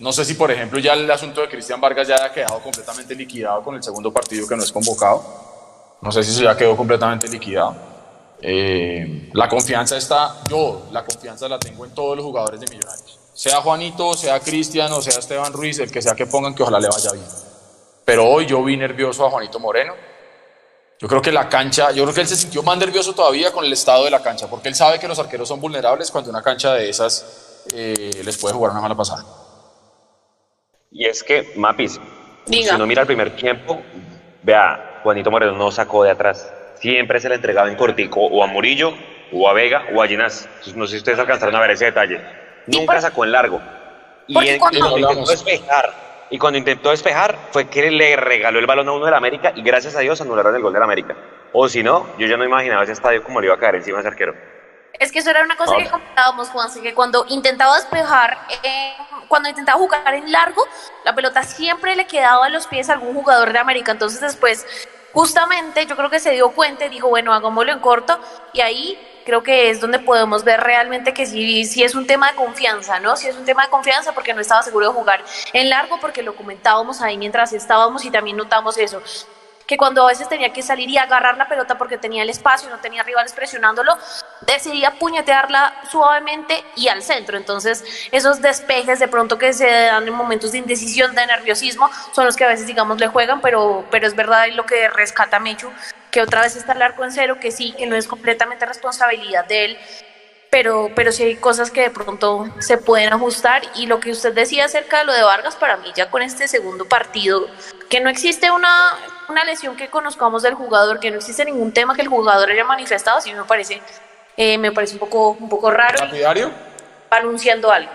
no 0.00 0.12
sé 0.12 0.24
si, 0.24 0.34
por 0.34 0.50
ejemplo, 0.50 0.78
ya 0.78 0.94
el 0.94 1.10
asunto 1.10 1.42
de 1.42 1.48
Cristian 1.48 1.80
Vargas 1.80 2.08
ya 2.08 2.24
ha 2.24 2.32
quedado 2.32 2.58
completamente 2.60 3.14
liquidado 3.14 3.62
con 3.62 3.74
el 3.74 3.82
segundo 3.82 4.10
partido 4.10 4.48
que 4.48 4.56
no 4.56 4.62
es 4.62 4.72
convocado. 4.72 5.22
No 6.00 6.10
sé 6.10 6.24
si 6.24 6.30
eso 6.30 6.42
ya 6.42 6.56
quedó 6.56 6.74
completamente 6.74 7.28
liquidado. 7.28 7.76
Eh, 8.40 9.30
la 9.34 9.46
confianza 9.46 9.98
está, 9.98 10.42
yo 10.48 10.86
la 10.90 11.04
confianza 11.04 11.46
la 11.46 11.58
tengo 11.58 11.84
en 11.84 11.90
todos 11.90 12.16
los 12.16 12.24
jugadores 12.24 12.58
de 12.60 12.66
Millonarios. 12.68 13.18
Sea 13.34 13.60
Juanito, 13.60 14.14
sea 14.14 14.40
Cristian 14.40 14.90
o 14.92 15.02
sea 15.02 15.18
Esteban 15.18 15.52
Ruiz, 15.52 15.78
el 15.78 15.90
que 15.90 16.00
sea 16.00 16.14
que 16.14 16.26
pongan, 16.26 16.54
que 16.54 16.62
ojalá 16.62 16.80
le 16.80 16.88
vaya 16.88 17.12
bien. 17.12 17.26
Pero 18.04 18.26
hoy 18.26 18.46
yo 18.46 18.64
vi 18.64 18.78
nervioso 18.78 19.26
a 19.26 19.30
Juanito 19.30 19.60
Moreno. 19.60 19.92
Yo 20.98 21.08
creo 21.08 21.20
que 21.20 21.32
la 21.32 21.48
cancha, 21.48 21.90
yo 21.92 22.04
creo 22.04 22.14
que 22.14 22.22
él 22.22 22.28
se 22.28 22.36
sintió 22.36 22.62
más 22.62 22.76
nervioso 22.78 23.14
todavía 23.14 23.52
con 23.52 23.64
el 23.64 23.72
estado 23.72 24.04
de 24.04 24.10
la 24.10 24.22
cancha, 24.22 24.48
porque 24.48 24.68
él 24.68 24.74
sabe 24.74 24.98
que 24.98 25.08
los 25.08 25.18
arqueros 25.18 25.48
son 25.48 25.60
vulnerables 25.60 26.10
cuando 26.10 26.30
una 26.30 26.42
cancha 26.42 26.74
de 26.74 26.88
esas 26.88 27.64
eh, 27.74 28.22
les 28.24 28.36
puede 28.38 28.54
jugar 28.54 28.72
una 28.72 28.80
mala 28.80 28.94
pasada. 28.94 29.24
Y 30.92 31.06
es 31.06 31.22
que, 31.22 31.52
Mapis, 31.54 32.00
si 32.46 32.68
uno 32.74 32.86
mira 32.86 33.02
el 33.02 33.06
primer 33.06 33.30
tiempo, 33.36 33.80
vea, 34.42 35.00
Juanito 35.04 35.30
Moreno 35.30 35.52
no 35.52 35.70
sacó 35.70 36.02
de 36.02 36.10
atrás. 36.10 36.52
Siempre 36.74 37.20
se 37.20 37.28
le 37.28 37.36
entregaba 37.36 37.70
en 37.70 37.76
cortico 37.76 38.20
o 38.20 38.42
a 38.42 38.48
Murillo, 38.48 38.92
o 39.32 39.48
a 39.48 39.52
Vega, 39.52 39.84
o 39.94 40.02
a 40.02 40.08
Ginás. 40.08 40.48
No 40.74 40.86
sé 40.86 40.92
si 40.92 40.98
ustedes 40.98 41.18
alcanzaron 41.20 41.54
a 41.54 41.60
ver 41.60 41.70
ese 41.70 41.84
detalle. 41.84 42.20
Nunca 42.66 43.00
sacó 43.00 43.24
en 43.24 43.32
largo. 43.32 43.60
Y, 44.26 44.58
cuando 44.58 44.98
intentó 44.98 45.30
despejar, 45.30 45.94
y 46.28 46.38
cuando 46.38 46.58
intentó 46.58 46.90
despejar, 46.90 47.38
fue 47.52 47.68
que 47.68 47.90
le 47.90 48.16
regaló 48.16 48.58
el 48.58 48.66
balón 48.66 48.88
a 48.88 48.92
uno 48.92 49.04
del 49.04 49.14
América 49.14 49.52
y 49.54 49.62
gracias 49.62 49.94
a 49.94 50.00
Dios 50.00 50.20
anularon 50.20 50.54
el 50.56 50.62
gol 50.62 50.72
del 50.72 50.82
América. 50.82 51.16
O 51.52 51.68
si 51.68 51.84
no, 51.84 52.06
yo 52.18 52.26
ya 52.26 52.36
no 52.36 52.44
imaginaba 52.44 52.82
ese 52.82 52.92
estadio 52.92 53.22
como 53.22 53.40
le 53.40 53.46
iba 53.46 53.54
a 53.54 53.58
caer 53.58 53.76
encima 53.76 53.98
de 53.98 54.02
ese 54.02 54.08
arquero. 54.08 54.34
Es 55.00 55.10
que 55.10 55.20
eso 55.20 55.30
era 55.30 55.42
una 55.42 55.56
cosa 55.56 55.76
que 55.78 55.88
comentábamos, 55.88 56.50
Juanse, 56.50 56.82
que 56.82 56.92
cuando 56.92 57.24
intentaba 57.30 57.74
despejar, 57.76 58.36
eh, 58.62 58.94
cuando 59.28 59.48
intentaba 59.48 59.78
jugar 59.78 60.12
en 60.12 60.30
largo, 60.30 60.62
la 61.06 61.14
pelota 61.14 61.42
siempre 61.42 61.96
le 61.96 62.06
quedaba 62.06 62.44
a 62.44 62.48
los 62.50 62.66
pies 62.66 62.90
a 62.90 62.92
algún 62.92 63.14
jugador 63.14 63.50
de 63.50 63.58
América. 63.58 63.92
Entonces 63.92 64.20
después, 64.20 64.66
justamente, 65.14 65.86
yo 65.86 65.96
creo 65.96 66.10
que 66.10 66.20
se 66.20 66.32
dio 66.32 66.50
cuenta 66.50 66.84
y 66.84 66.90
dijo, 66.90 67.08
bueno, 67.08 67.32
hagámoslo 67.32 67.72
en 67.72 67.78
corto. 67.78 68.20
Y 68.52 68.60
ahí 68.60 69.22
creo 69.24 69.42
que 69.42 69.70
es 69.70 69.80
donde 69.80 70.00
podemos 70.00 70.44
ver 70.44 70.60
realmente 70.60 71.14
que 71.14 71.24
sí, 71.24 71.64
sí 71.64 71.82
es 71.82 71.94
un 71.94 72.06
tema 72.06 72.32
de 72.32 72.36
confianza, 72.36 73.00
¿no? 73.00 73.16
Sí 73.16 73.26
es 73.26 73.36
un 73.36 73.46
tema 73.46 73.64
de 73.64 73.70
confianza 73.70 74.12
porque 74.12 74.34
no 74.34 74.42
estaba 74.42 74.62
seguro 74.62 74.88
de 74.88 74.92
jugar 74.92 75.24
en 75.54 75.70
largo, 75.70 75.98
porque 75.98 76.22
lo 76.22 76.36
comentábamos 76.36 77.00
ahí 77.00 77.16
mientras 77.16 77.54
estábamos 77.54 78.04
y 78.04 78.10
también 78.10 78.36
notamos 78.36 78.76
eso 78.76 79.02
que 79.70 79.76
cuando 79.76 80.02
a 80.02 80.08
veces 80.08 80.28
tenía 80.28 80.52
que 80.52 80.62
salir 80.62 80.90
y 80.90 80.98
agarrar 80.98 81.36
la 81.36 81.46
pelota 81.46 81.78
porque 81.78 81.96
tenía 81.96 82.24
el 82.24 82.28
espacio, 82.28 82.68
y 82.68 82.72
no 82.72 82.78
tenía 82.80 83.04
rivales 83.04 83.32
presionándolo, 83.32 83.96
decidía 84.40 84.98
puñetearla 84.98 85.72
suavemente 85.88 86.64
y 86.74 86.88
al 86.88 87.04
centro. 87.04 87.36
Entonces, 87.36 87.84
esos 88.10 88.42
despejes 88.42 88.98
de 88.98 89.06
pronto 89.06 89.38
que 89.38 89.52
se 89.52 89.70
dan 89.70 90.08
en 90.08 90.12
momentos 90.12 90.50
de 90.50 90.58
indecisión, 90.58 91.14
de 91.14 91.24
nerviosismo, 91.24 91.88
son 92.10 92.24
los 92.24 92.34
que 92.34 92.42
a 92.42 92.48
veces, 92.48 92.66
digamos, 92.66 92.98
le 92.98 93.06
juegan, 93.06 93.40
pero, 93.40 93.84
pero 93.92 94.08
es 94.08 94.16
verdad 94.16 94.48
lo 94.54 94.66
que 94.66 94.88
rescata 94.88 95.38
Mechu, 95.38 95.70
que 96.10 96.20
otra 96.20 96.42
vez 96.42 96.56
está 96.56 96.72
el 96.72 96.82
arco 96.82 97.04
en 97.04 97.12
cero, 97.12 97.38
que 97.40 97.52
sí, 97.52 97.72
que 97.78 97.86
no 97.86 97.94
es 97.94 98.08
completamente 98.08 98.66
responsabilidad 98.66 99.44
de 99.44 99.66
él, 99.66 99.78
pero, 100.50 100.90
pero 100.96 101.12
sí 101.12 101.22
hay 101.22 101.36
cosas 101.36 101.70
que 101.70 101.82
de 101.82 101.90
pronto 101.90 102.46
se 102.58 102.76
pueden 102.76 103.12
ajustar. 103.12 103.62
Y 103.76 103.86
lo 103.86 104.00
que 104.00 104.10
usted 104.10 104.34
decía 104.34 104.64
acerca 104.64 104.98
de 104.98 105.04
lo 105.04 105.12
de 105.12 105.22
Vargas, 105.22 105.54
para 105.54 105.76
mí 105.76 105.90
ya 105.94 106.10
con 106.10 106.22
este 106.22 106.48
segundo 106.48 106.84
partido, 106.86 107.46
que 107.88 108.00
no 108.00 108.10
existe 108.10 108.50
una, 108.50 108.98
una 109.28 109.44
lesión 109.44 109.76
que 109.76 109.88
conozcamos 109.88 110.42
del 110.42 110.54
jugador, 110.54 110.98
que 110.98 111.10
no 111.10 111.18
existe 111.18 111.44
ningún 111.44 111.72
tema 111.72 111.94
que 111.94 112.02
el 112.02 112.08
jugador 112.08 112.50
haya 112.50 112.64
manifestado, 112.64 113.18
así 113.18 113.32
me 113.32 113.44
parece, 113.44 113.80
eh, 114.36 114.58
me 114.58 114.72
parece 114.72 114.94
un 114.94 114.98
poco, 114.98 115.30
un 115.30 115.48
poco 115.48 115.70
raro. 115.70 116.04
¿Lapidario? 116.04 116.50
Anunciando 117.10 117.70
algo. 117.70 117.90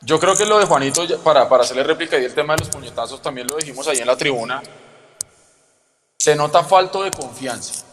Yo 0.00 0.20
creo 0.20 0.36
que 0.36 0.46
lo 0.46 0.58
de 0.58 0.66
Juanito, 0.66 1.02
para, 1.24 1.48
para 1.48 1.64
hacerle 1.64 1.82
réplica 1.82 2.18
y 2.18 2.24
el 2.24 2.34
tema 2.34 2.54
de 2.54 2.60
los 2.60 2.68
puñetazos, 2.68 3.20
también 3.20 3.48
lo 3.48 3.56
dijimos 3.56 3.88
ahí 3.88 3.98
en 3.98 4.06
la 4.06 4.16
tribuna, 4.16 4.62
se 6.16 6.36
nota 6.36 6.62
falto 6.62 7.02
de 7.02 7.10
confianza. 7.10 7.87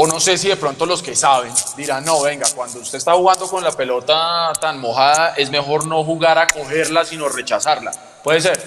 O 0.00 0.06
no 0.06 0.20
sé 0.20 0.38
si 0.38 0.46
de 0.46 0.56
pronto 0.56 0.86
los 0.86 1.02
que 1.02 1.16
saben 1.16 1.52
dirán, 1.76 2.04
no, 2.04 2.22
venga, 2.22 2.46
cuando 2.54 2.78
usted 2.78 2.98
está 2.98 3.14
jugando 3.14 3.48
con 3.48 3.64
la 3.64 3.72
pelota 3.72 4.52
tan 4.60 4.78
mojada, 4.78 5.34
es 5.36 5.50
mejor 5.50 5.88
no 5.88 6.04
jugar 6.04 6.38
a 6.38 6.46
cogerla, 6.46 7.04
sino 7.04 7.28
rechazarla. 7.28 7.90
Puede 8.22 8.40
ser. 8.40 8.62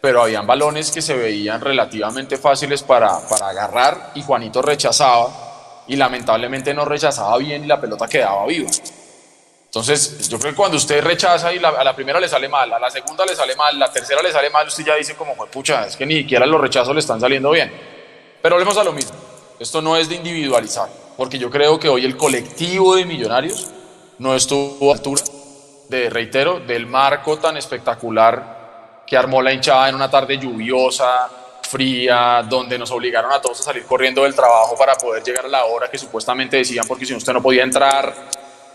Pero 0.00 0.22
habían 0.22 0.46
balones 0.46 0.92
que 0.92 1.02
se 1.02 1.14
veían 1.16 1.60
relativamente 1.60 2.36
fáciles 2.36 2.84
para, 2.84 3.26
para 3.28 3.48
agarrar 3.48 4.12
y 4.14 4.22
Juanito 4.22 4.62
rechazaba 4.62 5.82
y 5.88 5.96
lamentablemente 5.96 6.72
no 6.72 6.84
rechazaba 6.84 7.36
bien 7.38 7.64
y 7.64 7.66
la 7.66 7.80
pelota 7.80 8.06
quedaba 8.06 8.46
viva. 8.46 8.70
Entonces, 9.64 10.28
yo 10.28 10.38
creo 10.38 10.52
que 10.52 10.56
cuando 10.56 10.76
usted 10.76 11.02
rechaza 11.02 11.52
y 11.52 11.58
a 11.58 11.82
la 11.82 11.96
primera 11.96 12.20
le 12.20 12.28
sale 12.28 12.48
mal, 12.48 12.72
a 12.72 12.78
la 12.78 12.88
segunda 12.88 13.26
le 13.26 13.34
sale 13.34 13.56
mal, 13.56 13.74
a 13.74 13.78
la 13.78 13.92
tercera 13.92 14.22
le 14.22 14.30
sale 14.30 14.48
mal, 14.50 14.68
usted 14.68 14.84
ya 14.84 14.94
dice 14.94 15.16
como, 15.16 15.34
pucha, 15.46 15.86
es 15.86 15.96
que 15.96 16.06
ni 16.06 16.18
siquiera 16.18 16.46
los 16.46 16.60
rechazos 16.60 16.94
le 16.94 17.00
están 17.00 17.20
saliendo 17.20 17.50
bien. 17.50 17.72
Pero 18.40 18.54
hablemos 18.54 18.78
a 18.78 18.84
lo 18.84 18.92
mismo. 18.92 19.25
Esto 19.58 19.80
no 19.80 19.96
es 19.96 20.08
de 20.08 20.16
individualizar, 20.16 20.88
porque 21.16 21.38
yo 21.38 21.50
creo 21.50 21.78
que 21.78 21.88
hoy 21.88 22.04
el 22.04 22.16
colectivo 22.16 22.94
de 22.94 23.06
millonarios 23.06 23.68
no 24.18 24.34
estuvo 24.34 24.90
a 24.90 24.94
altura, 24.94 25.22
de, 25.88 26.10
reitero, 26.10 26.60
del 26.60 26.86
marco 26.86 27.38
tan 27.38 27.56
espectacular 27.56 29.04
que 29.06 29.16
armó 29.16 29.40
la 29.40 29.52
hinchada 29.52 29.88
en 29.88 29.94
una 29.94 30.10
tarde 30.10 30.36
lluviosa, 30.36 31.30
fría, 31.62 32.44
donde 32.48 32.78
nos 32.78 32.90
obligaron 32.90 33.32
a 33.32 33.40
todos 33.40 33.60
a 33.60 33.62
salir 33.62 33.84
corriendo 33.84 34.24
del 34.24 34.34
trabajo 34.34 34.76
para 34.76 34.94
poder 34.94 35.22
llegar 35.22 35.46
a 35.46 35.48
la 35.48 35.64
hora 35.64 35.90
que 35.90 35.96
supuestamente 35.96 36.58
decían, 36.58 36.86
porque 36.86 37.06
si 37.06 37.14
usted 37.14 37.32
no 37.32 37.42
podía 37.42 37.62
entrar, 37.62 38.14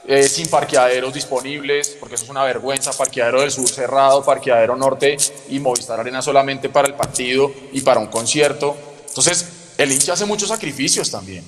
eh, 0.07 0.23
sin 0.23 0.49
parqueaderos 0.49 1.13
disponibles, 1.13 1.89
porque 1.99 2.15
eso 2.15 2.23
es 2.23 2.29
una 2.31 2.43
vergüenza, 2.43 2.91
parqueadero 2.91 3.41
del 3.41 3.51
sur 3.51 3.69
cerrado, 3.69 4.25
parqueadero 4.25 4.75
norte 4.75 5.15
y 5.49 5.59
Movistar 5.59 5.99
Arena 5.99 6.23
solamente 6.23 6.69
para 6.69 6.87
el 6.87 6.95
partido 6.95 7.51
y 7.71 7.81
para 7.81 7.99
un 7.99 8.07
concierto. 8.07 8.75
Entonces, 9.07 9.60
el 9.83 9.91
hincha 9.91 10.13
hace 10.13 10.25
muchos 10.25 10.49
sacrificios 10.49 11.09
también 11.09 11.43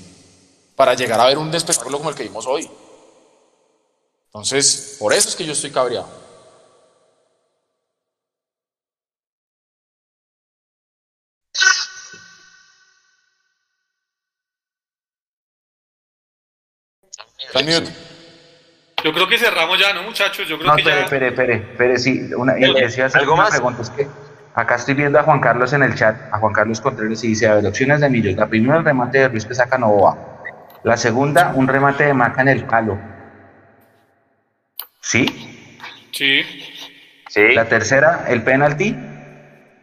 para 0.76 0.94
llegar 0.94 1.20
a 1.20 1.26
ver 1.26 1.38
un 1.38 1.54
espectáculo 1.54 1.98
como 1.98 2.10
el 2.10 2.16
que 2.16 2.24
vimos 2.24 2.46
hoy. 2.48 2.70
Entonces, 4.28 4.98
por 5.00 5.14
eso 5.14 5.30
es 5.30 5.36
que 5.36 5.46
yo 5.46 5.54
estoy 5.54 5.72
cabreado. 5.72 6.24
Yo 19.04 19.14
creo 19.14 19.28
que 19.28 19.38
cerramos 19.38 19.80
ya, 19.80 19.94
¿no, 19.94 20.04
muchachos? 20.04 20.48
Yo 20.48 20.58
creo 20.58 20.72
no, 20.72 20.76
que 20.76 20.82
espere, 20.82 20.98
ya... 20.98 21.04
espere, 21.04 21.28
espere, 21.28 21.56
espere, 21.72 22.00
sí. 22.00 22.34
Una, 22.36 22.54
¿Algo 22.54 23.36
más? 23.36 23.52
Pregunta, 23.52 23.82
es 23.84 23.90
que 23.92 24.08
acá 24.56 24.76
estoy 24.76 24.94
viendo 24.94 25.20
a 25.20 25.24
Juan 25.24 25.40
Carlos 25.40 25.74
en 25.74 25.84
el 25.84 25.96
chat, 25.96 26.16
a 26.32 26.38
Juan 26.40 26.54
Carlos 26.54 26.82
Contreras, 26.82 27.24
y 27.24 27.30
dice, 27.30 27.48
a 27.48 27.56
ver, 27.56 27.66
opciones 27.66 28.02
de 28.02 28.10
Millos. 28.10 28.36
La 28.36 28.48
primera, 28.48 28.78
el 28.78 28.86
remate 28.86 29.20
de 29.20 29.28
Ruiz 29.30 29.46
que 29.46 29.56
saca 29.56 29.78
Novoa. 29.78 30.18
La 30.84 30.98
segunda, 30.98 31.54
un 31.56 31.68
remate 31.68 32.06
de 32.06 32.14
Maca 32.14 32.42
en 32.42 32.50
el 32.50 32.66
palo. 32.66 33.00
¿Sí? 35.02 35.26
Sí. 36.12 36.44
Sí. 37.30 37.54
La 37.54 37.68
tercera, 37.68 38.26
el 38.28 38.44
penalti. 38.44 38.96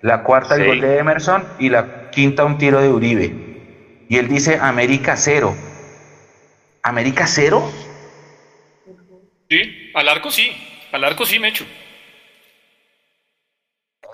La 0.03 0.23
cuarta, 0.23 0.57
el 0.57 0.67
gol 0.67 0.81
de 0.81 0.99
Emerson. 0.99 1.45
Y 1.59 1.69
la 1.69 2.11
quinta, 2.11 2.45
un 2.45 2.59
tiro 2.59 2.81
de 2.81 2.89
Uribe. 2.89 4.07
Y 4.09 4.19
él 4.19 4.29
dice, 4.29 4.59
América 4.61 5.17
cero. 5.17 5.57
¿América 6.83 7.27
cero? 7.27 7.71
Sí, 9.49 9.91
al 9.95 10.09
arco 10.09 10.31
sí, 10.31 10.51
al 10.93 11.05
arco 11.05 11.27
sí, 11.27 11.39
Mecho. 11.39 11.65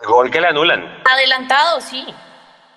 El 0.02 0.08
gol 0.08 0.30
que 0.30 0.40
le 0.40 0.48
anulan. 0.48 1.02
Adelantado, 1.10 1.80
sí. 1.80 2.04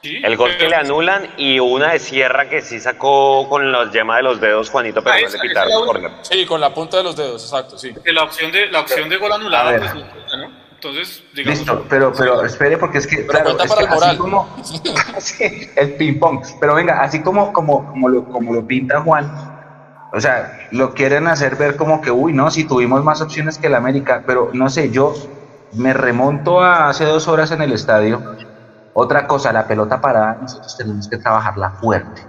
el 0.02 0.38
gol 0.38 0.56
que 0.58 0.70
le 0.70 0.76
anulan 0.76 1.34
y 1.38 1.60
una 1.60 1.94
de 1.94 2.00
Sierra 2.00 2.50
que 2.50 2.62
sí 2.62 2.80
sacó 2.80 3.48
con 3.50 3.72
las 3.72 3.92
yemas 3.92 4.18
de 4.18 4.24
los 4.24 4.40
dedos 4.40 4.70
Juanito, 4.70 5.04
pero 5.04 5.28
no 5.28 5.32
le 5.32 5.40
quitaron 5.40 6.12
Sí, 6.22 6.46
con 6.46 6.62
la 6.62 6.74
punta 6.74 6.98
de 6.98 7.04
los 7.04 7.16
dedos, 7.16 7.44
exacto, 7.44 7.78
sí. 7.78 7.94
La 8.06 8.24
opción 8.24 8.52
de, 8.52 8.68
la 8.68 8.82
opción 8.82 9.10
de 9.10 9.18
gol 9.18 9.32
anulada, 9.34 9.78
pues, 9.78 9.96
¿no? 9.96 10.70
Entonces, 10.72 11.22
digamos. 11.34 11.60
Listo, 11.60 11.86
pero, 11.90 12.14
pero 12.18 12.46
espere, 12.46 12.78
porque 12.78 13.00
es 13.00 13.08
que. 13.08 13.28
claro, 13.28 13.62
es 13.62 13.74
que 13.74 13.86
así 13.86 14.18
como. 14.18 14.48
el 15.76 15.96
ping-pong. 15.96 16.42
Pero 16.62 16.74
venga, 16.74 17.02
así 17.02 17.22
como, 17.22 17.52
como, 17.52 17.86
como, 17.86 18.08
lo, 18.08 18.24
como 18.24 18.54
lo 18.54 18.66
pinta 18.66 19.02
Juan, 19.02 19.30
o 20.14 20.22
sea, 20.22 20.70
lo 20.72 20.94
quieren 20.94 21.28
hacer 21.28 21.58
ver 21.58 21.76
como 21.76 22.02
que, 22.02 22.12
uy, 22.12 22.32
no, 22.32 22.50
si 22.50 22.64
tuvimos 22.64 23.04
más 23.04 23.20
opciones 23.20 23.58
que 23.58 23.68
el 23.68 23.76
América, 23.76 24.24
pero 24.26 24.52
no 24.54 24.70
sé, 24.70 24.90
yo 24.90 25.14
me 25.74 25.94
remonto 25.94 26.62
a 26.62 26.90
hace 26.90 27.06
dos 27.06 27.28
horas 27.28 27.52
en 27.52 27.62
el 27.62 27.74
estadio. 27.74 28.22
Otra 28.94 29.28
cosa, 29.28 29.54
la 29.54 29.68
pelota 29.68 30.02
parada, 30.02 30.38
nosotros 30.42 30.76
tenemos 30.78 31.08
que 31.08 31.18
trabajarla 31.18 31.72
fuerte. 31.72 32.22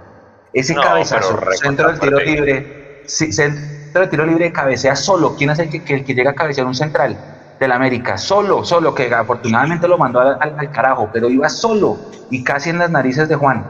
Ese 0.53 0.75
cabezazo, 0.75 1.39
centro 1.61 1.87
del 1.87 1.99
tiro 1.99 2.19
libre, 2.19 3.03
centro 3.05 4.01
del 4.01 4.09
tiro 4.09 4.25
libre 4.25 4.51
cabecea 4.51 4.95
solo. 4.95 5.35
¿Quién 5.35 5.49
es 5.49 5.59
el 5.59 5.69
que, 5.69 5.83
que, 5.83 6.13
llega 6.13 6.31
a 6.31 6.35
cabecear 6.35 6.67
un 6.67 6.75
central 6.75 7.17
del 7.59 7.71
América? 7.71 8.17
Solo, 8.17 8.63
solo, 8.63 8.93
que 8.93 9.13
afortunadamente 9.13 9.87
lo 9.87 9.97
mandó 9.97 10.19
al, 10.19 10.37
al, 10.39 10.71
carajo, 10.71 11.09
pero 11.11 11.29
iba 11.29 11.49
solo 11.49 11.97
y 12.29 12.43
casi 12.43 12.69
en 12.69 12.79
las 12.79 12.89
narices 12.89 13.27
de 13.29 13.35
Juan. 13.35 13.65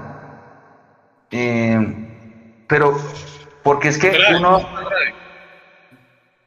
Eh, 1.29 2.65
pero 2.67 2.97
porque 3.63 3.89
es 3.89 3.97
que 3.97 4.11
uno... 4.37 4.59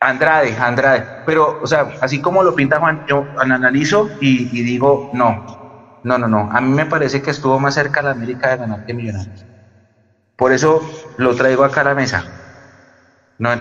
Andrade, 0.04 0.56
Andrade. 0.58 1.06
Pero, 1.24 1.58
o 1.60 1.66
sea, 1.66 1.88
así 2.00 2.20
como 2.20 2.42
lo 2.42 2.54
pinta 2.54 2.78
Juan, 2.78 3.02
yo 3.06 3.30
analizo 3.36 4.10
y, 4.20 4.62
digo, 4.62 5.08
no, 5.12 5.44
no, 6.02 6.18
no, 6.18 6.28
no. 6.28 6.48
A 6.52 6.60
mí 6.60 6.70
me 6.70 6.86
parece 6.86 7.22
que 7.22 7.30
estuvo 7.30 7.58
más 7.58 7.74
cerca 7.74 8.02
la 8.02 8.10
América 8.10 8.50
de 8.50 8.58
ganar 8.58 8.84
que 8.84 8.94
Millonarios. 8.94 9.46
Por 10.36 10.52
eso 10.52 10.86
lo 11.16 11.34
traigo 11.34 11.64
acá 11.64 11.80
a 11.80 11.84
la 11.84 11.94
mesa. 11.94 12.26
No, 13.38 13.56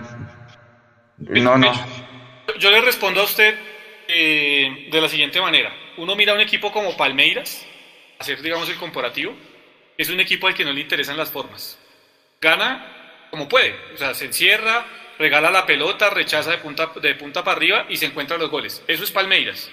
no, 1.18 1.58
no. 1.58 1.72
Yo 2.58 2.70
le 2.70 2.80
respondo 2.80 3.20
a 3.20 3.24
usted 3.24 3.54
eh, 4.08 4.88
de 4.90 5.00
la 5.00 5.08
siguiente 5.08 5.40
manera. 5.40 5.72
Uno 5.96 6.14
mira 6.16 6.32
a 6.32 6.34
un 6.34 6.40
equipo 6.40 6.70
como 6.72 6.96
Palmeiras, 6.96 7.64
hacer, 8.18 8.42
digamos, 8.42 8.68
el 8.68 8.76
comparativo, 8.76 9.34
es 9.96 10.10
un 10.10 10.20
equipo 10.20 10.46
al 10.46 10.54
que 10.54 10.64
no 10.64 10.72
le 10.72 10.80
interesan 10.80 11.16
las 11.16 11.30
formas. 11.30 11.78
Gana 12.40 13.26
como 13.30 13.48
puede. 13.48 13.74
O 13.94 13.96
sea, 13.96 14.12
se 14.14 14.26
encierra, 14.26 14.84
regala 15.18 15.50
la 15.50 15.66
pelota, 15.66 16.10
rechaza 16.10 16.50
de 16.50 16.58
punta, 16.58 16.90
de 17.00 17.14
punta 17.14 17.44
para 17.44 17.56
arriba 17.56 17.86
y 17.88 17.96
se 17.96 18.06
encuentra 18.06 18.38
los 18.38 18.50
goles. 18.50 18.82
Eso 18.86 19.04
es 19.04 19.10
Palmeiras. 19.10 19.70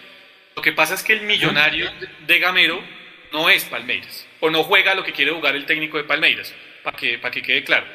Lo 0.55 0.61
que 0.61 0.73
pasa 0.73 0.93
es 0.93 1.03
que 1.03 1.13
el 1.13 1.21
millonario 1.21 1.89
de 2.27 2.39
Gamero 2.39 2.83
no 3.31 3.49
es 3.49 3.65
Palmeiras. 3.65 4.27
O 4.39 4.49
no 4.49 4.63
juega 4.63 4.95
lo 4.95 5.03
que 5.03 5.13
quiere 5.13 5.31
jugar 5.31 5.55
el 5.55 5.65
técnico 5.65 5.97
de 5.97 6.03
Palmeiras, 6.03 6.53
para 6.83 6.97
que, 6.97 7.17
para 7.17 7.31
que 7.31 7.41
quede 7.41 7.63
claro. 7.63 7.85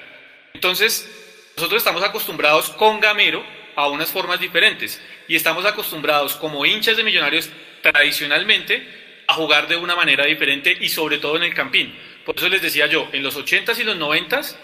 Entonces, 0.55 1.53
nosotros 1.57 1.81
estamos 1.81 2.03
acostumbrados 2.03 2.71
con 2.71 3.01
Gamero 3.01 3.45
a 3.75 3.89
unas 3.89 4.11
formas 4.11 4.41
diferentes. 4.41 5.03
Y 5.29 5.37
estamos 5.37 5.65
acostumbrados 5.65 6.37
como 6.37 6.65
hinchas 6.65 6.97
de 6.97 7.05
millonarios 7.05 7.51
tradicionalmente 7.83 9.23
a 9.27 9.35
jugar 9.35 9.69
de 9.69 9.77
una 9.77 9.97
manera 9.97 10.25
diferente 10.25 10.77
y 10.81 10.89
sobre 10.89 11.19
todo 11.19 11.37
en 11.37 11.43
el 11.43 11.55
campín. 11.55 11.97
Por 12.25 12.37
eso 12.37 12.49
les 12.49 12.63
decía 12.63 12.87
yo, 12.87 13.09
en 13.13 13.23
los 13.23 13.37
80s 13.37 13.79
y 13.79 13.85
los 13.85 13.97
90s 13.97 14.57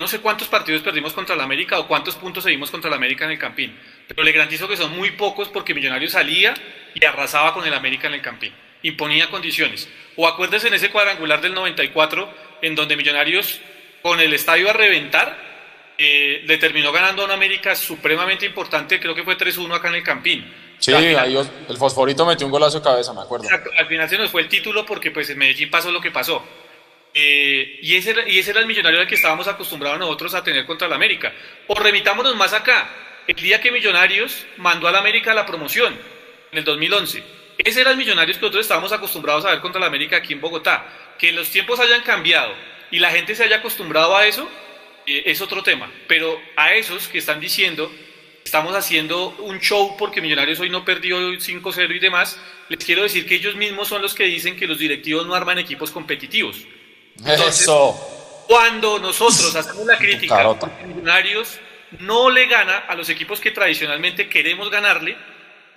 no 0.00 0.08
sé 0.08 0.20
cuántos 0.20 0.48
partidos 0.48 0.80
perdimos 0.80 1.12
contra 1.12 1.36
la 1.36 1.44
América 1.44 1.78
o 1.78 1.86
cuántos 1.86 2.16
puntos 2.16 2.42
seguimos 2.42 2.70
contra 2.70 2.88
la 2.88 2.96
América 2.96 3.26
en 3.26 3.32
el 3.32 3.38
Campín, 3.38 3.78
pero 4.08 4.22
le 4.22 4.32
garantizo 4.32 4.66
que 4.66 4.76
son 4.76 4.96
muy 4.96 5.10
pocos 5.10 5.48
porque 5.48 5.74
Millonarios 5.74 6.12
salía 6.12 6.54
y 6.94 7.04
arrasaba 7.04 7.52
con 7.52 7.66
el 7.66 7.74
América 7.74 8.08
en 8.08 8.14
el 8.14 8.22
Campín, 8.22 8.50
imponía 8.82 9.28
condiciones. 9.28 9.90
O 10.16 10.26
acuérdese 10.26 10.68
en 10.68 10.74
ese 10.74 10.90
cuadrangular 10.90 11.42
del 11.42 11.52
94 11.52 12.32
en 12.62 12.74
donde 12.74 12.96
Millonarios 12.96 13.60
con 14.00 14.18
el 14.20 14.32
estadio 14.32 14.70
a 14.70 14.72
reventar 14.72 15.36
eh, 15.98 16.44
le 16.46 16.56
terminó 16.56 16.92
ganando 16.92 17.20
a 17.20 17.24
una 17.26 17.34
América 17.34 17.76
supremamente 17.76 18.46
importante, 18.46 18.98
creo 18.98 19.14
que 19.14 19.22
fue 19.22 19.36
3-1 19.36 19.74
acá 19.74 19.88
en 19.88 19.96
el 19.96 20.02
Campín. 20.02 20.50
Sí, 20.78 20.94
ahí 20.94 21.36
el 21.68 21.76
Fosforito 21.76 22.24
metió 22.24 22.46
un 22.46 22.52
golazo 22.52 22.78
de 22.78 22.84
cabeza, 22.84 23.12
me 23.12 23.20
acuerdo. 23.20 23.46
al 23.76 23.86
final 23.86 24.08
se 24.08 24.16
nos 24.16 24.30
fue 24.30 24.40
el 24.40 24.48
título 24.48 24.86
porque 24.86 25.10
pues 25.10 25.28
en 25.28 25.36
Medellín 25.36 25.70
pasó 25.70 25.92
lo 25.92 26.00
que 26.00 26.10
pasó. 26.10 26.42
Eh, 27.12 27.80
y, 27.82 27.96
ese, 27.96 28.14
y 28.28 28.38
ese 28.38 28.52
era 28.52 28.60
el 28.60 28.66
millonario 28.66 29.00
al 29.00 29.06
que 29.06 29.16
estábamos 29.16 29.48
acostumbrados 29.48 29.98
nosotros 29.98 30.34
a 30.34 30.44
tener 30.44 30.66
contra 30.66 30.88
la 30.88 30.96
América. 30.96 31.32
O 31.66 31.74
remitámonos 31.74 32.36
más 32.36 32.52
acá. 32.52 32.88
El 33.26 33.36
día 33.36 33.60
que 33.60 33.70
Millonarios 33.70 34.46
mandó 34.56 34.88
a 34.88 34.92
la 34.92 34.98
América 34.98 35.34
la 35.34 35.46
promoción, 35.46 35.96
en 36.50 36.58
el 36.58 36.64
2011. 36.64 37.22
Ese 37.58 37.80
era 37.80 37.90
el 37.90 37.96
millonario 37.96 38.34
que 38.34 38.40
nosotros 38.40 38.62
estábamos 38.62 38.92
acostumbrados 38.92 39.44
a 39.44 39.50
ver 39.50 39.60
contra 39.60 39.80
la 39.80 39.86
América 39.86 40.16
aquí 40.16 40.32
en 40.32 40.40
Bogotá. 40.40 41.14
Que 41.18 41.32
los 41.32 41.50
tiempos 41.50 41.78
hayan 41.78 42.02
cambiado 42.02 42.54
y 42.90 42.98
la 42.98 43.10
gente 43.10 43.34
se 43.34 43.44
haya 43.44 43.56
acostumbrado 43.56 44.16
a 44.16 44.26
eso, 44.26 44.48
eh, 45.06 45.24
es 45.26 45.40
otro 45.40 45.62
tema. 45.62 45.90
Pero 46.08 46.40
a 46.56 46.74
esos 46.74 47.08
que 47.08 47.18
están 47.18 47.38
diciendo, 47.38 47.92
estamos 48.44 48.74
haciendo 48.74 49.28
un 49.40 49.60
show 49.60 49.96
porque 49.98 50.20
Millonarios 50.20 50.58
hoy 50.60 50.70
no 50.70 50.84
perdió 50.84 51.18
5-0 51.18 51.94
y 51.94 51.98
demás, 51.98 52.40
les 52.68 52.84
quiero 52.84 53.02
decir 53.02 53.26
que 53.26 53.34
ellos 53.34 53.56
mismos 53.56 53.88
son 53.88 54.02
los 54.02 54.14
que 54.14 54.24
dicen 54.24 54.56
que 54.56 54.66
los 54.66 54.78
directivos 54.78 55.26
no 55.26 55.34
arman 55.34 55.58
equipos 55.58 55.90
competitivos. 55.90 56.66
Eso. 57.26 58.44
Cuando 58.48 58.98
nosotros 58.98 59.54
hacemos 59.56 59.86
la 59.86 59.96
crítica, 59.98 60.42
los 60.42 60.58
Millonarios 60.86 61.58
no 61.98 62.30
le 62.30 62.46
gana 62.46 62.78
a 62.78 62.94
los 62.94 63.08
equipos 63.08 63.40
que 63.40 63.50
tradicionalmente 63.50 64.28
queremos 64.28 64.70
ganarle, 64.70 65.16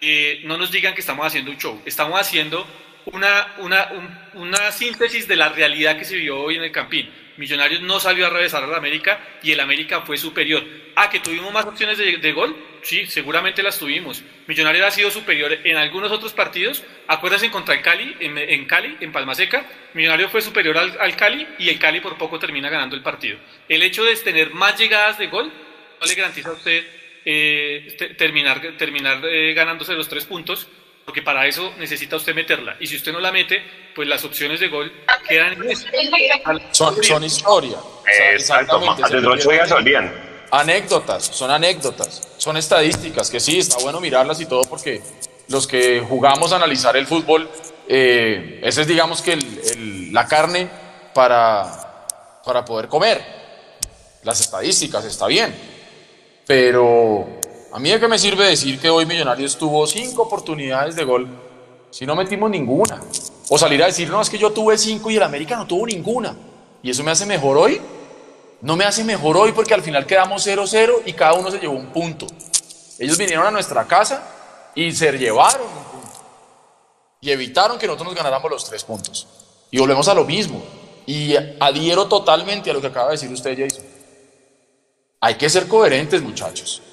eh, 0.01 0.41
no 0.43 0.57
nos 0.57 0.71
digan 0.71 0.93
que 0.93 1.01
estamos 1.01 1.25
haciendo 1.25 1.51
un 1.51 1.57
show. 1.57 1.81
Estamos 1.85 2.19
haciendo 2.19 2.65
una, 3.05 3.55
una, 3.59 3.89
una 4.33 4.71
síntesis 4.71 5.27
de 5.27 5.35
la 5.35 5.49
realidad 5.49 5.97
que 5.97 6.05
se 6.05 6.15
vio 6.15 6.41
hoy 6.41 6.55
en 6.55 6.63
el 6.63 6.71
Campín. 6.71 7.09
Millonarios 7.37 7.81
no 7.81 7.99
salió 7.99 8.27
a 8.27 8.29
revesar 8.29 8.63
a 8.63 8.67
la 8.67 8.77
América 8.77 9.19
y 9.41 9.51
el 9.51 9.59
América 9.59 10.01
fue 10.01 10.17
superior. 10.17 10.63
Ah, 10.95 11.09
que 11.09 11.19
tuvimos 11.19 11.51
más 11.51 11.65
opciones 11.65 11.97
de, 11.97 12.31
gol, 12.33 12.55
sí, 12.83 13.07
seguramente 13.07 13.63
las 13.63 13.79
tuvimos. 13.79 14.23
Millonarios 14.45 14.85
ha 14.85 14.91
sido 14.91 15.09
superior 15.09 15.57
en 15.63 15.77
algunos 15.77 16.11
otros 16.11 16.33
partidos. 16.33 16.83
Acuérdense 17.07 17.49
contra 17.49 17.73
el 17.73 17.81
Cali, 17.81 18.15
en, 18.19 18.65
Cali, 18.65 18.97
en 18.99 19.11
Palma 19.11 19.33
Seca, 19.33 19.65
Millonarios 19.93 20.31
fue 20.31 20.41
superior 20.41 20.77
al, 20.77 21.15
Cali 21.15 21.47
y 21.57 21.69
el 21.69 21.79
Cali 21.79 21.99
por 21.99 22.17
poco 22.17 22.37
termina 22.39 22.69
ganando 22.69 22.95
el 22.95 23.01
partido. 23.01 23.37
El 23.67 23.81
hecho 23.81 24.03
de 24.03 24.15
tener 24.17 24.53
más 24.53 24.77
llegadas 24.77 25.17
de 25.17 25.27
gol 25.27 25.51
no 25.99 26.05
le 26.05 26.15
garantiza 26.15 26.49
a 26.49 26.53
usted 26.53 26.85
eh, 27.25 28.15
terminar, 28.17 28.61
terminar 28.77 29.21
eh, 29.25 29.53
ganándose 29.53 29.93
los 29.93 30.09
tres 30.09 30.25
puntos, 30.25 30.67
porque 31.05 31.21
para 31.21 31.45
eso 31.47 31.73
necesita 31.77 32.15
usted 32.15 32.33
meterla. 32.33 32.75
Y 32.79 32.87
si 32.87 32.95
usted 32.95 33.11
no 33.11 33.19
la 33.19 33.31
mete, 33.31 33.63
pues 33.95 34.07
las 34.07 34.23
opciones 34.23 34.59
de 34.59 34.69
gol 34.69 34.91
quedan 35.27 35.53
en 35.53 35.69
eso. 35.69 35.87
Son, 36.71 37.03
son 37.03 37.23
historia. 37.23 37.77
exactamente. 38.33 39.03
se 39.07 39.73
olvidan. 39.73 40.33
Anécdotas, 40.51 41.25
son 41.25 41.49
anécdotas, 41.49 42.35
son 42.37 42.57
estadísticas, 42.57 43.31
que 43.31 43.39
sí, 43.39 43.57
está 43.57 43.77
bueno 43.79 43.99
mirarlas 43.99 44.39
y 44.39 44.45
todo 44.45 44.63
porque 44.65 45.01
los 45.47 45.65
que 45.65 45.99
jugamos 46.01 46.53
a 46.53 46.57
analizar 46.57 46.95
el 46.95 47.07
fútbol, 47.07 47.49
eh, 47.87 48.59
esa 48.63 48.81
es 48.81 48.87
digamos 48.87 49.23
que 49.23 49.35
la 50.11 50.27
carne 50.27 50.69
para, 51.13 52.05
para 52.45 52.63
poder 52.63 52.87
comer. 52.87 53.43
Las 54.23 54.39
estadísticas, 54.41 55.03
está 55.05 55.27
bien. 55.27 55.53
Pero 56.45 57.41
a 57.73 57.79
mí 57.79 57.89
de 57.89 57.99
qué 57.99 58.07
me 58.07 58.19
sirve 58.19 58.45
decir 58.45 58.79
que 58.79 58.87
hoy 58.87 59.07
Millonarios 59.07 59.57
tuvo 59.57 59.87
cinco 59.87 60.21
oportunidades 60.21 60.95
de 60.95 61.03
gol 61.03 61.27
si 61.89 62.05
no 62.05 62.15
metimos 62.15 62.51
ninguna. 62.51 63.01
O 63.49 63.57
salir 63.57 63.81
a 63.81 63.87
decir, 63.87 64.09
no, 64.11 64.21
es 64.21 64.29
que 64.29 64.37
yo 64.37 64.51
tuve 64.51 64.77
cinco 64.77 65.09
y 65.09 65.17
el 65.17 65.23
América 65.23 65.55
no 65.55 65.65
tuvo 65.65 65.87
ninguna. 65.87 66.35
¿Y 66.83 66.91
eso 66.91 67.03
me 67.03 67.09
hace 67.09 67.25
mejor 67.25 67.57
hoy? 67.57 67.81
No 68.61 68.75
me 68.75 68.85
hace 68.85 69.03
mejor 69.03 69.37
hoy 69.37 69.53
porque 69.53 69.73
al 69.73 69.81
final 69.81 70.05
quedamos 70.05 70.45
0-0 70.45 71.01
y 71.07 71.13
cada 71.13 71.33
uno 71.33 71.49
se 71.49 71.57
llevó 71.57 71.73
un 71.73 71.87
punto. 71.87 72.27
Ellos 72.99 73.17
vinieron 73.17 73.47
a 73.47 73.51
nuestra 73.51 73.85
casa 73.85 74.23
y 74.75 74.91
se 74.91 75.11
llevaron 75.17 75.65
un 75.65 75.83
punto. 75.83 76.19
Y 77.21 77.31
evitaron 77.31 77.79
que 77.79 77.87
nosotros 77.87 78.09
nos 78.09 78.15
ganáramos 78.15 78.51
los 78.51 78.65
tres 78.65 78.83
puntos. 78.83 79.27
Y 79.71 79.79
volvemos 79.79 80.07
a 80.07 80.13
lo 80.13 80.25
mismo. 80.25 80.63
Y 81.07 81.35
adhiero 81.59 82.07
totalmente 82.07 82.69
a 82.69 82.73
lo 82.73 82.81
que 82.81 82.87
acaba 82.87 83.07
de 83.07 83.13
decir 83.13 83.31
usted, 83.31 83.57
Jason. 83.57 83.83
Hay 85.21 85.35
que 85.35 85.49
ser 85.49 85.67
coherentes, 85.67 86.21
muchachos. 86.21 86.83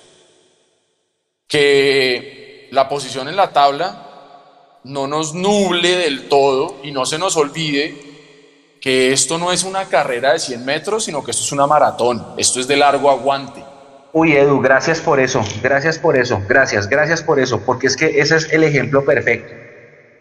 Que 1.50 2.68
la 2.70 2.88
posición 2.88 3.28
en 3.28 3.36
la 3.36 3.52
tabla 3.52 4.06
no 4.84 5.06
nos 5.06 5.34
nuble 5.34 5.96
del 5.96 6.28
todo 6.28 6.80
y 6.82 6.92
no 6.92 7.04
se 7.04 7.18
nos 7.18 7.36
olvide 7.36 8.10
que 8.80 9.12
esto 9.12 9.36
no 9.36 9.52
es 9.52 9.64
una 9.64 9.84
carrera 9.86 10.32
de 10.32 10.38
100 10.38 10.64
metros, 10.64 11.04
sino 11.04 11.22
que 11.22 11.32
esto 11.32 11.42
es 11.42 11.52
una 11.52 11.66
maratón. 11.66 12.24
Esto 12.38 12.60
es 12.60 12.66
de 12.66 12.76
largo 12.76 13.10
aguante. 13.10 13.62
Uy, 14.12 14.32
Edu, 14.32 14.60
gracias 14.60 15.00
por 15.00 15.20
eso, 15.20 15.44
gracias 15.62 15.98
por 15.98 16.16
eso, 16.16 16.42
gracias, 16.48 16.88
gracias 16.88 17.22
por 17.22 17.38
eso, 17.38 17.60
porque 17.64 17.86
es 17.86 17.96
que 17.96 18.20
ese 18.20 18.36
es 18.36 18.52
el 18.52 18.64
ejemplo 18.64 19.04
perfecto. 19.04 19.54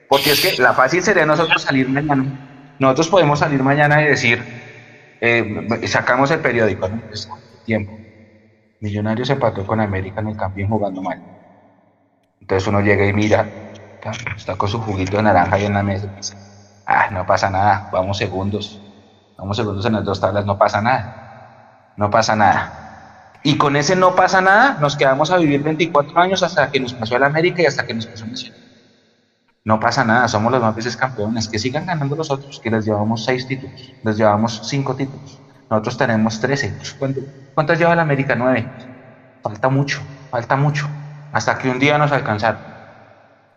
Porque 0.07 0.31
es 0.31 0.41
que 0.41 0.61
la 0.61 0.73
fácil 0.73 1.01
sería 1.01 1.25
nosotros 1.25 1.61
salir 1.61 1.87
mañana. 1.89 2.75
Nosotros 2.77 3.07
podemos 3.07 3.39
salir 3.39 3.63
mañana 3.63 4.01
y 4.03 4.07
decir, 4.07 4.43
eh, 5.21 5.87
sacamos 5.87 6.29
el 6.31 6.39
periódico, 6.39 6.87
¿no? 6.87 7.01
tiempo. 7.65 7.98
Millonarios 8.81 9.29
empató 9.29 9.65
con 9.65 9.79
América 9.79 10.21
en 10.21 10.27
el 10.27 10.35
campeón 10.35 10.69
jugando 10.69 11.01
mal. 11.01 11.21
Entonces 12.39 12.67
uno 12.67 12.81
llega 12.81 13.05
y 13.07 13.13
mira, 13.13 13.53
está 14.35 14.55
con 14.57 14.69
su 14.69 14.79
juguito 14.81 15.17
de 15.17 15.23
naranja 15.23 15.55
ahí 15.55 15.65
en 15.65 15.73
la 15.73 15.83
mesa 15.83 16.07
y 16.07 16.11
dice, 16.15 16.35
ah, 16.85 17.09
no 17.11 17.25
pasa 17.25 17.49
nada, 17.49 17.87
vamos 17.91 18.17
segundos. 18.17 18.83
Vamos 19.37 19.57
segundos 19.57 19.85
en 19.85 19.93
las 19.93 20.03
dos 20.05 20.19
tablas, 20.19 20.45
no 20.45 20.57
pasa 20.57 20.81
nada. 20.81 21.13
No 21.95 22.09
pasa 22.09 22.35
nada. 22.35 22.75
Y 23.43 23.57
con 23.57 23.75
ese 23.75 23.95
no 23.95 24.15
pasa 24.15 24.41
nada, 24.41 24.77
nos 24.79 24.97
quedamos 24.97 25.31
a 25.31 25.37
vivir 25.37 25.63
24 25.63 26.19
años 26.21 26.43
hasta 26.43 26.69
que 26.69 26.79
nos 26.79 26.93
pasó 26.93 27.15
el 27.17 27.23
América 27.23 27.61
y 27.61 27.65
hasta 27.65 27.83
que 27.85 27.93
nos 27.93 28.07
pasó 28.07 28.27
Nacional. 28.27 28.61
No 29.63 29.79
pasa 29.79 30.03
nada, 30.03 30.27
somos 30.27 30.51
los 30.51 30.61
más 30.61 30.75
veces 30.75 30.97
campeones. 30.97 31.47
Que 31.49 31.59
sigan 31.59 31.85
ganando 31.85 32.15
los 32.15 32.31
otros, 32.31 32.59
que 32.61 32.69
les 32.71 32.85
llevamos 32.85 33.23
6 33.23 33.45
títulos, 33.45 33.95
les 34.01 34.17
llevamos 34.17 34.61
5 34.63 34.95
títulos. 34.95 35.38
Nosotros 35.69 35.97
tenemos 35.97 36.39
13. 36.39 36.73
¿Cuántos 37.53 37.77
lleva 37.77 37.93
el 37.93 37.99
América? 37.99 38.35
9. 38.35 38.67
Falta 39.43 39.69
mucho, 39.69 40.01
falta 40.31 40.55
mucho. 40.55 40.87
Hasta 41.31 41.57
que 41.57 41.69
un 41.69 41.79
día 41.79 41.97
nos 41.97 42.11
alcanzaron 42.11 42.59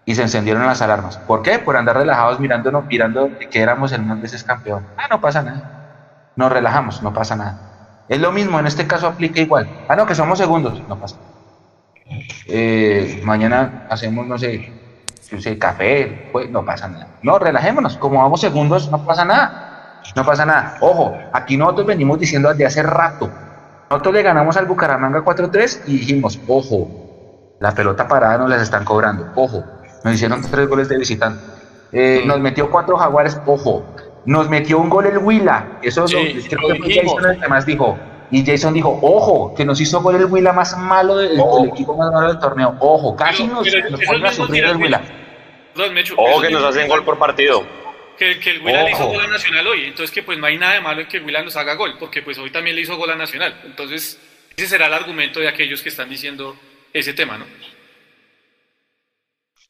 y 0.04 0.14
se 0.14 0.22
encendieron 0.22 0.66
las 0.66 0.82
alarmas. 0.82 1.16
¿Por 1.18 1.42
qué? 1.42 1.58
Por 1.58 1.76
andar 1.76 1.96
relajados 1.96 2.40
mirándonos, 2.40 2.86
mirando 2.86 3.30
que 3.50 3.60
éramos 3.60 3.92
el 3.92 4.02
más 4.02 4.20
veces 4.20 4.44
campeón. 4.44 4.86
Ah, 4.96 5.06
no 5.10 5.20
pasa 5.20 5.42
nada. 5.42 6.32
Nos 6.36 6.50
relajamos, 6.52 7.02
no 7.02 7.12
pasa 7.12 7.36
nada. 7.36 8.04
Es 8.08 8.20
lo 8.20 8.32
mismo, 8.32 8.58
en 8.58 8.66
este 8.66 8.86
caso 8.86 9.06
aplica 9.06 9.40
igual. 9.40 9.68
Ah, 9.88 9.96
no, 9.96 10.06
que 10.06 10.14
somos 10.14 10.38
segundos, 10.38 10.82
no 10.88 10.98
pasa. 10.98 11.16
Eh, 12.46 13.22
mañana 13.24 13.86
hacemos, 13.88 14.26
no 14.26 14.36
sé, 14.36 14.70
no 15.30 15.40
sé, 15.40 15.58
café, 15.58 16.28
pues 16.32 16.50
no 16.50 16.64
pasa 16.64 16.88
nada. 16.88 17.06
No, 17.22 17.38
relajémonos, 17.38 17.96
como 17.96 18.18
vamos 18.18 18.40
segundos, 18.40 18.90
no 18.90 19.04
pasa 19.06 19.24
nada. 19.24 19.71
No 20.14 20.24
pasa 20.24 20.44
nada. 20.44 20.76
Ojo, 20.80 21.16
aquí 21.32 21.56
nosotros 21.56 21.86
venimos 21.86 22.18
diciendo 22.18 22.48
desde 22.50 22.66
hace 22.66 22.82
rato. 22.82 23.30
Nosotros 23.90 24.14
le 24.14 24.22
ganamos 24.22 24.56
al 24.56 24.66
Bucaramanga 24.66 25.20
4-3 25.20 25.82
y 25.86 25.98
dijimos, 25.98 26.40
ojo, 26.48 27.56
la 27.60 27.72
pelota 27.72 28.08
parada 28.08 28.38
nos 28.38 28.50
las 28.50 28.62
están 28.62 28.84
cobrando. 28.84 29.30
Ojo, 29.34 29.64
nos 30.04 30.14
hicieron 30.14 30.42
tres 30.42 30.68
goles 30.68 30.88
de 30.88 30.98
visitante. 30.98 31.42
Eh, 31.92 32.22
nos 32.24 32.40
metió 32.40 32.70
cuatro 32.70 32.96
jaguares, 32.96 33.38
ojo, 33.46 33.84
nos 34.24 34.48
metió 34.48 34.78
un 34.78 34.88
gol 34.88 35.06
el 35.06 35.18
Huila. 35.18 35.78
Eso 35.82 36.08
sí, 36.08 36.14
lo, 36.14 36.42
creo 36.48 36.68
que 36.68 36.78
fue 36.82 36.94
Jason 36.94 37.30
el 37.30 37.40
que 37.40 37.48
más 37.48 37.66
dijo. 37.66 37.98
Y 38.30 38.46
Jason 38.46 38.72
dijo, 38.72 38.98
ojo, 39.02 39.54
que 39.54 39.64
nos 39.66 39.78
hizo 39.80 40.00
gol 40.00 40.16
el 40.16 40.24
Huila 40.24 40.54
más 40.54 40.76
malo 40.78 41.18
del 41.18 41.38
equipo 41.66 41.94
más 41.94 42.10
malo 42.10 42.28
del 42.28 42.38
torneo. 42.38 42.76
Ojo, 42.80 43.14
casi 43.14 43.46
nos, 43.46 43.66
nos 43.90 44.00
pone 44.00 44.26
a 44.26 44.32
sufrir 44.32 44.64
el 44.64 44.76
Huila. 44.76 45.02
ojo 46.16 46.40
que 46.40 46.50
nos 46.50 46.64
hacen 46.64 46.88
gol 46.88 47.04
por 47.04 47.18
partido. 47.18 47.62
Que, 48.22 48.38
que 48.38 48.50
el 48.50 48.62
Huila 48.62 48.84
le 48.84 48.92
hizo 48.92 49.04
gol 49.04 49.20
a 49.20 49.26
Nacional 49.26 49.66
hoy. 49.66 49.84
Entonces 49.86 50.12
que 50.12 50.22
pues 50.22 50.38
no 50.38 50.46
hay 50.46 50.56
nada 50.56 50.74
de 50.74 50.80
malo 50.80 51.00
en 51.00 51.08
que 51.08 51.16
el 51.16 51.24
Huila 51.24 51.42
nos 51.42 51.56
haga 51.56 51.74
gol, 51.74 51.96
porque 51.98 52.22
pues 52.22 52.38
hoy 52.38 52.50
también 52.50 52.76
le 52.76 52.82
hizo 52.82 52.96
gol 52.96 53.10
a 53.10 53.16
Nacional. 53.16 53.60
Entonces 53.64 54.16
ese 54.56 54.68
será 54.68 54.86
el 54.86 54.94
argumento 54.94 55.40
de 55.40 55.48
aquellos 55.48 55.82
que 55.82 55.88
están 55.88 56.08
diciendo 56.08 56.56
ese 56.92 57.14
tema, 57.14 57.36
¿no? 57.36 57.46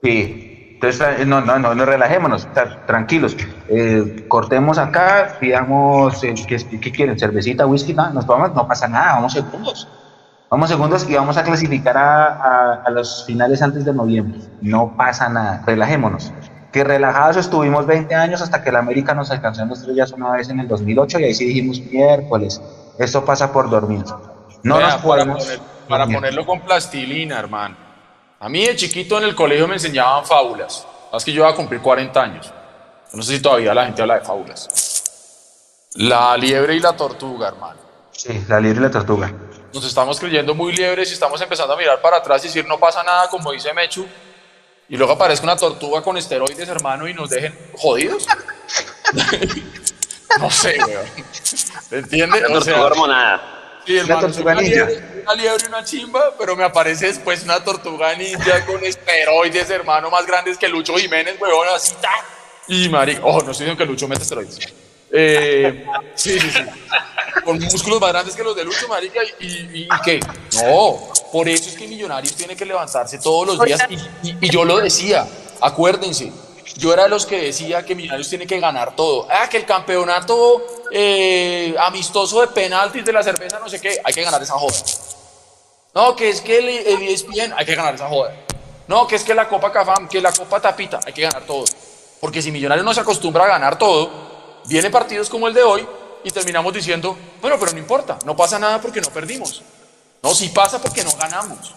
Sí, 0.03 0.69
entonces, 0.74 1.20
eh, 1.20 1.24
no, 1.24 1.41
no, 1.41 1.59
no, 1.59 1.74
no 1.74 1.87
relajémonos, 1.87 2.47
tranquilos. 2.87 3.39
Eh, 3.70 4.27
cortemos 4.29 4.77
acá, 4.77 5.39
pidamos, 5.41 6.23
eh, 6.23 6.35
¿qué, 6.47 6.93
quieren? 6.93 7.19
¿Cervecita, 7.19 7.65
whisky? 7.65 7.95
No, 7.95 8.11
nos 8.11 8.27
tomamos, 8.27 8.55
no 8.55 8.69
pasa 8.69 8.87
nada, 8.87 9.15
vamos 9.15 9.33
segundos. 9.33 9.89
Vamos 10.51 10.69
segundos 10.69 11.09
y 11.09 11.15
vamos 11.15 11.39
a 11.39 11.43
clasificar 11.43 11.97
a, 11.97 12.83
a, 12.85 12.91
los 12.91 13.24
finales 13.24 13.62
antes 13.62 13.87
de 13.87 13.95
noviembre. 13.95 14.41
No 14.61 14.95
pasa 14.95 15.31
nada, 15.31 15.62
relajémonos. 15.66 16.31
Que 16.73 16.85
relajados 16.85 17.36
estuvimos 17.36 17.86
20 17.86 18.15
años 18.15 18.40
hasta 18.40 18.65
que 18.65 18.73
la 18.73 18.78
América 18.78 19.15
nos 19.15 19.31
alcanzó 19.31 19.62
en 19.62 19.69
los 19.69 19.81
estrellas 19.81 20.12
una 20.12 20.32
vez 20.32 20.49
en 20.49 20.59
el 20.59 20.69
2008 20.69 21.20
y 21.20 21.24
ahí 21.24 21.35
sí 21.35 21.44
dijimos 21.44 21.81
miércoles, 21.81 22.61
esto 22.99 23.24
pasa 23.24 23.53
por 23.53 23.69
dormir. 23.69 24.05
No 24.62 24.81
nos 24.81 24.94
podemos... 24.97 25.61
para 25.89 26.07
ponerlo 26.07 26.47
con 26.47 26.61
plastilina, 26.61 27.39
hermano. 27.39 27.77
A 28.40 28.49
mí 28.49 28.66
de 28.66 28.74
chiquito 28.74 29.19
en 29.19 29.24
el 29.24 29.35
colegio 29.35 29.69
me 29.69 29.74
enseñaban 29.74 30.24
fábulas. 30.24 30.86
Es 31.12 31.24
que 31.24 31.32
yo 31.32 31.43
iba 31.43 31.51
a 31.51 31.55
cumplir 31.55 31.81
40 31.81 32.20
años. 32.23 32.53
No 33.12 33.23
sé 33.23 33.36
si 33.36 33.43
todavía 33.43 33.74
la 33.74 33.85
gente 33.85 34.01
habla 34.01 34.19
de 34.19 34.24
fábulas. 34.24 34.69
La 35.94 36.36
liebre 36.39 36.74
y 36.74 36.81
la 36.81 36.94
tortuga, 36.94 37.49
hermano. 37.49 37.78
Sí, 38.12 38.44
la 38.49 38.59
liebre 38.59 38.81
y 38.81 38.85
la 38.85 38.90
tortuga. 38.90 39.31
Nos 39.74 39.85
estamos 39.85 40.19
creyendo 40.19 40.55
muy 40.55 40.73
liebres 40.73 41.11
y 41.11 41.12
estamos 41.12 41.40
empezando 41.40 41.74
a 41.74 41.77
mirar 41.77 42.01
para 42.01 42.16
atrás 42.16 42.43
y 42.44 42.49
decir 42.49 42.66
no 42.66 42.78
pasa 42.78 43.03
nada, 43.03 43.28
como 43.28 43.53
dice 43.53 43.73
Mechu. 43.74 44.07
Y 44.93 44.98
luego 44.98 45.14
aparezca 45.14 45.44
una 45.44 45.56
tortuga 45.56 46.02
con 46.02 46.19
esteroides, 46.19 46.69
hermano, 46.69 47.09
y 47.09 47.14
nos 47.14 47.31
dejen 47.31 47.59
jodidos. 47.78 48.27
no 50.39 50.51
sé, 50.51 50.77
weón. 50.86 51.06
¿Entiendes? 51.90 52.43
No 52.51 52.60
sea, 52.60 52.82
hormonada. 52.82 53.81
Sí, 53.86 53.97
hermano, 53.97 54.28
una 54.39 54.60
liebre, 54.60 55.23
una 55.23 55.35
liebre 55.35 55.64
y 55.64 55.69
una 55.69 55.82
chimba, 55.82 56.35
pero 56.39 56.55
me 56.56 56.64
aparece 56.64 57.06
después 57.06 57.43
una 57.43 57.64
tortuga 57.64 58.14
ninja 58.16 58.66
con 58.66 58.85
esteroides, 58.85 59.70
hermano, 59.70 60.10
más 60.10 60.27
grandes 60.27 60.59
que 60.59 60.69
Lucho 60.69 60.94
Jiménez, 60.98 61.40
weón, 61.40 61.69
así, 61.74 61.94
ta. 61.94 62.12
Y 62.69 62.90
marico, 62.90 63.27
ojo, 63.27 63.44
no 63.44 63.52
estoy 63.52 63.64
diciendo 63.64 63.78
que 63.78 63.86
Lucho 63.86 64.06
mete 64.06 64.24
esteroides. 64.24 64.59
Eh, 65.12 65.84
sí, 66.14 66.40
sí, 66.40 66.51
sí. 66.51 66.60
Con 67.44 67.59
músculos 67.59 68.01
más 68.01 68.12
grandes 68.12 68.34
que 68.34 68.43
los 68.43 68.56
de 68.56 68.64
Lucho, 68.64 68.89
marica, 68.89 69.20
y, 69.40 69.47
y, 69.47 69.89
qué? 70.05 70.20
No, 70.62 70.98
por 71.32 71.48
eso 71.48 71.68
es 71.68 71.76
que 71.76 71.86
Millonarios 71.86 72.34
tiene 72.34 72.56
que 72.56 72.64
levantarse 72.64 73.18
todos 73.18 73.47
los 73.47 73.64
días, 73.64 73.80
y, 74.22 74.47
y 74.47 74.51
yo 74.51 74.64
lo 74.64 74.78
decía, 74.78 75.26
acuérdense, 75.60 76.32
yo 76.76 76.93
era 76.93 77.05
de 77.05 77.09
los 77.10 77.26
que 77.26 77.40
decía 77.40 77.84
que 77.84 77.94
Millonarios 77.94 78.28
tiene 78.28 78.47
que 78.47 78.59
ganar 78.59 78.97
todo. 78.97 79.26
Ah, 79.30 79.48
que 79.48 79.59
el 79.59 79.66
campeonato 79.66 80.64
eh, 80.90 81.74
amistoso 81.78 82.40
de 82.40 82.48
penaltis 82.48 83.05
de 83.05 83.12
la 83.12 83.22
cerveza, 83.22 83.59
no 83.59 83.68
sé 83.68 83.80
qué, 83.80 84.01
hay 84.02 84.14
que 84.14 84.22
ganar 84.22 84.43
esa 84.43 84.55
joda. 84.55 84.76
No, 85.94 86.16
que 86.16 86.30
es 86.30 86.40
que 86.40 86.59
el, 86.59 86.68
el 86.68 87.09
ESPN, 87.09 87.52
hay 87.55 87.66
que 87.66 87.74
ganar 87.74 87.94
esa 87.94 88.09
joda. 88.09 88.34
No, 88.89 89.06
que 89.06 89.16
es 89.16 89.24
que 89.24 89.34
la 89.34 89.48
Copa 89.48 89.70
Cafam, 89.70 90.09
que 90.09 90.20
la 90.20 90.32
Copa 90.32 90.60
Tapita, 90.60 91.01
hay 91.05 91.12
que 91.12 91.22
ganar 91.22 91.43
todo. 91.43 91.64
Porque 92.20 92.40
si 92.40 92.51
Millonarios 92.51 92.84
no 92.84 92.94
se 92.94 93.01
acostumbra 93.01 93.44
a 93.44 93.48
ganar 93.48 93.78
todo, 93.78 94.32
viene 94.66 94.90
partidos 94.90 95.28
como 95.28 95.48
el 95.48 95.55
de 95.55 95.62
hoy 95.62 95.86
y 96.24 96.30
terminamos 96.30 96.72
diciendo, 96.72 97.16
bueno, 97.40 97.56
pero 97.59 97.72
no 97.72 97.78
importa, 97.78 98.18
no 98.24 98.36
pasa 98.36 98.59
nada 98.59 98.80
porque 98.80 99.01
no 99.01 99.09
perdimos. 99.09 99.62
No, 100.22 100.34
sí 100.34 100.51
pasa 100.51 100.80
porque 100.80 101.02
no 101.02 101.12
ganamos. 101.16 101.72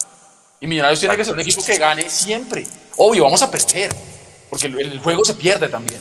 Y 0.60 0.66
Millonarios 0.66 1.00
tiene 1.00 1.16
que 1.16 1.24
ser 1.24 1.34
un 1.34 1.40
equipo 1.40 1.64
que 1.64 1.76
gane 1.76 2.08
siempre. 2.08 2.66
Obvio, 2.96 3.24
vamos 3.24 3.42
a 3.42 3.50
perder 3.50 3.94
porque 4.48 4.66
el, 4.66 5.00
juego 5.00 5.24
se 5.24 5.34
pierde 5.34 5.68
también. 5.68 6.00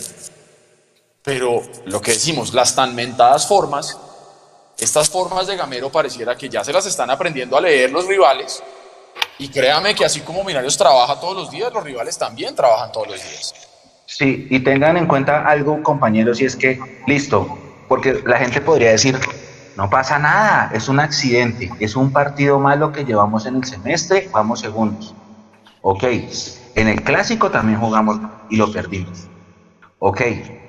Pero 1.23 1.63
lo 1.85 2.01
que 2.01 2.11
decimos, 2.11 2.53
las 2.53 2.75
tan 2.75 2.93
mentadas 2.93 3.47
formas, 3.47 3.97
estas 4.77 5.09
formas 5.09 5.47
de 5.47 5.55
Gamero 5.55 5.91
pareciera 5.91 6.37
que 6.37 6.49
ya 6.49 6.63
se 6.63 6.71
las 6.71 6.85
están 6.85 7.09
aprendiendo 7.09 7.57
a 7.57 7.61
leer 7.61 7.91
los 7.91 8.05
rivales 8.05 8.61
Y 9.39 9.47
créame 9.47 9.95
que 9.95 10.03
así 10.05 10.21
como 10.21 10.43
Millonarios 10.43 10.77
trabaja 10.77 11.19
todos 11.19 11.35
los 11.35 11.49
días, 11.49 11.73
los 11.73 11.83
rivales 11.83 12.17
también 12.17 12.55
trabajan 12.55 12.91
todos 12.91 13.07
los 13.07 13.23
días. 13.23 13.53
Sí, 14.07 14.47
y 14.49 14.59
tengan 14.61 14.97
en 14.97 15.07
cuenta 15.07 15.39
algo, 15.39 15.81
compañeros, 15.81 16.39
y 16.41 16.45
es 16.45 16.55
que, 16.55 16.77
listo, 17.07 17.59
porque 17.87 18.21
la 18.25 18.37
gente 18.37 18.61
podría 18.61 18.91
decir, 18.91 19.19
no 19.75 19.89
pasa 19.89 20.19
nada, 20.19 20.69
es 20.71 20.87
un 20.87 20.99
accidente, 20.99 21.69
es 21.79 21.95
un 21.95 22.11
partido 22.11 22.59
malo 22.59 22.91
que 22.91 23.03
llevamos 23.03 23.45
en 23.45 23.55
el 23.55 23.65
semestre, 23.65 24.29
vamos 24.31 24.59
segundos. 24.61 25.15
Ok, 25.81 26.03
en 26.75 26.87
el 26.87 27.03
clásico 27.03 27.51
también 27.51 27.79
jugamos 27.79 28.19
y 28.47 28.57
lo 28.57 28.71
perdimos. 28.71 29.31
Ok, 29.99 30.21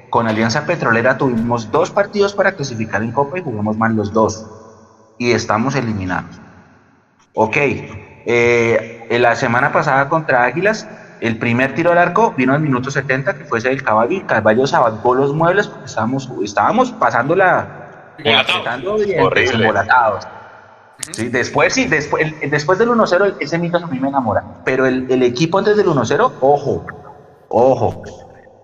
con 0.09 0.29
Alianza 0.29 0.67
Petrolera 0.67 1.17
tuvimos 1.17 1.71
dos 1.71 1.91
partidos 1.91 2.35
para 2.35 2.53
clasificar 2.53 3.03
en 3.03 3.13
Copa 3.13 3.39
y 3.39 3.43
jugamos 3.43 3.77
mal 3.77 3.95
los 3.95 4.13
dos. 4.13 4.49
Y 5.19 5.33
estamos 5.33 5.75
eliminados. 5.75 6.43
Ok, 7.35 7.57
eh, 8.25 8.81
la 9.09 9.37
semana 9.37 9.73
pasada 9.73 10.09
contra 10.09 10.45
Águilas, 10.45 10.91
el 11.21 11.39
primer 11.39 11.75
tiro 11.75 11.93
al 11.93 11.99
arco 11.99 12.35
vino 12.37 12.53
al 12.53 12.61
minuto 12.61 12.91
70, 12.91 13.39
que 13.39 13.45
fue 13.45 13.59
ese 13.59 13.69
del 13.69 13.83
caballo, 13.83 14.13
y 14.13 14.21
Caballo 14.21 14.67
salvó 14.67 15.15
los 15.15 15.33
muebles 15.35 15.69
porque 15.69 15.87
estábamos, 15.87 16.31
estábamos 16.43 16.93
pasándola 16.93 18.15
apretando 18.19 19.03
y 19.03 19.13
embolatados. 19.13 20.27
Sí, 21.13 21.29
después 21.29 21.75
sí, 21.75 21.87
después, 21.87 22.35
después 22.51 22.79
del 22.79 22.89
1-0 22.89 23.37
ese 23.39 23.59
mito 23.59 23.77
a 23.77 23.87
mí 23.87 24.01
me 24.01 24.09
enamora, 24.09 24.43
pero 24.65 24.87
el, 24.87 25.07
el 25.11 25.23
equipo 25.23 25.59
antes 25.59 25.77
del 25.77 25.87
1-0, 25.87 26.33
ojo, 26.41 26.87
ojo. 27.49 28.03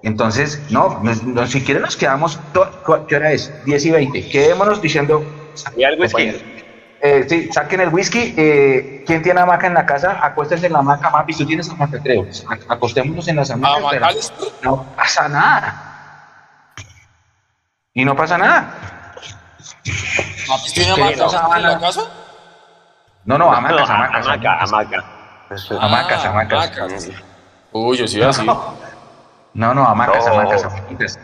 Entonces, 0.03 0.61
no, 0.71 1.01
si 1.47 1.63
quieren 1.63 1.83
nos 1.83 1.97
quedamos, 1.97 2.39
¿qué 3.07 3.17
hora 3.17 3.33
es? 3.33 3.53
10 3.65 3.87
y 3.87 3.91
20, 3.93 4.29
quedémonos 4.31 4.83
diciendo... 4.83 5.25
¿Y 5.77 5.85
algo 5.85 6.03
es 6.05 6.13
eh, 7.05 7.27
sí, 7.29 7.53
saquen 7.53 7.81
el 7.81 7.89
whisky. 7.89 8.33
Eh, 8.37 9.03
¿Quién 9.05 9.23
tiene 9.23 9.41
hamaca 9.41 9.67
en 9.67 9.75
la 9.75 9.85
casa? 9.85 10.21
Acuéstense 10.23 10.67
en 10.67 10.73
la 10.73 10.79
hamaca, 10.79 11.11
mapi. 11.11 11.35
Tú 11.35 11.45
tienes 11.45 11.69
hamaca, 11.69 11.99
creo. 12.01 12.25
Acostémonos 12.69 13.27
en 13.27 13.37
las 13.37 13.51
hamacas. 13.51 14.33
no 14.63 14.87
pasa 14.95 15.29
nada. 15.29 15.89
Y 17.93 18.05
no 18.05 18.15
pasa 18.15 18.39
nada. 18.39 19.15
¿Tiene 20.73 20.93
hamaca 20.93 21.57
en 21.57 21.63
la 21.65 21.81
casa? 21.81 22.03
No, 23.25 23.37
no, 23.37 23.53
hamacas, 23.53 23.91
hamacas. 23.91 24.27
Hamaca, 24.27 24.63
hamaca. 24.63 25.05
Hamacas, 25.81 26.25
hamacas. 26.25 27.11
Uy, 27.73 27.97
yo 27.97 28.07
sí 28.07 28.23
así. 28.23 28.47
No, 29.55 29.75
no, 29.75 29.85
hamacas, 29.85 30.25
hamacas, 30.25 30.65
hamaquitas. 30.65 31.19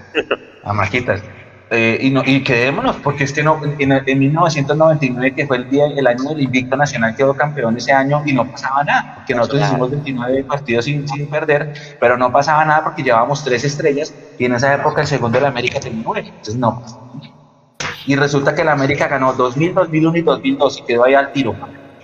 Hamaquitas. 0.65 1.23
Eh, 1.71 1.99
y, 2.01 2.11
no, 2.11 2.23
y 2.25 2.43
quedémonos, 2.43 2.97
porque 2.97 3.25
este 3.25 3.43
no, 3.43 3.61
en, 3.79 3.93
en, 3.93 4.19
1999, 4.19 5.35
que 5.35 5.47
fue 5.47 5.59
el 5.59 5.69
día, 5.69 5.85
el 5.87 6.07
año 6.07 6.31
del 6.31 6.41
Invicto 6.41 6.77
Nacional, 6.77 7.15
quedó 7.15 7.35
campeón 7.35 7.77
ese 7.77 7.93
año 7.93 8.23
y 8.25 8.33
no 8.33 8.51
pasaba 8.51 8.83
nada, 8.85 9.13
porque 9.15 9.35
nosotros 9.35 9.63
hicimos 9.63 9.91
29 9.91 10.45
partidos 10.45 10.87
sin, 10.87 11.07
sin, 11.07 11.29
perder, 11.29 11.73
pero 12.01 12.17
no 12.17 12.33
pasaba 12.33 12.65
nada 12.65 12.83
porque 12.83 13.03
llevábamos 13.03 13.45
tres 13.45 13.65
estrellas 13.65 14.15
y 14.39 14.47
en 14.47 14.55
esa 14.55 14.73
época 14.75 15.03
el 15.03 15.07
segundo 15.07 15.37
de 15.37 15.43
la 15.43 15.49
América 15.49 15.79
tenía 15.79 16.03
nueve, 16.05 16.29
entonces 16.29 16.57
no 16.57 16.83
Y 18.07 18.17
resulta 18.17 18.55
que 18.55 18.65
la 18.65 18.73
América 18.73 19.07
ganó 19.07 19.35
2000, 19.35 19.75
2001 19.75 20.17
y 20.17 20.23
2002 20.23 20.79
y 20.79 20.83
quedó 20.85 21.05
ahí 21.05 21.15
al 21.15 21.33
tiro, 21.33 21.55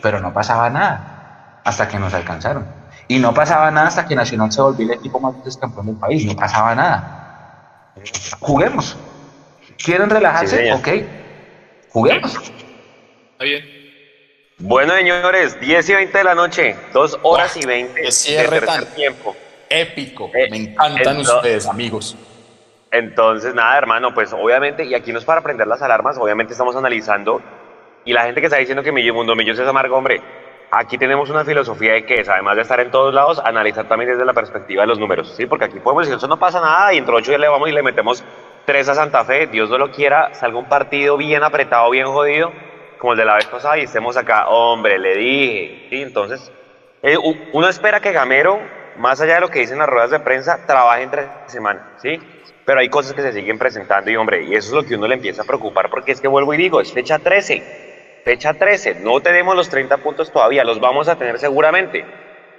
pero 0.03 0.21
no 0.21 0.31
pasaba 0.35 0.69
nada 0.69 1.63
hasta 1.65 1.89
que 1.89 1.99
nos 1.99 2.13
alcanzaron. 2.13 2.67
Y 3.09 3.19
no 3.19 3.33
pasaba 3.33 3.71
nada 3.71 3.89
hasta 3.89 4.07
que 4.07 4.15
Nacional 4.15 4.53
se 4.53 4.61
volvió 4.61 4.87
el 4.87 4.93
equipo 4.93 5.21
más 5.21 5.35
campeón 5.57 5.87
del 5.87 5.97
país, 5.97 6.27
no 6.27 6.37
pasaba 6.37 6.75
nada. 6.75 7.91
Juguemos. 8.41 8.97
¿Quieren 9.83 10.11
relajarse? 10.11 10.73
ok. 10.73 10.89
Juguemos. 11.91 12.35
Está 12.35 13.45
bien. 13.45 13.75
Bueno, 14.59 14.95
señores, 14.95 15.61
10 15.61 15.89
y 15.89 15.95
20 15.95 16.19
de 16.19 16.25
la 16.25 16.35
noche, 16.35 16.77
2 16.93 17.19
horas 17.23 17.57
y 17.57 17.67
20 17.67 18.01
de 18.01 18.05
tercer 18.05 18.87
tiempo. 18.95 19.37
Épico. 19.69 20.31
Eh, 20.35 20.49
Me 20.51 20.57
encantan 20.59 21.19
ustedes, 21.19 21.67
amigos. 21.67 22.17
Entonces, 22.91 23.55
nada, 23.55 23.77
hermano, 23.77 24.15
pues 24.15 24.33
obviamente, 24.33 24.85
y 24.85 24.95
aquí 24.95 25.13
no 25.13 25.19
es 25.19 25.25
para 25.25 25.41
prender 25.41 25.67
las 25.67 25.83
alarmas, 25.83 26.17
obviamente 26.19 26.53
estamos 26.53 26.77
analizando, 26.77 27.43
y 28.05 28.13
la 28.13 28.23
gente 28.23 28.41
que 28.41 28.47
está 28.47 28.59
diciendo 28.59 28.85
que 28.85 28.93
mi 28.93 29.11
mundo 29.11 29.35
millones 29.35 29.59
es 29.59 29.67
amargo, 29.67 29.97
hombre, 29.97 30.21
aquí 30.71 30.97
tenemos 30.97 31.29
una 31.29 31.45
filosofía 31.45 31.95
de 31.95 32.07
que 32.07 32.21
es, 32.21 32.29
además 32.29 32.55
de 32.55 32.63
estar 32.63 32.79
en 32.79 32.93
todos 32.93 33.13
lados, 33.13 33.41
analizar 33.45 33.89
también 33.89 34.13
desde 34.13 34.25
la 34.25 34.33
perspectiva 34.33 34.83
de 34.83 34.87
los 34.87 35.01
números, 35.01 35.35
¿sí? 35.37 35.47
Porque 35.47 35.65
aquí 35.65 35.81
podemos 35.81 36.05
decir, 36.05 36.19
eso 36.19 36.29
no 36.29 36.39
pasa 36.39 36.61
nada, 36.61 36.95
y 36.95 36.99
entre 36.99 37.15
8 37.17 37.33
ya 37.33 37.39
le 37.39 37.49
vamos 37.49 37.69
y 37.69 37.73
le 37.73 37.83
metemos 37.83 38.23
tres 38.65 38.89
a 38.89 38.95
Santa 38.95 39.25
Fe, 39.25 39.47
Dios 39.47 39.71
no 39.71 39.79
lo 39.79 39.91
quiera, 39.91 40.35
salga 40.35 40.59
un 40.59 40.69
partido 40.69 41.17
bien 41.17 41.43
apretado, 41.43 41.91
bien 41.91 42.07
jodido, 42.07 42.53
como 42.99 43.13
el 43.13 43.19
de 43.19 43.25
la 43.25 43.37
vez 43.37 43.47
pasada, 43.47 43.79
y 43.79 43.83
estemos 43.83 44.17
acá, 44.17 44.49
hombre, 44.49 44.99
le 44.99 45.17
dije, 45.17 45.87
¿sí? 45.91 46.03
Entonces, 46.03 46.51
eh, 47.03 47.17
uno 47.53 47.69
espera 47.69 48.01
que 48.01 48.13
Gamero, 48.13 48.59
más 48.97 49.21
allá 49.21 49.35
de 49.35 49.41
lo 49.41 49.51
que 49.51 49.61
dicen 49.61 49.79
las 49.79 49.89
ruedas 49.89 50.11
de 50.11 50.21
prensa, 50.21 50.65
trabaje 50.67 51.03
entre 51.03 51.27
semana, 51.47 51.95
¿sí? 52.01 52.21
Pero 52.65 52.81
hay 52.81 52.89
cosas 52.89 53.13
que 53.13 53.23
se 53.23 53.33
siguen 53.33 53.59
presentando 53.59 54.11
y, 54.11 54.17
hombre, 54.17 54.45
y 54.45 54.55
eso 54.55 54.69
es 54.69 54.73
lo 54.73 54.89
que 54.89 54.95
uno 54.95 55.07
le 55.07 55.17
empieza 55.17 55.43
a 55.43 55.45
preocupar, 55.45 55.91
porque 55.91 56.13
es 56.13 56.21
que 56.21 56.29
vuelvo 56.29 56.55
y 56.55 56.57
digo, 56.57 56.81
es 56.81 56.93
fecha 56.93 57.19
13, 57.19 58.23
fecha 58.25 58.55
13, 58.55 59.01
no 59.01 59.21
tenemos 59.21 59.55
los 59.55 59.69
30 59.69 59.99
puntos 59.99 60.33
todavía, 60.33 60.65
los 60.65 60.81
vamos 60.81 61.09
a 61.09 61.17
tener 61.17 61.39
seguramente. 61.39 62.05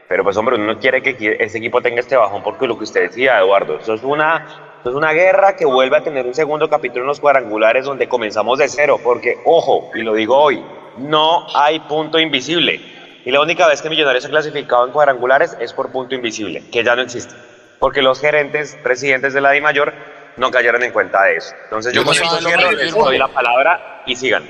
Pero 0.07 0.23
pues 0.23 0.37
hombre, 0.37 0.55
uno 0.55 0.65
no 0.65 0.79
quiere 0.79 1.01
que 1.01 1.37
ese 1.39 1.57
equipo 1.57 1.81
tenga 1.81 1.99
este 1.99 2.15
bajón 2.15 2.43
porque 2.43 2.67
lo 2.67 2.77
que 2.77 2.83
usted 2.83 3.01
decía, 3.01 3.39
Eduardo, 3.39 3.79
eso 3.79 3.95
es 3.95 4.03
una 4.03 4.64
es 4.89 4.95
una 4.95 5.13
guerra 5.13 5.55
que 5.55 5.65
vuelve 5.65 5.97
a 5.97 6.03
tener 6.03 6.25
un 6.25 6.33
segundo 6.33 6.69
capítulo 6.69 7.01
en 7.01 7.07
los 7.07 7.19
cuadrangulares 7.19 7.85
donde 7.85 8.07
comenzamos 8.07 8.59
de 8.59 8.67
cero, 8.67 8.99
porque, 9.03 9.37
ojo, 9.45 9.91
y 9.95 10.01
lo 10.01 10.13
digo 10.13 10.37
hoy, 10.37 10.63
no 10.97 11.47
hay 11.55 11.79
punto 11.81 12.19
invisible. 12.19 12.81
Y 13.25 13.31
la 13.31 13.41
única 13.41 13.67
vez 13.67 13.81
que 13.81 13.89
Millonarios 13.89 14.23
se 14.23 14.27
ha 14.27 14.31
clasificado 14.31 14.85
en 14.85 14.91
cuadrangulares 14.91 15.57
es 15.59 15.73
por 15.73 15.91
punto 15.91 16.13
invisible, 16.13 16.63
que 16.71 16.83
ya 16.83 16.95
no 16.95 17.01
existe. 17.01 17.33
Porque 17.79 18.01
los 18.01 18.21
gerentes, 18.21 18.77
presidentes 18.83 19.33
de 19.33 19.41
la 19.41 19.51
Di 19.51 19.61
Mayor 19.61 19.93
no 20.37 20.51
cayeron 20.51 20.83
en 20.83 20.91
cuenta 20.91 21.23
de 21.23 21.37
eso. 21.37 21.55
Entonces 21.63 21.93
yo, 21.93 22.03
yo 22.03 22.71
les 22.71 22.93
doy 22.93 23.17
la 23.17 23.27
palabra 23.27 24.03
y 24.05 24.15
sigan. 24.15 24.47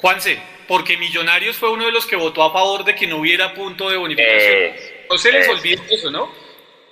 Juanse, 0.00 0.40
porque 0.66 0.96
Millonarios 0.96 1.56
fue 1.56 1.70
uno 1.70 1.84
de 1.84 1.92
los 1.92 2.06
que 2.06 2.16
votó 2.16 2.42
a 2.42 2.52
favor 2.52 2.84
de 2.84 2.94
que 2.94 3.06
no 3.06 3.18
hubiera 3.18 3.52
punto 3.52 3.90
de 3.90 3.96
bonificación. 3.98 4.72
no 5.10 5.18
se 5.18 5.32
les 5.32 5.48
olvide 5.48 5.82
eso, 5.90 6.10
¿no? 6.10 6.43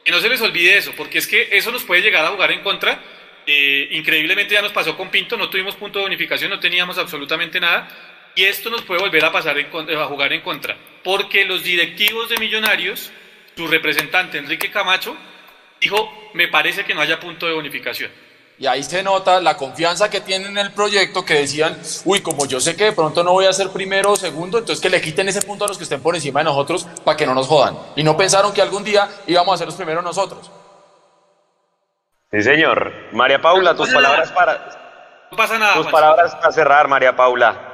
Que 0.04 0.10
no 0.10 0.20
se 0.20 0.28
les 0.28 0.40
olvide 0.40 0.76
eso, 0.76 0.92
porque 0.96 1.18
es 1.18 1.26
que 1.26 1.48
eso 1.52 1.70
nos 1.70 1.84
puede 1.84 2.02
llegar 2.02 2.24
a 2.24 2.30
jugar 2.30 2.52
en 2.52 2.60
contra. 2.60 3.00
Eh, 3.46 3.88
increíblemente 3.92 4.54
ya 4.54 4.62
nos 4.62 4.72
pasó 4.72 4.96
con 4.96 5.10
Pinto, 5.10 5.36
no 5.36 5.50
tuvimos 5.50 5.74
punto 5.76 5.98
de 5.98 6.04
bonificación, 6.04 6.50
no 6.50 6.60
teníamos 6.60 6.98
absolutamente 6.98 7.60
nada. 7.60 7.88
Y 8.34 8.44
esto 8.44 8.70
nos 8.70 8.82
puede 8.82 9.00
volver 9.00 9.24
a 9.24 9.32
pasar 9.32 9.58
en, 9.58 9.66
a 9.96 10.04
jugar 10.06 10.32
en 10.32 10.40
contra, 10.40 10.76
porque 11.04 11.44
los 11.44 11.62
directivos 11.62 12.30
de 12.30 12.38
Millonarios, 12.38 13.12
su 13.56 13.66
representante 13.66 14.38
Enrique 14.38 14.70
Camacho, 14.70 15.16
dijo, 15.80 16.30
me 16.32 16.48
parece 16.48 16.84
que 16.84 16.94
no 16.94 17.02
haya 17.02 17.20
punto 17.20 17.46
de 17.46 17.52
bonificación. 17.52 18.10
Y 18.58 18.66
ahí 18.66 18.82
se 18.82 19.02
nota 19.02 19.40
la 19.40 19.56
confianza 19.56 20.08
que 20.08 20.20
tienen 20.20 20.52
en 20.52 20.58
el 20.58 20.72
proyecto, 20.72 21.24
que 21.24 21.34
decían, 21.34 21.80
uy, 22.04 22.22
como 22.22 22.46
yo 22.46 22.60
sé 22.60 22.76
que 22.76 22.84
de 22.84 22.92
pronto 22.92 23.24
no 23.24 23.32
voy 23.32 23.46
a 23.46 23.52
ser 23.52 23.70
primero 23.70 24.12
o 24.12 24.16
segundo, 24.16 24.58
entonces 24.58 24.80
que 24.80 24.88
le 24.88 25.00
quiten 25.00 25.28
ese 25.28 25.42
punto 25.42 25.64
a 25.64 25.68
los 25.68 25.78
que 25.78 25.84
estén 25.84 26.00
por 26.00 26.14
encima 26.14 26.40
de 26.40 26.44
nosotros 26.44 26.86
para 27.04 27.16
que 27.16 27.26
no 27.26 27.34
nos 27.34 27.48
jodan. 27.48 27.76
Y 27.96 28.04
no 28.04 28.16
pensaron 28.16 28.52
que 28.52 28.62
algún 28.62 28.84
día 28.84 29.08
íbamos 29.26 29.54
a 29.54 29.58
ser 29.58 29.66
los 29.66 29.74
primeros 29.74 30.04
nosotros. 30.04 30.50
Sí, 32.30 32.40
señor. 32.42 32.92
María 33.12 33.40
Paula, 33.40 33.74
tus 33.74 33.90
palabras 33.90 34.30
para... 34.30 35.28
No 35.30 35.36
pasa 35.36 35.58
nada. 35.58 35.74
Tus 35.74 35.88
palabras 35.88 36.34
para 36.36 36.52
cerrar, 36.52 36.88
María 36.88 37.16
Paula. 37.16 37.72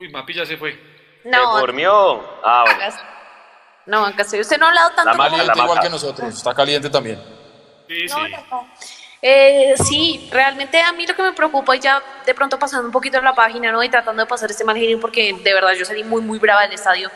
Uy, 0.00 0.08
Mapi 0.08 0.34
ya 0.34 0.46
se 0.46 0.56
fue. 0.56 0.80
No. 1.24 1.54
¿Se 1.54 1.60
durmió? 1.60 2.20
Ah, 2.42 2.64
bueno. 2.64 2.96
No, 3.86 4.06
acá 4.06 4.22
estoy. 4.22 4.40
Usted 4.40 4.58
no 4.58 4.66
ha 4.66 4.68
hablado 4.70 4.90
tanto. 4.94 5.10
Está 5.12 5.62
igual 5.62 5.80
que 5.80 5.90
nosotros, 5.90 6.34
está 6.34 6.54
caliente 6.54 6.88
también. 6.88 7.43
Sí, 7.88 8.08
sí. 8.08 8.14
Eh, 9.26 9.74
sí, 9.82 10.28
realmente 10.30 10.78
a 10.82 10.92
mí 10.92 11.06
lo 11.06 11.14
que 11.14 11.22
me 11.22 11.32
preocupa, 11.32 11.74
y 11.74 11.80
ya 11.80 12.02
de 12.26 12.34
pronto 12.34 12.58
pasando 12.58 12.86
un 12.86 12.92
poquito 12.92 13.16
en 13.16 13.24
la 13.24 13.34
página, 13.34 13.72
¿no? 13.72 13.82
Y 13.82 13.88
tratando 13.88 14.22
de 14.22 14.28
pasar 14.28 14.50
este 14.50 14.64
mal 14.64 14.76
genio, 14.76 15.00
porque 15.00 15.32
de 15.32 15.54
verdad 15.54 15.72
yo 15.72 15.86
salí 15.86 16.04
muy, 16.04 16.20
muy 16.20 16.38
brava 16.38 16.60
del 16.60 16.72
estadio, 16.72 17.10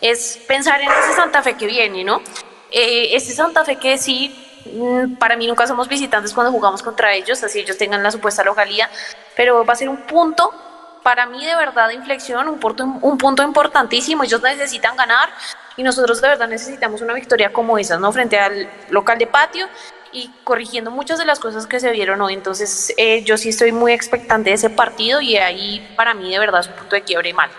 es 0.00 0.38
pensar 0.46 0.80
en 0.80 0.88
ese 0.88 1.14
Santa 1.14 1.42
Fe 1.42 1.56
que 1.56 1.66
viene, 1.66 2.04
¿no? 2.04 2.22
Eh, 2.70 3.16
ese 3.16 3.32
Santa 3.32 3.64
Fe 3.64 3.74
que 3.74 3.98
sí, 3.98 4.62
mm, 4.72 5.16
para 5.16 5.36
mí 5.36 5.48
nunca 5.48 5.66
somos 5.66 5.88
visitantes 5.88 6.32
cuando 6.32 6.52
jugamos 6.52 6.80
contra 6.80 7.12
ellos, 7.12 7.42
así 7.42 7.58
ellos 7.58 7.76
tengan 7.76 8.04
la 8.04 8.12
supuesta 8.12 8.44
localía, 8.44 8.88
pero 9.34 9.64
va 9.64 9.72
a 9.72 9.76
ser 9.76 9.88
un 9.88 10.02
punto 10.02 10.54
para 11.02 11.26
mí 11.26 11.44
de 11.44 11.56
verdad 11.56 11.88
de 11.88 11.94
inflexión, 11.94 12.48
un 12.48 12.60
punto, 12.60 12.84
un 12.84 13.18
punto 13.18 13.42
importantísimo, 13.42 14.22
ellos 14.22 14.42
necesitan 14.42 14.96
ganar 14.96 15.30
y 15.76 15.82
nosotros 15.82 16.20
de 16.20 16.28
verdad 16.28 16.46
necesitamos 16.48 17.00
una 17.00 17.14
victoria 17.14 17.52
como 17.52 17.78
esa, 17.78 17.98
¿no? 17.98 18.12
Frente 18.12 18.38
al 18.38 18.68
local 18.90 19.18
de 19.18 19.26
patio 19.26 19.68
y 20.12 20.30
corrigiendo 20.44 20.90
muchas 20.90 21.18
de 21.18 21.24
las 21.24 21.40
cosas 21.40 21.66
que 21.66 21.80
se 21.80 21.90
vieron 21.92 22.20
hoy. 22.20 22.34
Entonces, 22.34 22.94
eh, 22.96 23.22
yo 23.24 23.36
sí 23.36 23.50
estoy 23.50 23.72
muy 23.72 23.92
expectante 23.92 24.50
de 24.50 24.54
ese 24.54 24.70
partido 24.70 25.20
y 25.20 25.36
ahí 25.36 25.86
para 25.96 26.14
mí 26.14 26.30
de 26.30 26.38
verdad 26.38 26.60
es 26.60 26.68
un 26.68 26.74
punto 26.74 26.96
de 26.96 27.02
quiebre 27.02 27.32
mal. 27.34 27.50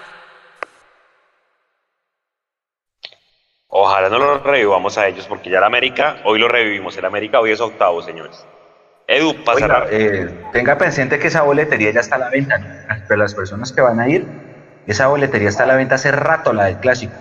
Ojalá 3.72 4.10
no 4.10 4.18
lo 4.18 4.40
revivamos 4.40 4.98
a 4.98 5.08
ellos, 5.08 5.28
porque 5.28 5.52
ya 5.52 5.60
el 5.60 5.64
América, 5.64 6.18
hoy 6.26 6.40
lo 6.40 6.48
revivimos. 6.48 6.98
El 6.98 7.06
América 7.06 7.40
hoy 7.40 7.52
es 7.52 7.62
octavo, 7.62 8.02
señores. 8.02 8.44
Edu, 9.08 9.44
pasará. 9.44 9.86
Eh, 9.92 10.28
tenga 10.52 10.78
presente 10.78 11.20
que 11.20 11.28
esa 11.28 11.44
boletería 11.44 11.92
ya 11.92 12.00
está 12.00 12.16
a 12.16 12.20
la 12.20 12.30
venta. 12.30 12.60
Pero 13.08 13.20
las 13.22 13.36
personas 13.36 13.72
que 13.72 13.82
van 13.82 14.00
a 14.00 14.10
ir, 14.10 14.26
Esa 14.88 15.06
boletería 15.06 15.50
está 15.50 15.64
a 15.64 15.68
la 15.68 15.76
venta 15.76 15.96
hace 15.96 16.12
rato, 16.12 16.52
la 16.52 16.66
del 16.66 16.78
clásico. 16.78 17.14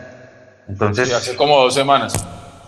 Entonces, 0.68 1.12
hace 1.12 1.36
como 1.36 1.60
dos 1.60 1.74
semanas. 1.74 2.14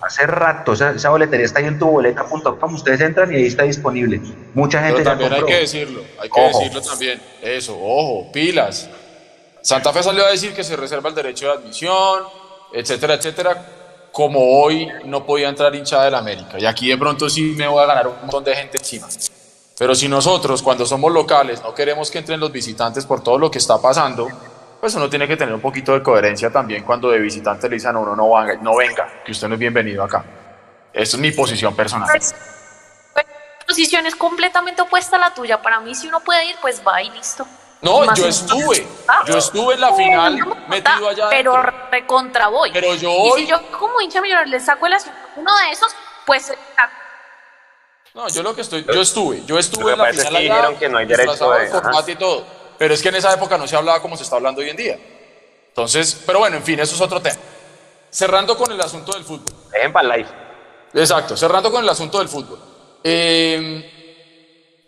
Hace 0.03 0.27
rato, 0.27 0.73
esa, 0.73 1.11
boletería 1.11 1.45
está 1.45 1.59
ahí 1.59 1.67
en 1.67 1.79
tuboleta.com, 1.79 2.75
ustedes 2.75 3.01
entran 3.03 3.33
y 3.33 3.37
ahí 3.37 3.47
está 3.47 3.65
disponible. 3.65 4.21
Mucha 4.55 4.83
gente 4.83 5.03
Pero 5.03 5.11
también 5.11 5.33
hay 5.33 5.43
que 5.45 5.57
decirlo, 5.57 6.03
hay 6.19 6.31
que 6.31 6.41
decirlo 6.41 6.81
también. 6.81 7.21
Eso, 7.43 7.79
ojo, 7.79 8.33
pilas. 8.33 8.89
Santa 9.63 9.93
Fe 9.93 10.03
salió 10.03 10.25
a 10.25 10.31
decir 10.31 10.55
que 10.55 10.65
se 10.65 10.75
reserva 10.75 11.11
el 11.11 11.15
derecho 11.15 11.47
de 11.47 11.53
admisión, 11.53 12.25
etcétera, 12.73 13.15
etcétera. 13.15 13.67
Como 14.13 14.61
hoy 14.61 14.89
no 15.05 15.25
podía 15.25 15.49
entrar 15.49 15.75
hinchada 15.75 16.07
del 16.07 16.15
América. 16.15 16.59
Y 16.59 16.65
aquí 16.65 16.89
de 16.89 16.97
pronto 16.97 17.29
sí 17.29 17.55
me 17.57 17.69
voy 17.69 17.83
a 17.83 17.87
ganar 17.87 18.09
un 18.09 18.21
montón 18.23 18.43
de 18.43 18.57
gente 18.57 18.79
encima. 18.79 19.07
Pero 19.79 19.95
si 19.95 20.09
nosotros, 20.09 20.63
cuando 20.63 20.85
somos 20.85 21.13
locales, 21.13 21.63
no 21.63 21.75
queremos 21.75 22.11
que 22.11 22.19
entren 22.19 22.41
los 22.41 22.51
visitantes 22.51 23.07
por 23.07 23.23
todo 23.23 23.39
lo 23.39 23.51
que 23.51 23.59
está 23.59 23.81
pasando, 23.81 24.29
pues 24.81 24.95
uno 24.95 25.11
tiene 25.11 25.29
que 25.29 25.37
tener 25.37 25.55
un 25.55 25.61
poquito 25.61 25.93
de 25.93 26.03
coherencia 26.03 26.51
también 26.51 26.83
cuando 26.85 27.11
de 27.11 27.19
visitante 27.19 27.69
le 27.69 27.77
dicen 27.77 27.95
a 27.95 27.99
uno 27.99 28.17
no, 28.17 28.35
venga, 28.35 28.55
no 28.63 28.77
venga, 28.77 29.23
que 29.25 29.33
usted 29.33 29.47
no 29.47 29.55
es 29.55 29.61
bienvenido 29.61 30.03
acá. 30.03 30.25
Esa 30.93 31.17
es 31.17 31.21
mi 31.21 31.31
posición 31.31 31.77
personal. 31.77 32.09
Pues, 32.11 32.35
pues, 33.13 33.27
mi 33.27 33.67
posición 33.67 34.07
es 34.07 34.17
completamente 34.17 34.83
opuesta 34.83 35.17
a 35.17 35.19
la 35.21 35.35
tuya. 35.35 35.61
Para 35.61 35.81
mí, 35.81 35.95
si 35.95 36.09
uno 36.09 36.21
puede 36.21 36.47
ir, 36.47 36.57
pues 36.61 36.83
va 36.87 37.03
y 37.03 37.11
listo. 37.11 37.47
No, 37.83 38.13
yo 38.15 38.27
estuve. 38.27 38.87
Ah. 39.07 39.23
yo 39.27 39.39
estuve 39.39 39.75
en 39.75 39.81
la 39.81 39.95
final 39.95 40.67
metido 40.69 41.09
allá. 41.09 41.29
Pero 41.31 41.63
recontra 41.91 42.49
voy. 42.49 42.71
Pero 42.73 42.95
yo 42.95 43.11
Y 43.37 43.41
si 43.41 43.47
yo 43.47 43.59
como 43.71 44.01
hincha 44.01 44.21
millonario 44.21 44.51
le 44.51 44.61
saco 44.61 44.87
el 44.87 44.95
uno 45.37 45.57
de 45.59 45.71
esos, 45.71 45.95
pues 46.27 46.53
no, 48.13 48.29
yo 48.29 48.43
lo 48.43 48.55
que 48.57 48.63
estoy, 48.63 48.85
yo 48.85 49.01
estuve, 49.01 49.45
yo 49.45 49.57
estuve 49.57 49.93
en 49.93 49.99
la 49.99 50.07
final 50.07 50.37
allá, 50.37 50.79
que 50.79 50.89
no 50.89 50.99
hay 50.99 51.07
derecho 51.07 51.53
de, 51.53 52.13
y 52.13 52.17
todo. 52.17 52.45
Pero 52.81 52.95
es 52.95 53.03
que 53.03 53.11
en 53.11 53.17
esa 53.17 53.35
época 53.35 53.59
no 53.59 53.69
se 53.69 53.77
hablaba 53.77 54.01
como 54.01 54.17
se 54.17 54.23
está 54.23 54.37
hablando 54.37 54.63
hoy 54.63 54.71
en 54.71 54.77
día. 54.77 54.99
Entonces, 55.69 56.19
pero 56.25 56.39
bueno, 56.39 56.57
en 56.57 56.63
fin, 56.63 56.81
eso 56.81 56.95
es 56.95 57.01
otro 57.03 57.21
tema. 57.21 57.39
Cerrando 58.11 58.57
con 58.57 58.73
el 58.73 58.81
asunto 58.81 59.13
del 59.13 59.23
fútbol. 59.23 59.55
Live. 60.03 60.29
Exacto, 60.95 61.37
cerrando 61.37 61.71
con 61.71 61.83
el 61.83 61.89
asunto 61.91 62.19
del 62.21 62.31
fútbol. 62.31 62.59
Em, 63.05 63.85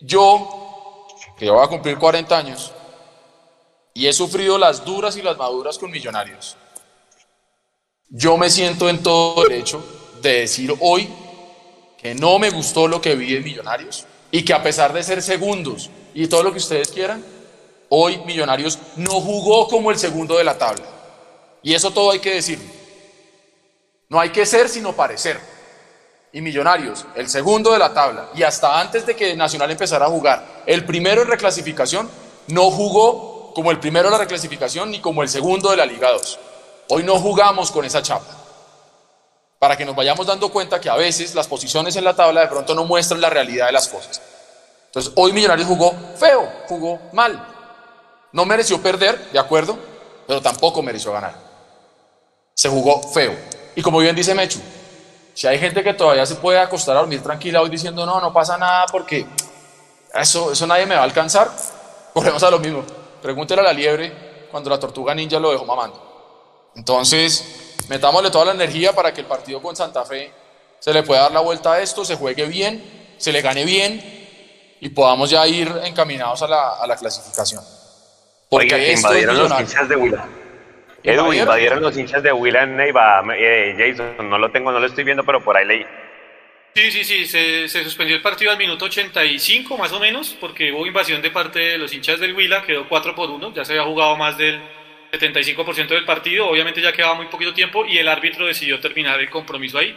yo, 0.00 1.06
que 1.36 1.50
voy 1.50 1.62
a 1.62 1.68
cumplir 1.68 1.98
40 1.98 2.34
años, 2.34 2.72
y 3.92 4.06
he 4.06 4.12
sufrido 4.14 4.56
las 4.56 4.86
duras 4.86 5.18
y 5.18 5.22
las 5.22 5.36
maduras 5.36 5.76
con 5.76 5.90
millonarios, 5.90 6.56
yo 8.08 8.38
me 8.38 8.48
siento 8.48 8.88
en 8.88 9.02
todo 9.02 9.42
derecho 9.42 9.84
de 10.22 10.40
decir 10.40 10.74
hoy 10.80 11.10
que 11.98 12.14
no 12.14 12.38
me 12.38 12.48
gustó 12.48 12.88
lo 12.88 13.02
que 13.02 13.16
vi 13.16 13.36
en 13.36 13.44
Millonarios 13.44 14.06
y 14.30 14.46
que 14.46 14.54
a 14.54 14.62
pesar 14.62 14.94
de 14.94 15.02
ser 15.02 15.20
segundos 15.20 15.90
y 16.14 16.26
todo 16.28 16.42
lo 16.42 16.52
que 16.52 16.58
ustedes 16.58 16.90
quieran, 16.90 17.22
Hoy 17.94 18.16
Millonarios 18.24 18.78
no 18.96 19.20
jugó 19.20 19.68
como 19.68 19.90
el 19.90 19.98
segundo 19.98 20.38
de 20.38 20.44
la 20.44 20.56
tabla. 20.56 20.86
Y 21.62 21.74
eso 21.74 21.90
todo 21.90 22.12
hay 22.12 22.20
que 22.20 22.36
decirlo. 22.36 22.64
No 24.08 24.18
hay 24.18 24.30
que 24.30 24.46
ser 24.46 24.70
sino 24.70 24.94
parecer. 24.94 25.38
Y 26.32 26.40
Millonarios, 26.40 27.04
el 27.14 27.28
segundo 27.28 27.70
de 27.70 27.78
la 27.78 27.92
tabla, 27.92 28.30
y 28.34 28.44
hasta 28.44 28.80
antes 28.80 29.04
de 29.04 29.14
que 29.14 29.36
Nacional 29.36 29.70
empezara 29.70 30.06
a 30.06 30.08
jugar, 30.08 30.62
el 30.64 30.86
primero 30.86 31.20
en 31.20 31.28
reclasificación, 31.28 32.08
no 32.46 32.70
jugó 32.70 33.52
como 33.52 33.70
el 33.70 33.78
primero 33.78 34.06
de 34.06 34.12
la 34.12 34.18
reclasificación 34.24 34.90
ni 34.90 34.98
como 34.98 35.22
el 35.22 35.28
segundo 35.28 35.70
de 35.70 35.76
la 35.76 35.84
Liga 35.84 36.10
2. 36.12 36.38
Hoy 36.88 37.02
no 37.02 37.20
jugamos 37.20 37.70
con 37.70 37.84
esa 37.84 38.00
chapa. 38.00 38.38
Para 39.58 39.76
que 39.76 39.84
nos 39.84 39.94
vayamos 39.94 40.26
dando 40.26 40.48
cuenta 40.50 40.80
que 40.80 40.88
a 40.88 40.96
veces 40.96 41.34
las 41.34 41.46
posiciones 41.46 41.94
en 41.96 42.04
la 42.04 42.16
tabla 42.16 42.40
de 42.40 42.48
pronto 42.48 42.74
no 42.74 42.86
muestran 42.86 43.20
la 43.20 43.28
realidad 43.28 43.66
de 43.66 43.72
las 43.72 43.88
cosas. 43.88 44.22
Entonces, 44.86 45.12
hoy 45.14 45.34
Millonarios 45.34 45.68
jugó 45.68 45.94
feo, 46.16 46.50
jugó 46.68 46.98
mal. 47.12 47.51
No 48.32 48.44
mereció 48.46 48.80
perder, 48.82 49.30
de 49.30 49.38
acuerdo, 49.38 49.78
pero 50.26 50.40
tampoco 50.40 50.82
mereció 50.82 51.12
ganar. 51.12 51.34
Se 52.54 52.68
jugó 52.68 53.02
feo. 53.02 53.36
Y 53.76 53.82
como 53.82 53.98
bien 53.98 54.16
dice 54.16 54.34
Mechu, 54.34 54.60
si 55.34 55.46
hay 55.46 55.58
gente 55.58 55.82
que 55.82 55.94
todavía 55.94 56.26
se 56.26 56.36
puede 56.36 56.58
acostar 56.58 56.96
a 56.96 57.00
dormir 57.00 57.22
tranquila 57.22 57.62
hoy 57.62 57.70
diciendo 57.70 58.04
no, 58.04 58.20
no 58.20 58.32
pasa 58.32 58.58
nada 58.58 58.86
porque 58.90 59.26
eso, 60.14 60.52
eso 60.52 60.66
nadie 60.66 60.86
me 60.86 60.94
va 60.94 61.02
a 61.02 61.04
alcanzar, 61.04 61.50
volvemos 62.14 62.42
a 62.42 62.50
lo 62.50 62.58
mismo. 62.58 62.84
Pregúntele 63.20 63.60
a 63.60 63.64
la 63.64 63.72
liebre 63.72 64.48
cuando 64.50 64.68
la 64.68 64.78
tortuga 64.78 65.14
ninja 65.14 65.38
lo 65.38 65.52
dejó 65.52 65.64
mamando. 65.64 66.70
Entonces, 66.74 67.76
metámosle 67.88 68.30
toda 68.30 68.46
la 68.46 68.52
energía 68.52 68.94
para 68.94 69.12
que 69.12 69.20
el 69.20 69.26
partido 69.26 69.60
con 69.62 69.76
Santa 69.76 70.04
Fe 70.04 70.32
se 70.80 70.92
le 70.92 71.02
pueda 71.02 71.22
dar 71.22 71.32
la 71.32 71.40
vuelta 71.40 71.74
a 71.74 71.80
esto, 71.80 72.04
se 72.04 72.16
juegue 72.16 72.46
bien, 72.46 73.14
se 73.18 73.30
le 73.30 73.40
gane 73.40 73.64
bien 73.64 74.76
y 74.80 74.88
podamos 74.88 75.30
ya 75.30 75.46
ir 75.46 75.72
encaminados 75.84 76.42
a 76.42 76.48
la, 76.48 76.70
a 76.76 76.86
la 76.86 76.96
clasificación. 76.96 77.62
Oiga, 78.54 78.76
que 78.76 78.92
invadieron 78.92 79.38
los 79.38 79.60
hinchas 79.60 79.88
de 79.88 79.96
Huila. 79.96 80.28
Edu, 81.02 81.32
invadieron 81.32 81.80
los 81.80 81.96
hinchas 81.96 82.22
de 82.22 82.32
Huila 82.32 82.64
en 82.64 82.76
Neiva. 82.76 83.24
Eh, 83.34 83.74
Jason, 83.78 84.28
no 84.28 84.36
lo 84.36 84.50
tengo, 84.50 84.70
no 84.70 84.78
lo 84.78 84.86
estoy 84.86 85.04
viendo, 85.04 85.24
pero 85.24 85.42
por 85.42 85.56
ahí 85.56 85.66
leí. 85.66 85.86
Sí, 86.74 86.90
sí, 86.90 87.02
sí, 87.02 87.26
se, 87.26 87.66
se, 87.68 87.82
suspendió 87.82 88.14
el 88.14 88.20
partido 88.20 88.50
al 88.50 88.58
minuto 88.58 88.84
85 88.84 89.78
más 89.78 89.90
o 89.92 90.00
menos, 90.00 90.36
porque 90.38 90.70
hubo 90.70 90.86
invasión 90.86 91.22
de 91.22 91.30
parte 91.30 91.58
de 91.60 91.78
los 91.78 91.94
hinchas 91.94 92.20
del 92.20 92.34
Huila, 92.34 92.62
quedó 92.62 92.86
4 92.88 93.14
por 93.14 93.30
1, 93.30 93.54
ya 93.54 93.64
se 93.64 93.72
había 93.72 93.84
jugado 93.84 94.16
más 94.16 94.36
del 94.36 94.60
75% 95.12 95.88
del 95.88 96.04
partido, 96.04 96.46
obviamente 96.46 96.82
ya 96.82 96.92
quedaba 96.92 97.14
muy 97.14 97.26
poquito 97.26 97.54
tiempo 97.54 97.86
y 97.86 97.96
el 97.98 98.08
árbitro 98.08 98.46
decidió 98.46 98.80
terminar 98.80 99.18
el 99.18 99.30
compromiso 99.30 99.78
ahí, 99.78 99.96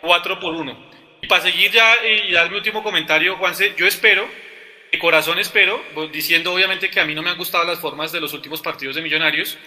4 0.00 0.38
por 0.38 0.54
1. 0.54 0.76
Y 1.22 1.26
para 1.26 1.42
seguir 1.42 1.72
ya 1.72 1.94
y 2.04 2.32
dar 2.32 2.50
mi 2.50 2.56
último 2.56 2.84
comentario, 2.84 3.36
Juanse, 3.36 3.74
yo 3.76 3.86
espero 3.86 4.28
de 4.96 5.00
corazón 5.00 5.38
espero, 5.38 5.84
diciendo 6.10 6.54
obviamente 6.54 6.88
que 6.88 6.98
a 7.00 7.04
mí 7.04 7.14
no 7.14 7.20
me 7.20 7.28
han 7.28 7.36
gustado 7.36 7.64
las 7.64 7.78
formas 7.78 8.12
de 8.12 8.20
los 8.20 8.32
últimos 8.32 8.62
partidos 8.62 8.96
de 8.96 9.02
Millonarios, 9.02 9.58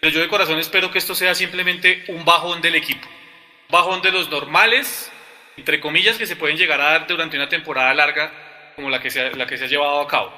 pero 0.00 0.12
yo 0.12 0.20
de 0.20 0.28
corazón 0.28 0.56
espero 0.60 0.88
que 0.92 0.98
esto 0.98 1.16
sea 1.16 1.34
simplemente 1.34 2.04
un 2.06 2.24
bajón 2.24 2.62
del 2.62 2.76
equipo. 2.76 3.04
Un 3.68 3.72
bajón 3.72 4.02
de 4.02 4.12
los 4.12 4.30
normales, 4.30 5.10
entre 5.56 5.80
comillas, 5.80 6.16
que 6.16 6.26
se 6.26 6.36
pueden 6.36 6.56
llegar 6.56 6.80
a 6.80 6.92
dar 6.92 7.06
durante 7.08 7.36
una 7.36 7.48
temporada 7.48 7.92
larga 7.92 8.72
como 8.76 8.88
la 8.88 9.00
que 9.00 9.10
se 9.10 9.20
ha, 9.20 9.30
la 9.30 9.48
que 9.48 9.58
se 9.58 9.64
ha 9.64 9.66
llevado 9.66 10.00
a 10.00 10.06
cabo. 10.06 10.32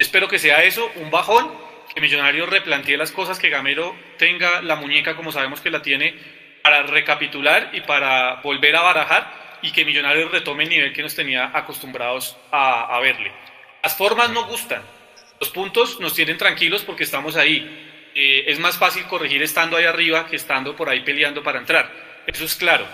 Espero 0.00 0.26
que 0.26 0.40
sea 0.40 0.64
eso, 0.64 0.90
un 0.96 1.12
bajón, 1.12 1.52
que 1.94 2.00
Millonarios 2.00 2.48
replantee 2.48 2.96
las 2.96 3.12
cosas, 3.12 3.38
que 3.38 3.48
Gamero 3.48 3.94
tenga 4.18 4.60
la 4.60 4.74
muñeca 4.74 5.14
como 5.14 5.30
sabemos 5.30 5.60
que 5.60 5.70
la 5.70 5.82
tiene 5.82 6.18
para 6.64 6.82
recapitular 6.82 7.70
y 7.72 7.82
para 7.82 8.40
volver 8.42 8.74
a 8.74 8.82
barajar 8.82 9.58
y 9.62 9.70
que 9.70 9.84
Millonarios 9.84 10.32
retome 10.32 10.64
el 10.64 10.70
nivel 10.70 10.92
que 10.92 11.02
nos 11.02 11.14
tenía 11.14 11.52
acostumbrados 11.54 12.36
a, 12.50 12.96
a 12.96 12.98
verle. 12.98 13.53
Las 13.84 13.96
formas 13.96 14.30
no 14.30 14.46
gustan. 14.46 14.82
Los 15.38 15.50
puntos 15.50 16.00
nos 16.00 16.14
tienen 16.14 16.38
tranquilos 16.38 16.82
porque 16.84 17.04
estamos 17.04 17.36
ahí. 17.36 18.10
Eh, 18.14 18.44
es 18.46 18.58
más 18.58 18.78
fácil 18.78 19.04
corregir 19.04 19.42
estando 19.42 19.76
ahí 19.76 19.84
arriba 19.84 20.26
que 20.26 20.36
estando 20.36 20.74
por 20.74 20.88
ahí 20.88 21.00
peleando 21.00 21.42
para 21.42 21.58
entrar. 21.58 21.92
Eso 22.26 22.46
es 22.46 22.54
claro. 22.54 22.86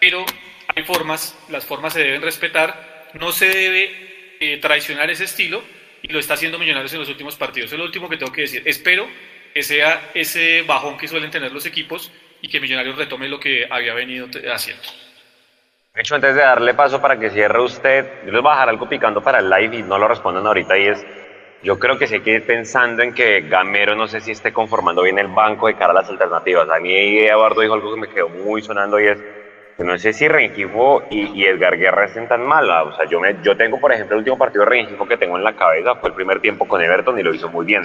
Pero 0.00 0.26
hay 0.74 0.82
formas, 0.82 1.38
las 1.48 1.64
formas 1.64 1.92
se 1.92 2.00
deben 2.00 2.22
respetar. 2.22 3.08
No 3.14 3.30
se 3.30 3.46
debe 3.46 4.36
eh, 4.40 4.56
traicionar 4.56 5.08
ese 5.12 5.24
estilo 5.24 5.62
y 6.02 6.12
lo 6.12 6.18
está 6.18 6.34
haciendo 6.34 6.58
Millonarios 6.58 6.92
en 6.92 6.98
los 6.98 7.08
últimos 7.08 7.36
partidos. 7.36 7.70
Es 7.70 7.78
lo 7.78 7.84
último 7.84 8.08
que 8.08 8.16
tengo 8.16 8.32
que 8.32 8.40
decir. 8.40 8.62
Espero 8.64 9.08
que 9.54 9.62
sea 9.62 10.10
ese 10.12 10.62
bajón 10.62 10.98
que 10.98 11.06
suelen 11.06 11.30
tener 11.30 11.52
los 11.52 11.66
equipos 11.66 12.10
y 12.40 12.48
que 12.48 12.58
Millonarios 12.58 12.96
retome 12.96 13.28
lo 13.28 13.38
que 13.38 13.68
había 13.70 13.94
venido 13.94 14.28
haciendo. 14.52 14.82
De 15.94 16.00
hecho, 16.00 16.14
antes 16.14 16.34
de 16.34 16.40
darle 16.40 16.72
paso 16.72 17.02
para 17.02 17.18
que 17.18 17.28
cierre 17.28 17.60
usted, 17.60 18.06
yo 18.24 18.32
les 18.32 18.40
voy 18.40 18.50
a 18.50 18.54
dejar 18.54 18.70
algo 18.70 18.88
picando 18.88 19.20
para 19.20 19.40
el 19.40 19.50
live 19.50 19.76
y 19.76 19.82
no 19.82 19.98
lo 19.98 20.08
respondan 20.08 20.46
ahorita 20.46 20.78
y 20.78 20.88
es, 20.88 21.04
yo 21.62 21.78
creo 21.78 21.98
que 21.98 22.06
se 22.06 22.22
quede 22.22 22.40
pensando 22.40 23.02
en 23.02 23.12
que 23.12 23.42
Gamero 23.42 23.94
no 23.94 24.08
sé 24.08 24.22
si 24.22 24.30
esté 24.30 24.52
conformando 24.54 25.02
bien 25.02 25.18
el 25.18 25.28
banco 25.28 25.66
de 25.66 25.74
cara 25.74 25.90
a 25.90 25.96
las 25.96 26.08
alternativas. 26.08 26.66
A 26.70 26.80
mí 26.80 27.18
Eduardo 27.18 27.60
dijo 27.60 27.74
algo 27.74 27.94
que 27.94 28.00
me 28.00 28.08
quedó 28.08 28.30
muy 28.30 28.62
sonando 28.62 28.98
y 28.98 29.08
es 29.08 29.18
que 29.76 29.84
no 29.84 29.98
sé 29.98 30.14
si 30.14 30.28
Rengifo 30.28 31.02
y, 31.10 31.44
Edgar 31.44 31.76
Guerra 31.76 32.06
estén 32.06 32.26
tan 32.26 32.42
mal. 32.42 32.70
O 32.70 32.92
sea, 32.92 33.04
yo, 33.06 33.20
me, 33.20 33.36
yo 33.42 33.54
tengo, 33.54 33.78
por 33.78 33.92
ejemplo, 33.92 34.16
el 34.16 34.20
último 34.20 34.38
partido 34.38 34.64
de 34.64 34.70
Rengifo 34.70 35.06
que 35.06 35.18
tengo 35.18 35.36
en 35.36 35.44
la 35.44 35.52
cabeza 35.54 35.94
fue 35.96 36.08
el 36.08 36.14
primer 36.14 36.40
tiempo 36.40 36.66
con 36.66 36.80
Everton 36.80 37.18
y 37.18 37.22
lo 37.22 37.34
hizo 37.34 37.50
muy 37.50 37.66
bien. 37.66 37.82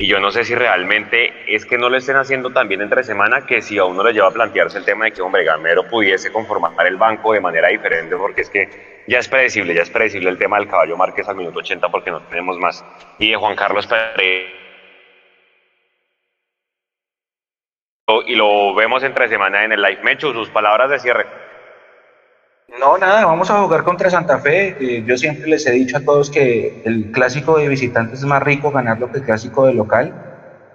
Y 0.00 0.06
yo 0.06 0.18
no 0.18 0.30
sé 0.30 0.46
si 0.46 0.54
realmente 0.54 1.30
es 1.46 1.66
que 1.66 1.76
no 1.76 1.90
lo 1.90 1.98
estén 1.98 2.16
haciendo 2.16 2.48
tan 2.48 2.68
bien 2.68 2.80
entre 2.80 3.04
semana 3.04 3.44
que 3.44 3.60
si 3.60 3.76
a 3.76 3.84
uno 3.84 4.02
le 4.02 4.14
lleva 4.14 4.28
a 4.28 4.30
plantearse 4.30 4.78
el 4.78 4.84
tema 4.86 5.04
de 5.04 5.12
que, 5.12 5.20
hombre, 5.20 5.44
Gamero 5.44 5.86
pudiese 5.86 6.32
conformar 6.32 6.86
el 6.86 6.96
banco 6.96 7.34
de 7.34 7.40
manera 7.40 7.68
diferente, 7.68 8.16
porque 8.16 8.40
es 8.40 8.48
que 8.48 9.04
ya 9.06 9.18
es 9.18 9.28
predecible, 9.28 9.74
ya 9.74 9.82
es 9.82 9.90
predecible 9.90 10.30
el 10.30 10.38
tema 10.38 10.56
del 10.56 10.68
caballo 10.68 10.96
Márquez 10.96 11.28
al 11.28 11.36
minuto 11.36 11.58
80 11.58 11.90
porque 11.90 12.10
no 12.10 12.22
tenemos 12.22 12.56
más. 12.56 12.82
Y 13.18 13.28
de 13.28 13.36
Juan 13.36 13.54
Carlos 13.54 13.86
Pérez. 13.86 14.54
Y 18.26 18.36
lo 18.36 18.74
vemos 18.74 19.02
entre 19.02 19.28
semana 19.28 19.64
en 19.64 19.72
el 19.72 19.82
live. 19.82 20.02
Mecho, 20.02 20.32
sus 20.32 20.48
palabras 20.48 20.88
de 20.88 20.98
cierre. 20.98 21.26
No, 22.78 22.96
nada, 22.98 23.26
vamos 23.26 23.50
a 23.50 23.60
jugar 23.62 23.82
contra 23.82 24.10
Santa 24.10 24.38
Fe. 24.40 24.74
Eh, 24.78 25.02
yo 25.04 25.16
siempre 25.16 25.50
les 25.50 25.66
he 25.66 25.72
dicho 25.72 25.96
a 25.96 26.02
todos 26.02 26.30
que 26.30 26.76
el 26.82 27.10
clásico 27.10 27.56
de 27.58 27.68
visitantes 27.68 28.20
es 28.20 28.24
más 28.26 28.42
rico 28.42 28.70
ganarlo 28.70 29.08
que 29.08 29.18
el 29.18 29.24
clásico 29.24 29.66
de 29.66 29.74
local, 29.74 30.14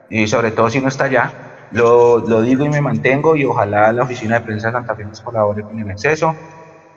y 0.10 0.28
sobre 0.28 0.52
todo 0.52 0.70
si 0.70 0.82
no 0.82 0.90
está 0.90 1.06
allá. 1.06 1.36
Lo, 1.70 2.20
lo, 2.20 2.42
digo 2.42 2.66
y 2.66 2.70
me 2.70 2.82
mantengo 2.82 3.36
y 3.36 3.46
ojalá 3.46 3.92
la 3.94 4.04
oficina 4.04 4.36
de 4.36 4.42
prensa 4.42 4.68
de 4.70 4.74
Santa 4.74 4.96
Fe 4.96 5.06
nos 5.06 5.22
colabore 5.22 5.64
con 5.64 5.80
el 5.80 5.90
exceso. 5.92 6.40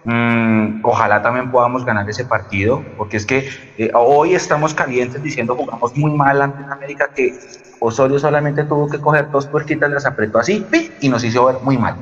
Mm, 0.05 0.81
ojalá 0.83 1.23
también 1.23 1.51
podamos 1.51 1.85
ganar 1.85 2.09
ese 2.11 2.25
partido, 2.27 2.87
porque 2.97 3.19
es 3.19 3.27
que 3.27 3.47
eh, 3.77 3.91
hoy 3.95 4.35
estamos 4.35 4.75
calientes 4.75 5.23
diciendo 5.23 5.57
jugamos 5.57 5.93
muy 5.97 6.13
mal 6.15 6.43
ante 6.43 6.65
América, 6.71 7.11
que 7.15 7.33
Osorio 7.81 8.19
solamente 8.19 8.65
tuvo 8.65 8.89
que 8.89 9.01
coger 9.01 9.29
dos 9.31 9.49
puerquitas, 9.49 9.91
las 9.91 10.07
apretó 10.07 10.39
así 10.39 10.67
y 11.01 11.09
nos 11.09 11.25
hizo 11.25 11.47
ver 11.47 11.57
muy 11.63 11.79
mal. 11.79 11.97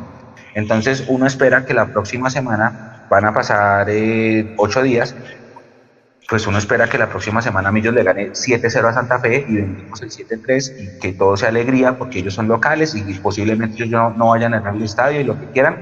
Entonces 0.57 1.05
uno 1.07 1.27
espera 1.27 1.67
que 1.67 1.75
la 1.75 1.93
próxima 1.93 2.31
semana 2.31 3.07
van 3.11 3.27
a 3.27 3.35
pasar 3.35 3.87
eh, 3.91 4.55
ocho 4.57 4.83
días, 4.83 5.15
pues 6.31 6.47
uno 6.47 6.57
espera 6.57 6.89
que 6.89 6.97
la 6.97 7.11
próxima 7.11 7.43
semana 7.43 7.71
Millos 7.71 7.93
le 7.93 8.03
gane 8.03 8.31
7-0 8.31 8.89
a 8.89 8.93
Santa 8.95 9.19
Fe 9.19 9.45
y 9.47 9.57
vendimos 9.57 10.01
el 10.01 10.09
7-3 10.09 10.73
y 10.79 10.99
que 10.99 11.13
todo 11.13 11.37
sea 11.37 11.51
alegría 11.51 11.99
porque 11.99 12.21
ellos 12.21 12.33
son 12.33 12.49
locales 12.49 12.95
y 12.95 13.03
posiblemente 13.19 13.75
ellos 13.77 13.91
no, 13.91 14.11
no 14.17 14.31
vayan 14.31 14.55
a 14.55 14.61
ganar 14.61 14.77
el 14.77 14.83
estadio 14.85 15.21
y 15.21 15.25
lo 15.25 15.39
que 15.39 15.47
quieran. 15.51 15.77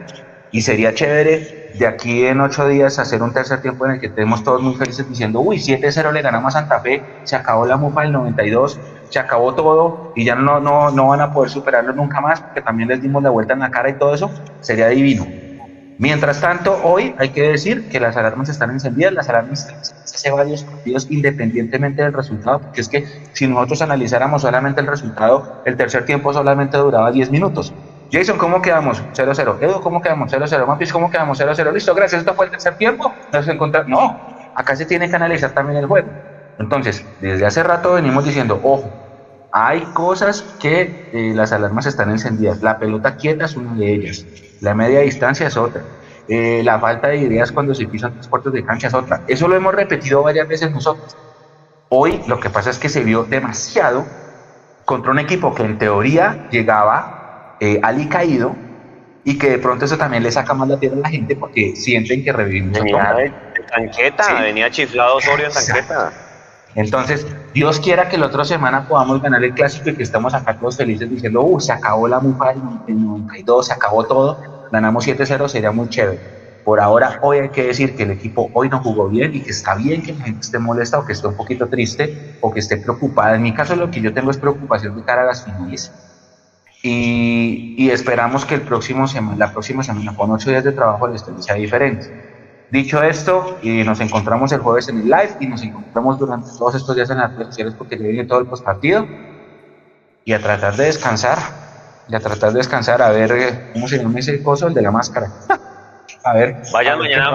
Y 0.50 0.62
sería 0.62 0.92
chévere 0.92 1.70
de 1.78 1.86
aquí 1.86 2.26
en 2.26 2.40
ocho 2.40 2.66
días 2.66 2.98
hacer 2.98 3.22
un 3.22 3.32
tercer 3.32 3.62
tiempo 3.62 3.86
en 3.86 3.92
el 3.92 4.00
que 4.00 4.06
estemos 4.06 4.42
todos 4.42 4.60
muy 4.60 4.74
felices 4.74 5.08
diciendo, 5.08 5.40
uy, 5.40 5.58
7-0 5.58 6.12
le 6.12 6.20
ganamos 6.20 6.56
a 6.56 6.58
Santa 6.58 6.80
Fe, 6.80 7.00
se 7.22 7.36
acabó 7.36 7.64
la 7.64 7.76
mufa 7.76 8.02
del 8.02 8.10
92, 8.12 8.80
se 9.14 9.20
acabó 9.20 9.54
todo 9.54 10.12
y 10.16 10.24
ya 10.24 10.34
no, 10.34 10.58
no, 10.58 10.90
no 10.90 11.08
van 11.08 11.20
a 11.20 11.32
poder 11.32 11.48
superarlo 11.48 11.92
nunca 11.92 12.20
más 12.20 12.40
porque 12.40 12.60
también 12.60 12.88
les 12.88 13.00
dimos 13.00 13.22
la 13.22 13.30
vuelta 13.30 13.52
en 13.52 13.60
la 13.60 13.70
cara 13.70 13.88
y 13.88 13.92
todo 13.94 14.12
eso, 14.12 14.28
sería 14.60 14.88
divino. 14.88 15.24
Mientras 15.98 16.40
tanto, 16.40 16.80
hoy 16.82 17.14
hay 17.18 17.28
que 17.28 17.42
decir 17.42 17.88
que 17.88 18.00
las 18.00 18.16
alarmas 18.16 18.48
están 18.48 18.70
encendidas, 18.70 19.12
las 19.12 19.28
alarmas 19.28 19.72
hace 20.02 20.30
varios 20.32 20.64
partidos 20.64 21.06
independientemente 21.10 22.02
del 22.02 22.12
resultado, 22.12 22.58
porque 22.58 22.80
es 22.80 22.88
que 22.88 23.06
si 23.32 23.46
nosotros 23.46 23.82
analizáramos 23.82 24.42
solamente 24.42 24.80
el 24.80 24.88
resultado, 24.88 25.62
el 25.64 25.76
tercer 25.76 26.04
tiempo 26.04 26.32
solamente 26.32 26.76
duraba 26.76 27.12
10 27.12 27.30
minutos. 27.30 27.72
Jason, 28.10 28.36
¿cómo 28.36 28.60
quedamos? 28.60 29.00
0-0. 29.14 29.58
Edu, 29.60 29.80
¿cómo 29.80 30.02
quedamos? 30.02 30.32
0-0. 30.32 30.66
Mampis, 30.66 30.92
¿cómo 30.92 31.08
quedamos? 31.08 31.40
0-0. 31.40 31.72
Listo, 31.72 31.94
gracias. 31.94 32.20
Esto 32.20 32.34
fue 32.34 32.46
el 32.46 32.50
tercer 32.50 32.76
tiempo. 32.76 33.12
Nos 33.32 33.48
encontramos. 33.48 33.88
No, 33.88 34.20
acá 34.54 34.76
se 34.76 34.86
tiene 34.86 35.08
que 35.08 35.16
analizar 35.16 35.52
también 35.52 35.78
el 35.78 35.86
juego. 35.86 36.08
Entonces, 36.58 37.04
desde 37.20 37.46
hace 37.46 37.62
rato 37.62 37.94
venimos 37.94 38.24
diciendo, 38.24 38.60
ojo, 38.62 39.03
hay 39.56 39.82
cosas 39.92 40.42
que 40.58 41.10
eh, 41.12 41.32
las 41.32 41.52
alarmas 41.52 41.86
están 41.86 42.10
encendidas. 42.10 42.60
La 42.60 42.76
pelota 42.76 43.14
quieta 43.14 43.44
es 43.44 43.54
una 43.54 43.72
de 43.74 43.94
ellas. 43.94 44.26
La 44.60 44.74
media 44.74 44.98
distancia 44.98 45.46
es 45.46 45.56
otra. 45.56 45.84
Eh, 46.26 46.62
la 46.64 46.80
falta 46.80 47.06
de 47.08 47.18
ideas 47.18 47.52
cuando 47.52 47.72
se 47.72 47.86
pisan 47.86 48.14
tres 48.14 48.26
cuartos 48.26 48.52
de 48.52 48.64
cancha 48.64 48.88
es 48.88 48.94
otra. 48.94 49.20
Eso 49.28 49.46
lo 49.46 49.54
hemos 49.54 49.72
repetido 49.72 50.24
varias 50.24 50.48
veces 50.48 50.72
nosotros. 50.72 51.16
Hoy 51.88 52.20
lo 52.26 52.40
que 52.40 52.50
pasa 52.50 52.70
es 52.70 52.80
que 52.80 52.88
se 52.88 53.04
vio 53.04 53.22
demasiado 53.22 54.04
contra 54.84 55.12
un 55.12 55.20
equipo 55.20 55.54
que 55.54 55.62
en 55.62 55.78
teoría 55.78 56.48
llegaba 56.50 57.56
eh, 57.60 57.78
Ali 57.80 58.08
caído 58.08 58.56
y 59.22 59.38
que 59.38 59.50
de 59.50 59.58
pronto 59.58 59.84
eso 59.84 59.96
también 59.96 60.24
le 60.24 60.32
saca 60.32 60.52
más 60.54 60.68
la 60.68 60.80
tierra 60.80 60.96
a 60.96 61.00
la 61.00 61.10
gente 61.10 61.36
porque 61.36 61.76
sienten 61.76 62.24
que 62.24 62.32
revivimos. 62.32 62.72
Venía 62.80 63.14
de, 63.14 63.32
tanqueta, 63.70 64.40
venía 64.40 64.68
chiflado 64.68 65.18
Osorio 65.18 65.46
en 65.46 65.52
tanqueta. 65.52 66.12
Entonces, 66.74 67.24
Dios 67.54 67.78
quiera 67.78 68.08
que 68.08 68.18
la 68.18 68.26
otra 68.26 68.44
semana 68.44 68.84
podamos 68.84 69.22
ganar 69.22 69.42
el 69.44 69.54
clásico 69.54 69.88
y 69.88 69.96
que 69.96 70.02
estemos 70.02 70.34
acá 70.34 70.58
todos 70.58 70.76
felices 70.76 71.08
diciendo, 71.08 71.42
uh, 71.42 71.60
se 71.60 71.72
acabó 71.72 72.08
la 72.08 72.18
mufa 72.18 72.52
del 72.52 73.00
92, 73.00 73.66
se 73.66 73.72
acabó 73.72 74.04
todo, 74.04 74.40
ganamos 74.72 75.06
7-0, 75.06 75.48
sería 75.48 75.70
muy 75.70 75.88
chévere. 75.88 76.20
Por 76.64 76.80
ahora, 76.80 77.18
hoy 77.22 77.38
hay 77.38 77.50
que 77.50 77.62
decir 77.64 77.94
que 77.94 78.02
el 78.02 78.10
equipo 78.10 78.50
hoy 78.54 78.68
no 78.68 78.80
jugó 78.80 79.08
bien 79.08 79.34
y 79.34 79.42
que 79.42 79.52
está 79.52 79.76
bien 79.76 80.02
que 80.02 80.14
la 80.14 80.24
gente 80.24 80.40
esté 80.40 80.58
molesta 80.58 80.98
o 80.98 81.04
que 81.04 81.12
esté 81.12 81.28
un 81.28 81.36
poquito 81.36 81.68
triste 81.68 82.36
o 82.40 82.50
que 82.50 82.58
esté 82.58 82.76
preocupada. 82.78 83.36
En 83.36 83.42
mi 83.42 83.54
caso, 83.54 83.76
lo 83.76 83.88
que 83.88 84.00
yo 84.00 84.12
tengo 84.12 84.32
es 84.32 84.38
preocupación 84.38 84.96
de 84.96 85.04
cara 85.04 85.22
a 85.22 85.26
las 85.26 85.44
finales 85.44 85.94
y, 86.86 87.88
esperamos 87.90 88.44
que 88.44 88.54
el 88.56 88.62
próximo 88.62 89.06
la 89.36 89.52
próxima 89.52 89.82
semana, 89.82 90.14
con 90.14 90.30
ocho 90.30 90.50
días 90.50 90.64
de 90.64 90.72
trabajo, 90.72 91.08
la 91.08 91.14
historia 91.14 91.40
sea 91.40 91.54
diferente. 91.54 92.08
Dicho 92.70 93.02
esto, 93.02 93.58
y 93.62 93.84
nos 93.84 94.00
encontramos 94.00 94.50
el 94.52 94.60
jueves 94.60 94.88
en 94.88 94.98
el 94.98 95.04
live 95.04 95.36
y 95.38 95.46
nos 95.46 95.62
encontramos 95.62 96.18
durante 96.18 96.50
todos 96.58 96.74
estos 96.74 96.96
días 96.96 97.10
en 97.10 97.18
las 97.18 97.34
redes 97.34 97.48
sociales 97.48 97.74
porque 97.76 97.96
ya 97.96 98.06
viene 98.06 98.26
todo 98.26 98.40
el 98.40 98.46
postpartido 98.46 99.06
y 100.24 100.32
a 100.32 100.40
tratar 100.40 100.74
de 100.74 100.86
descansar, 100.86 101.38
y 102.08 102.14
a 102.14 102.20
tratar 102.20 102.52
de 102.52 102.58
descansar, 102.58 103.02
a 103.02 103.10
ver 103.10 103.32
eh, 103.32 103.70
cómo 103.72 103.86
se 103.86 103.98
llama 103.98 104.18
ese 104.18 104.42
coso, 104.42 104.66
el 104.66 104.74
de 104.74 104.82
la 104.82 104.90
máscara. 104.90 105.28
a 106.24 106.34
ver. 106.34 106.56
Vayan 106.72 106.98
mañana, 106.98 107.30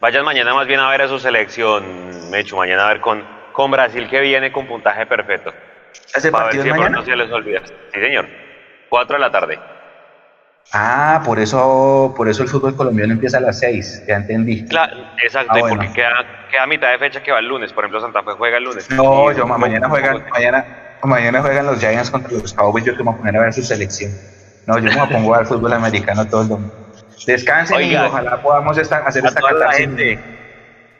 vayan, 0.00 0.24
mañana 0.24 0.54
más 0.54 0.66
bien 0.66 0.80
a 0.80 0.88
ver 0.90 1.02
a 1.02 1.08
su 1.08 1.18
selección, 1.18 2.30
Mecho, 2.30 2.56
mañana 2.56 2.86
a 2.86 2.88
ver 2.88 3.00
con, 3.00 3.24
con 3.52 3.70
Brasil 3.70 4.08
que 4.08 4.20
viene 4.20 4.52
con 4.52 4.66
puntaje 4.66 5.06
perfecto. 5.06 5.52
¿Ese 6.14 6.30
partido 6.30 6.64
mañana? 6.66 6.90
No 6.90 7.04
se 7.04 7.16
les 7.16 7.30
olvida. 7.30 7.62
Sí, 7.92 8.00
señor. 8.00 8.28
Cuatro 8.88 9.16
de 9.16 9.20
la 9.20 9.30
tarde. 9.30 9.58
Ah, 10.72 11.22
por 11.24 11.38
eso, 11.38 12.12
por 12.16 12.28
eso 12.28 12.42
el 12.42 12.48
fútbol 12.48 12.74
colombiano 12.74 13.12
empieza 13.12 13.38
a 13.38 13.40
las 13.40 13.60
seis, 13.60 14.02
ya 14.06 14.16
entendí. 14.16 14.64
Claro, 14.64 14.96
exacto, 15.22 15.52
ah, 15.54 15.58
y 15.58 15.62
porque 15.62 15.92
queda, 15.92 16.46
queda 16.50 16.66
mitad 16.66 16.90
de 16.90 16.98
fecha 16.98 17.22
que 17.22 17.30
va 17.30 17.38
el 17.38 17.46
lunes, 17.46 17.72
por 17.72 17.84
ejemplo 17.84 18.00
Santa 18.00 18.22
Fe 18.22 18.32
juega 18.32 18.56
el 18.56 18.64
lunes. 18.64 18.90
No, 18.90 19.30
yo 19.32 19.46
mañana 19.46 19.88
juegan, 19.88 20.24
mañana, 20.32 20.66
mañana 21.02 21.40
juegan 21.42 21.66
los 21.66 21.78
Giants 21.78 22.10
contra 22.10 22.32
los 22.32 22.52
Cowboys, 22.52 22.84
yo 22.84 22.92
voy 22.98 23.14
a 23.14 23.16
poner 23.16 23.36
a 23.36 23.40
ver 23.40 23.52
su 23.52 23.62
selección. 23.62 24.12
No, 24.66 24.78
yo 24.78 24.84
me 24.84 25.06
pongo 25.06 25.34
a 25.34 25.38
ver 25.38 25.46
fútbol 25.46 25.72
americano 25.74 26.26
todo 26.26 26.42
el 26.42 26.48
domingo. 26.48 26.74
Descansen 27.26 27.82
y 27.82 27.96
ojalá 27.96 28.40
podamos 28.42 28.76
hacer 28.78 29.24
esta 29.24 29.72
gente 29.72 30.18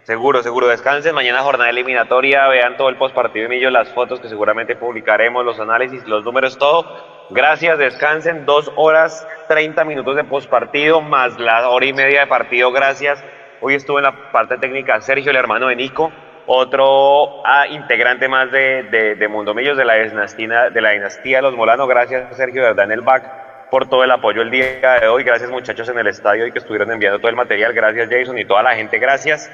Seguro, 0.04 0.42
seguro. 0.42 0.68
Descansen. 0.68 1.14
Mañana 1.14 1.40
jornada 1.40 1.70
eliminatoria. 1.70 2.46
Vean 2.48 2.76
todo 2.76 2.90
el 2.90 2.96
postpartido 2.96 3.44
de 3.44 3.48
Millo, 3.48 3.70
las 3.70 3.88
fotos 3.88 4.20
que 4.20 4.28
seguramente 4.28 4.76
publicaremos, 4.76 5.44
los 5.44 5.58
análisis, 5.58 6.06
los 6.06 6.24
números, 6.24 6.58
todo. 6.58 7.13
Gracias, 7.30 7.78
descansen. 7.78 8.44
Dos 8.44 8.70
horas, 8.76 9.26
treinta 9.48 9.84
minutos 9.84 10.16
de 10.16 10.24
postpartido, 10.24 11.00
más 11.00 11.38
la 11.38 11.68
hora 11.68 11.86
y 11.86 11.92
media 11.92 12.20
de 12.20 12.26
partido. 12.26 12.70
Gracias. 12.70 13.22
Hoy 13.60 13.74
estuvo 13.74 13.98
en 13.98 14.04
la 14.04 14.30
parte 14.30 14.58
técnica 14.58 15.00
Sergio, 15.00 15.30
el 15.30 15.36
hermano 15.36 15.68
de 15.68 15.76
Nico, 15.76 16.12
otro 16.46 17.46
ah, 17.46 17.66
integrante 17.66 18.28
más 18.28 18.50
de, 18.50 19.16
de, 19.18 19.28
Mundo 19.28 19.54
Millos, 19.54 19.78
de 19.78 19.86
la, 19.86 19.94
dinastía, 19.94 20.68
de 20.70 20.80
la 20.80 20.90
dinastía 20.90 21.38
de 21.38 21.42
los 21.42 21.54
Molano. 21.54 21.86
Gracias, 21.86 22.36
Sergio, 22.36 22.60
de 22.60 22.68
verdad, 22.68 22.84
en 22.84 22.92
el 22.92 23.00
back 23.00 23.70
por 23.70 23.88
todo 23.88 24.04
el 24.04 24.10
apoyo 24.10 24.42
el 24.42 24.50
día 24.50 25.00
de 25.00 25.08
hoy. 25.08 25.24
Gracias, 25.24 25.50
muchachos, 25.50 25.88
en 25.88 25.98
el 25.98 26.06
estadio 26.06 26.46
y 26.46 26.52
que 26.52 26.58
estuvieron 26.58 26.92
enviando 26.92 27.18
todo 27.18 27.30
el 27.30 27.36
material. 27.36 27.72
Gracias, 27.72 28.08
Jason, 28.10 28.38
y 28.38 28.44
toda 28.44 28.62
la 28.62 28.74
gente. 28.74 28.98
Gracias. 28.98 29.50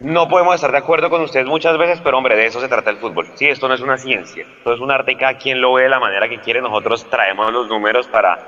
No 0.00 0.28
podemos 0.28 0.54
estar 0.54 0.72
de 0.72 0.78
acuerdo 0.78 1.10
con 1.10 1.20
ustedes 1.20 1.44
muchas 1.44 1.76
veces, 1.76 2.00
pero 2.02 2.16
hombre, 2.16 2.34
de 2.34 2.46
eso 2.46 2.58
se 2.58 2.68
trata 2.68 2.88
el 2.88 2.96
fútbol. 2.96 3.28
Sí, 3.34 3.46
esto 3.46 3.68
no 3.68 3.74
es 3.74 3.82
una 3.82 3.98
ciencia, 3.98 4.44
esto 4.44 4.72
es 4.72 4.80
un 4.80 4.90
arte 4.90 5.12
y 5.12 5.16
cada 5.16 5.36
quien 5.36 5.60
lo 5.60 5.74
ve 5.74 5.82
de 5.82 5.88
la 5.90 6.00
manera 6.00 6.26
que 6.26 6.40
quiere. 6.40 6.62
Nosotros 6.62 7.04
traemos 7.10 7.52
los 7.52 7.68
números 7.68 8.08
para 8.08 8.38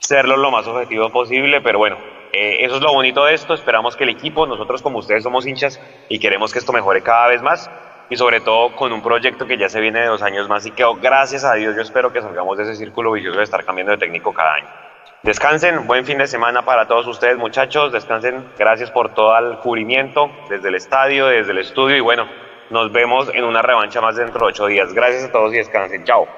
serlo 0.00 0.36
lo 0.36 0.50
más 0.50 0.66
objetivo 0.66 1.08
posible, 1.10 1.60
pero 1.60 1.78
bueno, 1.78 1.98
eh, 2.32 2.64
eso 2.64 2.76
es 2.76 2.82
lo 2.82 2.92
bonito 2.92 3.24
de 3.26 3.34
esto. 3.34 3.54
Esperamos 3.54 3.94
que 3.94 4.02
el 4.02 4.10
equipo, 4.10 4.44
nosotros 4.44 4.82
como 4.82 4.98
ustedes 4.98 5.22
somos 5.22 5.46
hinchas 5.46 5.80
y 6.08 6.18
queremos 6.18 6.52
que 6.52 6.58
esto 6.58 6.72
mejore 6.72 7.00
cada 7.00 7.28
vez 7.28 7.40
más 7.40 7.70
y 8.10 8.16
sobre 8.16 8.40
todo 8.40 8.74
con 8.74 8.92
un 8.92 9.02
proyecto 9.02 9.46
que 9.46 9.56
ya 9.56 9.68
se 9.68 9.80
viene 9.80 10.00
de 10.00 10.06
dos 10.06 10.22
años 10.22 10.48
más 10.48 10.66
y 10.66 10.72
que 10.72 10.84
oh, 10.84 10.96
gracias 10.96 11.44
a 11.44 11.54
Dios 11.54 11.76
yo 11.76 11.82
espero 11.82 12.12
que 12.12 12.22
salgamos 12.22 12.56
de 12.56 12.64
ese 12.64 12.74
círculo 12.74 13.12
vicioso 13.12 13.38
de 13.38 13.44
estar 13.44 13.64
cambiando 13.64 13.92
de 13.92 13.98
técnico 13.98 14.32
cada 14.32 14.54
año. 14.54 14.87
Descansen, 15.22 15.86
buen 15.86 16.04
fin 16.04 16.18
de 16.18 16.28
semana 16.28 16.64
para 16.64 16.86
todos 16.86 17.06
ustedes 17.08 17.36
muchachos, 17.36 17.92
descansen, 17.92 18.52
gracias 18.56 18.90
por 18.90 19.14
todo 19.14 19.36
el 19.36 19.58
cubrimiento 19.58 20.30
desde 20.48 20.68
el 20.68 20.76
estadio, 20.76 21.26
desde 21.26 21.50
el 21.50 21.58
estudio 21.58 21.96
y 21.96 22.00
bueno, 22.00 22.28
nos 22.70 22.92
vemos 22.92 23.28
en 23.34 23.42
una 23.44 23.60
revancha 23.60 24.00
más 24.00 24.14
dentro 24.14 24.40
de 24.40 24.46
ocho 24.46 24.66
días. 24.66 24.92
Gracias 24.92 25.24
a 25.24 25.32
todos 25.32 25.52
y 25.52 25.56
descansen, 25.56 26.04
chao. 26.04 26.28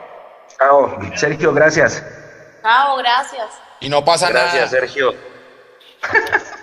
Chao, 0.58 0.98
Sergio, 1.14 1.52
gracias. 1.52 2.02
Chao, 2.62 2.96
gracias. 2.96 3.60
Y 3.80 3.88
no 3.88 4.04
pasa 4.04 4.30
nada. 4.30 4.44
Gracias, 4.44 4.70
Sergio. 4.70 5.14